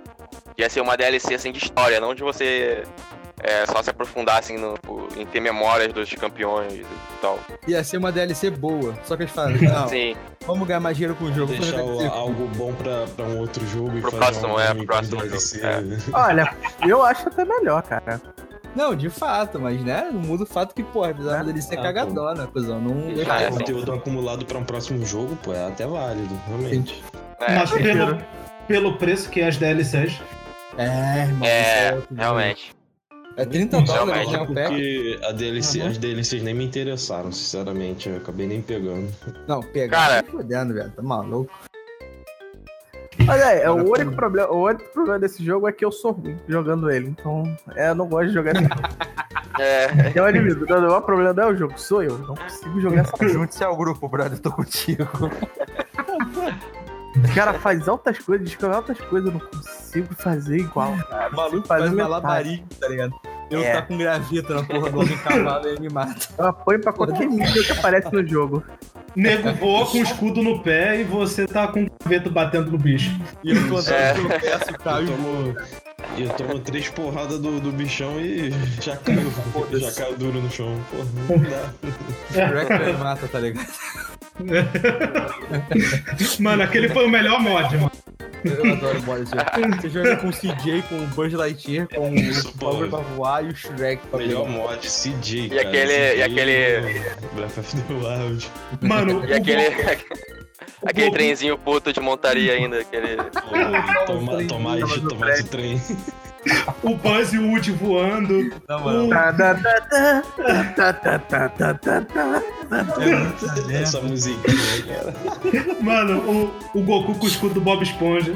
Que 0.55 0.61
ia 0.61 0.69
ser 0.69 0.81
uma 0.81 0.95
DLC, 0.97 1.33
assim, 1.35 1.51
de 1.51 1.57
história, 1.57 1.99
não 1.99 2.13
de 2.13 2.21
você 2.21 2.83
é, 3.41 3.65
só 3.65 3.81
se 3.81 3.89
aprofundar, 3.89 4.37
assim, 4.39 4.57
no, 4.57 4.75
em 5.17 5.25
ter 5.25 5.39
memórias 5.39 5.91
dos 5.91 6.13
campeões 6.13 6.73
e 6.73 6.85
tal. 7.21 7.39
Ia 7.67 7.83
ser 7.83 7.97
uma 7.97 8.11
DLC 8.11 8.49
boa. 8.51 8.93
Só 9.03 9.15
que 9.15 9.23
eles 9.23 9.33
falaram, 9.33 9.55
não, 9.61 9.87
Sim, 9.87 10.15
vamos 10.45 10.67
ganhar 10.67 10.79
mais 10.79 10.95
dinheiro 10.95 11.15
com 11.15 11.25
o 11.25 11.33
jogo. 11.33 11.53
Deixar 11.53 11.77
fazer 11.79 12.07
o- 12.07 12.11
algo 12.11 12.47
bom 12.55 12.73
pra, 12.75 13.05
pra 13.15 13.25
um 13.25 13.39
outro 13.39 13.65
jogo 13.67 13.97
e 13.97 14.01
Pro 14.01 14.11
fazer 14.11 14.23
próximo, 14.25 14.53
um 14.55 14.59
é, 14.59 14.73
pro 14.75 14.85
próximo 14.85 15.17
DLC. 15.21 15.59
jogo, 15.59 16.11
Olha, 16.17 16.55
eu 16.87 17.03
acho 17.03 17.27
até 17.29 17.43
melhor, 17.45 17.81
cara. 17.83 18.21
Não, 18.75 18.95
de 18.95 19.09
fato, 19.09 19.59
mas 19.59 19.81
né, 19.83 20.09
não 20.11 20.19
muda 20.21 20.43
o 20.43 20.47
fato 20.47 20.73
que, 20.73 20.83
porra, 20.83 21.13
precisava 21.13 21.41
É. 21.41 21.45
DLC 21.45 21.75
Ah, 21.77 21.81
cagadona, 21.81 22.47
cuzão. 22.47 22.81
Não 22.81 22.93
Ah, 23.29 23.41
é, 23.41 23.49
Conteúdo 23.51 23.93
acumulado 23.93 24.45
pra 24.45 24.57
um 24.57 24.63
próximo 24.63 25.05
jogo, 25.05 25.35
pô, 25.43 25.53
é 25.53 25.67
até 25.67 25.85
válido, 25.85 26.33
realmente. 26.47 27.03
é, 27.39 27.55
mas 27.55 27.69
pelo, 27.73 28.17
pelo 28.67 28.97
preço 28.97 29.29
que 29.29 29.41
é 29.41 29.47
as 29.47 29.57
DLCs. 29.57 30.19
É, 30.77 31.23
irmão. 31.23 31.47
É, 31.47 31.85
outro 31.95 32.01
jogo. 32.09 32.15
realmente. 32.21 32.75
É 33.35 33.45
30 33.45 33.81
dólares, 33.81 34.29
Realmente, 34.29 34.53
né? 34.53 34.67
Porque 34.67 35.19
a 35.23 35.31
DLC, 35.31 35.81
as 35.81 35.97
DLCs 35.97 36.43
nem 36.43 36.53
me 36.53 36.65
interessaram, 36.65 37.31
sinceramente. 37.31 38.07
Eu 38.07 38.17
acabei 38.17 38.45
nem 38.45 38.61
pegando. 38.61 39.11
Não, 39.47 39.59
pegar. 39.59 39.97
Cara. 39.97 40.23
Tá 40.23 40.31
fodendo, 40.31 40.71
velho. 40.75 40.91
Tá 40.91 41.01
maluco. 41.01 41.51
Mas 43.25 43.41
é, 43.41 43.63
é, 43.63 43.69
o 43.71 43.89
único 43.89 44.11
problema, 44.13 44.51
o 44.51 44.65
único 44.65 44.89
problema 44.91 45.19
desse 45.19 45.43
jogo 45.43 45.67
é 45.67 45.71
que 45.71 45.83
eu 45.83 45.91
sou 45.91 46.11
ruim 46.11 46.37
jogando 46.47 46.89
ele. 46.89 47.07
Então, 47.07 47.43
é, 47.75 47.89
eu 47.89 47.95
não 47.95 48.07
gosto 48.07 48.27
de 48.27 48.33
jogar 48.33 48.51
esse 48.55 48.63
jogo. 48.63 48.75
É, 49.59 50.11
Eu 50.15 50.25
admito, 50.25 50.63
o 50.63 51.01
problema 51.03 51.31
não 51.31 51.43
é 51.43 51.45
o 51.45 51.55
jogo, 51.55 51.77
sou 51.77 52.01
eu. 52.01 52.17
Não 52.17 52.35
consigo 52.35 52.81
jogar 52.81 53.01
essa 53.01 53.11
jogo. 53.21 53.33
Junte-se 53.33 53.63
ao 53.63 53.77
grupo, 53.77 54.09
brother. 54.09 54.39
Tô 54.39 54.51
contigo. 54.51 55.07
O 57.15 57.21
cara 57.35 57.53
faz 57.53 57.87
altas 57.87 58.17
coisas, 58.17 58.47
descobre 58.47 58.75
altas 58.75 58.99
coisas, 59.01 59.31
eu 59.31 59.39
não 59.39 59.47
consigo 59.47 60.15
fazer 60.15 60.57
igual. 60.57 60.97
Cara. 61.07 61.29
O 61.29 61.35
maluco 61.35 61.67
Faz 61.67 61.83
faz 61.83 61.93
malabarismo, 61.93 62.65
tá 62.79 62.87
ligado? 62.87 63.13
Eu 63.53 63.63
É. 63.63 63.73
tá 63.73 63.81
com 63.83 63.97
gravita 63.97 64.53
na 64.55 64.63
porra 64.63 64.89
do 64.89 64.99
homem 64.99 65.17
cavalo 65.17 65.67
e 65.67 65.71
ele 65.71 65.79
me 65.81 65.89
mata. 65.89 66.15
Eu 66.37 66.47
apoio 66.47 66.79
pra 66.81 66.91
qualquer 66.93 67.27
mídia 67.27 67.63
que 67.63 67.71
aparece 67.71 68.11
no 68.11 68.25
jogo. 68.27 68.63
Nego 69.15 69.53
voa 69.53 69.85
com 69.85 69.99
o 69.99 70.03
escudo 70.03 70.41
no 70.41 70.59
pé 70.63 71.01
e 71.01 71.03
você 71.03 71.45
tá 71.45 71.67
com 71.67 71.83
o 71.83 71.87
gaveto 72.03 72.29
batendo 72.31 72.71
no 72.71 72.77
bicho. 72.77 73.11
E 73.43 73.51
eu 73.51 73.67
tô 73.67 73.77
andando 73.77 73.93
É. 73.93 74.17
eu 74.17 74.27
peço, 74.39 74.71
Eu 74.71 74.77
caiu. 74.79 75.07
tomo, 75.07 75.55
eu 76.17 76.29
tomo 76.29 76.59
três 76.59 76.89
porradas 76.89 77.39
do, 77.39 77.59
do 77.59 77.71
bichão 77.71 78.19
e 78.19 78.51
já 78.81 78.97
caiu. 78.97 79.31
já 79.79 79.91
caiu 79.91 80.17
duro 80.17 80.41
no 80.41 80.49
chão. 80.49 80.75
Porra, 80.89 81.05
não 81.29 81.37
dá. 81.49 81.69
Shrek 82.33 82.85
me 82.85 82.93
mata, 82.93 83.27
tá 83.27 83.39
ligado? 83.39 83.67
Mano, 86.39 86.63
aquele 86.63 86.89
foi 86.89 87.05
o 87.05 87.09
melhor 87.09 87.39
mod, 87.39 87.77
mano. 87.77 87.91
Eu 88.43 88.73
adoro 88.73 88.99
o 88.99 89.03
mod 89.03 89.23
desse 89.23 89.35
jogo. 89.35 89.75
Você 89.81 89.89
joga 89.89 90.15
com 90.17 90.27
o 90.27 90.31
CJ, 90.33 90.81
com 90.89 90.95
o 90.95 91.07
Buzz 91.07 91.33
Lightyear, 91.33 91.87
com 91.87 92.13
Isso, 92.13 92.49
o. 92.49 92.57
Power 92.57 92.89
pra 92.89 92.99
voar 92.99 93.45
e 93.45 93.47
o 93.49 93.55
Shrek 93.55 94.05
pra 94.07 94.19
Melhor 94.19 94.47
mod, 94.49 94.85
CJ, 94.89 95.45
E 95.45 95.49
cara. 95.49 95.61
aquele- 95.69 95.93
e 95.93 96.11
CJ 96.11 96.23
aquele- 96.23 96.99
Breath 97.35 97.57
of 97.57 97.75
the 97.75 97.93
Wild. 97.93 98.51
Mano, 98.81 99.23
E 99.25 99.31
o 99.31 99.35
aquele. 99.37 99.63
Aquele 100.85 101.05
Goku- 101.05 101.17
trenzinho 101.17 101.57
puto 101.57 101.93
de 101.93 101.99
montaria 102.01 102.51
ainda, 102.53 102.81
aquele. 102.81 103.15
Pô, 103.15 104.05
toma, 104.05 104.37
trem 105.49 105.81
o 106.81 106.95
Buzz 106.95 107.33
e 107.33 107.37
o 107.37 107.49
Woody 107.49 107.71
voando. 107.71 108.51
Não, 108.67 108.79
mano. 108.79 109.07
O... 109.07 109.13
Essa 113.71 114.01
musiquinha, 114.01 114.83
cara. 114.87 115.13
Mano, 115.81 116.51
o, 116.73 116.79
o 116.79 116.83
Goku 116.83 117.15
com 117.15 117.25
o 117.25 117.27
escudo 117.27 117.55
do 117.55 117.61
Bob 117.61 117.83
Esponja. 117.83 118.35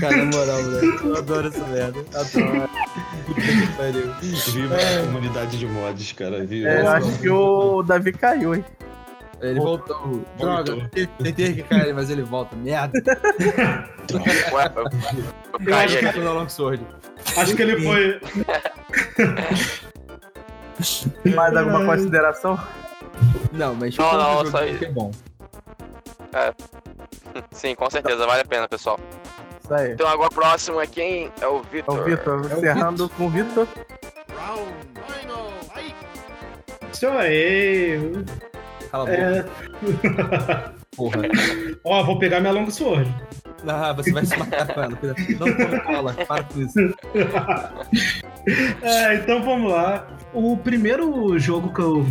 Cara, 0.00 0.16
na 0.16 0.24
moral, 0.24 0.62
velho. 0.64 1.00
eu 1.04 1.16
adoro 1.16 1.48
essa 1.48 1.66
merda. 1.66 2.04
Adoro. 2.14 2.70
Puta. 3.26 3.40
Viva 4.52 4.74
a 4.74 4.80
é. 4.80 5.02
comunidade 5.02 5.58
de 5.58 5.66
mods, 5.66 6.12
cara. 6.12 6.44
Viva. 6.44 6.68
É, 6.68 6.80
eu 6.80 6.88
acho 6.88 7.18
que 7.18 7.28
o 7.28 7.82
Davi 7.82 8.12
caiu, 8.12 8.54
hein. 8.54 8.64
Ele 9.40 9.60
voltou. 9.60 10.24
Droga, 10.38 10.90
tentei 11.18 11.54
que 11.54 11.62
cair, 11.62 11.94
mas 11.94 12.10
ele 12.10 12.22
volta. 12.22 12.56
Merda. 12.56 12.92
Ué, 14.52 14.72
eu, 15.66 15.74
acho 15.76 15.98
que- 15.98 16.18
no 16.18 16.32
Long 16.34 16.48
Sword. 16.48 16.84
Acho 17.36 17.54
que 17.54 17.62
ele 17.62 17.80
foi. 17.82 18.20
Mais 21.34 21.56
alguma 21.56 21.84
consideração? 21.84 22.58
Não, 23.52 23.74
mas 23.74 23.96
Não, 23.96 24.12
não, 24.12 24.36
jogo 24.38 24.50
só 24.50 24.64
isso. 24.64 24.84
é 24.84 24.90
bom. 24.90 25.10
Sim, 27.52 27.74
com 27.74 27.90
certeza, 27.90 28.26
vale 28.26 28.42
a 28.42 28.44
pena, 28.44 28.68
pessoal. 28.68 28.98
Isso 29.62 29.74
aí. 29.74 29.92
Então 29.92 30.06
agora 30.08 30.28
o 30.30 30.34
próximo 30.34 30.80
é 30.80 30.86
quem? 30.86 31.30
É 31.40 31.46
o 31.46 31.58
É 31.60 31.62
Vitor. 31.70 31.98
o 32.00 32.04
Vitor, 32.04 32.40
encerrando 32.56 33.08
com 33.10 33.26
o 33.26 33.30
Vitor. 33.30 33.66
Round 34.36 34.72
final. 35.06 35.50
Isso 36.92 37.06
aí. 37.08 37.98
Cala 38.90 39.04
a 39.04 39.06
boca, 39.06 39.22
É. 39.22 40.70
porra. 40.96 41.22
Ó, 41.84 42.02
vou 42.04 42.18
pegar 42.18 42.40
minha 42.40 42.52
long 42.52 42.70
sword. 42.70 43.12
Ah, 43.66 43.92
você 43.92 44.12
vai 44.12 44.24
se 44.24 44.36
matar 44.38 44.66
com 44.72 44.80
ela. 44.80 44.98
Não 45.40 45.54
come 45.56 45.80
cola, 45.80 46.14
para 46.14 46.44
com 46.44 46.60
isso. 46.60 46.78
É, 48.82 49.16
então 49.16 49.42
vamos 49.42 49.70
lá. 49.70 50.06
O 50.32 50.56
primeiro 50.56 51.38
jogo 51.38 51.72
que 51.74 51.80
eu, 51.80 52.06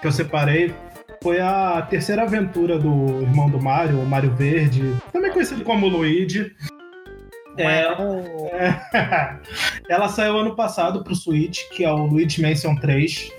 que 0.00 0.06
eu 0.06 0.12
separei 0.12 0.74
foi 1.22 1.38
a 1.38 1.82
terceira 1.82 2.22
aventura 2.22 2.78
do 2.78 3.20
irmão 3.20 3.50
do 3.50 3.60
Mario, 3.60 4.00
o 4.00 4.06
Mario 4.06 4.30
Verde, 4.34 4.96
também 5.12 5.30
conhecido 5.30 5.64
como 5.64 5.86
Luigi. 5.88 6.50
É, 7.58 7.88
é, 8.52 8.80
ela 9.90 10.08
saiu 10.08 10.38
ano 10.38 10.54
passado 10.56 11.02
pro 11.04 11.14
Switch, 11.14 11.60
que 11.72 11.84
é 11.84 11.90
o 11.90 12.06
Luigi 12.06 12.40
Mansion 12.40 12.74
3. 12.76 13.30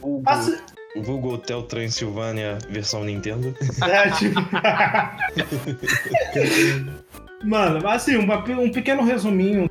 Vulgo, 0.00 0.22
Assim, 0.26 0.58
Vulgo 1.02 1.34
Hotel 1.34 1.62
Transilvânia 1.62 2.58
versão 2.70 3.04
Nintendo. 3.04 3.54
É, 3.86 4.10
tipo... 4.10 4.40
Mano, 7.44 7.86
assim, 7.88 8.16
um 8.16 8.70
pequeno 8.70 9.02
resuminho 9.04 9.68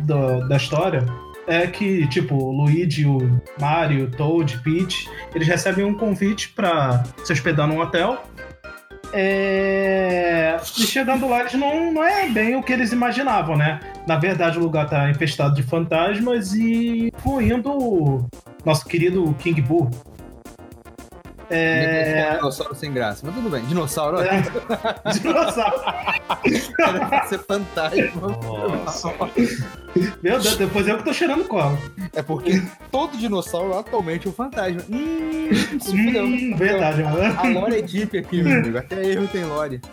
do- 0.00 0.46
da 0.48 0.56
história 0.56 1.04
é 1.48 1.66
que, 1.66 2.06
tipo, 2.08 2.34
o 2.34 2.50
Luigi, 2.52 3.06
o 3.06 3.40
Mario, 3.60 4.10
Toad, 4.10 4.58
Peach, 4.62 5.08
eles 5.34 5.46
recebem 5.48 5.84
um 5.84 5.94
convite 5.94 6.50
pra 6.50 7.02
se 7.24 7.32
hospedar 7.32 7.66
num 7.66 7.80
hotel. 7.80 8.22
É... 9.12 10.56
E 10.76 10.82
chegando 10.82 11.28
lá, 11.28 11.40
eles 11.40 11.54
não, 11.54 11.92
não 11.92 12.04
é 12.04 12.28
bem 12.28 12.56
o 12.56 12.62
que 12.62 12.72
eles 12.72 12.92
imaginavam, 12.92 13.56
né? 13.56 13.80
Na 14.06 14.16
verdade, 14.16 14.58
o 14.58 14.62
lugar 14.62 14.88
tá 14.88 15.08
infestado 15.10 15.54
de 15.54 15.62
fantasmas 15.62 16.52
e 16.52 17.06
incluindo 17.08 17.70
o 17.70 18.26
nosso 18.64 18.84
querido 18.84 19.34
King 19.38 19.60
Boo. 19.62 19.90
É... 21.48 22.34
Dinossauro 22.36 22.74
sem 22.74 22.92
graça. 22.92 23.20
Mas 23.24 23.34
tudo 23.34 23.48
bem. 23.48 23.62
Dinossauro, 23.66 24.20
É. 24.20 24.42
ó. 25.06 25.10
Dinossauro. 25.12 25.80
Cara, 26.76 27.26
ser 27.26 27.38
fantasma. 27.40 28.28
Nossa. 28.84 29.12
Meu 30.22 30.38
Deus, 30.40 30.56
depois 30.56 30.86
eu 30.88 30.98
que 30.98 31.04
tô 31.04 31.12
cheirando 31.12 31.44
cola. 31.44 31.78
É 32.14 32.22
porque 32.22 32.62
todo 32.90 33.16
dinossauro 33.16 33.78
atualmente 33.78 34.26
é 34.26 34.30
um 34.30 34.32
fantasma. 34.32 34.82
Hum, 34.90 35.48
se 35.80 35.90
fudeu. 35.90 36.24
Hum, 36.24 36.54
verdade, 36.56 37.02
mano. 37.02 37.38
A 37.40 37.48
lore 37.48 37.78
é 37.78 37.82
deep 37.82 38.18
aqui, 38.18 38.42
meu 38.42 38.58
amigo. 38.58 38.78
Até 38.78 39.04
erro 39.04 39.28
tem 39.28 39.44
lore. 39.44 39.80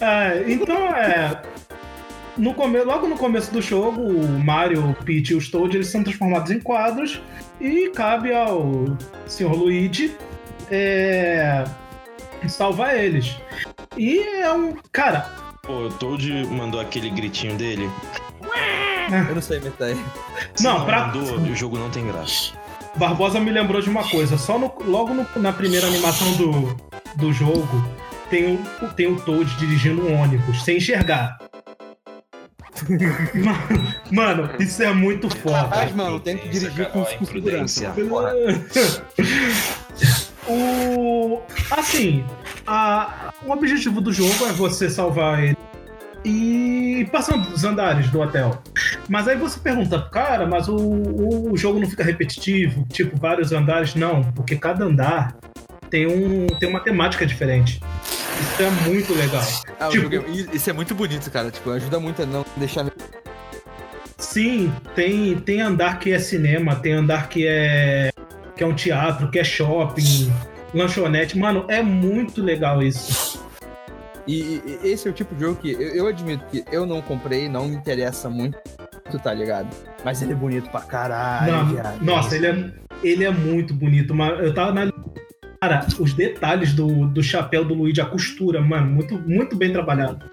É, 0.00 0.44
então 0.46 0.76
é. 0.94 1.42
No 2.38 2.54
come... 2.54 2.82
Logo 2.84 3.06
no 3.08 3.16
começo 3.16 3.52
do 3.52 3.60
jogo, 3.60 4.00
o 4.00 4.38
Mario, 4.44 4.88
o 4.90 4.94
Peach 4.94 5.32
e 5.32 5.36
os 5.36 5.50
Toad 5.50 5.76
eles 5.76 5.88
são 5.88 6.02
transformados 6.04 6.50
em 6.50 6.60
quadros 6.60 7.20
e 7.60 7.90
cabe 7.90 8.32
ao 8.32 8.84
Sr. 9.26 9.52
Luigi 9.52 10.16
é, 10.70 11.64
salvar 12.46 12.96
eles. 12.96 13.36
E 13.96 14.18
é 14.20 14.52
um. 14.52 14.74
Cara, 14.92 15.28
Pô, 15.62 15.86
o 15.86 15.90
Toad 15.90 16.30
mandou 16.46 16.80
aquele 16.80 17.10
gritinho 17.10 17.54
dele. 17.56 17.90
Eu 19.28 19.34
não 19.34 19.42
sei 19.42 19.58
imitar 19.58 19.88
aí. 19.88 19.96
Se 20.54 20.62
Não, 20.64 20.84
pra- 20.84 21.06
mandou, 21.08 21.22
o 21.40 21.54
jogo 21.56 21.78
não 21.78 21.90
tem 21.90 22.06
graça. 22.06 22.52
Barbosa 22.96 23.40
me 23.40 23.50
lembrou 23.50 23.80
de 23.80 23.88
uma 23.90 24.08
coisa. 24.08 24.36
Só 24.38 24.58
no- 24.58 24.72
logo 24.86 25.12
no- 25.14 25.26
na 25.36 25.52
primeira 25.52 25.86
animação 25.86 26.30
do, 26.36 26.76
do 27.16 27.32
jogo 27.32 27.66
tem 28.30 28.54
o, 28.54 28.88
tem 28.94 29.06
o 29.10 29.16
Toad 29.16 29.50
dirigindo 29.56 30.06
um 30.06 30.20
ônibus, 30.20 30.62
sem 30.62 30.76
enxergar. 30.76 31.38
Mano, 33.34 33.94
mano, 34.10 34.50
isso 34.58 34.82
é 34.82 34.92
muito 34.92 35.28
foda. 35.30 35.66
Mas, 35.68 35.94
mano, 35.94 36.20
tem 36.20 36.36
que 36.36 36.48
dirigir 36.48 36.88
com, 36.90 37.04
com 37.04 37.24
segurança. 37.26 37.94
O. 40.46 41.40
Assim, 41.70 42.24
a- 42.66 43.32
o 43.44 43.50
objetivo 43.52 44.00
do 44.00 44.12
jogo 44.12 44.46
é 44.48 44.52
você 44.52 44.88
salvar 44.88 45.42
ele 45.42 45.56
e 46.24 47.06
passando 47.12 47.50
dos 47.50 47.64
andares 47.64 48.08
do 48.10 48.20
hotel. 48.20 48.62
Mas 49.08 49.28
aí 49.28 49.36
você 49.36 49.60
pergunta, 49.60 50.00
cara, 50.10 50.46
mas 50.46 50.68
o, 50.68 50.74
o 51.52 51.56
jogo 51.56 51.78
não 51.78 51.88
fica 51.88 52.02
repetitivo? 52.02 52.84
Tipo, 52.90 53.16
vários 53.18 53.52
andares? 53.52 53.94
Não, 53.94 54.22
porque 54.32 54.56
cada 54.56 54.84
andar 54.84 55.36
tem, 55.90 56.06
um, 56.06 56.46
tem 56.58 56.68
uma 56.68 56.80
temática 56.80 57.24
diferente. 57.26 57.80
Isso 58.40 58.62
é 58.62 58.70
muito 58.88 59.14
legal. 59.14 59.42
Ah, 59.80 59.88
Tipo- 59.88 60.14
é- 60.14 60.54
isso 60.56 60.70
é 60.70 60.72
muito 60.72 60.94
bonito, 60.94 61.30
cara. 61.30 61.50
Tipo, 61.50 61.70
ajuda 61.70 61.98
muito 62.00 62.22
a 62.22 62.26
não 62.26 62.44
deixar. 62.56 62.86
Sim, 64.16 64.72
tem, 64.94 65.38
tem 65.40 65.60
andar 65.60 65.98
que 65.98 66.12
é 66.12 66.18
cinema, 66.18 66.76
tem 66.76 66.92
andar 66.92 67.28
que 67.28 67.46
é 67.46 68.10
que 68.56 68.64
é 68.64 68.66
um 68.66 68.74
teatro, 68.74 69.30
que 69.30 69.38
é 69.38 69.44
shopping, 69.44 70.32
lanchonete. 70.74 71.38
Mano, 71.38 71.64
é 71.68 71.80
muito 71.80 72.42
legal 72.42 72.82
isso. 72.82 73.40
E, 74.26 74.60
e- 74.84 74.88
esse 74.88 75.06
é 75.06 75.10
o 75.10 75.14
tipo 75.14 75.34
de 75.34 75.42
jogo 75.42 75.56
que 75.60 75.70
eu, 75.72 75.80
eu 75.80 76.06
admito 76.08 76.44
que 76.46 76.64
eu 76.72 76.84
não 76.84 77.00
comprei, 77.00 77.48
não 77.48 77.68
me 77.68 77.76
interessa 77.76 78.28
muito, 78.28 78.58
tá 79.22 79.32
ligado? 79.32 79.68
Mas 80.04 80.20
ele 80.20 80.32
é 80.32 80.34
bonito 80.34 80.68
pra 80.70 80.80
caralho, 80.80 81.52
Não, 82.02 82.16
nossa, 82.16 82.34
ele 82.36 82.46
é, 82.48 82.70
ele 83.02 83.24
é 83.24 83.30
muito 83.30 83.72
bonito. 83.72 84.12
Mas 84.14 84.38
eu 84.40 84.52
tava 84.52 84.72
na. 84.72 84.92
Cara, 85.60 85.86
os 85.98 86.14
detalhes 86.14 86.72
do, 86.72 87.08
do 87.08 87.22
chapéu 87.22 87.64
do 87.64 87.74
Luigi, 87.74 88.00
a 88.00 88.06
costura, 88.06 88.60
mano, 88.60 88.86
muito, 88.86 89.18
muito 89.18 89.56
bem 89.56 89.72
trabalhado. 89.72 90.30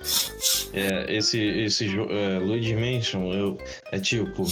É, 0.72 1.16
esse, 1.16 1.40
esse 1.40 1.88
é, 1.88 2.40
Luigi 2.40 2.76
Mansion, 2.76 3.34
eu, 3.34 3.58
é 3.92 4.00
tipo, 4.00 4.46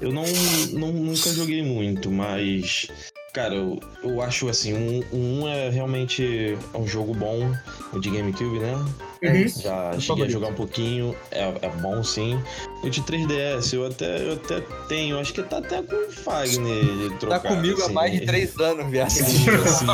eu 0.00 0.12
não, 0.12 0.24
não 0.72 0.92
nunca 0.92 1.30
joguei 1.30 1.62
muito, 1.62 2.10
mas, 2.10 2.88
cara, 3.32 3.54
eu, 3.54 3.78
eu 4.02 4.20
acho 4.22 4.48
assim, 4.48 4.74
um, 4.74 5.02
um 5.12 5.48
é 5.48 5.68
realmente 5.70 6.56
é 6.74 6.76
um 6.78 6.86
jogo 6.86 7.14
bom, 7.14 7.52
o 7.92 7.98
de 7.98 8.10
GameCube, 8.10 8.58
né? 8.58 8.74
É 9.22 9.32
Uhum. 9.32 9.36
isso. 9.44 9.62
Já 9.62 9.90
Meu 9.90 10.00
cheguei 10.00 10.24
a 10.24 10.28
jogar 10.28 10.48
um 10.48 10.54
pouquinho, 10.54 11.14
é, 11.30 11.42
é 11.60 11.68
bom 11.68 12.02
sim. 12.02 12.40
O 12.82 12.88
de 12.88 13.02
3DS 13.02 13.74
eu 13.74 13.86
até, 13.86 14.26
eu 14.26 14.32
até 14.32 14.60
tenho, 14.88 15.18
acho 15.18 15.34
que 15.34 15.42
tá 15.42 15.58
até 15.58 15.82
com 15.82 15.94
o 15.94 16.10
Fagner 16.10 17.10
Tá 17.10 17.16
trocado, 17.18 17.54
comigo 17.56 17.80
há 17.82 17.84
assim. 17.84 17.92
mais 17.92 18.12
de 18.12 18.20
três 18.20 18.58
anos, 18.58 18.90
viado. 18.90 19.10
Sim, 19.10 19.44
sim. 19.66 19.86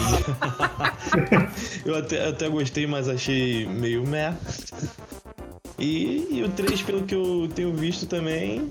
eu 1.84 1.96
até, 1.96 2.28
até 2.28 2.48
gostei, 2.48 2.86
mas 2.86 3.08
achei 3.08 3.66
meio 3.66 4.06
meh. 4.06 4.32
E, 5.78 6.28
e 6.30 6.42
o 6.42 6.48
3, 6.48 6.80
pelo 6.82 7.02
que 7.02 7.14
eu 7.14 7.48
tenho 7.54 7.74
visto 7.74 8.06
também, 8.06 8.70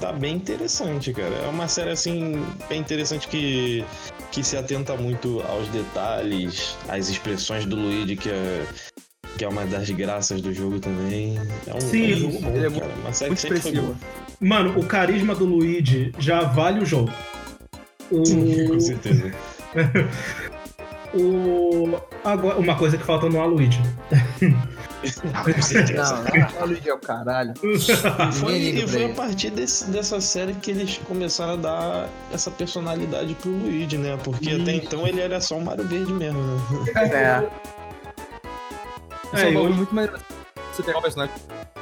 tá 0.00 0.12
bem 0.12 0.36
interessante, 0.36 1.12
cara. 1.12 1.34
É 1.34 1.48
uma 1.48 1.68
série, 1.68 1.90
assim, 1.90 2.44
bem 2.68 2.80
interessante 2.80 3.28
que, 3.28 3.84
que 4.30 4.42
se 4.42 4.56
atenta 4.56 4.96
muito 4.96 5.42
aos 5.48 5.68
detalhes, 5.68 6.76
às 6.88 7.08
expressões 7.08 7.64
do 7.64 7.76
Luigi, 7.76 8.16
que 8.16 8.30
é, 8.30 8.66
que 9.38 9.44
é 9.44 9.48
uma 9.48 9.64
das 9.66 9.88
graças 9.90 10.40
do 10.40 10.52
jogo 10.52 10.80
também. 10.80 11.36
É 11.66 11.74
um, 11.74 11.80
Sim, 11.80 12.12
é 12.12 12.16
um 12.16 12.18
jogo 12.18 12.40
bom, 12.40 12.56
é 12.56 12.70
cara. 12.70 12.94
Uma 13.00 13.12
série 13.12 13.30
Muito 13.30 13.82
boa. 13.82 13.96
Mano, 14.40 14.78
o 14.78 14.84
carisma 14.84 15.34
do 15.34 15.44
Luigi 15.44 16.12
já 16.18 16.42
vale 16.42 16.80
o 16.80 16.86
jogo. 16.86 17.12
O, 18.10 18.22
Com 18.68 18.80
certeza. 18.80 19.32
o, 21.16 21.98
agora, 22.24 22.58
uma 22.58 22.74
coisa 22.76 22.96
que 22.98 23.04
falta 23.04 23.28
no 23.28 23.40
certeza. 25.62 26.14
Não, 26.24 26.66
é 26.88 26.94
o 26.94 26.98
caralho. 26.98 27.52
E 27.64 28.32
foi, 28.32 28.56
e 28.56 28.88
foi 28.88 29.04
a 29.04 29.14
partir 29.14 29.50
desse- 29.50 29.84
dessa 29.90 30.20
série 30.20 30.54
que 30.54 30.70
eles 30.70 30.98
começaram 31.06 31.52
a 31.52 31.56
dar 31.56 32.08
essa 32.32 32.50
personalidade 32.50 33.34
pro 33.34 33.50
Luigi, 33.50 33.98
né? 33.98 34.18
Porque 34.24 34.50
até 34.50 34.74
então 34.76 35.06
ele 35.06 35.20
era 35.20 35.40
só 35.40 35.56
um 35.56 35.60
Mario 35.64 35.86
Verde 35.86 36.12
mesmo, 36.12 36.40
né? 36.42 36.60
É. 36.96 37.48
É 39.38 39.42
É, 39.42 39.46
um 39.58 39.64
eu- 39.68 39.74
muito 39.74 39.94
maneiro. 39.94 40.18
Você 40.72 40.82
pegar 40.82 40.98
um 40.98 41.02
personagem 41.02 41.34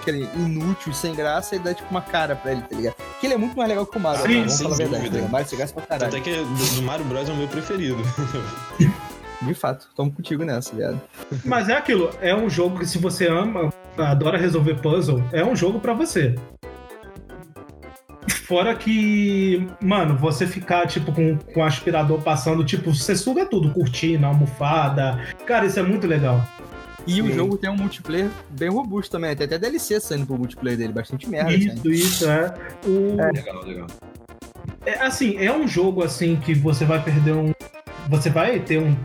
que 0.05 0.11
ele 0.11 0.25
é 0.25 0.37
inútil, 0.39 0.93
sem 0.93 1.15
graça, 1.15 1.55
e 1.55 1.59
dá 1.61 1.73
tipo 1.73 1.89
uma 1.91 2.03
cara 2.03 2.35
pra 2.35 2.51
ele, 2.53 2.63
tá 2.63 2.75
ligado? 2.77 2.95
Que 3.21 3.27
ele 3.29 3.35
é 3.35 3.39
muito 3.39 3.57
mais 3.57 3.69
legal 3.69 3.87
que 3.87 3.97
o 3.97 4.01
Mario, 4.01 4.21
Sim, 4.23 4.29
né? 4.29 4.35
vamos 4.41 4.59
falar 4.59 4.75
a 4.75 4.77
verdade. 4.79 5.11
Tá? 5.23 5.29
Mario 5.29 5.57
graça 5.57 5.73
pra 5.75 5.83
caralho. 5.87 6.09
Até 6.13 6.21
que 6.21 6.35
do 6.75 6.83
Mario 6.83 7.05
Bros 7.07 7.29
é 7.29 7.33
o 7.33 7.37
meu 7.37 7.47
preferido. 7.49 7.99
De 9.47 9.55
fato, 9.55 9.89
tamo 9.97 10.13
contigo 10.13 10.45
nessa, 10.45 10.75
viado. 10.75 11.01
Mas 11.45 11.69
é 11.69 11.77
aquilo, 11.77 12.11
é 12.21 12.35
um 12.35 12.49
jogo 12.49 12.79
que 12.79 12.87
se 12.87 12.99
você 12.99 13.27
ama, 13.27 13.73
adora 13.97 14.39
resolver 14.39 14.81
puzzle, 14.81 15.23
é 15.33 15.45
um 15.45 15.57
jogo 15.57 15.81
pra 15.81 15.93
você. 15.93 16.35
Fora 18.47 18.75
que, 18.75 19.67
mano, 19.81 20.17
você 20.17 20.47
ficar, 20.47 20.87
tipo, 20.87 21.13
com, 21.13 21.37
com 21.39 21.61
o 21.61 21.65
aspirador 21.65 22.21
passando, 22.21 22.65
tipo, 22.65 22.95
você 22.95 23.17
suga 23.17 23.47
tudo, 23.47 23.73
cortina, 23.73 24.29
almofada. 24.29 25.27
Cara, 25.47 25.67
isso 25.67 25.81
é 25.81 25.83
muito 25.83 26.07
legal. 26.07 26.45
E 27.07 27.21
o 27.21 27.27
Sim. 27.27 27.33
jogo 27.33 27.57
tem 27.57 27.71
um 27.71 27.77
multiplayer 27.77 28.31
bem 28.51 28.69
robusto 28.69 29.11
também. 29.11 29.35
Tem 29.35 29.47
até 29.47 29.59
DLC 29.59 29.99
saindo 30.01 30.27
pro 30.27 30.39
multiplayer 30.39 30.79
dele, 30.79 30.93
bastante 30.93 31.29
merda. 31.29 31.51
assim. 31.51 31.75
isso, 31.75 31.91
isso, 31.91 32.31
é. 32.31 32.55
O, 32.87 33.17
Legal, 33.33 33.65
legal. 33.65 33.87
É, 34.85 35.01
assim, 35.01 35.37
é 35.39 35.53
um 35.53 35.67
jogo 35.67 36.03
assim 36.05 36.37
que 36.37 36.55
você 36.55 36.85
vai 36.85 37.03
perder 37.03 37.33
um. 37.33 37.53
Você 38.09 38.31
vai 38.31 38.59
ter 38.61 38.79
um, 38.79 38.97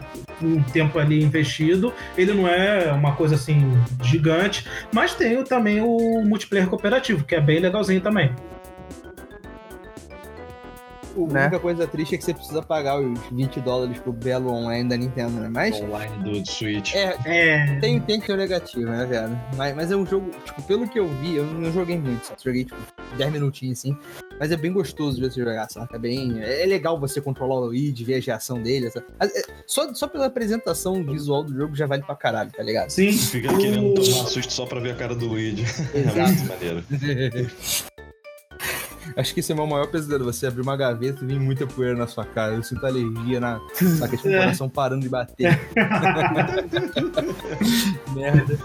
um 0.42 0.62
tempo 0.64 1.00
ali 1.00 1.24
investido. 1.24 1.94
Ele 2.18 2.34
não 2.34 2.48
é 2.48 2.92
uma 2.92 3.16
coisa 3.16 3.36
assim 3.36 3.72
gigante, 4.04 4.66
mas 4.94 5.14
tem 5.14 5.44
também 5.44 5.82
o 5.82 6.24
multiplayer 6.26 6.68
cooperativo, 6.68 7.24
que 7.24 7.36
é 7.36 7.42
bem 7.42 7.60
legalzinho 7.60 8.02
também. 8.02 8.32
A 11.26 11.34
Né? 11.34 11.42
única 11.44 11.60
coisa 11.60 11.88
triste 11.88 12.16
é 12.16 12.18
que 12.18 12.24
você 12.24 12.34
precisa 12.34 12.62
pagar 12.62 13.00
os 13.00 13.20
20 13.32 13.60
dólares 13.62 14.00
pro 14.00 14.12
belo 14.14 14.52
online 14.52 14.88
da 14.90 14.98
Nintendo, 14.98 15.40
né? 15.40 15.50
Mas 15.52 15.80
Online 15.82 16.24
do 16.24 16.46
Switch. 16.50 16.94
é, 16.94 17.16
É. 17.26 17.80
tem, 17.80 18.00
tem 18.00 18.20
que 18.20 18.28
ter 18.28 18.34
o 18.34 18.38
negativo, 18.38 18.90
né, 18.90 19.06
velho? 19.06 19.40
Mas, 19.56 19.76
mas 19.76 19.92
é 19.92 19.96
um 19.96 20.06
jogo, 20.06 20.30
tipo, 20.46 20.62
pelo 20.64 20.88
que 20.88 21.00
eu 21.00 21.08
vi, 21.08 21.36
eu 21.36 21.46
não 21.46 21.72
joguei 21.72 21.98
muito, 21.98 22.26
só 22.28 22.36
joguei, 22.44 22.66
tipo, 22.66 22.78
10 23.18 23.32
minutinhos, 23.32 23.80
assim. 23.80 23.98
Mas 24.40 24.52
é 24.52 24.56
bem 24.58 24.72
gostoso 24.72 25.20
de 25.20 25.28
você 25.30 25.40
jogar, 25.44 25.68
sabe? 25.70 25.88
É 25.96 25.98
bem... 25.98 26.40
É 26.44 26.64
legal 26.66 27.00
você 27.00 27.20
controlar 27.20 27.56
o 27.56 27.66
Luigi, 27.66 28.04
ver 28.04 28.22
a 28.22 28.24
reação 28.24 28.62
dele, 28.62 28.92
sabe? 28.92 29.08
É, 29.20 29.28
Só, 29.66 29.92
só 29.96 30.08
pela 30.08 30.28
apresentação 30.28 31.04
visual 31.04 31.44
do 31.44 31.54
jogo 31.56 31.76
já 31.76 31.88
vale 31.88 32.04
pra 32.04 32.16
caralho, 32.16 32.52
tá 32.52 32.62
ligado? 32.62 32.90
Sim. 32.92 33.12
Fica 33.14 33.48
querendo 33.58 33.96
tomar 33.96 34.28
susto 34.28 34.54
só 34.54 34.66
pra 34.68 34.80
ver 34.80 34.92
a 34.92 34.96
cara 34.96 35.16
do 35.16 35.26
Luigi. 35.28 35.64
É 35.96 36.00
Exato. 36.00 36.32
muito 36.32 36.46
maneiro. 36.48 36.84
Acho 39.16 39.34
que 39.34 39.40
esse 39.40 39.52
é 39.52 39.56
o 39.56 39.58
meu 39.58 39.68
maior 39.68 39.88
pesadelo. 39.88 40.26
Você 40.26 40.48
abrir 40.48 40.62
uma 40.62 40.76
gaveta 40.78 41.24
e 41.24 41.28
vir 41.28 41.40
muita 41.40 41.66
poeira 41.66 41.96
na 41.96 42.08
sua 42.08 42.26
cara. 42.26 42.54
Eu 42.56 42.64
sinto 42.64 42.86
alergia 42.86 43.40
na. 43.40 43.60
Saca? 43.74 44.16
Tipo, 44.18 44.30
o 44.30 44.34
É. 44.34 44.40
coração 44.40 44.70
parando 44.70 45.02
de 45.02 45.10
bater. 45.10 45.60
Merda. 48.14 48.58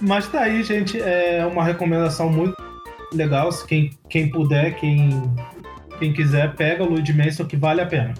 Mas 0.00 0.26
tá 0.28 0.40
aí, 0.40 0.62
gente. 0.62 1.00
É 1.00 1.44
uma 1.46 1.64
recomendação 1.64 2.28
muito 2.28 2.56
legal. 3.12 3.50
Se 3.52 3.66
Quem, 3.66 3.90
quem 4.08 4.30
puder, 4.30 4.74
quem, 4.76 5.22
quem 5.98 6.12
quiser, 6.12 6.54
pega 6.54 6.82
o 6.82 6.88
Luigi 6.88 7.12
Mansion 7.12 7.46
que 7.46 7.56
vale 7.56 7.80
a 7.80 7.86
pena. 7.86 8.14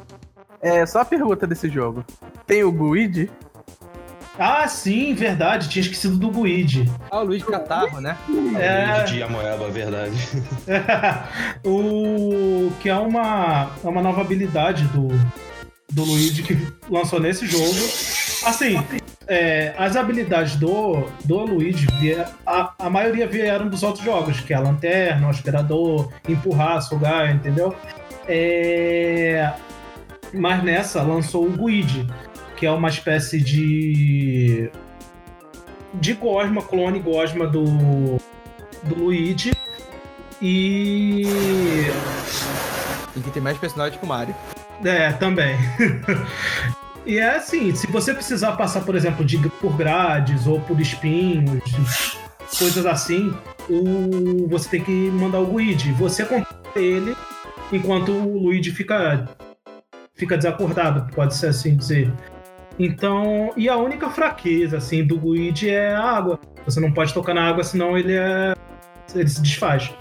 É, 0.61 0.85
só 0.87 1.01
a 1.01 1.05
pergunta 1.05 1.47
desse 1.47 1.69
jogo. 1.69 2.05
Tem 2.47 2.65
o 2.65 2.73
Guide? 2.73 3.31
Ah, 4.39 4.67
sim, 4.67 5.15
verdade. 5.15 5.69
Tinha 5.69 5.83
esquecido 5.83 6.17
do 6.17 6.31
Guide. 6.31 6.91
Ah, 7.11 7.21
o 7.21 7.25
Luigi 7.25 7.45
Catarro, 7.45 8.01
né? 8.01 8.17
É. 8.59 8.99
Luigi 8.99 9.15
de 9.15 9.23
Amoeba, 9.23 9.69
verdade. 9.71 10.17
o 11.65 12.73
que 12.81 12.89
é 12.89 12.97
uma, 12.97 13.71
é 13.83 13.89
uma 13.89 14.03
nova 14.03 14.21
habilidade 14.21 14.85
do, 14.89 15.09
do 15.93 16.05
Luigi 16.05 16.43
que 16.43 16.59
lançou 16.91 17.21
nesse 17.21 17.47
jogo. 17.47 17.75
Assim, 18.45 18.77
é, 19.27 19.75
as 19.79 19.97
habilidades 19.97 20.57
do, 20.57 21.07
do 21.25 21.39
Luigi, 21.39 21.87
a, 22.47 22.75
a 22.79 22.91
maioria 22.91 23.27
vieram 23.27 23.69
dos 23.69 23.83
outros 23.83 24.05
jogos, 24.05 24.41
que 24.41 24.53
é 24.53 24.57
a 24.57 24.61
lanterna, 24.61 25.27
o 25.27 25.31
aspirador, 25.31 26.13
empurrar, 26.29 26.83
sugar, 26.83 27.35
entendeu? 27.35 27.75
É, 28.29 29.53
mas 30.33 30.63
nessa 30.63 31.03
lançou 31.03 31.47
o 31.47 31.51
Guide, 31.51 32.07
que 32.57 32.67
é 32.67 32.71
uma 32.71 32.89
espécie 32.89 33.41
de. 33.41 34.71
de 35.95 36.13
Gosma, 36.15 36.63
clone 36.63 36.99
Gosma 36.99 37.47
do, 37.47 38.19
do 38.83 38.95
Luigi. 38.97 39.53
E. 40.41 41.25
Tem 43.13 43.23
que 43.23 43.31
ter 43.31 43.41
mais 43.41 43.59
personagem 43.59 43.99
que 43.99 44.05
o 44.05 44.09
Mario. 44.09 44.35
É, 44.85 45.13
também. 45.13 45.57
e 47.07 47.19
é 47.19 47.37
assim, 47.37 47.75
se 47.75 47.87
você 47.87 48.13
precisar 48.13 48.53
passar, 48.53 48.81
por 48.81 48.95
exemplo, 48.95 49.25
de, 49.25 49.39
por 49.39 49.77
grades 49.77 50.47
ou 50.47 50.61
por 50.61 50.81
espinhos, 50.81 52.19
coisas 52.59 52.85
assim, 52.85 53.33
o, 53.69 54.49
você 54.49 54.69
tem 54.69 54.83
que 54.83 54.93
mandar 54.93 55.39
o 55.39 55.53
Luigi. 55.53 55.93
Você 55.93 56.25
controla 56.25 56.65
ele 56.77 57.17
enquanto 57.73 58.11
o 58.13 58.39
Luigi 58.39 58.71
fica 58.71 59.29
fica 60.15 60.37
desacordado, 60.37 61.13
pode 61.15 61.35
ser 61.35 61.49
assim 61.49 61.77
dizer. 61.77 62.13
Então, 62.79 63.53
e 63.57 63.69
a 63.69 63.77
única 63.77 64.11
fraqueza 64.11 64.79
assim 64.79 65.05
do 65.05 65.17
Luigi 65.17 65.71
é 65.71 65.95
a 65.95 66.03
água. 66.03 66.41
Você 66.65 66.81
não 66.81 66.93
pode 66.93 67.15
tocar 67.15 67.35
na 67.35 67.49
água, 67.49 67.63
senão 67.63 67.97
ele 67.97 68.15
é 68.15 68.55
ele 69.15 69.29
se 69.29 69.41
desfaz. 69.41 69.93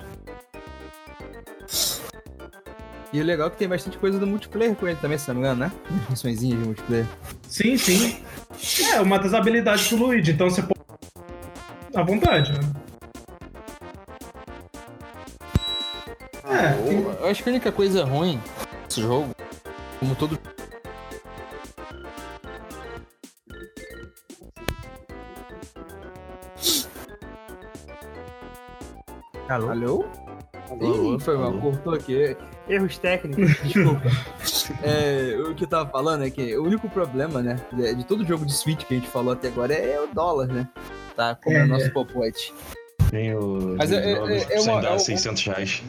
E 3.11 3.21
o 3.21 3.23
legal 3.23 3.47
é 3.47 3.49
que 3.51 3.57
tem 3.57 3.67
bastante 3.67 3.95
coisa 3.99 4.17
do 4.17 4.25
multiplayer 4.25 4.75
com 4.75 4.87
ele 4.87 4.97
também, 4.99 5.19
se 5.19 5.27
não 5.27 5.35
me 5.35 5.41
engano, 5.41 5.59
né? 5.59 5.71
Missõezinhas 6.09 6.59
de 6.59 6.65
multiplayer. 6.65 7.05
Sim, 7.47 7.77
sim. 7.77 8.23
É 8.91 8.99
uma 8.99 9.19
das 9.19 9.35
habilidades 9.35 9.87
do 9.89 9.97
Luigi, 9.97 10.31
então 10.31 10.49
você 10.49 10.63
pode 10.63 10.81
à 11.95 12.01
vontade, 12.01 12.51
né? 12.53 12.59
É, 16.45 16.91
Eu, 16.91 17.11
eu 17.11 17.27
acho 17.27 17.43
que 17.43 17.49
a 17.49 17.51
única 17.51 17.71
coisa 17.71 18.03
ruim 18.03 18.41
desse 18.87 19.01
jogo, 19.01 19.29
como 19.99 20.15
todo. 20.15 20.39
Alô? 29.53 29.69
Alô? 29.69 30.05
Alô? 30.69 31.15
Ih, 31.15 31.19
foi 31.19 31.37
mal, 31.37 31.53
cortou 31.59 31.93
aqui. 31.93 32.35
Erros 32.67 32.97
técnicos, 32.97 33.55
desculpa. 33.63 34.01
É, 34.81 35.37
o 35.39 35.53
que 35.53 35.63
eu 35.65 35.67
tava 35.67 35.89
falando 35.89 36.23
é 36.25 36.29
que 36.29 36.57
o 36.57 36.63
único 36.63 36.89
problema, 36.89 37.41
né, 37.41 37.59
de 37.95 38.03
todo 38.05 38.25
jogo 38.25 38.45
de 38.45 38.53
Switch 38.53 38.83
que 38.85 38.95
a 38.95 38.97
gente 38.97 39.09
falou 39.09 39.33
até 39.33 39.49
agora 39.49 39.73
é 39.73 39.99
o 40.01 40.07
dólar, 40.07 40.47
né? 40.47 40.67
Tá, 41.15 41.35
como 41.35 41.55
é, 41.55 41.59
É. 41.59 41.63
o 41.63 41.67
nosso 41.67 41.91
popote. 41.91 42.53
Tem 43.11 43.35
o. 43.35 43.75
Mas 43.77 43.91
é- 43.91 44.15
jogos 44.15 44.29
é- 44.31 44.35
é 44.55 44.59
sem 44.59 44.71
uma- 44.73 44.81
dar 44.81 44.91
é 44.91 44.95
um- 44.95 44.99
600 44.99 45.45
reais. 45.45 45.83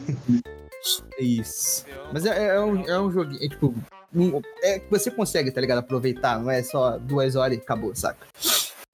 Isso. 1.19 1.85
Mas 2.13 2.25
é, 2.25 2.55
é 2.55 2.59
um, 2.61 2.81
é 2.87 2.99
um 2.99 3.11
joguinho, 3.11 3.43
é, 3.43 3.47
tipo, 3.47 3.73
um- 4.13 4.41
é 4.61 4.79
que 4.79 4.91
você 4.91 5.09
consegue, 5.09 5.49
tá 5.49 5.59
ligado? 5.59 5.79
Aproveitar, 5.79 6.37
não 6.39 6.51
é 6.51 6.61
só 6.61 6.97
duas 6.99 7.35
horas 7.35 7.57
e 7.57 7.61
acabou, 7.61 7.95
saca? 7.95 8.27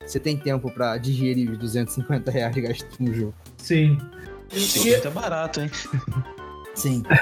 Você 0.05 0.19
tem 0.19 0.37
tempo 0.37 0.71
pra 0.71 0.97
digerir 0.97 1.49
os 1.51 1.57
250 1.57 2.31
reais 2.31 2.53
de 2.55 2.61
gasto 2.61 2.87
no 2.99 3.13
jogo. 3.13 3.33
sim. 3.57 3.97
50 4.51 5.07
é 5.07 5.11
barato, 5.11 5.61
hein? 5.61 5.71
Sim. 6.75 7.03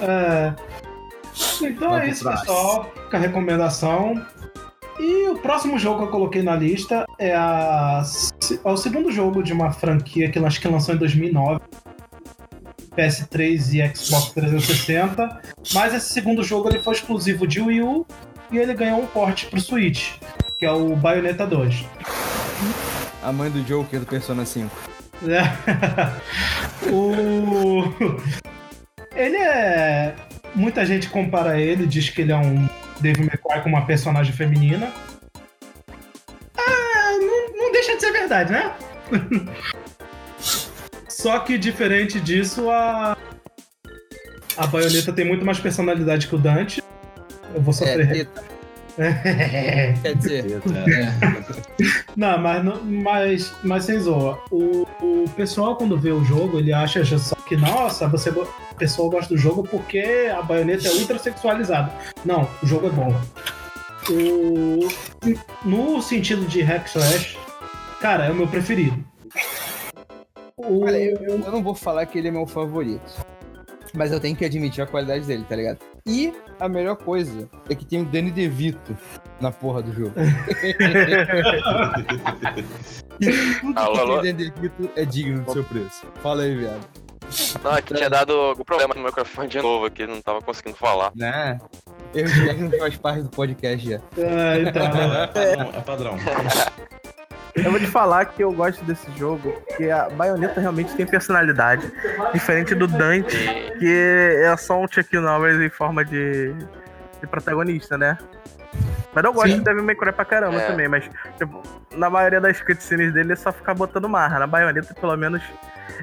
É. 0.00 0.52
Então 1.62 1.90
Vamos 1.90 2.04
é 2.04 2.08
isso, 2.08 2.24
próximo. 2.24 2.46
pessoal. 2.46 2.92
Fica 3.04 3.16
a 3.16 3.20
recomendação. 3.20 4.26
E 4.98 5.28
o 5.28 5.38
próximo 5.38 5.78
jogo 5.78 5.98
que 5.98 6.04
eu 6.04 6.10
coloquei 6.10 6.42
na 6.42 6.56
lista 6.56 7.06
é, 7.18 7.34
a, 7.34 8.02
é 8.64 8.68
o 8.68 8.76
segundo 8.76 9.10
jogo 9.10 9.42
de 9.42 9.52
uma 9.52 9.72
franquia 9.72 10.30
que 10.30 10.38
eu 10.38 10.46
acho 10.46 10.60
que 10.60 10.68
lançou 10.68 10.94
em 10.94 10.98
2009. 10.98 11.60
PS3 12.96 13.74
e 13.74 13.96
Xbox 13.96 14.32
360. 14.32 15.40
Mas 15.72 15.94
esse 15.94 16.12
segundo 16.12 16.42
jogo 16.42 16.68
ele 16.68 16.80
foi 16.80 16.94
exclusivo 16.94 17.46
de 17.46 17.60
Wii 17.60 17.82
U 17.82 18.06
e 18.50 18.58
ele 18.58 18.74
ganhou 18.74 19.00
um 19.00 19.06
porte 19.06 19.46
pro 19.46 19.60
Switch, 19.60 20.16
que 20.58 20.66
é 20.66 20.72
o 20.72 20.94
Bayonetta 20.94 21.46
2. 21.46 21.84
A 23.22 23.32
mãe 23.32 23.50
do 23.50 23.62
Joker 23.62 24.00
do 24.00 24.06
Persona 24.06 24.44
5. 24.44 24.70
É. 25.28 25.42
o... 26.90 27.84
Ele 29.14 29.36
é. 29.36 30.14
Muita 30.54 30.84
gente 30.84 31.08
compara 31.08 31.58
ele, 31.60 31.86
diz 31.86 32.10
que 32.10 32.22
ele 32.22 32.32
é 32.32 32.36
um 32.36 32.68
Devil 33.00 33.26
May 33.26 33.38
Cry 33.38 33.62
com 33.62 33.68
uma 33.68 33.86
personagem 33.86 34.32
feminina. 34.34 34.92
Ah, 36.56 37.12
não, 37.20 37.56
não 37.56 37.72
deixa 37.72 37.94
de 37.94 38.00
ser 38.00 38.12
verdade, 38.12 38.52
né? 38.52 38.74
Só 41.08 41.38
que 41.40 41.56
diferente 41.56 42.18
disso, 42.20 42.68
a. 42.70 43.16
A 44.56 44.66
baioneta 44.66 45.12
tem 45.12 45.24
muito 45.24 45.44
mais 45.44 45.58
personalidade 45.58 46.26
que 46.26 46.34
o 46.34 46.38
Dante. 46.38 46.82
Eu 47.54 47.62
vou 47.62 47.72
É, 47.72 47.76
sofrer. 47.76 48.10
eita, 48.16 48.44
quer 50.02 50.14
dizer, 50.16 50.60
Não, 52.16 52.38
mas, 52.38 52.64
não- 52.64 52.82
mas, 52.84 53.52
mas 53.64 53.84
sem 53.84 53.98
zoa. 53.98 54.38
O, 54.50 54.86
o 55.00 55.24
pessoal, 55.34 55.76
quando 55.76 55.98
vê 55.98 56.10
o 56.10 56.24
jogo, 56.24 56.58
ele 56.58 56.72
acha 56.72 57.02
só 57.18 57.34
que, 57.46 57.56
nossa, 57.56 58.06
você, 58.08 58.30
go- 58.30 58.46
a 58.70 58.74
pessoa 58.74 59.10
gosta 59.10 59.34
do 59.34 59.40
jogo 59.40 59.62
porque 59.62 60.30
a 60.36 60.42
baioneta 60.42 60.88
é 60.88 60.90
ultra 60.92 61.18
sexualizada. 61.18 61.92
Não, 62.24 62.48
o 62.62 62.66
jogo 62.66 62.86
é 62.88 62.90
bom. 62.90 63.14
O, 64.10 64.88
no 65.64 66.02
sentido 66.02 66.44
de 66.46 66.60
hack 66.62 66.86
slash, 66.88 67.38
cara, 68.00 68.26
é 68.26 68.30
o 68.30 68.34
meu 68.34 68.48
preferido. 68.48 69.02
O, 70.56 70.84
Cara, 70.84 70.98
eu- 70.98 71.16
eu 71.18 71.38
não 71.50 71.62
vou 71.62 71.74
falar 71.74 72.04
que 72.06 72.18
ele 72.18 72.28
é 72.28 72.30
meu 72.30 72.46
favorito. 72.46 73.10
Mas 73.94 74.10
eu 74.12 74.18
tenho 74.20 74.34
que 74.36 74.44
admitir 74.44 74.82
a 74.82 74.86
qualidade 74.86 75.24
dele, 75.26 75.44
tá 75.48 75.54
ligado? 75.56 75.78
E 76.06 76.32
a 76.58 76.68
melhor 76.68 76.96
coisa 76.96 77.48
é 77.70 77.74
que 77.74 77.84
tem 77.84 78.02
o 78.02 78.04
Danny 78.04 78.30
DeVito 78.30 78.96
na 79.40 79.52
porra 79.52 79.82
do 79.82 79.92
jogo. 79.92 80.12
e 83.20 83.30
tudo 83.60 83.78
Alô, 83.78 83.92
que 83.92 83.98
tem 83.98 84.02
alô? 84.02 84.18
o 84.18 84.22
Danny 84.22 84.32
DeVito 84.32 84.90
é 84.96 85.04
digno 85.04 85.44
do 85.44 85.52
seu 85.52 85.64
preço. 85.64 86.04
Fala 86.22 86.42
aí, 86.42 86.56
viado. 86.56 86.86
Não, 87.62 87.76
é 87.76 87.82
que 87.82 87.94
tinha 87.94 88.10
dado 88.10 88.32
algum 88.32 88.64
problema 88.64 88.94
no 88.94 89.02
microfone 89.02 89.48
de 89.48 89.62
novo 89.62 89.86
aqui, 89.86 90.06
não 90.06 90.20
tava 90.20 90.42
conseguindo 90.42 90.76
falar. 90.76 91.12
Né? 91.14 91.58
Erros 92.14 92.32
técnicos 92.32 92.78
faz 92.78 92.96
parte 92.98 93.22
do 93.22 93.30
podcast 93.30 93.88
já. 93.88 94.00
É, 94.18 94.60
então, 94.60 94.82
É 95.72 95.80
padrão. 95.80 96.16
Eu 97.54 97.70
vou 97.70 97.78
te 97.78 97.86
falar 97.86 98.24
que 98.26 98.42
eu 98.42 98.50
gosto 98.52 98.82
desse 98.84 99.10
jogo, 99.18 99.52
porque 99.68 99.90
a 99.90 100.08
baioneta 100.08 100.58
realmente 100.60 100.94
tem 100.94 101.06
personalidade. 101.06 101.90
Diferente 102.32 102.74
do 102.74 102.86
Dante, 102.86 103.36
que 103.78 104.40
é 104.42 104.56
só 104.56 104.80
um 104.80 104.88
Chuck 104.88 105.14
Norris 105.18 105.60
em 105.60 105.68
forma 105.68 106.04
de, 106.04 106.54
de 107.20 107.26
protagonista, 107.30 107.98
né? 107.98 108.16
Mas 109.14 109.24
eu 109.24 109.32
gosto 109.34 109.50
Sim. 109.50 109.58
de 109.58 109.64
Devil 109.64 109.84
May 109.84 109.94
Cry 109.94 110.12
pra 110.12 110.24
caramba 110.24 110.56
É. 110.56 110.66
também, 110.66 110.88
mas 110.88 111.04
tipo, 111.36 111.62
na 111.94 112.08
maioria 112.08 112.40
das 112.40 112.62
cutscenes 112.62 113.12
dele 113.12 113.34
é 113.34 113.36
só 113.36 113.52
ficar 113.52 113.74
botando 113.74 114.08
marra. 114.08 114.38
Na 114.38 114.46
baioneta, 114.46 114.94
pelo 114.94 115.14
menos, 115.18 115.42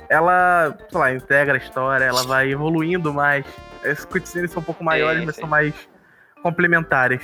ela, 0.08 0.78
sei 0.88 1.00
lá, 1.00 1.12
integra 1.12 1.56
a 1.56 1.58
história, 1.58 2.06
ela 2.06 2.22
vai 2.24 2.52
evoluindo 2.52 3.12
mais. 3.12 3.44
As 3.84 4.06
cutscenes 4.06 4.52
são 4.52 4.62
um 4.62 4.66
pouco 4.66 4.84
maiores, 4.84 5.22
Sim, 5.22 5.26
mas 5.26 5.36
são 5.36 5.50
mais 5.50 5.74
complementares. 6.44 7.24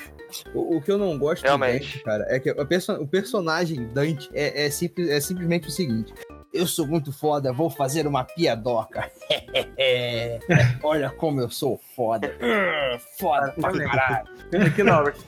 O, 0.54 0.78
o 0.78 0.82
que 0.82 0.92
eu 0.92 0.98
não 0.98 1.18
gosto 1.18 1.44
Realmente. 1.44 1.86
do 1.86 1.92
Dante, 1.94 2.04
cara, 2.04 2.26
é 2.30 2.40
que 2.40 2.52
o, 2.52 2.66
perso- 2.66 2.94
o 2.94 3.08
personagem 3.08 3.88
Dante 3.94 4.30
é, 4.34 4.66
é, 4.66 4.70
simples, 4.70 5.10
é 5.10 5.20
simplesmente 5.20 5.68
o 5.68 5.72
seguinte. 5.72 6.14
Eu 6.54 6.66
sou 6.66 6.88
muito 6.88 7.12
foda, 7.12 7.52
vou 7.52 7.70
fazer 7.70 8.08
uma 8.08 8.24
piadoca. 8.24 9.12
Olha 10.84 11.10
como 11.10 11.42
eu 11.42 11.50
sou 11.50 11.80
foda. 11.96 12.34
Foda 13.20 13.54
pra 13.60 13.72
caralho. 13.72 14.28
Chuck 14.66 14.84
Norris. 14.84 15.26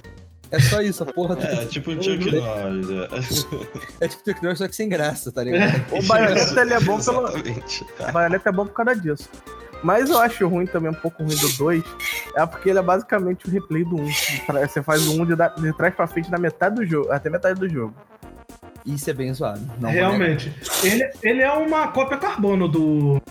É 0.50 0.60
só 0.62 0.82
isso, 0.82 1.04
a 1.04 1.06
porra 1.06 1.36
do 1.36 1.44
É, 1.46 1.66
tipo 1.66 1.92
o 1.92 2.02
Chuck 2.02 2.32
Norris. 2.32 2.88
é. 4.00 4.06
É 4.06 4.08
tipo 4.08 4.24
Chuck 4.30 4.42
Norris, 4.44 4.60
só 4.60 4.68
que 4.68 4.76
sem 4.76 4.88
graça, 4.88 5.32
tá 5.32 5.44
ligado? 5.44 5.74
O 5.92 6.02
baioneta 6.04 6.62
ele 6.62 6.74
é 6.74 6.80
bom 6.80 6.98
pelo, 7.04 7.28
Exatamente. 7.28 7.86
A 8.00 8.12
baioneta 8.12 8.50
é 8.50 8.52
bom 8.54 8.66
por 8.66 8.74
causa 8.74 8.96
disso. 8.96 9.30
Mas 9.84 10.10
eu 10.10 10.18
acho 10.20 10.48
ruim 10.48 10.66
também, 10.66 10.90
um 10.92 10.96
pouco 10.96 11.24
ruim 11.24 11.36
do 11.36 11.50
2, 11.58 11.84
é 12.36 12.46
porque 12.46 12.70
ele 12.70 12.80
é 12.80 12.82
basicamente 12.82 13.48
o 13.48 13.52
replay 13.52 13.84
do 13.84 13.96
1. 13.96 14.08
Você 14.68 14.82
faz 14.84 15.08
o 15.08 15.22
1 15.22 15.26
de, 15.26 15.36
da- 15.36 15.50
de 15.50 15.72
trás 15.78 15.94
pra 15.94 16.08
frente 16.08 16.30
na 16.32 16.38
metade 16.38 16.76
do 16.76 16.86
jogo, 16.86 17.12
até 17.12 17.30
metade 17.30 17.60
do 17.60 17.70
jogo. 17.70 17.94
Isso 18.86 19.10
é 19.10 19.14
bem 19.14 19.34
zoado. 19.34 19.62
Realmente. 19.92 20.54
Ele, 20.84 21.10
ele 21.22 21.42
é 21.42 21.52
uma 21.52 21.90
cópia 21.90 22.18
carbono 22.18 22.68
do. 22.68 23.22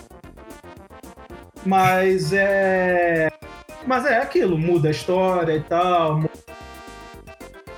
Mas 1.65 2.31
é. 2.33 3.29
Mas 3.85 4.05
é 4.05 4.17
aquilo, 4.19 4.57
muda 4.57 4.87
a 4.87 4.91
história 4.91 5.53
e 5.55 5.61
tal. 5.61 6.19
mu- 6.19 6.29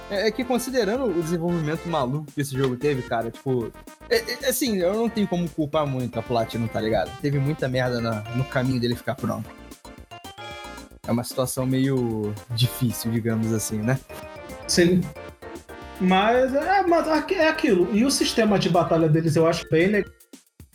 É, 0.09 0.27
é 0.27 0.31
que 0.31 0.43
considerando 0.43 1.05
o 1.05 1.21
desenvolvimento 1.21 1.87
maluco 1.87 2.31
que 2.31 2.41
esse 2.41 2.55
jogo 2.57 2.75
teve, 2.75 3.01
cara, 3.03 3.29
tipo. 3.29 3.71
é- 4.09 4.23
é- 4.45 4.49
assim, 4.49 4.77
eu 4.77 4.93
não 4.93 5.07
tenho 5.09 5.27
como 5.27 5.47
culpar 5.49 5.85
muito 5.85 6.17
a 6.17 6.23
Platinum, 6.23 6.67
tá 6.67 6.81
ligado? 6.81 7.11
Teve 7.21 7.37
muita 7.39 7.67
merda 7.67 8.01
na- 8.01 8.21
no 8.35 8.43
caminho 8.45 8.79
dele 8.79 8.95
ficar 8.95 9.15
pronto. 9.15 9.47
É 11.07 11.11
uma 11.11 11.23
situação 11.23 11.65
meio 11.65 12.33
difícil, 12.51 13.11
digamos 13.11 13.51
assim, 13.53 13.77
né? 13.77 13.99
Sim. 14.67 15.01
Mas 15.99 16.53
é, 16.53 16.81
mas 16.83 17.07
aqui- 17.07 17.35
é 17.35 17.47
aquilo. 17.49 17.89
E 17.93 18.05
o 18.05 18.11
sistema 18.11 18.57
de 18.57 18.69
batalha 18.69 19.09
deles 19.09 19.35
eu 19.35 19.47
acho 19.47 19.67
bem 19.69 19.87
legal. 19.87 20.11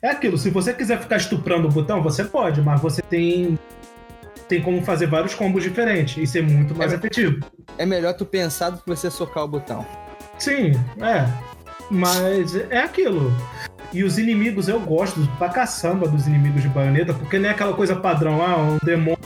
É 0.03 0.11
aquilo, 0.11 0.37
se 0.37 0.51
você 0.51 0.75
quiser 0.75 1.01
ficar 1.01 1.17
estuprando 1.17 1.67
o 1.67 1.71
botão, 1.71 2.03
você 2.03 2.25
pode, 2.25 2.61
mas 2.61 2.81
você 2.81 3.01
tem. 3.01 3.59
Tem 4.49 4.61
como 4.63 4.83
fazer 4.83 5.07
vários 5.07 5.35
combos 5.35 5.63
diferentes 5.63 6.17
e 6.17 6.27
ser 6.27 6.43
muito 6.43 6.75
mais 6.75 6.93
É. 6.93 6.97
efetivo. 6.97 7.41
É 7.79 7.87
melhor 7.87 8.13
tu 8.15 8.27
pensar 8.27 8.71
do 8.71 8.79
que 8.79 8.87
você 8.87 9.11
socar 9.11 9.45
o 9.45 9.49
botão. 9.49 9.87
Sim, 10.39 10.73
é. 11.01 11.27
Mas 11.91 12.55
é 12.71 12.79
aquilo. 12.79 13.33
E 13.93 14.03
os 14.03 14.19
inimigos, 14.19 14.69
eu 14.69 14.81
gosto 14.81 15.21
pra 15.39 15.49
caçamba 15.49 16.09
dos 16.09 16.27
inimigos 16.27 16.63
de 16.63 16.69
baioneta, 16.69 17.15
porque 17.15 17.39
não 17.39 17.49
é 17.49 17.53
aquela 17.53 17.73
coisa 17.75 17.95
padrão, 17.97 18.43
ah, 18.45 18.57
um 18.57 18.79
demônio. 18.85 19.19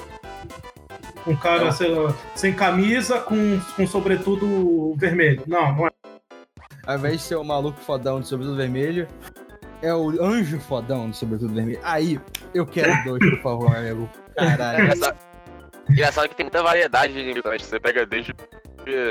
Um 1.27 1.37
cara, 1.37 1.71
sei 1.73 1.89
lá, 1.89 2.15
sem 2.35 2.53
camisa 2.53 3.19
com, 3.21 3.61
com 3.77 3.87
sobretudo 3.87 4.95
vermelho. 4.97 5.43
Não, 5.47 5.75
não 5.77 5.87
é. 5.87 5.91
Ao 6.87 6.97
invés 6.97 7.17
de 7.19 7.23
ser 7.23 7.37
o 7.37 7.45
maluco 7.45 7.79
fodão 7.81 8.21
de 8.21 8.29
sobretudo 8.29 8.57
vermelho, 8.57 9.07
é 9.83 9.93
o 9.95 10.09
anjo 10.25 10.59
fodão 10.59 11.11
de 11.11 11.17
sobretudo 11.17 11.53
vermelho. 11.55 11.81
Aí, 11.83 12.19
eu 12.55 12.65
quero 12.67 12.93
dois, 13.05 13.19
por 13.31 13.43
favor, 13.43 13.77
amigo. 13.77 14.09
É 14.39 14.57
Caralho. 14.57 14.85
engraçado, 14.85 15.19
Engraçado 15.91 16.29
que 16.29 16.37
tem 16.37 16.45
muita 16.45 16.63
variedade 16.63 17.13
de 17.13 17.19
inimigo 17.21 17.43
também. 17.43 17.59
Você 17.59 17.81
pega 17.81 18.05
desde, 18.05 18.35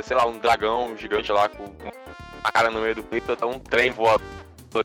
sei 0.04 0.16
lá, 0.16 0.28
um 0.28 0.38
dragão 0.38 0.95
gigante 0.95 1.32
lá 1.32 1.49
com 1.49 1.66
a 2.44 2.52
cara 2.52 2.70
no 2.70 2.82
meio 2.82 2.95
do 2.95 3.04
peito 3.04 3.32
até 3.32 3.45
um 3.45 3.60
trem 3.60 3.91
voador. 3.91 4.22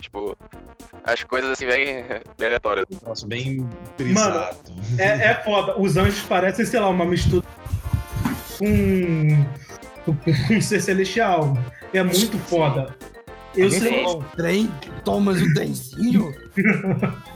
Tipo, 0.00 0.34
as 1.04 1.22
coisas 1.24 1.50
assim 1.50 1.66
bem, 1.66 2.04
bem 2.38 2.46
aleatórias. 2.46 2.86
Nossa, 3.04 3.26
bem 3.26 3.68
brisado. 3.98 4.56
É, 4.96 5.32
é 5.32 5.34
foda. 5.44 5.78
Os 5.78 5.98
anjos 5.98 6.22
parecem, 6.22 6.64
sei 6.64 6.80
lá, 6.80 6.88
uma 6.88 7.04
mistura 7.04 7.44
com. 8.58 9.46
um 10.50 10.60
ser 10.62 10.80
celestial. 10.80 11.58
É 11.92 12.02
muito 12.02 12.38
foda. 12.38 12.96
Eu 13.54 13.64
Alguém 13.66 13.80
sei. 13.80 14.06
um 14.06 14.22
trem, 14.34 14.74
Thomas 15.04 15.42
o 15.42 15.52
trenzinho. 15.52 16.34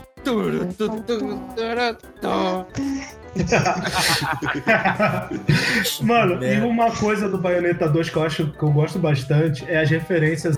Mano, 6.01 6.43
e 6.43 6.59
uma 6.59 6.91
coisa 6.91 7.29
do 7.29 7.37
Bayonetta 7.37 7.87
2 7.87 8.09
que 8.09 8.15
eu 8.17 8.23
acho 8.23 8.47
que 8.51 8.63
eu 8.63 8.71
gosto 8.71 8.99
bastante 8.99 9.63
é 9.69 9.79
as 9.79 9.89
referências 9.89 10.55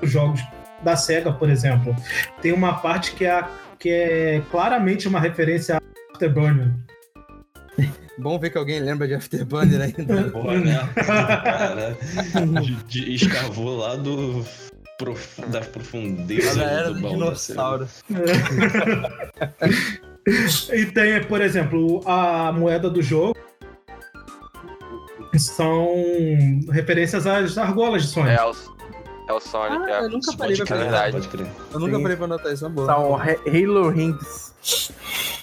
dos 0.00 0.10
jogos 0.10 0.40
da 0.82 0.96
SEGA, 0.96 1.32
por 1.32 1.50
exemplo. 1.50 1.94
Tem 2.40 2.52
uma 2.52 2.74
parte 2.74 3.12
que 3.14 3.24
é, 3.24 3.44
que 3.78 3.90
é 3.90 4.42
claramente 4.50 5.08
uma 5.08 5.20
referência 5.20 5.76
a 5.76 5.80
Afterburner. 6.12 6.72
Bom 8.18 8.38
ver 8.38 8.50
que 8.50 8.58
alguém 8.58 8.80
lembra 8.80 9.08
de 9.08 9.14
Afterburner 9.14 9.80
ainda. 9.80 10.30
Porra, 10.30 10.58
né? 10.58 10.88
Cara, 10.94 11.96
de, 12.62 12.74
de- 12.84 13.14
escavou 13.14 13.78
lá 13.78 13.96
do. 13.96 14.44
Prof- 15.04 15.40
das 15.48 15.66
profundezas 15.66 16.56
Ela 16.56 16.70
era 16.70 16.92
do 16.92 17.00
baú 17.00 17.12
da 17.18 17.24
dinossauro. 17.24 17.88
E 20.72 20.84
tem, 20.86 21.24
por 21.24 21.40
exemplo, 21.40 22.02
a 22.06 22.52
moeda 22.52 22.90
do 22.90 23.00
jogo. 23.02 23.34
São 25.38 25.88
referências 26.70 27.26
às 27.26 27.56
argolas 27.56 28.02
de 28.02 28.08
Sonic. 28.08 28.36
É 28.38 28.44
o, 28.44 28.54
é 29.28 29.32
o 29.32 29.40
Sonic, 29.40 29.82
Ah, 29.90 29.90
é. 30.02 30.04
eu 30.04 30.10
nunca 30.10 30.36
parei 30.36 30.56
pode 30.56 30.68
pra 30.68 30.78
pensar. 30.84 31.10
pode 31.12 31.28
crer. 31.28 31.46
Eu 31.72 31.80
nunca 31.80 31.96
Sim. 31.96 32.02
parei 32.02 32.16
pra 32.16 32.24
anotar 32.26 32.52
isso, 32.52 32.66
é 32.66 32.68
boa. 32.68 32.86
São 32.86 33.16
Ha- 33.16 33.36
Halo 33.46 33.88
Rings. 33.88 34.54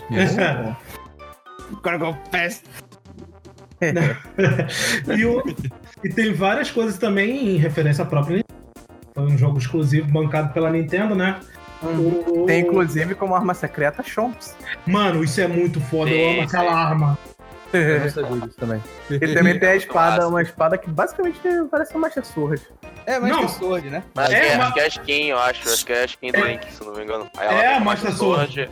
Gargoyle 1.84 2.18
Fest. 2.32 2.64
E, 5.18 5.26
o- 5.26 5.44
e 6.04 6.10
tem 6.10 6.34
várias 6.34 6.70
coisas 6.72 6.98
também 6.98 7.56
em 7.56 7.58
referência 7.58 8.04
à 8.04 8.08
própria. 8.08 8.44
Foi 9.18 9.26
um 9.26 9.36
jogo 9.36 9.58
exclusivo 9.58 10.08
bancado 10.12 10.54
pela 10.54 10.70
Nintendo, 10.70 11.16
né? 11.16 11.40
O- 11.82 12.46
Tem 12.46 12.62
inclusive 12.62 13.16
como 13.16 13.34
arma 13.34 13.56
secreta 13.56 14.04
Chomps. 14.04 14.56
Mano, 14.86 15.24
isso 15.24 15.42
é 15.42 15.48
muito 15.48 15.82
foda. 15.82 16.12
Eu 16.12 16.18
Sim, 16.18 16.34
amo 16.34 16.42
aquela 16.48 16.70
sim. 16.70 16.76
arma. 16.78 17.18
Eu 17.74 18.00
não 18.00 18.10
sabia 18.12 18.42
disso 18.42 18.58
também. 18.60 18.84
E 19.10 19.20
também 19.34 19.60
tem 19.60 19.70
a 19.70 19.76
espada, 19.76 20.08
Clássico. 20.18 20.28
uma 20.30 20.42
espada 20.44 20.78
que 20.78 20.90
basicamente 20.92 21.40
parece 21.72 21.94
uma 21.96 22.02
Master 22.02 22.24
Sword. 22.26 22.62
É, 23.08 23.20
mas 23.20 23.30
Não. 23.32 23.48
Sword, 23.48 23.90
né? 23.90 24.04
Mas 24.14 24.26
acho, 24.28 24.36
É 24.36 24.40
que 24.40 24.46
é, 24.48 24.56
uma- 24.56 24.64
acho 24.66 24.74
que 24.74 24.80
é 24.80 24.84
a 24.84 24.88
skin, 24.88 25.26
eu 25.30 25.40
acho. 25.40 25.70
Acho 25.74 25.86
que 25.88 25.94
é 25.94 26.02
a 26.02 26.06
skin 26.06 26.32
do 26.32 26.38
É. 26.38 26.52
Link, 26.52 26.72
se 26.72 26.84
não 26.86 26.94
me 26.94 27.04
engano. 27.04 27.28
Aí 27.38 27.48
É 27.48 27.58
vem 27.58 27.68
a 27.78 27.80
Master 27.80 28.14
Sword. 28.14 28.70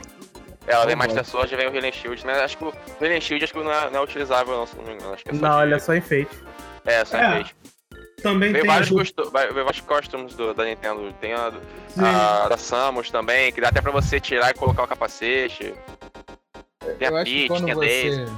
Ela 0.68 0.86
vem 0.86 0.94
Oh, 0.96 0.98
Master 1.00 1.26
Sword 1.26 1.54
e 1.54 1.58
vem 1.58 1.68
o 1.68 1.76
Healing 1.76 1.92
Shield, 1.92 2.24
né? 2.26 2.34
Acho 2.44 2.58
que 2.58 2.66
o 2.66 2.74
Healing 3.02 3.22
Shield 3.22 3.44
acho 3.44 3.54
que 3.54 3.64
não 3.64 3.72
é, 3.72 3.90
não 3.90 4.00
é 4.00 4.04
utilizável, 4.04 4.56
não, 4.56 4.68
se 4.68 4.76
não 4.76 4.84
me 4.84 4.94
engano. 4.94 5.14
Acho 5.14 5.24
que 5.24 5.32
é 5.32 5.34
só 5.34 5.42
Não, 5.42 5.50
de- 5.50 5.56
olha 5.56 5.80
só 5.80 5.96
enfeite. 5.96 6.38
É, 6.86 7.04
só 7.04 7.18
É, 7.18 7.30
enfeite. 7.32 7.56
Também 8.22 8.52
Veio 8.52 8.64
tem 8.64 8.72
vários, 8.74 8.90
vai- 9.32 9.52
veio 9.52 9.66
vários 9.66 9.82
costumes 9.82 10.34
do- 10.36 10.54
da 10.54 10.66
Nintendo. 10.66 11.14
Tem 11.22 11.34
a, 11.34 11.52
a 12.46 12.50
da 12.50 12.58
Samus 12.58 13.12
também, 13.12 13.52
que 13.52 13.62
dá 13.62 13.70
até 13.70 13.82
pra 13.82 13.92
você 13.92 14.20
tirar 14.20 14.50
e 14.52 14.54
colocar 14.54 14.84
o 14.84 14.88
capacete. 14.88 15.74
Tem 16.98 17.08
Eu 17.08 17.16
a 17.18 17.22
acho 17.22 17.32
que 17.32 17.38
Peach, 17.38 17.48
quando 17.48 17.66
tem 17.66 17.74
a 17.74 17.76
Daisy. 17.78 18.26
você. 18.26 18.32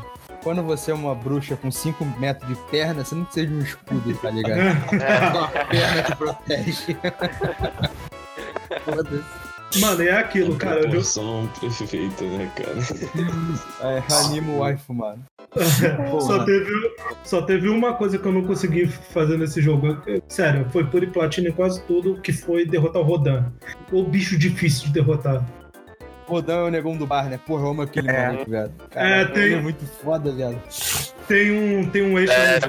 Quando 0.43 0.63
você 0.63 0.91
é 0.91 0.93
uma 0.93 1.13
bruxa 1.15 1.57
com 1.57 1.69
5 1.71 2.05
metros 2.19 2.47
de 2.47 2.55
perna, 2.69 3.03
você 3.03 3.15
não 3.15 3.25
precisa 3.25 3.47
de 3.47 3.53
um 3.53 3.59
escudo, 3.59 4.17
tá 4.17 4.29
ligado? 4.29 4.59
É. 4.59 5.31
Só 5.33 5.43
a 5.45 5.65
perna 5.65 6.03
te 6.03 6.15
protege. 6.15 6.97
Foda-se. 8.85 9.23
Mano, 9.80 10.02
é 10.02 10.11
aquilo, 10.11 10.56
A 10.56 10.57
cara. 10.57 10.76
Eu, 10.77 10.81
proporção 10.84 11.49
perfeita, 11.60 12.23
né, 12.23 12.49
cara? 12.56 13.94
É, 13.98 14.03
anima 14.26 14.52
o 14.53 14.60
waifu, 14.60 14.94
mano. 14.94 15.23
só, 16.22 16.44
teve, 16.44 16.72
só 17.23 17.41
teve 17.41 17.69
uma 17.69 17.94
coisa 17.94 18.18
que 18.18 18.26
eu 18.26 18.31
não 18.31 18.44
consegui 18.44 18.88
fazer 18.88 19.38
nesse 19.38 19.61
jogo. 19.61 19.98
Sério, 20.27 20.68
foi 20.72 20.84
e 21.03 21.07
platina 21.07 21.49
em 21.49 21.52
quase 21.52 21.81
tudo, 21.84 22.19
que 22.22 22.31
foi 22.34 22.65
derrotar 22.65 23.02
o 23.02 23.06
Rodan. 23.06 23.45
O 23.91 24.03
bicho 24.03 24.38
difícil 24.38 24.88
de 24.88 24.94
derrotar. 24.94 25.44
Rodão 26.27 26.60
é 26.60 26.64
o 26.64 26.72
negão 26.72 26.98
do 26.98 27.07
bar, 27.07 27.30
né? 27.30 27.39
Porra, 27.45 27.64
eu 27.64 27.69
amo 27.69 27.81
aquele 27.84 28.10
É. 28.10 28.27
maluco, 28.27 28.52
velho. 28.52 28.72
É, 28.91 29.26
tem- 29.26 29.53
é 29.53 29.61
muito 29.61 29.85
foda, 29.85 30.31
velho. 30.31 30.61
Tem 31.27 31.52
um, 31.52 31.89
tem 31.89 32.02
um 32.03 32.19
extra. 32.19 32.38
É, 32.38 32.60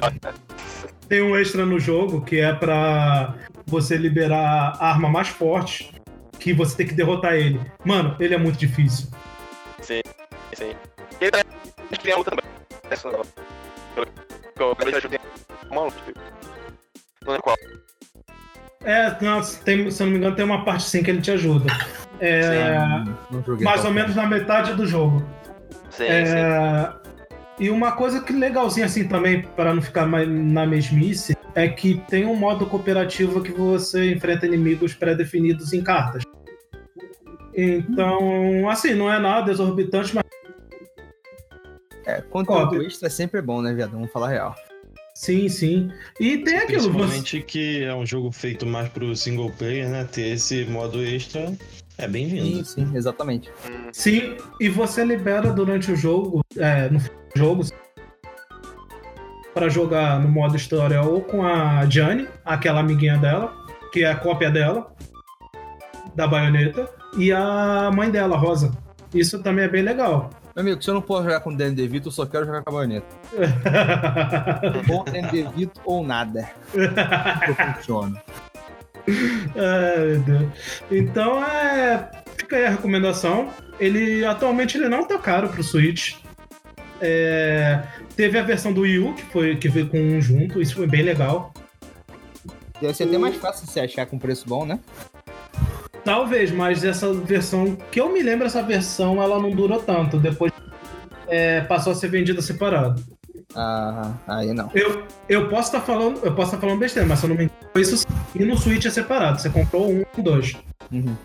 Tem 1.09 1.21
um 1.21 1.35
extra 1.35 1.65
no 1.65 1.79
jogo 1.79 2.21
que 2.21 2.39
é 2.39 2.53
pra 2.53 3.35
você 3.65 3.97
liberar 3.97 4.77
a 4.79 4.89
arma 4.91 5.09
mais 5.09 5.27
forte, 5.27 5.91
que 6.39 6.53
você 6.53 6.77
tem 6.77 6.87
que 6.87 6.93
derrotar 6.93 7.33
ele. 7.33 7.59
Mano, 7.83 8.15
ele 8.19 8.33
é 8.33 8.37
muito 8.37 8.57
difícil. 8.57 9.07
sim. 10.53 10.73
E 11.21 11.29
também, 11.29 11.45
acho 11.77 11.99
que 11.99 12.03
tem 12.03 12.13
a 12.13 12.17
luta 12.17 12.31
também. 12.31 12.45
Essa 12.89 13.11
não. 13.11 13.21
Pelo 13.93 14.07
que 14.07 14.61
eu 14.61 14.67
luta. 14.69 15.01
tipo. 15.01 16.19
Não 17.25 17.33
lembro 17.33 17.43
qual. 17.43 17.55
É, 18.83 19.17
não, 19.21 19.41
tem, 19.41 19.91
se 19.91 20.01
eu 20.01 20.05
não 20.05 20.13
me 20.13 20.19
engano, 20.19 20.35
tem 20.35 20.45
uma 20.45 20.63
parte 20.63 20.83
sim 20.83 21.03
que 21.03 21.11
ele 21.11 21.21
te 21.21 21.31
ajuda. 21.31 21.65
É, 22.21 22.77
joguei 23.45 23.65
mais 23.65 23.83
ou 23.85 23.91
menos 23.91 24.15
na 24.15 24.25
metade 24.25 24.73
do 24.73 24.85
jogo. 24.85 25.25
Sim, 25.89 26.05
sim. 26.05 26.07
É, 26.07 26.93
e 27.59 27.69
uma 27.69 27.91
coisa 27.91 28.21
que 28.21 28.31
legalzinha 28.31 28.85
assim 28.85 29.05
também, 29.07 29.41
para 29.41 29.73
não 29.73 29.81
ficar 29.81 30.05
mais 30.05 30.27
na 30.29 30.65
mesmice, 30.65 31.37
é 31.53 31.67
que 31.67 32.01
tem 32.09 32.25
um 32.25 32.35
modo 32.35 32.65
cooperativo 32.65 33.41
que 33.41 33.51
você 33.51 34.13
enfrenta 34.13 34.45
inimigos 34.45 34.93
pré-definidos 34.93 35.73
em 35.73 35.83
cartas. 35.83 36.23
Então, 37.59 38.69
assim, 38.69 38.93
não 38.93 39.11
é 39.11 39.19
nada 39.19 39.51
exorbitante, 39.51 40.13
mas 40.15 40.23
É, 42.05 42.21
conteúdo 42.21 42.61
Óbvio. 42.63 42.83
extra 42.83 43.07
é 43.07 43.11
sempre 43.11 43.41
bom, 43.41 43.61
né, 43.61 43.73
viado? 43.73 43.91
Vamos 43.91 44.11
falar 44.11 44.29
real. 44.29 44.55
sim, 45.15 45.47
sim. 45.49 45.91
E 46.19 46.37
tem 46.39 46.57
aquilo, 46.57 46.81
você... 46.83 46.89
Principalmente 46.89 47.41
que 47.41 47.83
é 47.83 47.93
um 47.93 48.05
jogo 48.05 48.31
feito 48.31 48.65
mais 48.65 48.89
pro 48.89 49.15
single 49.15 49.51
player, 49.51 49.89
né? 49.89 50.05
Ter 50.05 50.29
esse 50.29 50.65
modo 50.65 51.03
extra 51.03 51.51
é 51.97 52.05
Sim, 52.05 52.11
bem-vindo. 52.11 52.65
sim, 52.65 52.91
exatamente. 52.95 53.49
Hum, 53.69 53.89
Sim, 53.91 54.37
e 54.59 54.69
você 54.69 55.03
libera 55.03 55.51
durante 55.51 55.91
o 55.91 55.95
jogo, 55.95 56.41
é, 56.57 56.89
no 56.89 56.99
jogo, 57.35 57.63
para 59.53 59.67
jogar 59.67 60.19
no 60.21 60.29
modo 60.29 60.55
história 60.55 61.01
ou 61.01 61.21
com 61.21 61.43
a 61.45 61.85
Jane, 61.89 62.27
aquela 62.45 62.79
amiguinha 62.79 63.17
dela, 63.17 63.53
que 63.91 64.03
é 64.03 64.11
a 64.11 64.15
cópia 64.15 64.49
dela, 64.49 64.95
da 66.15 66.25
baioneta, 66.27 66.89
e 67.17 67.31
a 67.31 67.91
mãe 67.93 68.09
dela, 68.09 68.37
Rosa. 68.37 68.71
Isso 69.13 69.39
também 69.39 69.65
é 69.65 69.67
bem 69.67 69.81
legal. 69.81 70.29
Meu 70.55 70.61
amigo, 70.63 70.83
se 70.83 70.89
eu 70.89 70.93
não 70.93 71.01
posso 71.01 71.23
jogar 71.23 71.39
com 71.39 71.51
o 71.51 71.55
Danny 71.55 71.75
DeVito, 71.75 72.09
eu 72.09 72.11
só 72.11 72.25
quero 72.25 72.45
jogar 72.45 72.63
com 72.63 72.69
a 72.69 72.73
baioneta. 72.73 73.07
Ou 74.91 75.03
Danny 75.03 75.27
DeVito 75.31 75.81
ou 75.85 76.05
nada. 76.05 76.49
Eu 76.75 77.55
funciono. 77.55 78.19
Ai, 79.07 80.05
meu 80.05 80.19
Deus. 80.19 80.49
Então 80.91 81.43
é. 81.43 82.09
Fica 82.37 82.57
aí 82.57 82.65
a 82.65 82.69
recomendação. 82.69 83.49
Ele 83.79 84.25
atualmente 84.25 84.77
ele 84.77 84.89
não 84.89 85.07
tá 85.07 85.17
caro 85.17 85.49
pro 85.49 85.63
Switch. 85.63 86.15
É, 87.01 87.81
teve 88.15 88.37
a 88.37 88.43
versão 88.43 88.73
do 88.73 88.81
Wii 88.81 88.99
U, 88.99 89.13
que, 89.13 89.25
foi, 89.27 89.55
que 89.55 89.69
veio 89.69 89.87
com 89.87 89.97
um 89.97 90.21
junto, 90.21 90.61
isso 90.61 90.75
foi 90.75 90.87
bem 90.87 91.01
legal. 91.01 91.53
Deve 92.81 92.93
ser 92.93 93.05
até 93.05 93.17
mais 93.17 93.35
fácil 93.35 93.65
de 93.65 93.71
se 93.71 93.79
achar 93.79 94.05
com 94.05 94.17
preço 94.17 94.47
bom, 94.47 94.65
né? 94.65 94.79
Talvez, 96.09 96.49
mas 96.49 96.83
essa 96.83 97.13
versão, 97.13 97.77
que 97.91 98.01
eu 98.01 98.11
me 98.11 98.23
lembro, 98.23 98.47
essa 98.47 98.63
versão 98.63 99.21
ela 99.21 99.39
não 99.39 99.51
durou 99.51 99.79
tanto. 99.79 100.17
Depois 100.17 100.51
é, 101.27 101.61
passou 101.61 101.93
a 101.93 101.95
ser 101.95 102.07
vendida 102.07 102.41
separado. 102.41 102.99
Ah, 103.53 104.13
aí 104.27 104.51
não. 104.51 104.71
Eu, 104.73 105.05
eu 105.29 105.47
posso 105.49 105.67
estar 105.67 105.81
falando, 105.81 106.19
eu 106.25 106.33
posso 106.33 106.47
estar 106.47 106.57
falando 106.57 106.79
besteira, 106.79 107.07
mas 107.07 107.19
se 107.19 107.25
eu 107.25 107.29
não 107.29 107.35
me 107.35 107.43
engano, 107.43 107.59
isso 107.75 107.95
sim. 107.95 108.07
E 108.33 108.43
no 108.43 108.57
Switch 108.57 108.87
é 108.87 108.89
separado. 108.89 109.39
Você 109.39 109.51
comprou 109.51 109.87
um 109.87 110.03
e 110.17 110.21
dois. 110.23 110.57
Uhum. 110.91 111.15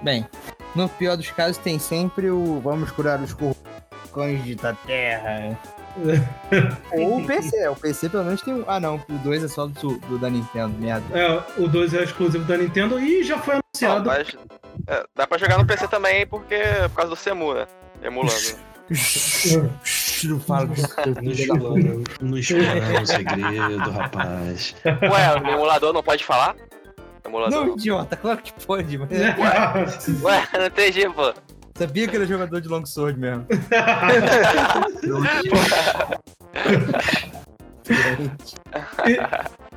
Bem, 0.00 0.24
no 0.76 0.88
pior 0.88 1.16
dos 1.16 1.32
casos 1.32 1.58
tem 1.58 1.80
sempre 1.80 2.30
o 2.30 2.60
vamos 2.60 2.92
curar 2.92 3.20
os 3.20 3.34
corcões 3.34 4.54
da 4.54 4.72
terra. 4.74 5.58
Ou 6.92 7.18
o 7.18 7.26
PC, 7.26 7.68
o 7.68 7.76
PC 7.76 8.08
pelo 8.08 8.24
menos 8.24 8.42
tem 8.42 8.54
um. 8.54 8.64
Ah 8.66 8.78
não, 8.80 8.96
o 9.08 9.12
2 9.24 9.44
é 9.44 9.48
só 9.48 9.66
do, 9.66 9.98
do 9.98 10.18
da 10.18 10.30
Nintendo, 10.30 10.74
merda. 10.78 11.18
É, 11.18 11.42
o 11.60 11.68
2 11.68 11.94
é 11.94 12.04
exclusivo 12.04 12.44
da 12.44 12.56
Nintendo 12.56 12.98
e 12.98 13.22
já 13.24 13.38
foi 13.38 13.54
Não, 13.56 13.62
anunciado. 13.92 14.06
mas, 14.06 14.36
é, 14.86 15.04
dá 15.14 15.26
pra 15.26 15.38
jogar 15.38 15.58
no 15.58 15.66
PC 15.66 15.88
também, 15.88 16.26
porque 16.26 16.56
por 16.90 16.96
causa 16.96 17.10
do 17.10 17.16
Semu, 17.16 17.54
né? 17.54 17.66
Emulando. 18.02 18.34
Não 20.24 20.40
fala 20.40 20.68
explana, 20.74 22.02
no 22.20 22.36
explana 22.38 23.00
o 23.00 23.06
segredo, 23.06 23.90
rapaz. 23.90 24.74
Ué, 24.84 25.34
o 25.40 25.48
emulador 25.48 25.92
não 25.94 26.02
pode 26.02 26.24
falar? 26.24 26.56
Emulador 27.24 27.58
Não, 27.60 27.66
não. 27.68 27.74
idiota, 27.74 28.16
claro 28.16 28.38
que 28.42 28.52
pode, 28.66 28.98
mas. 28.98 29.10
Ué, 29.10 30.48
não 30.58 30.66
entendi, 30.66 31.08
pô. 31.08 31.32
Sabia 31.80 32.06
que 32.06 32.14
era 32.14 32.26
jogador 32.26 32.60
de 32.60 32.68
longsword 32.68 33.18
mesmo. 33.18 33.46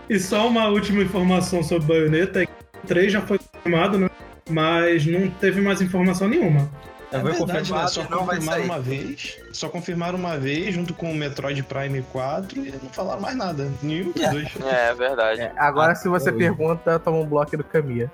E 0.09 0.19
só 0.19 0.47
uma 0.47 0.67
última 0.67 1.01
informação 1.01 1.63
sobre 1.63 1.87
Bayonetta: 1.87 2.43
é 2.43 2.45
que 2.45 2.51
o 2.83 2.87
3 2.87 3.11
já 3.13 3.21
foi 3.21 3.39
confirmado, 3.39 3.97
né? 3.97 4.09
Mas 4.49 5.05
não 5.05 5.29
teve 5.29 5.61
mais 5.61 5.81
informação 5.81 6.27
nenhuma. 6.27 6.69
Eu 7.09 7.19
É 7.19 7.23
vou 7.23 7.47
verdade, 7.47 7.71
né? 7.71 7.87
Só 7.87 8.03
não 8.03 8.25
confirmaram 8.25 8.63
uma 8.65 8.79
vez. 8.79 9.39
Só 9.53 9.69
confirmaram 9.69 10.17
uma 10.19 10.37
vez, 10.37 10.75
junto 10.75 10.93
com 10.93 11.09
o 11.09 11.15
Metroid 11.15 11.63
Prime 11.63 12.01
4, 12.11 12.59
e 12.59 12.71
não 12.71 12.89
falaram 12.89 13.21
mais 13.21 13.37
nada. 13.37 13.71
Nenhum 13.81 14.11
dos 14.11 14.29
dois. 14.29 14.49
É, 14.65 14.89
é 14.89 14.93
verdade. 14.93 15.39
É, 15.39 15.53
agora, 15.55 15.93
Ah, 15.93 15.95
se 15.95 16.09
você 16.09 16.31
oi. 16.31 16.37
pergunta, 16.37 16.99
toma 16.99 17.19
um 17.19 17.25
bloco 17.25 17.55
do 17.55 17.63
Kamiya. 17.63 18.11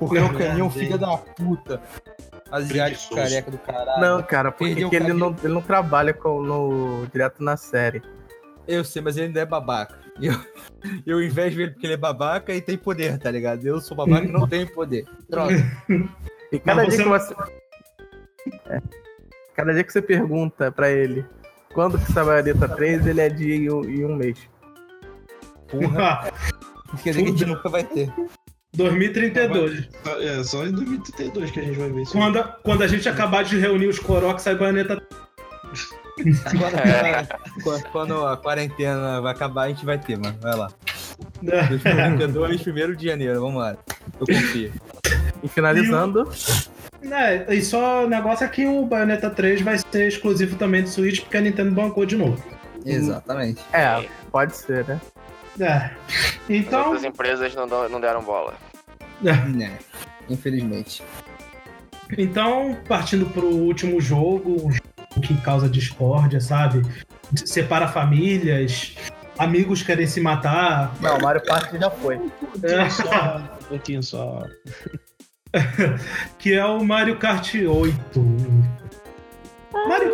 Porque 0.00 0.18
o 0.18 0.32
canhão 0.32 0.66
hein? 0.66 0.70
filho 0.72 0.98
da 0.98 1.16
puta. 1.18 1.80
Asiático 2.50 3.14
careca 3.14 3.50
do 3.50 3.58
caralho. 3.58 4.00
Não, 4.00 4.22
cara, 4.22 4.50
porque 4.50 4.74
Perdeu 4.88 5.00
ele, 5.00 5.12
não, 5.12 5.36
ele 5.42 5.52
não 5.52 5.62
trabalha 5.62 6.12
com, 6.12 6.42
no, 6.42 7.06
direto 7.12 7.42
na 7.42 7.56
série. 7.56 8.02
Eu 8.66 8.84
sei, 8.84 9.02
mas 9.02 9.16
ele 9.16 9.26
ainda 9.26 9.40
é 9.40 9.46
babaca. 9.46 9.98
E 10.20 10.26
Eu, 10.28 10.34
eu 11.06 11.22
invejo 11.22 11.60
ele 11.60 11.72
porque 11.72 11.86
ele 11.86 11.94
é 11.94 11.98
babaca 11.98 12.54
e 12.54 12.60
tem 12.60 12.76
poder, 12.76 13.18
tá 13.18 13.30
ligado? 13.30 13.64
Eu 13.66 13.80
sou 13.80 13.96
babaca 13.96 14.24
e 14.24 14.32
não 14.32 14.48
tenho 14.48 14.66
poder. 14.72 15.04
Droga. 15.28 15.56
E 16.52 16.58
cada 16.58 16.82
Mas 16.82 16.96
dia 16.96 17.04
você 17.04 17.32
que 17.32 17.40
você. 17.40 18.70
É. 18.70 18.82
Cada 19.54 19.72
dia 19.72 19.84
que 19.84 19.92
você 19.92 20.02
pergunta 20.02 20.72
pra 20.72 20.90
ele 20.90 21.24
quando 21.72 21.98
que 21.98 22.12
sai 22.12 22.22
a 22.22 22.26
Bayonetta 22.26 22.68
3, 22.68 23.06
ele 23.06 23.20
é 23.20 23.28
dia 23.28 23.72
um, 23.72 23.84
em 23.84 24.04
um 24.04 24.16
mês. 24.16 24.38
Porra. 25.68 26.32
Quer 27.04 27.10
dizer 27.10 27.22
que 27.22 27.28
a 27.28 27.30
gente 27.30 27.46
nunca 27.46 27.68
vai 27.68 27.84
ter. 27.84 28.12
2032. 28.74 29.88
Só- 30.04 30.20
É 30.20 30.44
só 30.44 30.66
em 30.66 30.72
2032 30.72 31.50
que 31.50 31.60
a 31.60 31.62
gente 31.62 31.78
vai 31.78 31.90
ver 31.90 32.02
isso. 32.02 32.12
Quando, 32.12 32.42
quando 32.62 32.82
a 32.82 32.86
gente 32.86 33.08
acabar 33.08 33.42
de 33.44 33.58
reunir 33.58 33.88
os 33.88 33.98
Korok, 33.98 34.40
sai 34.40 34.54
Bayonetta. 34.54 35.00
Quando, 36.16 37.62
quando- 37.64 37.84
quando 37.90 38.26
a 38.26 38.36
quarentena 38.36 39.20
vai 39.20 39.32
acabar, 39.32 39.62
a 39.64 39.68
gente 39.68 39.84
vai 39.84 39.98
ter, 39.98 40.18
mano. 40.18 40.36
Vai 40.40 40.56
lá. 40.56 40.68
né? 41.42 41.66
2022, 41.68 42.66
1 42.66 42.94
de 42.96 43.06
janeiro, 43.06 43.40
vamos 43.40 43.60
lá. 43.60 43.76
Eu 44.20 44.26
confio. 44.26 44.72
E 45.42 45.48
finalizando, 45.48 46.28
É, 47.10 47.54
e 47.54 47.62
só 47.62 48.04
o 48.04 48.08
negócio 48.08 48.44
é 48.44 48.48
que 48.48 48.66
o 48.66 48.84
Bayonetta 48.84 49.30
3 49.30 49.62
vai 49.62 49.78
ser 49.78 50.06
exclusivo 50.08 50.56
também 50.56 50.82
do 50.82 50.88
Switch, 50.90 51.20
porque 51.22 51.36
a 51.38 51.40
Nintendo 51.40 51.70
bancou 51.74 52.04
de 52.04 52.16
novo. 52.16 52.42
Exatamente. 52.84 53.60
é, 53.72 54.06
pode 54.30 54.54
ser, 54.56 54.86
né? 54.86 55.00
É. 55.60 55.90
As 56.08 56.40
Então, 56.48 56.84
outras 56.86 57.04
empresas 57.04 57.54
não, 57.54 57.68
dão- 57.68 57.88
não 57.88 58.00
deram 58.00 58.22
bola. 58.22 58.54
Né. 59.22 59.78
Infelizmente. 60.28 61.02
então, 62.16 62.76
partindo 62.88 63.26
pro 63.26 63.46
último 63.46 64.00
jogo, 64.00 64.66
um 64.66 64.72
jogo 64.72 65.20
que 65.22 65.36
causa 65.42 65.68
discórdia, 65.68 66.40
sabe? 66.40 66.82
Separa 67.44 67.86
famílias, 67.88 68.96
amigos 69.38 69.82
querem 69.82 70.06
se 70.06 70.20
matar. 70.20 70.94
Não, 71.00 71.18
Mario 71.18 71.44
Party 71.44 71.78
já 71.78 71.90
foi. 71.90 72.18
É. 72.62 72.88
Só, 72.90 73.36
um 73.38 73.64
pouquinho 73.68 74.02
só. 74.02 74.44
que 76.38 76.52
é 76.54 76.64
o 76.64 76.82
Mario 76.84 77.18
Kart 77.18 77.54
8. 77.54 77.94
Mario, 79.88 80.12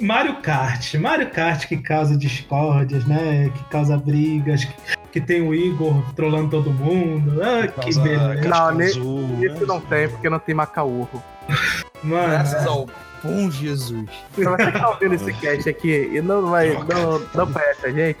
Mario 0.00 0.36
Kart. 0.42 0.94
Mario 0.96 1.30
Kart 1.30 1.66
que 1.66 1.76
causa 1.78 2.16
discórdias, 2.16 3.06
né? 3.06 3.50
Que 3.54 3.64
causa 3.64 3.96
brigas, 3.96 4.64
que, 4.64 4.74
que 5.12 5.20
tem 5.20 5.40
o 5.42 5.54
Igor 5.54 6.02
trolando 6.14 6.50
todo 6.50 6.70
mundo. 6.70 7.40
Ah, 7.42 7.66
que 7.66 7.80
Causa 7.80 8.02
beleza. 8.02 8.48
Não, 8.48 8.74
ne- 8.74 8.84
azul, 8.84 9.38
Isso 9.44 9.60
né? 9.60 9.66
não 9.66 9.80
tem, 9.80 10.08
porque 10.08 10.28
não 10.28 10.38
tem 10.38 10.54
Macaurro. 10.54 11.22
Mano, 12.04 12.28
Graças 12.28 12.66
ao 12.66 12.86
bom 13.22 13.50
Jesus. 13.50 14.10
Então 14.36 14.56
você 14.56 14.70
que 14.70 14.78
tá 14.78 14.90
ouvindo 14.90 15.14
esse 15.14 15.32
cast 15.32 15.68
aqui 15.68 16.10
e 16.12 16.20
não 16.20 16.50
vai. 16.50 16.70
Não, 16.74 17.18
não 17.34 17.52
conhece 17.52 17.86
a 17.86 17.90
gente, 17.90 18.18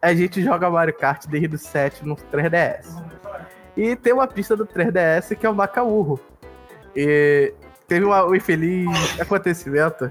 a 0.00 0.14
gente 0.14 0.42
joga 0.42 0.70
Mario 0.70 0.94
Kart 0.94 1.26
desde 1.26 1.54
o 1.54 1.58
7 1.58 2.06
no 2.06 2.16
3DS. 2.16 2.86
E 3.76 3.94
tem 3.96 4.12
uma 4.14 4.26
pista 4.26 4.56
do 4.56 4.66
3DS 4.66 5.36
que 5.36 5.44
é 5.46 5.50
o 5.50 5.54
Macaurro. 5.54 6.18
E 6.96 7.52
teve 7.86 8.04
uma- 8.06 8.24
um 8.26 8.34
infeliz 8.34 8.88
acontecimento 9.20 10.10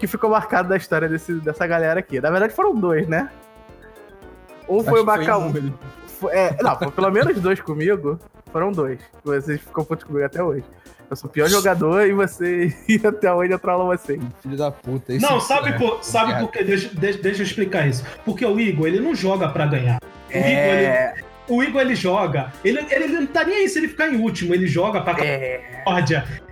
que 0.00 0.06
ficou 0.06 0.30
marcado 0.30 0.68
na 0.70 0.76
história 0.76 1.08
desse- 1.08 1.34
dessa 1.40 1.66
galera 1.66 2.00
aqui. 2.00 2.20
Na 2.20 2.30
verdade 2.30 2.52
foram 2.54 2.74
dois, 2.74 3.06
né? 3.06 3.30
Um 4.68 4.82
foi 4.82 5.02
o 5.02 5.10
Acho 5.10 5.36
um, 5.38 5.48
ele- 5.56 5.74
Foi- 6.18 6.32
é, 6.32 6.56
não, 6.62 6.76
foi 6.78 6.90
pelo 6.90 7.10
menos 7.10 7.38
dois 7.40 7.60
comigo. 7.60 8.18
Foram 8.52 8.72
dois. 8.72 8.98
Vocês 9.24 9.60
ficam 9.60 9.84
putos 9.84 10.04
comigo 10.04 10.24
até 10.24 10.42
hoje. 10.42 10.64
Eu 11.08 11.16
sou 11.16 11.28
o 11.28 11.32
pior 11.32 11.48
jogador 11.48 12.06
e 12.06 12.12
você. 12.12 12.74
E 12.88 13.04
até 13.06 13.32
hoje 13.32 13.52
eu 13.52 13.58
trolo 13.58 13.86
você. 13.86 14.18
Filho 14.42 14.56
da 14.56 14.70
puta. 14.70 15.12
esse- 15.12 15.22
não, 15.24 15.40
sabe, 15.40 15.70
é. 15.70 15.72
por, 15.72 16.02
sabe 16.02 16.32
Obrigado. 16.32 16.46
por 16.46 16.52
quê? 16.52 16.64
Deixa, 16.64 16.90
deixa, 16.94 17.18
deixa 17.20 17.42
eu 17.42 17.46
explicar 17.46 17.86
isso. 17.88 18.04
Porque 18.24 18.44
o 18.46 18.58
Igor, 18.60 18.86
ele 18.86 19.00
não 19.00 19.14
joga 19.14 19.48
pra 19.48 19.66
ganhar. 19.66 19.98
O 20.02 20.32
Igor, 20.32 20.42
É. 20.42 21.12
ele, 21.16 21.24
o 21.54 21.62
Igor, 21.62 21.80
ele 21.80 21.94
joga. 21.94 22.52
Ele, 22.64 22.80
ele 22.90 23.06
não 23.08 23.26
tá 23.26 23.44
nem 23.44 23.56
aí 23.56 23.68
se 23.68 23.78
ele 23.78 23.88
ficar 23.88 24.08
em 24.12 24.16
último. 24.16 24.54
Ele 24.54 24.66
joga 24.66 25.00
pra 25.00 25.16
É. 25.24 25.60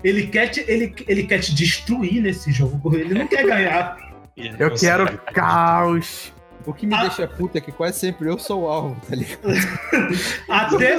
Ele 0.03 0.27
quer 0.27 0.49
te, 0.49 0.65
ele, 0.69 0.95
ele 1.07 1.25
quer 1.25 1.41
te 1.41 1.55
destruir 1.55 2.20
nesse 2.23 2.51
jogo. 2.53 2.95
Ele 2.97 3.15
não 3.15 3.27
quer 3.27 3.45
ganhar. 3.47 3.97
Eu 4.37 4.75
quero 4.75 5.19
caos. 5.33 6.33
O 6.66 6.73
que 6.73 6.87
me 6.87 6.95
Ah. 6.95 7.03
deixa 7.03 7.27
puta 7.27 7.59
é 7.59 7.61
que 7.61 7.73
quase 7.73 7.99
sempre 7.99 8.29
eu 8.29 8.39
sou 8.39 8.65
o 8.65 8.69
alvo, 8.69 9.01
tá 9.09 9.16
ligado? 9.16 9.41
Até, 10.49 10.97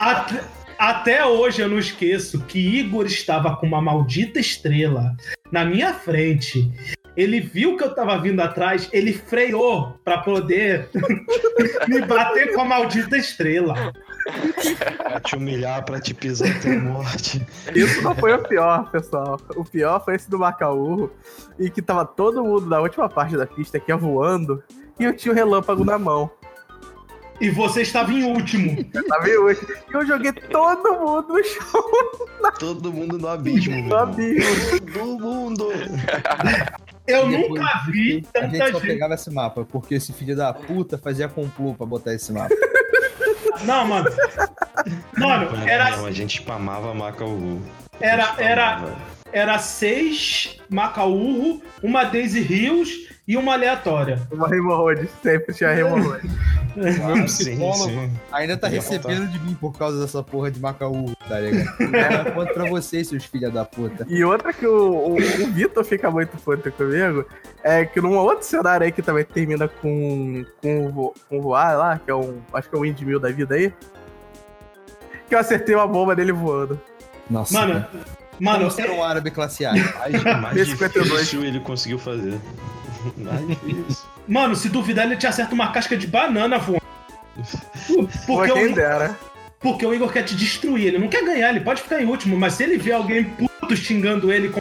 até, 0.00 0.40
até 0.78 1.24
hoje 1.26 1.62
eu 1.62 1.68
não 1.68 1.78
esqueço 1.78 2.40
que 2.44 2.58
Igor 2.58 3.06
estava 3.06 3.54
com 3.56 3.66
uma 3.66 3.80
maldita 3.80 4.40
estrela 4.40 5.14
na 5.52 5.64
minha 5.64 5.94
frente. 5.94 6.68
Ele 7.16 7.40
viu 7.40 7.76
que 7.76 7.84
eu 7.84 7.94
tava 7.94 8.18
vindo 8.18 8.40
atrás, 8.40 8.88
ele 8.92 9.12
freou 9.12 9.98
pra 10.04 10.18
poder 10.18 10.88
me 11.86 12.00
bater 12.02 12.52
com 12.52 12.62
a 12.62 12.64
maldita 12.64 13.16
estrela. 13.16 13.92
Pra 14.98 15.20
te 15.20 15.36
humilhar, 15.36 15.84
pra 15.84 16.00
te 16.00 16.12
pisar 16.12 16.48
até 16.50 16.74
a 16.76 16.80
morte. 16.80 17.46
Isso 17.74 18.02
não 18.02 18.14
foi 18.16 18.32
o 18.32 18.42
pior, 18.42 18.90
pessoal. 18.90 19.38
O 19.54 19.64
pior 19.64 20.04
foi 20.04 20.16
esse 20.16 20.28
do 20.28 20.38
Macaú, 20.38 21.10
e 21.58 21.70
que 21.70 21.80
tava 21.82 22.04
todo 22.04 22.42
mundo 22.42 22.66
na 22.66 22.80
última 22.80 23.08
parte 23.08 23.36
da 23.36 23.46
pista 23.46 23.76
aqui 23.78 23.92
voando, 23.92 24.62
e 24.98 25.04
eu 25.04 25.14
tinha 25.14 25.30
o 25.32 25.34
relâmpago 25.34 25.84
na 25.84 25.98
mão. 25.98 26.30
E 27.40 27.50
você 27.50 27.82
estava 27.82 28.12
em 28.12 28.24
último. 28.24 28.82
Tá 29.08 29.18
vendo? 29.18 29.50
E 29.50 29.56
eu 29.92 30.06
joguei 30.06 30.32
todo 30.32 30.94
mundo 31.00 31.34
no 31.34 31.44
chão 31.44 31.82
Todo 32.60 32.92
mundo 32.92 33.18
no 33.18 33.28
abismo, 33.28 33.74
irmão. 33.74 33.98
abismo. 33.98 34.80
Todo 34.92 35.18
mundo. 35.18 35.68
Eu 37.06 37.28
Depois 37.28 37.48
nunca 37.60 37.82
vi 37.90 38.26
A 38.34 38.40
gente 38.46 38.58
tanta 38.58 38.72
só 38.72 38.78
gente. 38.80 38.86
pegava 38.86 39.14
esse 39.14 39.30
mapa, 39.30 39.64
porque 39.70 39.94
esse 39.96 40.12
filho 40.12 40.34
da 40.34 40.52
puta 40.54 40.96
fazia 40.96 41.28
complô 41.28 41.74
pra 41.74 41.84
botar 41.86 42.14
esse 42.14 42.32
mapa. 42.32 42.54
Não, 43.64 43.86
mano. 43.86 44.10
Mano, 45.16 45.50
Não, 45.52 45.66
era, 45.68 45.96
não, 45.96 46.06
a 46.06 46.10
gente 46.12 46.38
spamava 46.40 46.90
a 46.90 46.94
maca 46.94 47.24
Uhu. 47.24 47.62
era, 48.00 48.34
era, 48.38 48.76
Spamava. 48.78 48.96
Era 49.34 49.58
seis 49.58 50.60
Macaurro, 50.70 51.60
uma 51.82 52.04
Daisy 52.04 52.40
Rios 52.40 53.08
e 53.26 53.36
uma 53.36 53.54
aleatória. 53.54 54.22
Uma 54.30 54.54
hemorroide, 54.54 55.08
sempre 55.22 55.52
tinha 55.52 55.72
hemorroide. 55.76 56.28
O 56.76 57.06
meu 57.06 57.28
sim, 57.28 57.52
psicólogo 57.52 57.84
sim. 57.84 58.10
ainda 58.30 58.56
tá 58.56 58.68
recebendo 58.68 59.28
de 59.30 59.38
mim 59.40 59.54
por 59.54 59.76
causa 59.76 60.00
dessa 60.00 60.22
porra 60.22 60.50
de 60.50 60.60
Macaú, 60.60 61.12
tá 61.28 61.40
ligado? 61.40 62.28
Eu 62.28 62.32
conto 62.32 62.54
pra 62.54 62.64
vocês, 62.68 63.08
seus 63.08 63.24
filha 63.24 63.50
da 63.50 63.64
puta. 63.64 64.06
E 64.08 64.24
outra 64.24 64.52
que 64.52 64.66
o, 64.66 64.90
o, 64.90 65.14
o 65.14 65.52
Vitor 65.52 65.84
fica 65.84 66.10
muito 66.10 66.36
puto 66.36 66.70
comigo 66.70 67.26
é 67.62 67.84
que 67.84 68.00
num 68.00 68.16
outro 68.16 68.44
cenário 68.46 68.84
aí 68.84 68.92
que 68.92 69.02
também 69.02 69.24
termina 69.24 69.66
com, 69.66 70.44
com, 70.60 71.12
com 71.28 71.40
voar 71.40 71.76
lá, 71.76 71.98
que 71.98 72.10
é 72.10 72.14
um. 72.14 72.40
Acho 72.52 72.68
que 72.68 72.76
é 72.76 72.78
um 72.78 72.82
windmill 72.82 73.18
da 73.18 73.30
vida 73.30 73.54
aí. 73.54 73.72
Que 75.28 75.34
eu 75.34 75.38
acertei 75.38 75.74
uma 75.74 75.86
bomba 75.86 76.14
dele 76.14 76.32
voando. 76.32 76.80
Nossa. 77.30 77.58
Mano, 77.58 77.74
Mano, 77.74 77.86
mano, 78.40 78.70
ser 78.70 78.90
um 78.90 79.02
árabe 79.02 79.30
classe 79.30 79.64
A. 79.64 79.72
Mais, 79.74 80.22
mais 80.40 80.56
Esse 80.56 80.70
52. 80.72 81.08
difícil 81.10 81.44
ele 81.44 81.60
conseguiu 81.60 81.98
fazer. 81.98 82.38
Mais 83.16 83.46
difícil. 83.46 84.04
mano, 84.28 84.54
se 84.56 84.68
duvidar, 84.68 85.04
ele 85.06 85.16
te 85.16 85.26
acerta 85.26 85.54
uma 85.54 85.70
casca 85.72 85.96
de 85.96 86.06
banana 86.06 86.58
voando. 86.58 86.82
Pô, 88.26 88.36
Porque 88.36 88.52
quem 88.52 88.72
o, 88.72 88.74
dera. 88.74 89.18
porque 89.60 89.84
o 89.84 89.92
Igor 89.92 90.12
quer 90.12 90.22
te 90.22 90.36
destruir. 90.36 90.86
Ele 90.86 90.98
não 90.98 91.08
quer 91.08 91.24
ganhar, 91.24 91.50
ele 91.50 91.60
pode 91.60 91.82
ficar 91.82 92.00
em 92.00 92.06
último, 92.06 92.36
mas 92.36 92.54
se 92.54 92.62
ele 92.62 92.78
vê 92.78 92.92
alguém 92.92 93.24
puto 93.24 93.76
xingando 93.76 94.32
ele 94.32 94.48
com. 94.50 94.60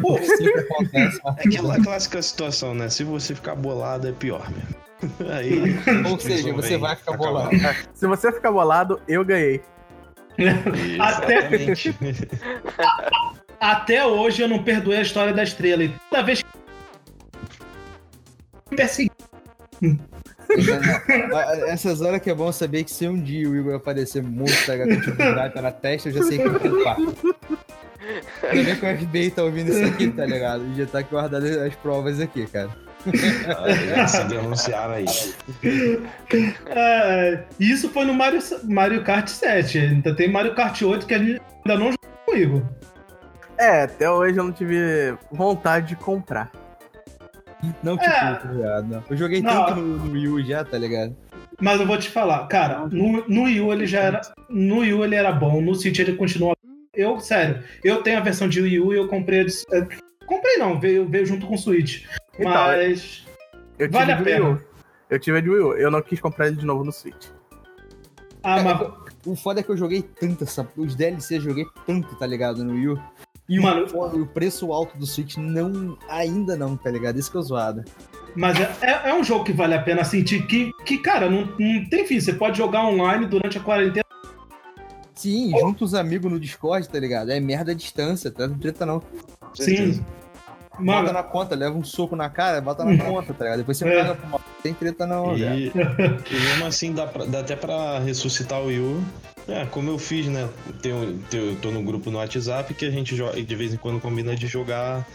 Pô, 0.00 0.16
acontece, 0.16 1.20
É 1.38 1.48
aquela 1.48 1.80
clássica 1.82 2.20
situação, 2.22 2.74
né? 2.74 2.88
Se 2.88 3.04
você 3.04 3.34
ficar 3.34 3.54
bolado, 3.54 4.08
é 4.08 4.12
pior 4.12 4.48
mesmo. 4.50 4.84
Aí, 5.30 5.76
Ou 6.10 6.18
seja, 6.18 6.52
você 6.52 6.78
vai 6.78 6.96
ficar 6.96 7.16
bolado. 7.16 7.50
Se 7.92 8.06
você 8.06 8.32
ficar 8.32 8.50
bolado, 8.50 9.00
eu 9.06 9.24
ganhei. 9.24 9.60
Exatamente. 10.38 11.94
até 13.60 14.04
hoje 14.04 14.42
eu 14.42 14.48
não 14.48 14.62
perdoei 14.62 14.98
a 14.98 15.02
história 15.02 15.32
da 15.32 15.42
estrela. 15.42 15.84
E 15.84 15.92
toda 16.10 16.22
vez 16.22 16.42
que. 16.42 16.48
me 18.70 18.76
persegui. 18.76 19.10
Essas 21.68 22.00
horas 22.00 22.20
que 22.20 22.30
é 22.30 22.34
bom 22.34 22.52
saber 22.52 22.84
que 22.84 22.90
se 22.90 23.08
um 23.08 23.20
dia 23.20 23.48
o 23.48 23.56
Igor 23.56 23.74
aparecer 23.74 24.22
morto? 24.22 24.52
Tipo, 24.52 25.16
gato 25.16 25.60
na 25.60 25.72
testa, 25.72 26.08
eu 26.08 26.12
já 26.12 26.22
sei 26.22 26.38
que 26.38 26.46
eu 26.46 26.60
culpar. 26.60 26.96
Ainda 28.50 28.76
que 28.76 28.86
o 28.86 28.98
FBI 28.98 29.30
tá 29.30 29.42
ouvindo 29.42 29.72
isso 29.72 29.84
aqui, 29.84 30.10
tá 30.10 30.26
ligado? 30.26 30.64
E 30.72 30.76
já 30.76 30.86
tá 30.86 31.02
guardando 31.02 31.46
as 31.46 31.74
provas 31.76 32.20
aqui, 32.20 32.46
cara. 32.46 32.70
Ah, 33.96 34.06
se 34.08 34.24
denunciaram 34.24 34.94
aí. 34.94 35.04
É, 36.66 37.44
isso 37.60 37.88
foi 37.90 38.04
no 38.04 38.14
Mario, 38.14 38.40
Mario 38.64 39.02
Kart 39.04 39.28
7. 39.28 39.78
Ainda 39.78 40.14
tem 40.14 40.30
Mario 40.30 40.54
Kart 40.54 40.80
8 40.82 41.06
que 41.06 41.14
a 41.14 41.18
gente 41.18 41.40
ainda 41.64 41.78
não 41.78 41.92
jogou 41.92 41.98
comigo. 42.26 42.68
É, 43.58 43.82
até 43.82 44.10
hoje 44.10 44.38
eu 44.38 44.44
não 44.44 44.52
tive 44.52 45.14
vontade 45.30 45.88
de 45.88 45.96
comprar. 45.96 46.50
Não 47.82 47.96
te 47.96 48.04
É. 48.04 48.34
culpo, 48.36 48.54
viado. 48.56 48.88
não. 48.88 49.02
Eu 49.08 49.16
joguei 49.16 49.40
Não. 49.40 49.66
tanto 49.66 49.80
no, 49.80 49.96
no 50.06 50.12
Wii 50.12 50.28
U 50.28 50.44
já, 50.44 50.64
tá 50.64 50.76
ligado? 50.76 51.16
Mas 51.60 51.80
eu 51.80 51.86
vou 51.86 51.96
te 51.96 52.10
falar, 52.10 52.46
cara, 52.48 52.80
no, 52.90 53.24
no 53.28 53.42
Wii 53.44 53.60
U 53.60 53.72
ele 53.72 53.86
já 53.86 54.00
era. 54.00 54.20
No 54.50 54.78
Wii 54.80 54.92
U 54.94 55.04
ele 55.04 55.14
era 55.14 55.32
bom, 55.32 55.62
no 55.62 55.74
Switch 55.74 55.98
ele 55.98 56.14
continua. 56.14 56.54
Eu, 56.92 57.18
sério, 57.20 57.62
eu 57.82 58.02
tenho 58.02 58.18
a 58.18 58.22
versão 58.22 58.48
de 58.48 58.60
Wii 58.60 58.80
U 58.80 58.92
e 58.92 58.96
eu 58.96 59.08
comprei. 59.08 59.40
a 59.40 59.44
de- 59.44 59.64
comprei 60.24 60.56
não, 60.56 60.78
veio, 60.80 61.08
veio 61.08 61.26
junto 61.26 61.46
com 61.46 61.54
o 61.54 61.58
Switch. 61.58 62.04
Então, 62.38 62.50
Mas. 62.52 63.24
Eu 63.78 63.86
tive 63.88 63.98
Vale 63.98 64.12
a 64.12 64.22
pena. 64.22 64.64
Eu 65.10 65.18
tive 65.18 65.38
a 65.38 65.40
de 65.40 65.50
Wii 65.50 65.60
U. 65.60 65.72
Eu 65.74 65.90
não 65.90 66.00
quis 66.02 66.20
comprar 66.20 66.46
ele 66.48 66.56
de 66.56 66.64
novo 66.66 66.84
no 66.84 66.92
Switch. 66.92 67.26
Ah, 68.42 68.62
mas. 68.62 68.90
O 69.26 69.34
foda 69.34 69.60
é 69.60 69.62
que 69.62 69.70
eu 69.70 69.76
joguei 69.76 70.02
tanto, 70.02 70.44
essa, 70.44 70.68
os 70.76 70.94
DLC 70.94 71.36
eu 71.36 71.40
joguei 71.40 71.64
tanto, 71.86 72.14
tá 72.16 72.26
ligado, 72.26 72.62
no 72.62 72.74
Wii 72.74 72.88
U. 72.88 73.00
E 73.48 73.58
Mano- 73.60 73.84
o, 73.84 73.88
foda- 73.88 74.16
o 74.16 74.26
preço 74.26 74.72
alto 74.72 74.96
do 74.98 75.06
Switch 75.06 75.36
não, 75.36 75.98
ainda 76.08 76.56
não, 76.56 76.76
tá 76.76 76.90
ligado? 76.90 77.18
Isso 77.18 77.30
que 77.30 77.36
eu 77.36 77.42
zoado. 77.42 77.84
Mas 78.36 78.58
é, 78.60 78.70
é- 78.82 79.10
é 79.10 79.14
um 79.14 79.22
jogo 79.24 79.44
que 79.44 79.52
vale 79.52 79.74
a 79.74 79.82
pena 79.82 80.02
sentir 80.04 80.46
que, 80.46 80.70
que 80.84 80.98
cara, 80.98 81.30
não, 81.30 81.46
não 81.58 81.88
tem 81.88 82.06
fim. 82.06 82.20
Você 82.20 82.32
pode 82.34 82.58
jogar 82.58 82.84
online 82.86 83.26
durante 83.26 83.56
a 83.58 83.60
quarentena. 83.60 84.03
Sim, 85.24 85.50
junta 85.58 85.84
os 85.84 85.94
amigos 85.94 86.30
no 86.30 86.38
Discord, 86.38 86.86
tá 86.86 87.00
ligado? 87.00 87.30
É 87.30 87.40
merda 87.40 87.72
a 87.72 87.74
distância, 87.74 88.30
tá? 88.30 88.46
Não 88.46 88.58
treta 88.58 88.84
não. 88.84 89.02
Sim. 89.54 90.04
Bota 90.72 90.82
Mano, 90.82 91.12
na 91.12 91.22
conta, 91.22 91.54
leva 91.54 91.74
um 91.78 91.82
soco 91.84 92.14
na 92.14 92.28
cara, 92.28 92.60
bota 92.60 92.84
na 92.84 93.02
conta, 93.02 93.32
tá 93.32 93.44
ligado? 93.44 93.58
Depois 93.60 93.78
você 93.78 93.88
É. 93.88 94.02
paga 94.02 94.14
pro 94.16 94.28
mal. 94.28 94.40
Tem 94.62 94.74
treta 94.74 95.06
não, 95.06 95.34
velho. 95.36 95.54
E, 95.54 95.72
e 96.34 96.40
mesmo 96.40 96.66
assim 96.66 96.92
dá, 96.92 97.06
pra- 97.06 97.24
dá 97.24 97.40
até 97.40 97.56
pra 97.56 98.00
ressuscitar 98.00 98.60
o 98.60 98.66
Wii 98.66 98.80
U. 98.80 99.02
É, 99.48 99.64
como 99.66 99.88
eu 99.90 99.98
fiz, 99.98 100.26
né? 100.26 100.48
Tenho, 100.82 101.18
tenho- 101.30 101.50
eu 101.52 101.56
tô 101.56 101.70
no 101.70 101.82
grupo 101.82 102.10
no 102.10 102.18
WhatsApp 102.18 102.74
que 102.74 102.84
a 102.84 102.90
gente 102.90 103.14
joga, 103.16 103.40
de 103.42 103.54
vez 103.56 103.72
em 103.72 103.76
quando 103.78 104.00
combina 104.00 104.34
de 104.34 104.46
jogar, 104.46 105.06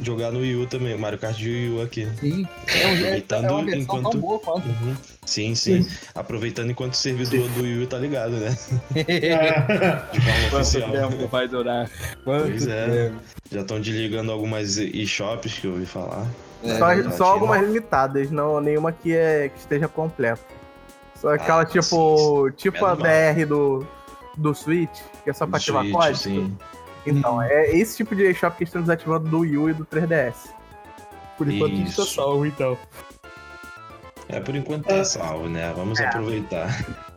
jogar 0.00 0.30
no 0.30 0.40
Wii 0.40 0.56
U 0.56 0.66
também, 0.66 0.96
Mario 0.96 1.18
Kart 1.18 1.36
de 1.36 1.48
Wii 1.48 1.70
U 1.70 1.82
aqui. 1.82 2.08
Sim. 2.20 2.46
É, 2.66 2.86
um, 2.86 2.90
é, 2.90 2.92
é 2.92 2.96
Aproveitando 2.98 3.50
uma 3.50 3.64
versão 3.64 3.80
enquanto- 3.82 4.10
tão 4.10 4.20
boa 4.20 4.38
quanto. 4.40 4.66
Uhum. 4.68 4.96
Sim, 5.26 5.54
sim, 5.54 5.86
Aproveitando 6.14 6.70
enquanto 6.70 6.94
o 6.94 6.96
servidor 6.96 7.48
do 7.50 7.62
Wii 7.62 7.82
U 7.82 7.86
tá 7.86 7.98
ligado, 7.98 8.32
né? 8.32 8.56
é, 8.94 9.04
De 10.12 10.20
forma 10.20 10.60
oficial. 10.60 11.28
vai 11.30 11.48
durar? 11.48 11.90
Quanto 12.24 12.42
Pois 12.48 12.66
é. 12.66 12.86
tempo? 13.08 13.16
Já 13.52 13.60
estão 13.60 13.80
desligando 13.80 14.32
algumas 14.32 14.76
e-shops 14.78 15.58
que 15.58 15.66
eu 15.66 15.72
ouvi 15.72 15.86
falar. 15.86 16.26
É, 16.64 16.78
só 16.78 16.86
verdade. 16.88 17.16
só 17.16 17.24
algumas 17.24 17.60
limitadas, 17.62 18.30
não 18.30 18.60
nenhuma 18.60 18.90
que, 18.92 19.14
é, 19.14 19.48
que 19.50 19.58
esteja 19.58 19.86
completa. 19.86 20.40
Só 21.20 21.34
aquela 21.34 21.62
Ah, 21.62 21.66
tipo. 21.66 22.46
sim, 22.50 22.56
Tipo 22.56 22.84
a 22.86 22.96
Menos 22.96 23.02
mal. 23.02 23.34
DR 23.34 23.46
do, 23.46 23.86
do 24.36 24.54
Switch, 24.54 24.98
que 25.24 25.30
é 25.30 25.32
só 25.32 25.46
pra 25.46 25.58
ativar 25.58 25.82
Switch, 25.82 25.94
código. 25.96 26.16
sim. 26.16 26.56
Então, 27.08 27.40
é 27.42 27.70
esse 27.76 27.96
tipo 27.96 28.14
de 28.14 28.32
shop 28.34 28.56
que 28.56 28.64
estão 28.64 28.80
desativando 28.80 29.28
do 29.28 29.40
Wii 29.40 29.58
U 29.58 29.70
e 29.70 29.74
do 29.74 29.84
3DS. 29.84 30.50
Por 31.36 31.48
enquanto 31.48 31.74
isso 31.74 32.02
é 32.02 32.04
salvo, 32.04 32.46
então. 32.46 32.76
É, 34.28 34.40
por 34.40 34.54
enquanto 34.54 34.84
tá 34.86 35.04
salvo, 35.04 35.48
né? 35.48 35.72
Vamos 35.74 36.00
aproveitar. 36.00 36.68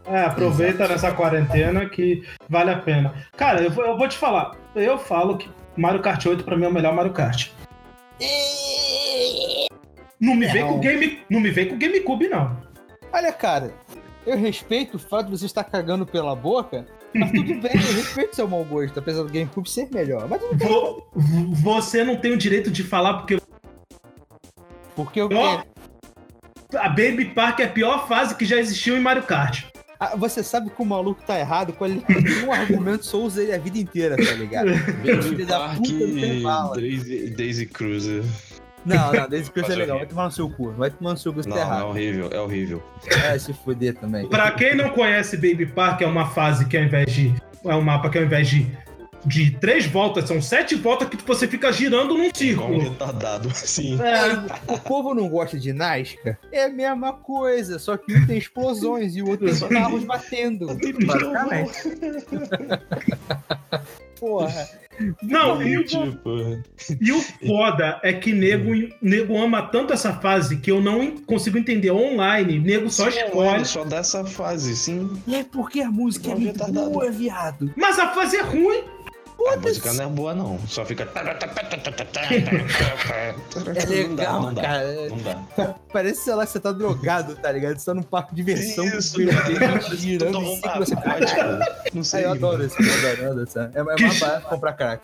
é, 0.06 0.22
aproveita 0.22 0.88
nessa 0.88 1.12
quarentena 1.12 1.90
que 1.90 2.24
vale 2.48 2.72
a 2.72 2.78
pena. 2.78 3.14
Cara, 3.36 3.62
eu 3.62 3.72
vou, 3.72 3.86
eu 3.86 3.98
vou 3.98 4.08
te 4.08 4.18
falar. 4.18 4.56
Eu 4.76 4.98
falo 4.98 5.38
que 5.38 5.50
Mario 5.76 6.02
Kart 6.02 6.26
8 6.26 6.44
pra 6.44 6.56
mim 6.56 6.66
é 6.66 6.68
o 6.68 6.74
melhor 6.74 6.94
Mario 6.94 7.12
Kart. 7.12 7.50
Não 10.20 10.36
me 10.36 10.48
vem 10.48 10.66
com 10.66 10.80
game, 10.80 11.20
não 11.30 11.40
me 11.40 11.50
vem 11.50 11.68
com 11.68 11.80
GameCube 11.80 12.30
não. 12.30 12.56
Olha, 13.12 13.34
cara, 13.34 13.74
eu 14.26 14.38
respeito 14.38 14.96
o 14.96 15.00
fato 15.00 15.26
de 15.26 15.38
você 15.38 15.48
estar 15.48 15.64
cagando 15.64 16.06
pela 16.06 16.36
boca, 16.36 16.86
mas 17.14 17.32
tudo 17.32 17.54
bem, 17.62 17.72
eu 17.74 17.94
respeito 17.94 18.36
seu 18.36 18.48
mau 18.48 18.64
gosto, 18.64 19.00
apesar 19.00 19.24
do 19.24 19.30
GameCube 19.30 19.70
ser 19.70 19.88
melhor. 19.92 20.28
Mas 20.30 20.42
tudo 20.42 20.56
bem, 20.56 20.68
Vo- 20.68 21.08
Você 21.54 22.04
não 22.04 22.16
tem 22.16 22.32
o 22.32 22.38
direito 22.38 22.70
de 22.72 22.84
falar 22.84 23.16
porque 23.20 23.38
porque 24.96 25.22
eu 25.22 25.30
a 26.74 26.88
Baby 26.90 27.26
Park 27.34 27.60
é 27.60 27.66
a 27.66 27.70
pior 27.70 28.08
fase 28.08 28.36
que 28.36 28.46
já 28.46 28.58
existiu 28.58 28.96
em 28.98 29.02
Mario 29.02 29.24
Kart. 29.24 29.66
Ah, 30.00 30.16
você 30.16 30.42
sabe 30.42 30.70
que 30.70 30.82
o 30.82 30.86
maluco 30.86 31.22
tá 31.26 31.38
errado 31.38 31.74
quando 31.74 31.92
ele 32.10 32.24
tem 32.24 32.44
um 32.46 32.52
argumento 32.52 33.06
só 33.06 33.18
usa 33.20 33.44
ele 33.44 33.54
a 33.54 33.58
vida 33.60 33.78
inteira, 33.78 34.16
tá 34.16 34.32
ligado? 34.32 34.70
Filho 35.24 35.46
da 35.46 35.60
Park 35.60 35.82
bala. 36.42 36.76
Daisy, 36.76 37.30
Daisy 37.30 37.66
Cruiser. 37.68 38.24
Não, 38.86 39.14
não, 39.14 39.30
desde 39.30 39.52
que 39.52 39.60
isso 39.60 39.72
é 39.72 39.76
legal. 39.76 39.98
Vai 39.98 40.08
tomar 40.08 40.26
no 40.26 40.32
seu 40.32 40.49
cu. 40.49 40.72
Vai 40.72 40.90
tomar 40.90 41.12
no 41.12 41.18
seu 41.18 41.32
cu, 41.34 41.44
você 41.44 41.49
Não, 41.49 41.56
tá 41.56 41.62
é 41.62 41.66
errado. 41.66 41.86
horrível, 41.88 42.30
é 42.32 42.40
horrível. 42.40 42.84
É, 43.26 43.38
se 43.38 43.53
fuder 43.53 43.95
também. 43.95 44.28
Pra 44.28 44.52
quem 44.52 44.76
não 44.76 44.90
conhece 44.90 45.36
Baby 45.38 45.66
Park, 45.68 46.02
é 46.02 46.08
uma 46.08 46.28
fase 46.28 46.66
que 46.66 46.76
ao 46.78 46.84
invés 46.84 47.12
de. 47.14 47.34
É 47.64 47.76
um 47.76 47.82
mapa 47.82 48.10
que 48.10 48.18
ao 48.18 48.24
invés 48.24 48.48
de, 48.49 48.66
de 49.24 49.52
três 49.52 49.86
voltas, 49.86 50.28
são 50.28 50.41
sete 50.41 50.74
voltas 50.74 51.08
que 51.10 51.18
você 51.18 51.48
fica 51.48 51.72
girando 51.72 52.18
num 52.18 52.24
Igual 52.24 52.32
um 52.32 52.34
círculo. 52.36 52.80
retardado, 52.90 53.49
assim. 53.49 53.99
É, 54.02 54.74
O 54.74 54.80
povo 54.80 55.14
não 55.14 55.30
gosta 55.30 55.60
de 55.60 55.72
Nazca? 55.72 56.40
É 56.52 56.64
a 56.64 56.70
mesma 56.70 57.14
coisa, 57.14 57.78
só 57.78 57.95
que 57.98 58.16
um 58.18 58.26
tem 58.26 58.40
explosões 58.40 59.16
e 59.16 59.22
o 59.22 59.30
outro 59.30 59.45
tem 59.56 59.70
carros 59.70 60.03
batendo. 60.06 60.66
Basicamente. 61.06 61.72
Porra. 64.22 64.69
não, 65.23 65.64
e 65.64 65.77
o, 65.80 65.84
tipo, 65.84 66.30
e 67.02 67.11
o 67.11 67.19
foda 67.19 67.99
é 68.03 68.14
que 68.14 68.31
nego, 68.31 68.69
nego 69.02 69.35
ama 69.35 69.64
tanto 69.64 69.91
essa 69.91 70.14
fase 70.14 70.57
que 70.57 70.69
eu 70.72 70.80
não 70.80 71.18
consigo 71.18 71.57
entender 71.57 71.89
online. 71.89 72.60
Nego 72.60 72.88
só 72.88 73.10
sim, 73.10 73.18
escolhe. 73.18 73.48
online, 73.48 73.65
só 73.65 73.84
dessa 73.84 74.23
fase, 74.23 74.76
sim. 74.76 75.10
E 75.26 75.35
é 75.35 75.43
porque 75.43 75.81
a 75.81 75.89
música 75.89 76.27
é 76.27 76.34
Não, 76.35 76.39
muito 76.39 76.53
retardado. 76.53 76.91
boa, 76.91 77.10
viado. 77.10 77.73
Mas 77.76 77.98
a 77.98 78.10
fase 78.14 78.38
é 78.38 78.41
ruim. 78.43 78.84
A 79.50 79.58
música 79.58 79.94
não 79.94 80.06
é 80.06 80.08
boa, 80.08 80.34
não. 80.36 80.60
Só 80.68 80.86
fica. 80.86 81.08
É 83.76 83.86
legal, 83.86 84.42
não 84.42 84.54
dá, 84.54 84.62
cara. 84.62 85.10
Não 85.10 85.18
dá. 85.20 85.76
Parece, 85.92 86.24
sei 86.24 86.34
lá, 86.36 86.46
que 86.46 86.52
você 86.52 86.60
tá 86.60 86.72
drogado, 86.72 87.36
tá 87.36 87.52
ligado? 87.52 87.78
Você 87.78 87.86
tá 87.86 87.94
num 87.94 88.04
parque 88.04 88.34
de 88.36 88.44
diversão 88.44 88.86
Isso, 88.86 89.22
gente 89.22 89.96
girando 89.98 90.38
em 90.42 90.56
cima, 90.56 90.76
você 90.78 90.96
Não 90.96 92.02
Ah, 92.02 92.04
sei. 92.04 92.26
eu 92.26 92.32
adoro 92.32 92.64
esse, 92.64 92.82
eu 92.82 92.94
adoro, 92.94 93.22
eu 93.22 93.32
adoro 93.32 93.44
esse. 93.44 93.60
É, 93.60 93.68
Que 93.96 94.04
mais 94.04 94.20
barato 94.20 94.48
comprar 94.48 94.74
crack. 94.74 95.04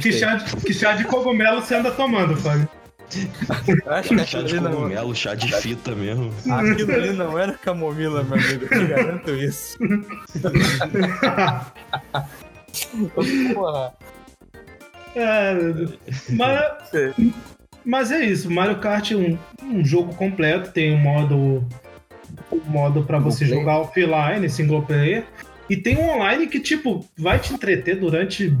Que 0.00 0.12
chá, 0.12 0.34
de, 0.34 0.56
que 0.56 0.74
chá 0.74 0.92
de 0.94 1.04
cogumelo 1.04 1.60
você 1.60 1.76
anda 1.76 1.92
tomando, 1.92 2.36
Fábio? 2.36 2.68
Eu 3.86 3.92
acho 3.92 4.08
que 4.08 4.26
Chá 4.26 4.42
de 4.42 4.54
ali, 4.56 4.60
não, 4.64 4.72
cogumelo, 4.72 5.14
chá 5.14 5.34
de 5.36 5.52
fita 5.60 5.94
mesmo. 5.94 6.32
aquilo 6.50 6.92
ali 6.92 7.12
não 7.12 7.38
era 7.38 7.52
camomila, 7.52 8.24
meu 8.24 8.34
amigo. 8.34 8.64
Eu 8.68 8.80
te 8.80 8.86
garanto 8.86 9.30
isso. 9.30 9.78
Porra. 13.54 13.92
É, 15.14 15.54
mas, 16.30 17.14
mas 17.84 18.12
é 18.12 18.24
isso, 18.24 18.50
Mario 18.50 18.78
Kart 18.78 19.10
é 19.12 19.16
um, 19.16 19.38
um 19.62 19.84
jogo 19.84 20.14
completo, 20.14 20.72
tem 20.72 20.94
um 20.94 20.98
modo 20.98 21.66
um 22.52 22.60
modo 22.70 23.02
para 23.04 23.18
você 23.18 23.44
player. 23.46 23.60
jogar 23.60 23.78
offline, 23.78 24.48
single 24.50 24.82
player, 24.82 25.24
e 25.70 25.76
tem 25.76 25.96
um 25.96 26.08
online 26.10 26.46
que 26.48 26.60
tipo 26.60 27.06
vai 27.16 27.38
te 27.38 27.54
entreter 27.54 27.98
durante 27.98 28.54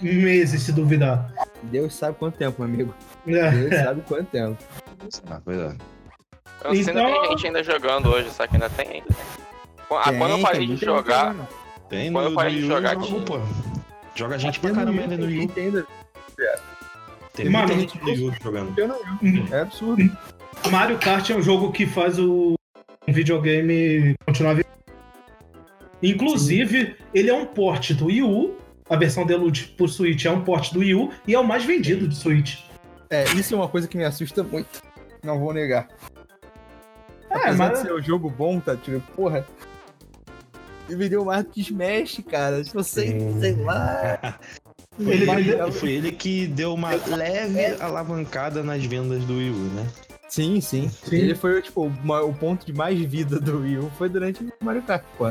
meses 0.00 0.62
se 0.62 0.72
duvidar. 0.72 1.32
Deus 1.64 1.94
sabe 1.94 2.16
quanto 2.18 2.38
tempo, 2.38 2.62
meu 2.62 2.72
amigo. 2.74 2.94
É. 3.26 3.50
Deus 3.50 3.82
sabe 3.82 4.00
quanto 4.08 4.26
tempo. 4.30 4.56
Ah, 5.30 5.40
é. 5.46 5.52
Eu 5.52 6.68
não 6.68 6.74
sei 6.74 6.82
se 6.82 6.90
ainda 6.90 7.02
Então- 7.02 7.20
tem 7.22 7.30
gente 7.30 7.46
ainda 7.46 7.62
jogando 7.62 8.08
hoje, 8.08 8.30
sabe 8.30 8.48
que 8.50 8.56
ainda 8.56 8.70
tem 8.70 8.88
ainda. 8.88 9.06
Ah, 9.90 10.12
quando 10.12 10.30
eu 10.30 10.38
parei 10.40 10.66
de 10.66 10.76
jogar, 10.76 11.34
Tem 11.94 12.12
Quando 12.12 12.24
no, 12.24 12.30
eu 12.30 12.34
parei 12.34 12.54
no 12.54 12.60
de 12.60 12.66
jogar, 12.66 12.94
joga, 12.94 13.06
tinha. 13.06 13.20
pô. 13.22 13.38
Joga 14.14 14.38
gente 14.38 14.60
pra 14.60 14.70
caramba 14.72 15.00
ainda 15.02 15.16
no 15.16 15.26
tem 15.26 15.26
Wii 15.26 15.38
U. 15.38 15.40
gente 15.42 15.60
ainda. 15.60 15.86
Tem 17.32 17.48
Mano, 17.48 17.66
muita 17.68 17.80
gente 17.80 17.98
no 18.00 18.04
Wii 18.06 18.28
U 18.28 18.34
jogando. 18.42 18.78
Eu 18.78 18.88
não 18.88 18.98
vi. 19.20 19.44
É 19.52 19.60
absurdo. 19.60 20.16
Mario 20.70 20.98
Kart 20.98 21.28
é 21.30 21.36
um 21.36 21.42
jogo 21.42 21.72
que 21.72 21.86
faz 21.86 22.18
o 22.18 22.54
videogame 23.08 24.14
continuar 24.26 24.54
vivendo. 24.54 24.64
Inclusive, 26.02 26.96
ele 27.12 27.30
é 27.30 27.34
um 27.34 27.46
port 27.46 27.92
do 27.92 28.06
Wii 28.06 28.22
U. 28.22 28.56
A 28.88 28.96
versão 28.96 29.24
Deluxe 29.24 29.64
por 29.64 29.88
Switch 29.88 30.24
é 30.26 30.30
um 30.30 30.42
port 30.44 30.72
do 30.72 30.80
Wii 30.80 30.94
U 30.94 31.10
e 31.26 31.34
é 31.34 31.38
o 31.38 31.44
mais 31.44 31.64
vendido 31.64 32.06
de 32.06 32.14
Switch. 32.14 32.58
É, 33.08 33.24
isso 33.34 33.54
é 33.54 33.56
uma 33.56 33.68
coisa 33.68 33.88
que 33.88 33.96
me 33.96 34.04
assusta 34.04 34.42
muito. 34.42 34.82
Não 35.22 35.38
vou 35.38 35.54
negar. 35.54 35.88
É, 37.30 37.36
Apesar 37.36 37.56
mas- 37.70 37.80
de 37.82 37.86
ser 37.88 37.94
um 37.94 38.02
jogo 38.02 38.28
bom, 38.28 38.60
tá? 38.60 38.76
Tipo, 38.76 39.00
porra. 39.12 39.46
Ele 40.88 40.96
vendeu 40.96 41.24
mais 41.24 41.44
do 41.44 41.50
que 41.50 41.60
Smash, 41.60 42.20
cara. 42.30 42.62
Tipo, 42.62 42.82
sei, 42.82 43.18
Sim. 43.18 43.40
sei 43.40 43.52
lá. 43.62 44.38
Ele 44.98 45.24
Mas- 45.26 45.44
vendeu- 45.46 45.72
Foi 45.72 45.90
ele 45.92 46.12
que 46.12 46.46
deu 46.46 46.74
uma 46.74 46.90
leve 46.94 47.80
alavancada 47.80 48.62
nas 48.62 48.84
vendas 48.84 49.24
do 49.24 49.34
Wii 49.38 49.50
U, 49.50 49.54
né? 49.54 49.86
Sim, 50.28 50.60
sim, 50.60 50.88
Sim. 50.88 51.16
Ele 51.16 51.34
foi, 51.34 51.62
tipo, 51.62 51.86
o 51.86 52.34
ponto 52.34 52.66
de 52.66 52.72
mais 52.72 52.98
vida 53.00 53.38
do 53.38 53.60
Wii 53.60 53.78
U 53.78 53.92
foi 53.96 54.08
durante 54.08 54.42
o 54.42 54.52
Mario 54.64 54.82
Kart, 54.82 55.04
pô. 55.16 55.30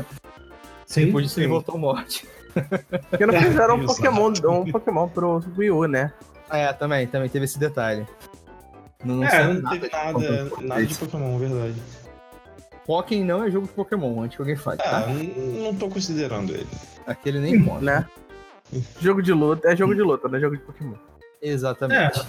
Sim, 0.86 1.06
Depois 1.06 1.26
disso 1.26 1.40
ele 1.40 1.48
voltou 1.48 1.74
à 1.74 1.78
morte. 1.78 2.26
Porque 3.10 3.26
não 3.26 3.34
fizeram 3.34 3.74
um 3.76 3.82
Exato. 3.82 3.96
Pokémon, 3.96 4.32
um 4.60 4.70
Pokémon 4.72 5.08
pro 5.08 5.44
Wii 5.58 5.70
U, 5.70 5.86
né? 5.86 6.12
Ah, 6.48 6.58
é, 6.58 6.72
também, 6.72 7.06
também 7.06 7.28
teve 7.28 7.44
esse 7.46 7.58
detalhe. 7.58 8.06
Não, 9.04 9.16
não 9.16 9.24
É, 9.26 9.44
Não 9.46 9.54
nada 9.54 9.70
teve 9.70 9.88
de 9.88 9.92
nada, 9.94 10.50
nada 10.62 10.86
de 10.86 10.94
Pokémon, 10.94 11.38
verdade. 11.38 11.74
Pokémon 12.86 13.24
não 13.24 13.44
é 13.44 13.50
jogo 13.50 13.66
de 13.66 13.72
Pokémon, 13.72 14.22
antes 14.22 14.36
que 14.36 14.42
alguém 14.42 14.56
fale, 14.56 14.80
Ah, 14.84 15.02
tá? 15.02 15.06
não 15.08 15.74
tô 15.74 15.88
considerando 15.88 16.52
ele. 16.54 16.66
Aquele 17.06 17.38
nem 17.38 17.64
conta. 17.64 17.80
Né? 17.84 18.08
Jogo 19.00 19.22
de 19.22 19.32
luta, 19.32 19.68
é 19.70 19.76
jogo 19.76 19.94
de 19.94 20.02
luta, 20.02 20.28
não 20.28 20.36
é 20.36 20.40
jogo 20.40 20.56
de 20.56 20.62
Pokémon. 20.62 20.94
Exatamente. 21.40 22.20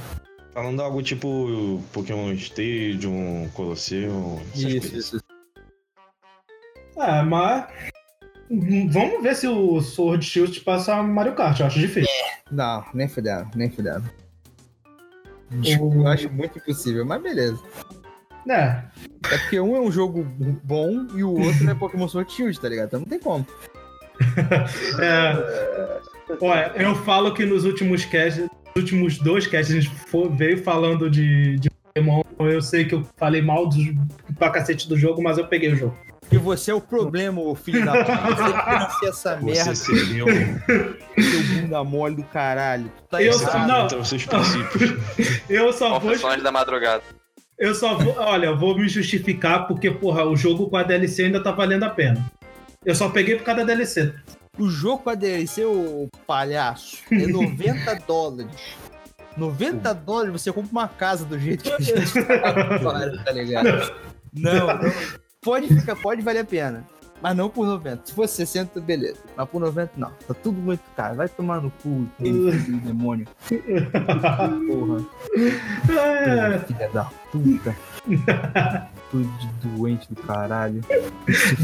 Falando 0.54 0.82
algo 0.82 1.02
tipo 1.04 1.82
Pokémon 1.92 2.32
Stadium, 2.34 3.50
Colosseum. 3.54 4.42
Isso, 4.54 4.68
coisas. 4.92 4.94
isso. 4.94 5.20
É, 6.98 7.22
mas. 7.24 7.68
Vamos 8.92 9.24
ver 9.24 9.36
se 9.36 9.48
o 9.48 9.82
Sword 9.82 10.24
Shield 10.24 10.62
passa 10.62 11.02
Mario 11.02 11.34
Kart, 11.36 11.60
eu 11.60 11.66
acho 11.66 11.80
difícil. 11.80 12.10
Não, 12.52 12.86
nem 12.94 13.08
fuderam, 13.10 13.50
nem 13.56 13.70
fuderam. 13.72 14.04
O- 15.52 16.02
Eu 16.04 16.08
acho 16.08 16.30
muito 16.30 16.58
impossível, 16.60 17.06
mas 17.06 17.22
beleza. 17.22 17.60
É. 18.48 18.82
É 19.32 19.38
porque 19.40 19.60
um 19.60 19.76
é 19.76 19.80
um 19.82 19.92
jogo 19.92 20.24
bom 20.64 21.08
e 21.16 21.24
o 21.24 21.32
outro 21.32 21.70
é 21.70 21.74
Pokémon 21.74 22.08
Sword 22.08 22.32
Shield, 22.32 22.60
tá 22.60 22.70
ligado? 22.70 22.88
Então 22.88 23.00
não 23.00 23.08
tem 23.08 23.20
como. 23.20 23.46
é. 25.00 26.00
Olha, 26.42 26.72
eu 26.76 26.96
falo 26.96 27.34
que 27.34 27.46
nos 27.46 27.66
últimos 27.66 28.06
casts, 28.06 28.42
nos 28.44 28.50
últimos 28.78 29.18
dois 29.20 29.48
casts, 29.48 29.76
a 29.76 29.80
gente 29.80 29.94
fo- 30.08 30.30
veio 30.30 30.64
falando 30.64 31.10
de, 31.10 31.58
de 31.58 31.70
Pokémon. 31.70 32.22
Eu 32.40 32.62
sei 32.62 32.86
que 32.86 32.96
eu 32.96 33.06
falei 33.18 33.42
mal 33.42 33.68
do, 33.68 33.78
pra 34.38 34.50
cacete 34.50 34.88
do 34.90 34.98
jogo, 34.98 35.22
mas 35.24 35.38
eu 35.38 35.48
peguei 35.48 35.72
o 35.74 35.76
jogo. 35.76 35.98
Porque 36.22 36.38
você 36.40 36.72
é 36.72 36.74
o 36.74 36.82
problema, 36.82 37.40
ô 37.40 37.54
filho 37.54 37.86
da 37.86 38.04
puta. 38.04 38.16
Você 38.18 38.44
financia 38.64 39.10
essa 39.10 39.36
merda, 39.38 39.64
Você 39.64 39.76
seria 39.76 40.26
um 40.26 41.22
seu 41.22 41.62
bunda 41.62 41.84
mole 41.84 42.16
do 42.16 42.24
caralho. 42.24 42.86
Tu 42.86 43.10
tá 43.10 43.22
Eu- 43.22 43.40
errado. 43.40 43.68
não. 43.92 44.00
os 44.00 44.10
seus 44.10 44.26
princípios. 44.26 44.94
Eu 45.48 45.72
só 45.72 46.00
vou. 46.00 46.16
Da 46.42 46.52
madrugada. 46.52 47.04
Eu 47.58 47.74
só 47.74 47.98
vou. 47.98 48.16
Olha, 48.18 48.48
eu 48.48 48.58
vou 48.58 48.78
me 48.78 48.88
justificar 48.88 49.68
porque, 49.68 49.90
porra, 49.90 50.26
o 50.26 50.36
jogo 50.36 50.70
com 50.70 50.78
a 50.78 50.84
DLC 50.84 51.26
ainda 51.26 51.42
tá 51.42 51.52
valendo 51.52 51.84
a 51.84 51.90
pena. 51.90 52.30
Eu 52.84 52.94
só 52.94 53.10
peguei 53.10 53.36
por 53.36 53.44
causa 53.44 53.62
da 53.62 53.74
DLC. 53.74 54.14
O 54.58 54.70
jogo 54.70 55.04
com 55.04 55.10
a 55.10 55.16
DLC, 55.16 55.66
ô 55.66 56.10
palhaço, 56.28 56.98
é 57.12 57.26
90 57.28 57.96
dólares. 58.08 58.56
90 59.38 59.94
dólares 59.94 60.32
você 60.32 60.52
compra 60.52 60.72
uma 60.72 60.88
casa 60.88 61.26
do 61.26 61.38
jeito 61.38 61.64
que 61.64 61.72
a 61.72 61.80
gente 61.80 62.14
tá 62.24 62.50
agora, 62.50 63.24
tá 63.24 63.32
ligado? 63.32 63.94
Não, 64.34 64.68
não. 64.68 64.94
Pode, 65.42 65.68
ficar, 65.68 65.96
pode 65.96 66.22
valer 66.22 66.40
a 66.40 66.46
pena. 66.46 66.88
Mas 67.26 67.36
não 67.36 67.50
por 67.50 67.66
90. 67.66 68.02
Se 68.06 68.14
fosse 68.14 68.36
60, 68.36 68.80
beleza. 68.82 69.18
Mas 69.36 69.50
por 69.50 69.60
90, 69.60 69.94
não. 69.98 70.12
Tá 70.28 70.34
tudo 70.44 70.62
muito 70.62 70.84
caro. 70.96 71.16
Vai 71.16 71.28
tomar 71.28 71.60
no 71.60 71.72
cu, 71.72 72.08
filho 72.20 72.52
demônio. 72.82 73.26
Porra. 74.70 75.06
É, 75.90 76.60
Filha 76.60 76.90
da 76.94 77.06
puta. 77.32 77.76
Tudo 79.10 79.28
de 79.40 79.68
doente 79.70 80.08
do 80.14 80.22
caralho. 80.22 80.82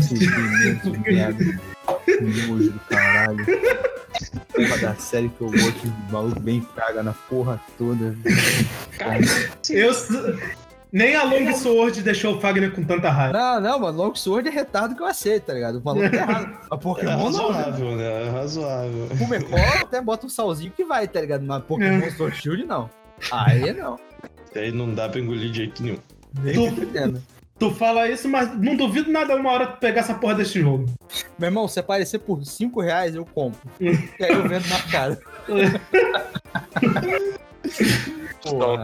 Sofrimento 0.02 0.90
de 0.90 1.00
merda. 1.00 1.44
Nojo 2.48 2.72
do 2.72 2.80
caralho. 2.90 3.46
Porra 4.56 4.78
da 4.80 4.96
série 4.96 5.30
que 5.30 5.42
eu 5.42 5.52
gosto, 5.52 5.88
o 5.88 6.12
maluco 6.12 6.40
bem 6.40 6.62
caga 6.76 7.04
na 7.04 7.14
porra 7.14 7.62
toda. 7.78 8.16
eu, 9.70 9.92
s- 9.92 10.12
nem 10.92 11.16
a 11.16 11.24
Long 11.24 11.54
Sword 11.54 12.02
deixou 12.02 12.36
o 12.36 12.42
Fagner 12.42 12.74
com 12.74 12.84
tanta 12.84 13.10
raiva. 13.10 13.38
Não, 13.38 13.62
não, 13.62 13.80
mano. 13.80 13.98
Long 14.04 14.16
Sword 14.16 14.50
é 14.50 14.52
retardo 14.52 14.96
que 14.96 15.02
eu 15.02 15.06
aceito, 15.08 15.46
tá 15.46 15.54
ligado? 15.54 15.80
O 15.80 15.84
maluco 15.84 16.10
tá 16.10 16.18
errado. 16.18 16.58
A 16.70 16.76
É 16.76 16.78
Pokémon 16.78 17.30
não, 17.30 17.52
né? 17.52 17.58
razoável, 17.58 17.96
né? 17.96 18.28
É 18.28 18.30
razoável. 18.30 19.08
O 19.20 19.28
Mecol 19.28 19.60
até 19.82 20.02
bota 20.02 20.26
um 20.26 20.30
salzinho 20.30 20.72
que 20.76 20.84
vai, 20.84 21.08
tá 21.08 21.22
ligado? 21.22 21.44
Mas 21.46 21.64
Pokémon 21.64 22.10
Sword 22.12 22.36
Shield 22.38 22.66
não. 22.66 22.90
Aí 23.32 23.72
não. 23.74 23.98
Aí 24.56 24.72
não 24.72 24.94
dá 24.94 25.08
pra 25.08 25.20
engolir 25.20 25.50
de 25.52 25.58
jeito 25.58 25.82
nenhum. 25.82 25.98
Nem 26.44 26.54
Tu-. 26.54 27.22
Tu 27.60 27.70
fala 27.76 28.10
isso, 28.10 28.28
mas 28.28 28.58
não 28.58 28.76
duvido 28.76 29.12
nada 29.12 29.36
uma 29.36 29.52
hora 29.52 29.68
tu 29.68 29.78
pegar 29.78 30.02
essa 30.02 30.16
porra 30.16 30.34
desse 30.34 30.60
jogo. 30.60 30.88
Meu 31.38 31.48
irmão, 31.48 31.68
se 31.68 31.80
aparecer 31.80 32.18
por 32.18 32.44
5 32.44 32.82
reais, 32.82 33.14
eu 33.14 33.24
compro. 33.24 33.60
E 33.80 33.90
aí 34.24 34.32
eu 34.32 34.48
vendo 34.48 34.66
na 34.68 34.82
cara. 34.92 35.20
Porra. 38.44 38.84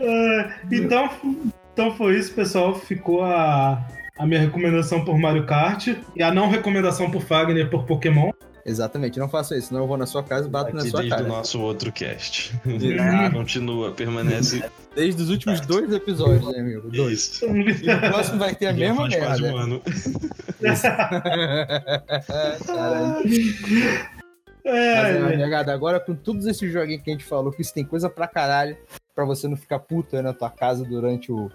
É, 0.00 0.52
então, 0.72 1.10
então 1.72 1.94
foi 1.96 2.18
isso, 2.18 2.32
pessoal. 2.32 2.74
Ficou 2.74 3.22
a, 3.22 3.86
a 4.18 4.26
minha 4.26 4.40
recomendação 4.40 5.04
por 5.04 5.18
Mario 5.18 5.46
Kart 5.46 5.88
e 6.14 6.22
a 6.22 6.32
não 6.32 6.48
recomendação 6.48 7.10
por 7.10 7.22
Fagner 7.22 7.68
por 7.70 7.84
Pokémon. 7.84 8.30
Exatamente, 8.66 9.18
não 9.18 9.28
faça 9.28 9.54
isso, 9.58 9.68
senão 9.68 9.82
eu 9.82 9.86
vou 9.86 9.98
na 9.98 10.06
sua 10.06 10.22
casa 10.22 10.48
e 10.48 10.50
bato 10.50 10.74
na 10.74 10.80
Aqui 10.80 10.88
sua 10.88 11.00
desde 11.00 11.14
o 11.14 11.18
cara. 11.18 11.28
nosso 11.28 11.60
outro 11.60 11.92
cast. 11.92 12.58
Uhum. 12.64 13.30
Continua, 13.30 13.90
permanece. 13.92 14.64
Desde 14.96 15.22
os 15.22 15.28
últimos 15.28 15.60
dois 15.60 15.92
episódios, 15.92 16.50
né, 16.50 16.60
amigo? 16.60 16.88
Dois. 16.90 17.18
Isso. 17.20 17.44
E 17.44 17.92
o 17.92 18.00
próximo 18.00 18.38
vai 18.38 18.54
ter 18.54 18.68
a 18.68 18.72
Já 18.72 18.78
mesma 18.78 19.02
faz 19.02 19.16
quase 19.16 19.42
merda. 19.42 19.58
um 19.58 19.60
ano. 19.60 19.82
Caralho. 22.66 23.24
É, 24.64 25.18
Mas, 25.20 25.40
é, 25.40 25.72
agora 25.72 26.00
com 26.00 26.14
todos 26.14 26.46
esses 26.46 26.72
joguinhos 26.72 27.02
que 27.02 27.10
a 27.10 27.12
gente 27.12 27.24
falou, 27.24 27.52
que 27.52 27.60
isso 27.60 27.74
tem 27.74 27.84
coisa 27.84 28.08
pra 28.08 28.26
caralho, 28.26 28.76
pra 29.14 29.24
você 29.24 29.46
não 29.46 29.56
ficar 29.56 29.78
puto 29.78 30.16
aí 30.16 30.22
na 30.22 30.32
tua 30.32 30.50
casa 30.50 30.84
durante 30.84 31.30
o, 31.30 31.50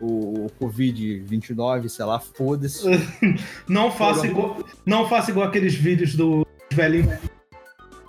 o, 0.00 0.46
o 0.46 0.50
Covid-29, 0.60 1.88
sei 1.88 2.04
lá, 2.04 2.18
foda-se. 2.18 2.84
não, 3.68 3.90
faça 3.90 4.26
igual, 4.26 4.56
não 4.86 5.06
faça 5.06 5.30
igual 5.30 5.46
aqueles 5.46 5.74
vídeos 5.74 6.14
do 6.14 6.46
velhinho. 6.72 7.18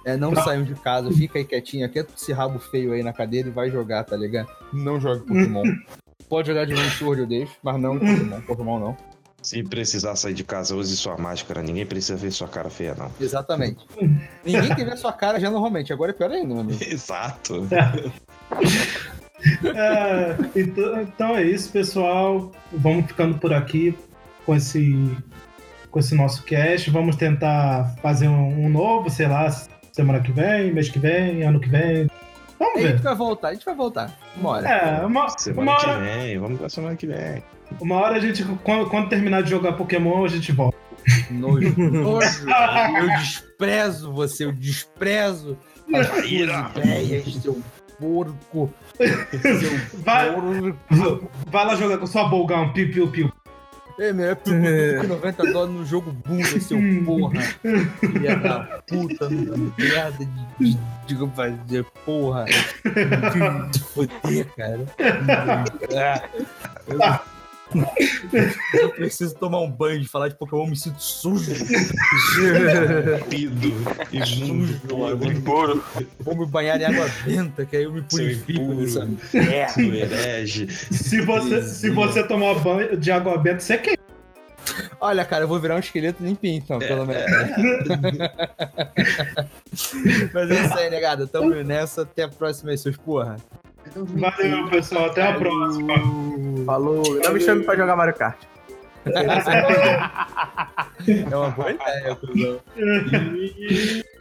É, 0.05 0.15
não 0.15 0.33
saiam 0.33 0.63
de 0.63 0.73
casa, 0.75 1.11
fica 1.11 1.37
aí 1.37 1.43
quietinho, 1.43 1.89
quieta 1.89 2.13
esse 2.15 2.31
rabo 2.31 2.59
feio 2.59 2.93
aí 2.93 3.03
na 3.03 3.11
cadeira 3.11 3.49
e 3.49 3.51
vai 3.51 3.69
jogar, 3.69 4.05
tá 4.05 4.15
ligado? 4.15 4.47
Não 4.71 5.01
jogue 5.01 5.25
Pokémon. 5.25 5.63
Pode 6.29 6.47
jogar 6.47 6.65
de 6.65 6.75
Sword, 6.91 7.21
eu 7.21 7.27
deixo, 7.27 7.53
mas 7.61 7.79
não 7.79 7.99
Pokémon, 7.99 8.41
Pokémon 8.41 8.79
não. 8.79 8.97
Se 9.47 9.63
precisar 9.63 10.13
sair 10.17 10.33
de 10.33 10.43
casa, 10.43 10.75
use 10.75 10.97
sua 10.97 11.17
máscara. 11.17 11.63
Ninguém 11.63 11.85
precisa 11.85 12.17
ver 12.17 12.31
sua 12.31 12.49
cara 12.49 12.69
feia, 12.69 12.93
não. 12.95 13.09
Exatamente. 13.17 13.77
Ninguém 14.43 14.75
quer 14.75 14.83
ver 14.83 14.97
sua 14.97 15.13
cara 15.13 15.39
já 15.39 15.49
normalmente, 15.49 15.93
agora 15.93 16.11
é 16.11 16.13
pior 16.13 16.29
ainda, 16.29 16.47
meu 16.47 16.59
amigo. 16.59 16.79
Exato. 16.83 17.65
É, 19.63 20.35
então, 20.55 21.01
então 21.01 21.37
é 21.37 21.43
isso, 21.43 21.71
pessoal. 21.71 22.51
Vamos 22.71 23.05
ficando 23.05 23.37
por 23.37 23.53
aqui 23.53 23.95
com 24.47 24.55
esse, 24.55 25.15
com 25.91 25.99
esse 25.99 26.15
nosso 26.15 26.41
cast. 26.43 26.89
Vamos 26.89 27.15
tentar 27.15 27.95
fazer 28.01 28.27
um, 28.27 28.65
um 28.65 28.67
novo, 28.67 29.11
sei 29.11 29.27
lá, 29.27 29.47
semana 29.91 30.21
que 30.21 30.31
vem, 30.31 30.73
mês 30.73 30.89
que 30.89 30.97
vem, 30.97 31.43
ano 31.43 31.59
que 31.59 31.69
vem. 31.69 32.09
Vamos 32.57 32.79
A 32.79 32.87
gente 32.87 32.93
ver. 32.93 33.01
vai 33.03 33.15
voltar, 33.15 33.49
a 33.49 33.53
gente 33.53 33.63
vai 33.65 33.75
voltar. 33.75 34.17
Uma 34.35 34.49
hora. 34.49 34.67
É, 34.67 35.05
uma, 35.05 35.21
uma, 35.21 35.29
Semana 35.29 35.77
que 35.77 35.85
hora, 35.85 35.99
vem, 35.99 36.39
vamos 36.39 36.57
pra 36.57 36.69
semana 36.69 36.95
que 36.95 37.05
vem. 37.05 37.43
Uma 37.79 37.95
hora 37.95 38.17
a 38.17 38.19
gente, 38.19 38.43
quando, 38.63 38.89
quando 38.89 39.09
terminar 39.09 39.43
de 39.43 39.49
jogar 39.49 39.73
Pokémon, 39.73 40.25
a 40.25 40.27
gente 40.27 40.51
volta. 40.51 40.77
Nojo. 41.31 41.73
Nojo. 41.77 42.49
Eu 42.99 43.07
desprezo 43.19 44.11
você, 44.11 44.45
eu 44.45 44.51
desprezo 44.51 45.57
as 45.93 46.07
suas 46.07 46.25
ideias, 46.25 47.33
seu 47.41 47.61
porco. 47.99 48.73
Seu 48.97 50.01
Vai, 50.03 50.33
porco. 50.33 51.31
vai 51.47 51.65
lá 51.65 51.75
jogar 51.75 51.97
com 51.97 52.07
sua 52.07 52.27
Bolgão, 52.27 52.73
piu, 52.73 52.91
piu, 52.91 53.07
piu. 53.07 53.31
É, 53.99 54.13
meu, 54.13 54.29
é 54.29 54.35
com 54.35 55.07
90 55.07 55.51
dólares 55.51 55.75
no 55.75 55.83
jogo 55.83 56.11
bunda, 56.11 56.59
seu 56.59 56.77
porra. 57.03 57.41
Filha 57.99 58.35
da 58.35 58.59
puta, 58.87 59.27
merda 59.27 60.23
de, 60.59 60.73
de, 60.73 61.15
de 61.15 61.31
fazer 61.35 61.83
porra. 62.05 62.45
De 63.71 63.79
foder, 63.79 64.45
cara. 64.55 64.85
Ah, 65.97 66.29
eu, 66.87 67.36
eu 68.73 68.89
preciso 68.91 69.35
tomar 69.35 69.61
um 69.61 69.71
banho 69.71 69.99
de 69.99 70.07
falar 70.07 70.29
de 70.29 70.35
Pokémon, 70.35 70.67
me 70.67 70.75
sinto 70.75 71.01
sujo. 71.01 71.51
Pido, 73.29 73.73
imundo, 74.11 75.25
Impuro. 75.25 75.83
Vou 76.19 76.35
me 76.35 76.45
banhar 76.45 76.79
em 76.79 76.85
água 76.85 77.09
benta, 77.25 77.65
que 77.65 77.77
aí 77.77 77.83
eu 77.83 77.91
me 77.91 78.01
purifico 78.01 78.75
dessa 78.75 79.07
merda. 79.33 79.81
herege. 79.81 80.67
Se 80.69 81.21
você, 81.21 81.63
se 81.63 81.89
você 81.89 82.23
tomar 82.23 82.55
banho 82.55 82.97
de 82.97 83.11
água 83.11 83.37
benta, 83.37 83.59
você 83.59 83.77
queima. 83.77 83.97
Olha, 84.99 85.23
cara, 85.23 85.43
eu 85.43 85.47
vou 85.47 85.59
virar 85.59 85.75
um 85.75 85.79
esqueleto 85.79 86.23
limpinho, 86.23 86.57
então, 86.57 86.79
pelo 86.79 87.05
menos. 87.05 87.23
Mas 90.33 90.51
é 90.51 90.65
isso 90.65 90.77
aí, 90.77 90.89
negada. 90.89 91.27
Tamo 91.27 91.53
nessa. 91.63 92.01
Até 92.01 92.23
a 92.23 92.29
próxima 92.29 92.71
aí, 92.71 92.77
seus 92.77 92.97
porra. 92.97 93.37
Valeu, 93.95 94.69
pessoal. 94.69 95.05
Até 95.05 95.23
a 95.23 95.33
próxima. 95.33 95.93
Falou. 96.65 97.03
Não 97.23 97.33
me 97.33 97.39
chame 97.39 97.63
pra 97.63 97.75
jogar 97.75 97.95
Mario 97.95 98.15
Kart. 98.15 98.37
É 101.07 101.35
uma 101.35 101.49
boa 101.51 101.71
ideia, 101.71 102.15
cuzão. 102.15 102.59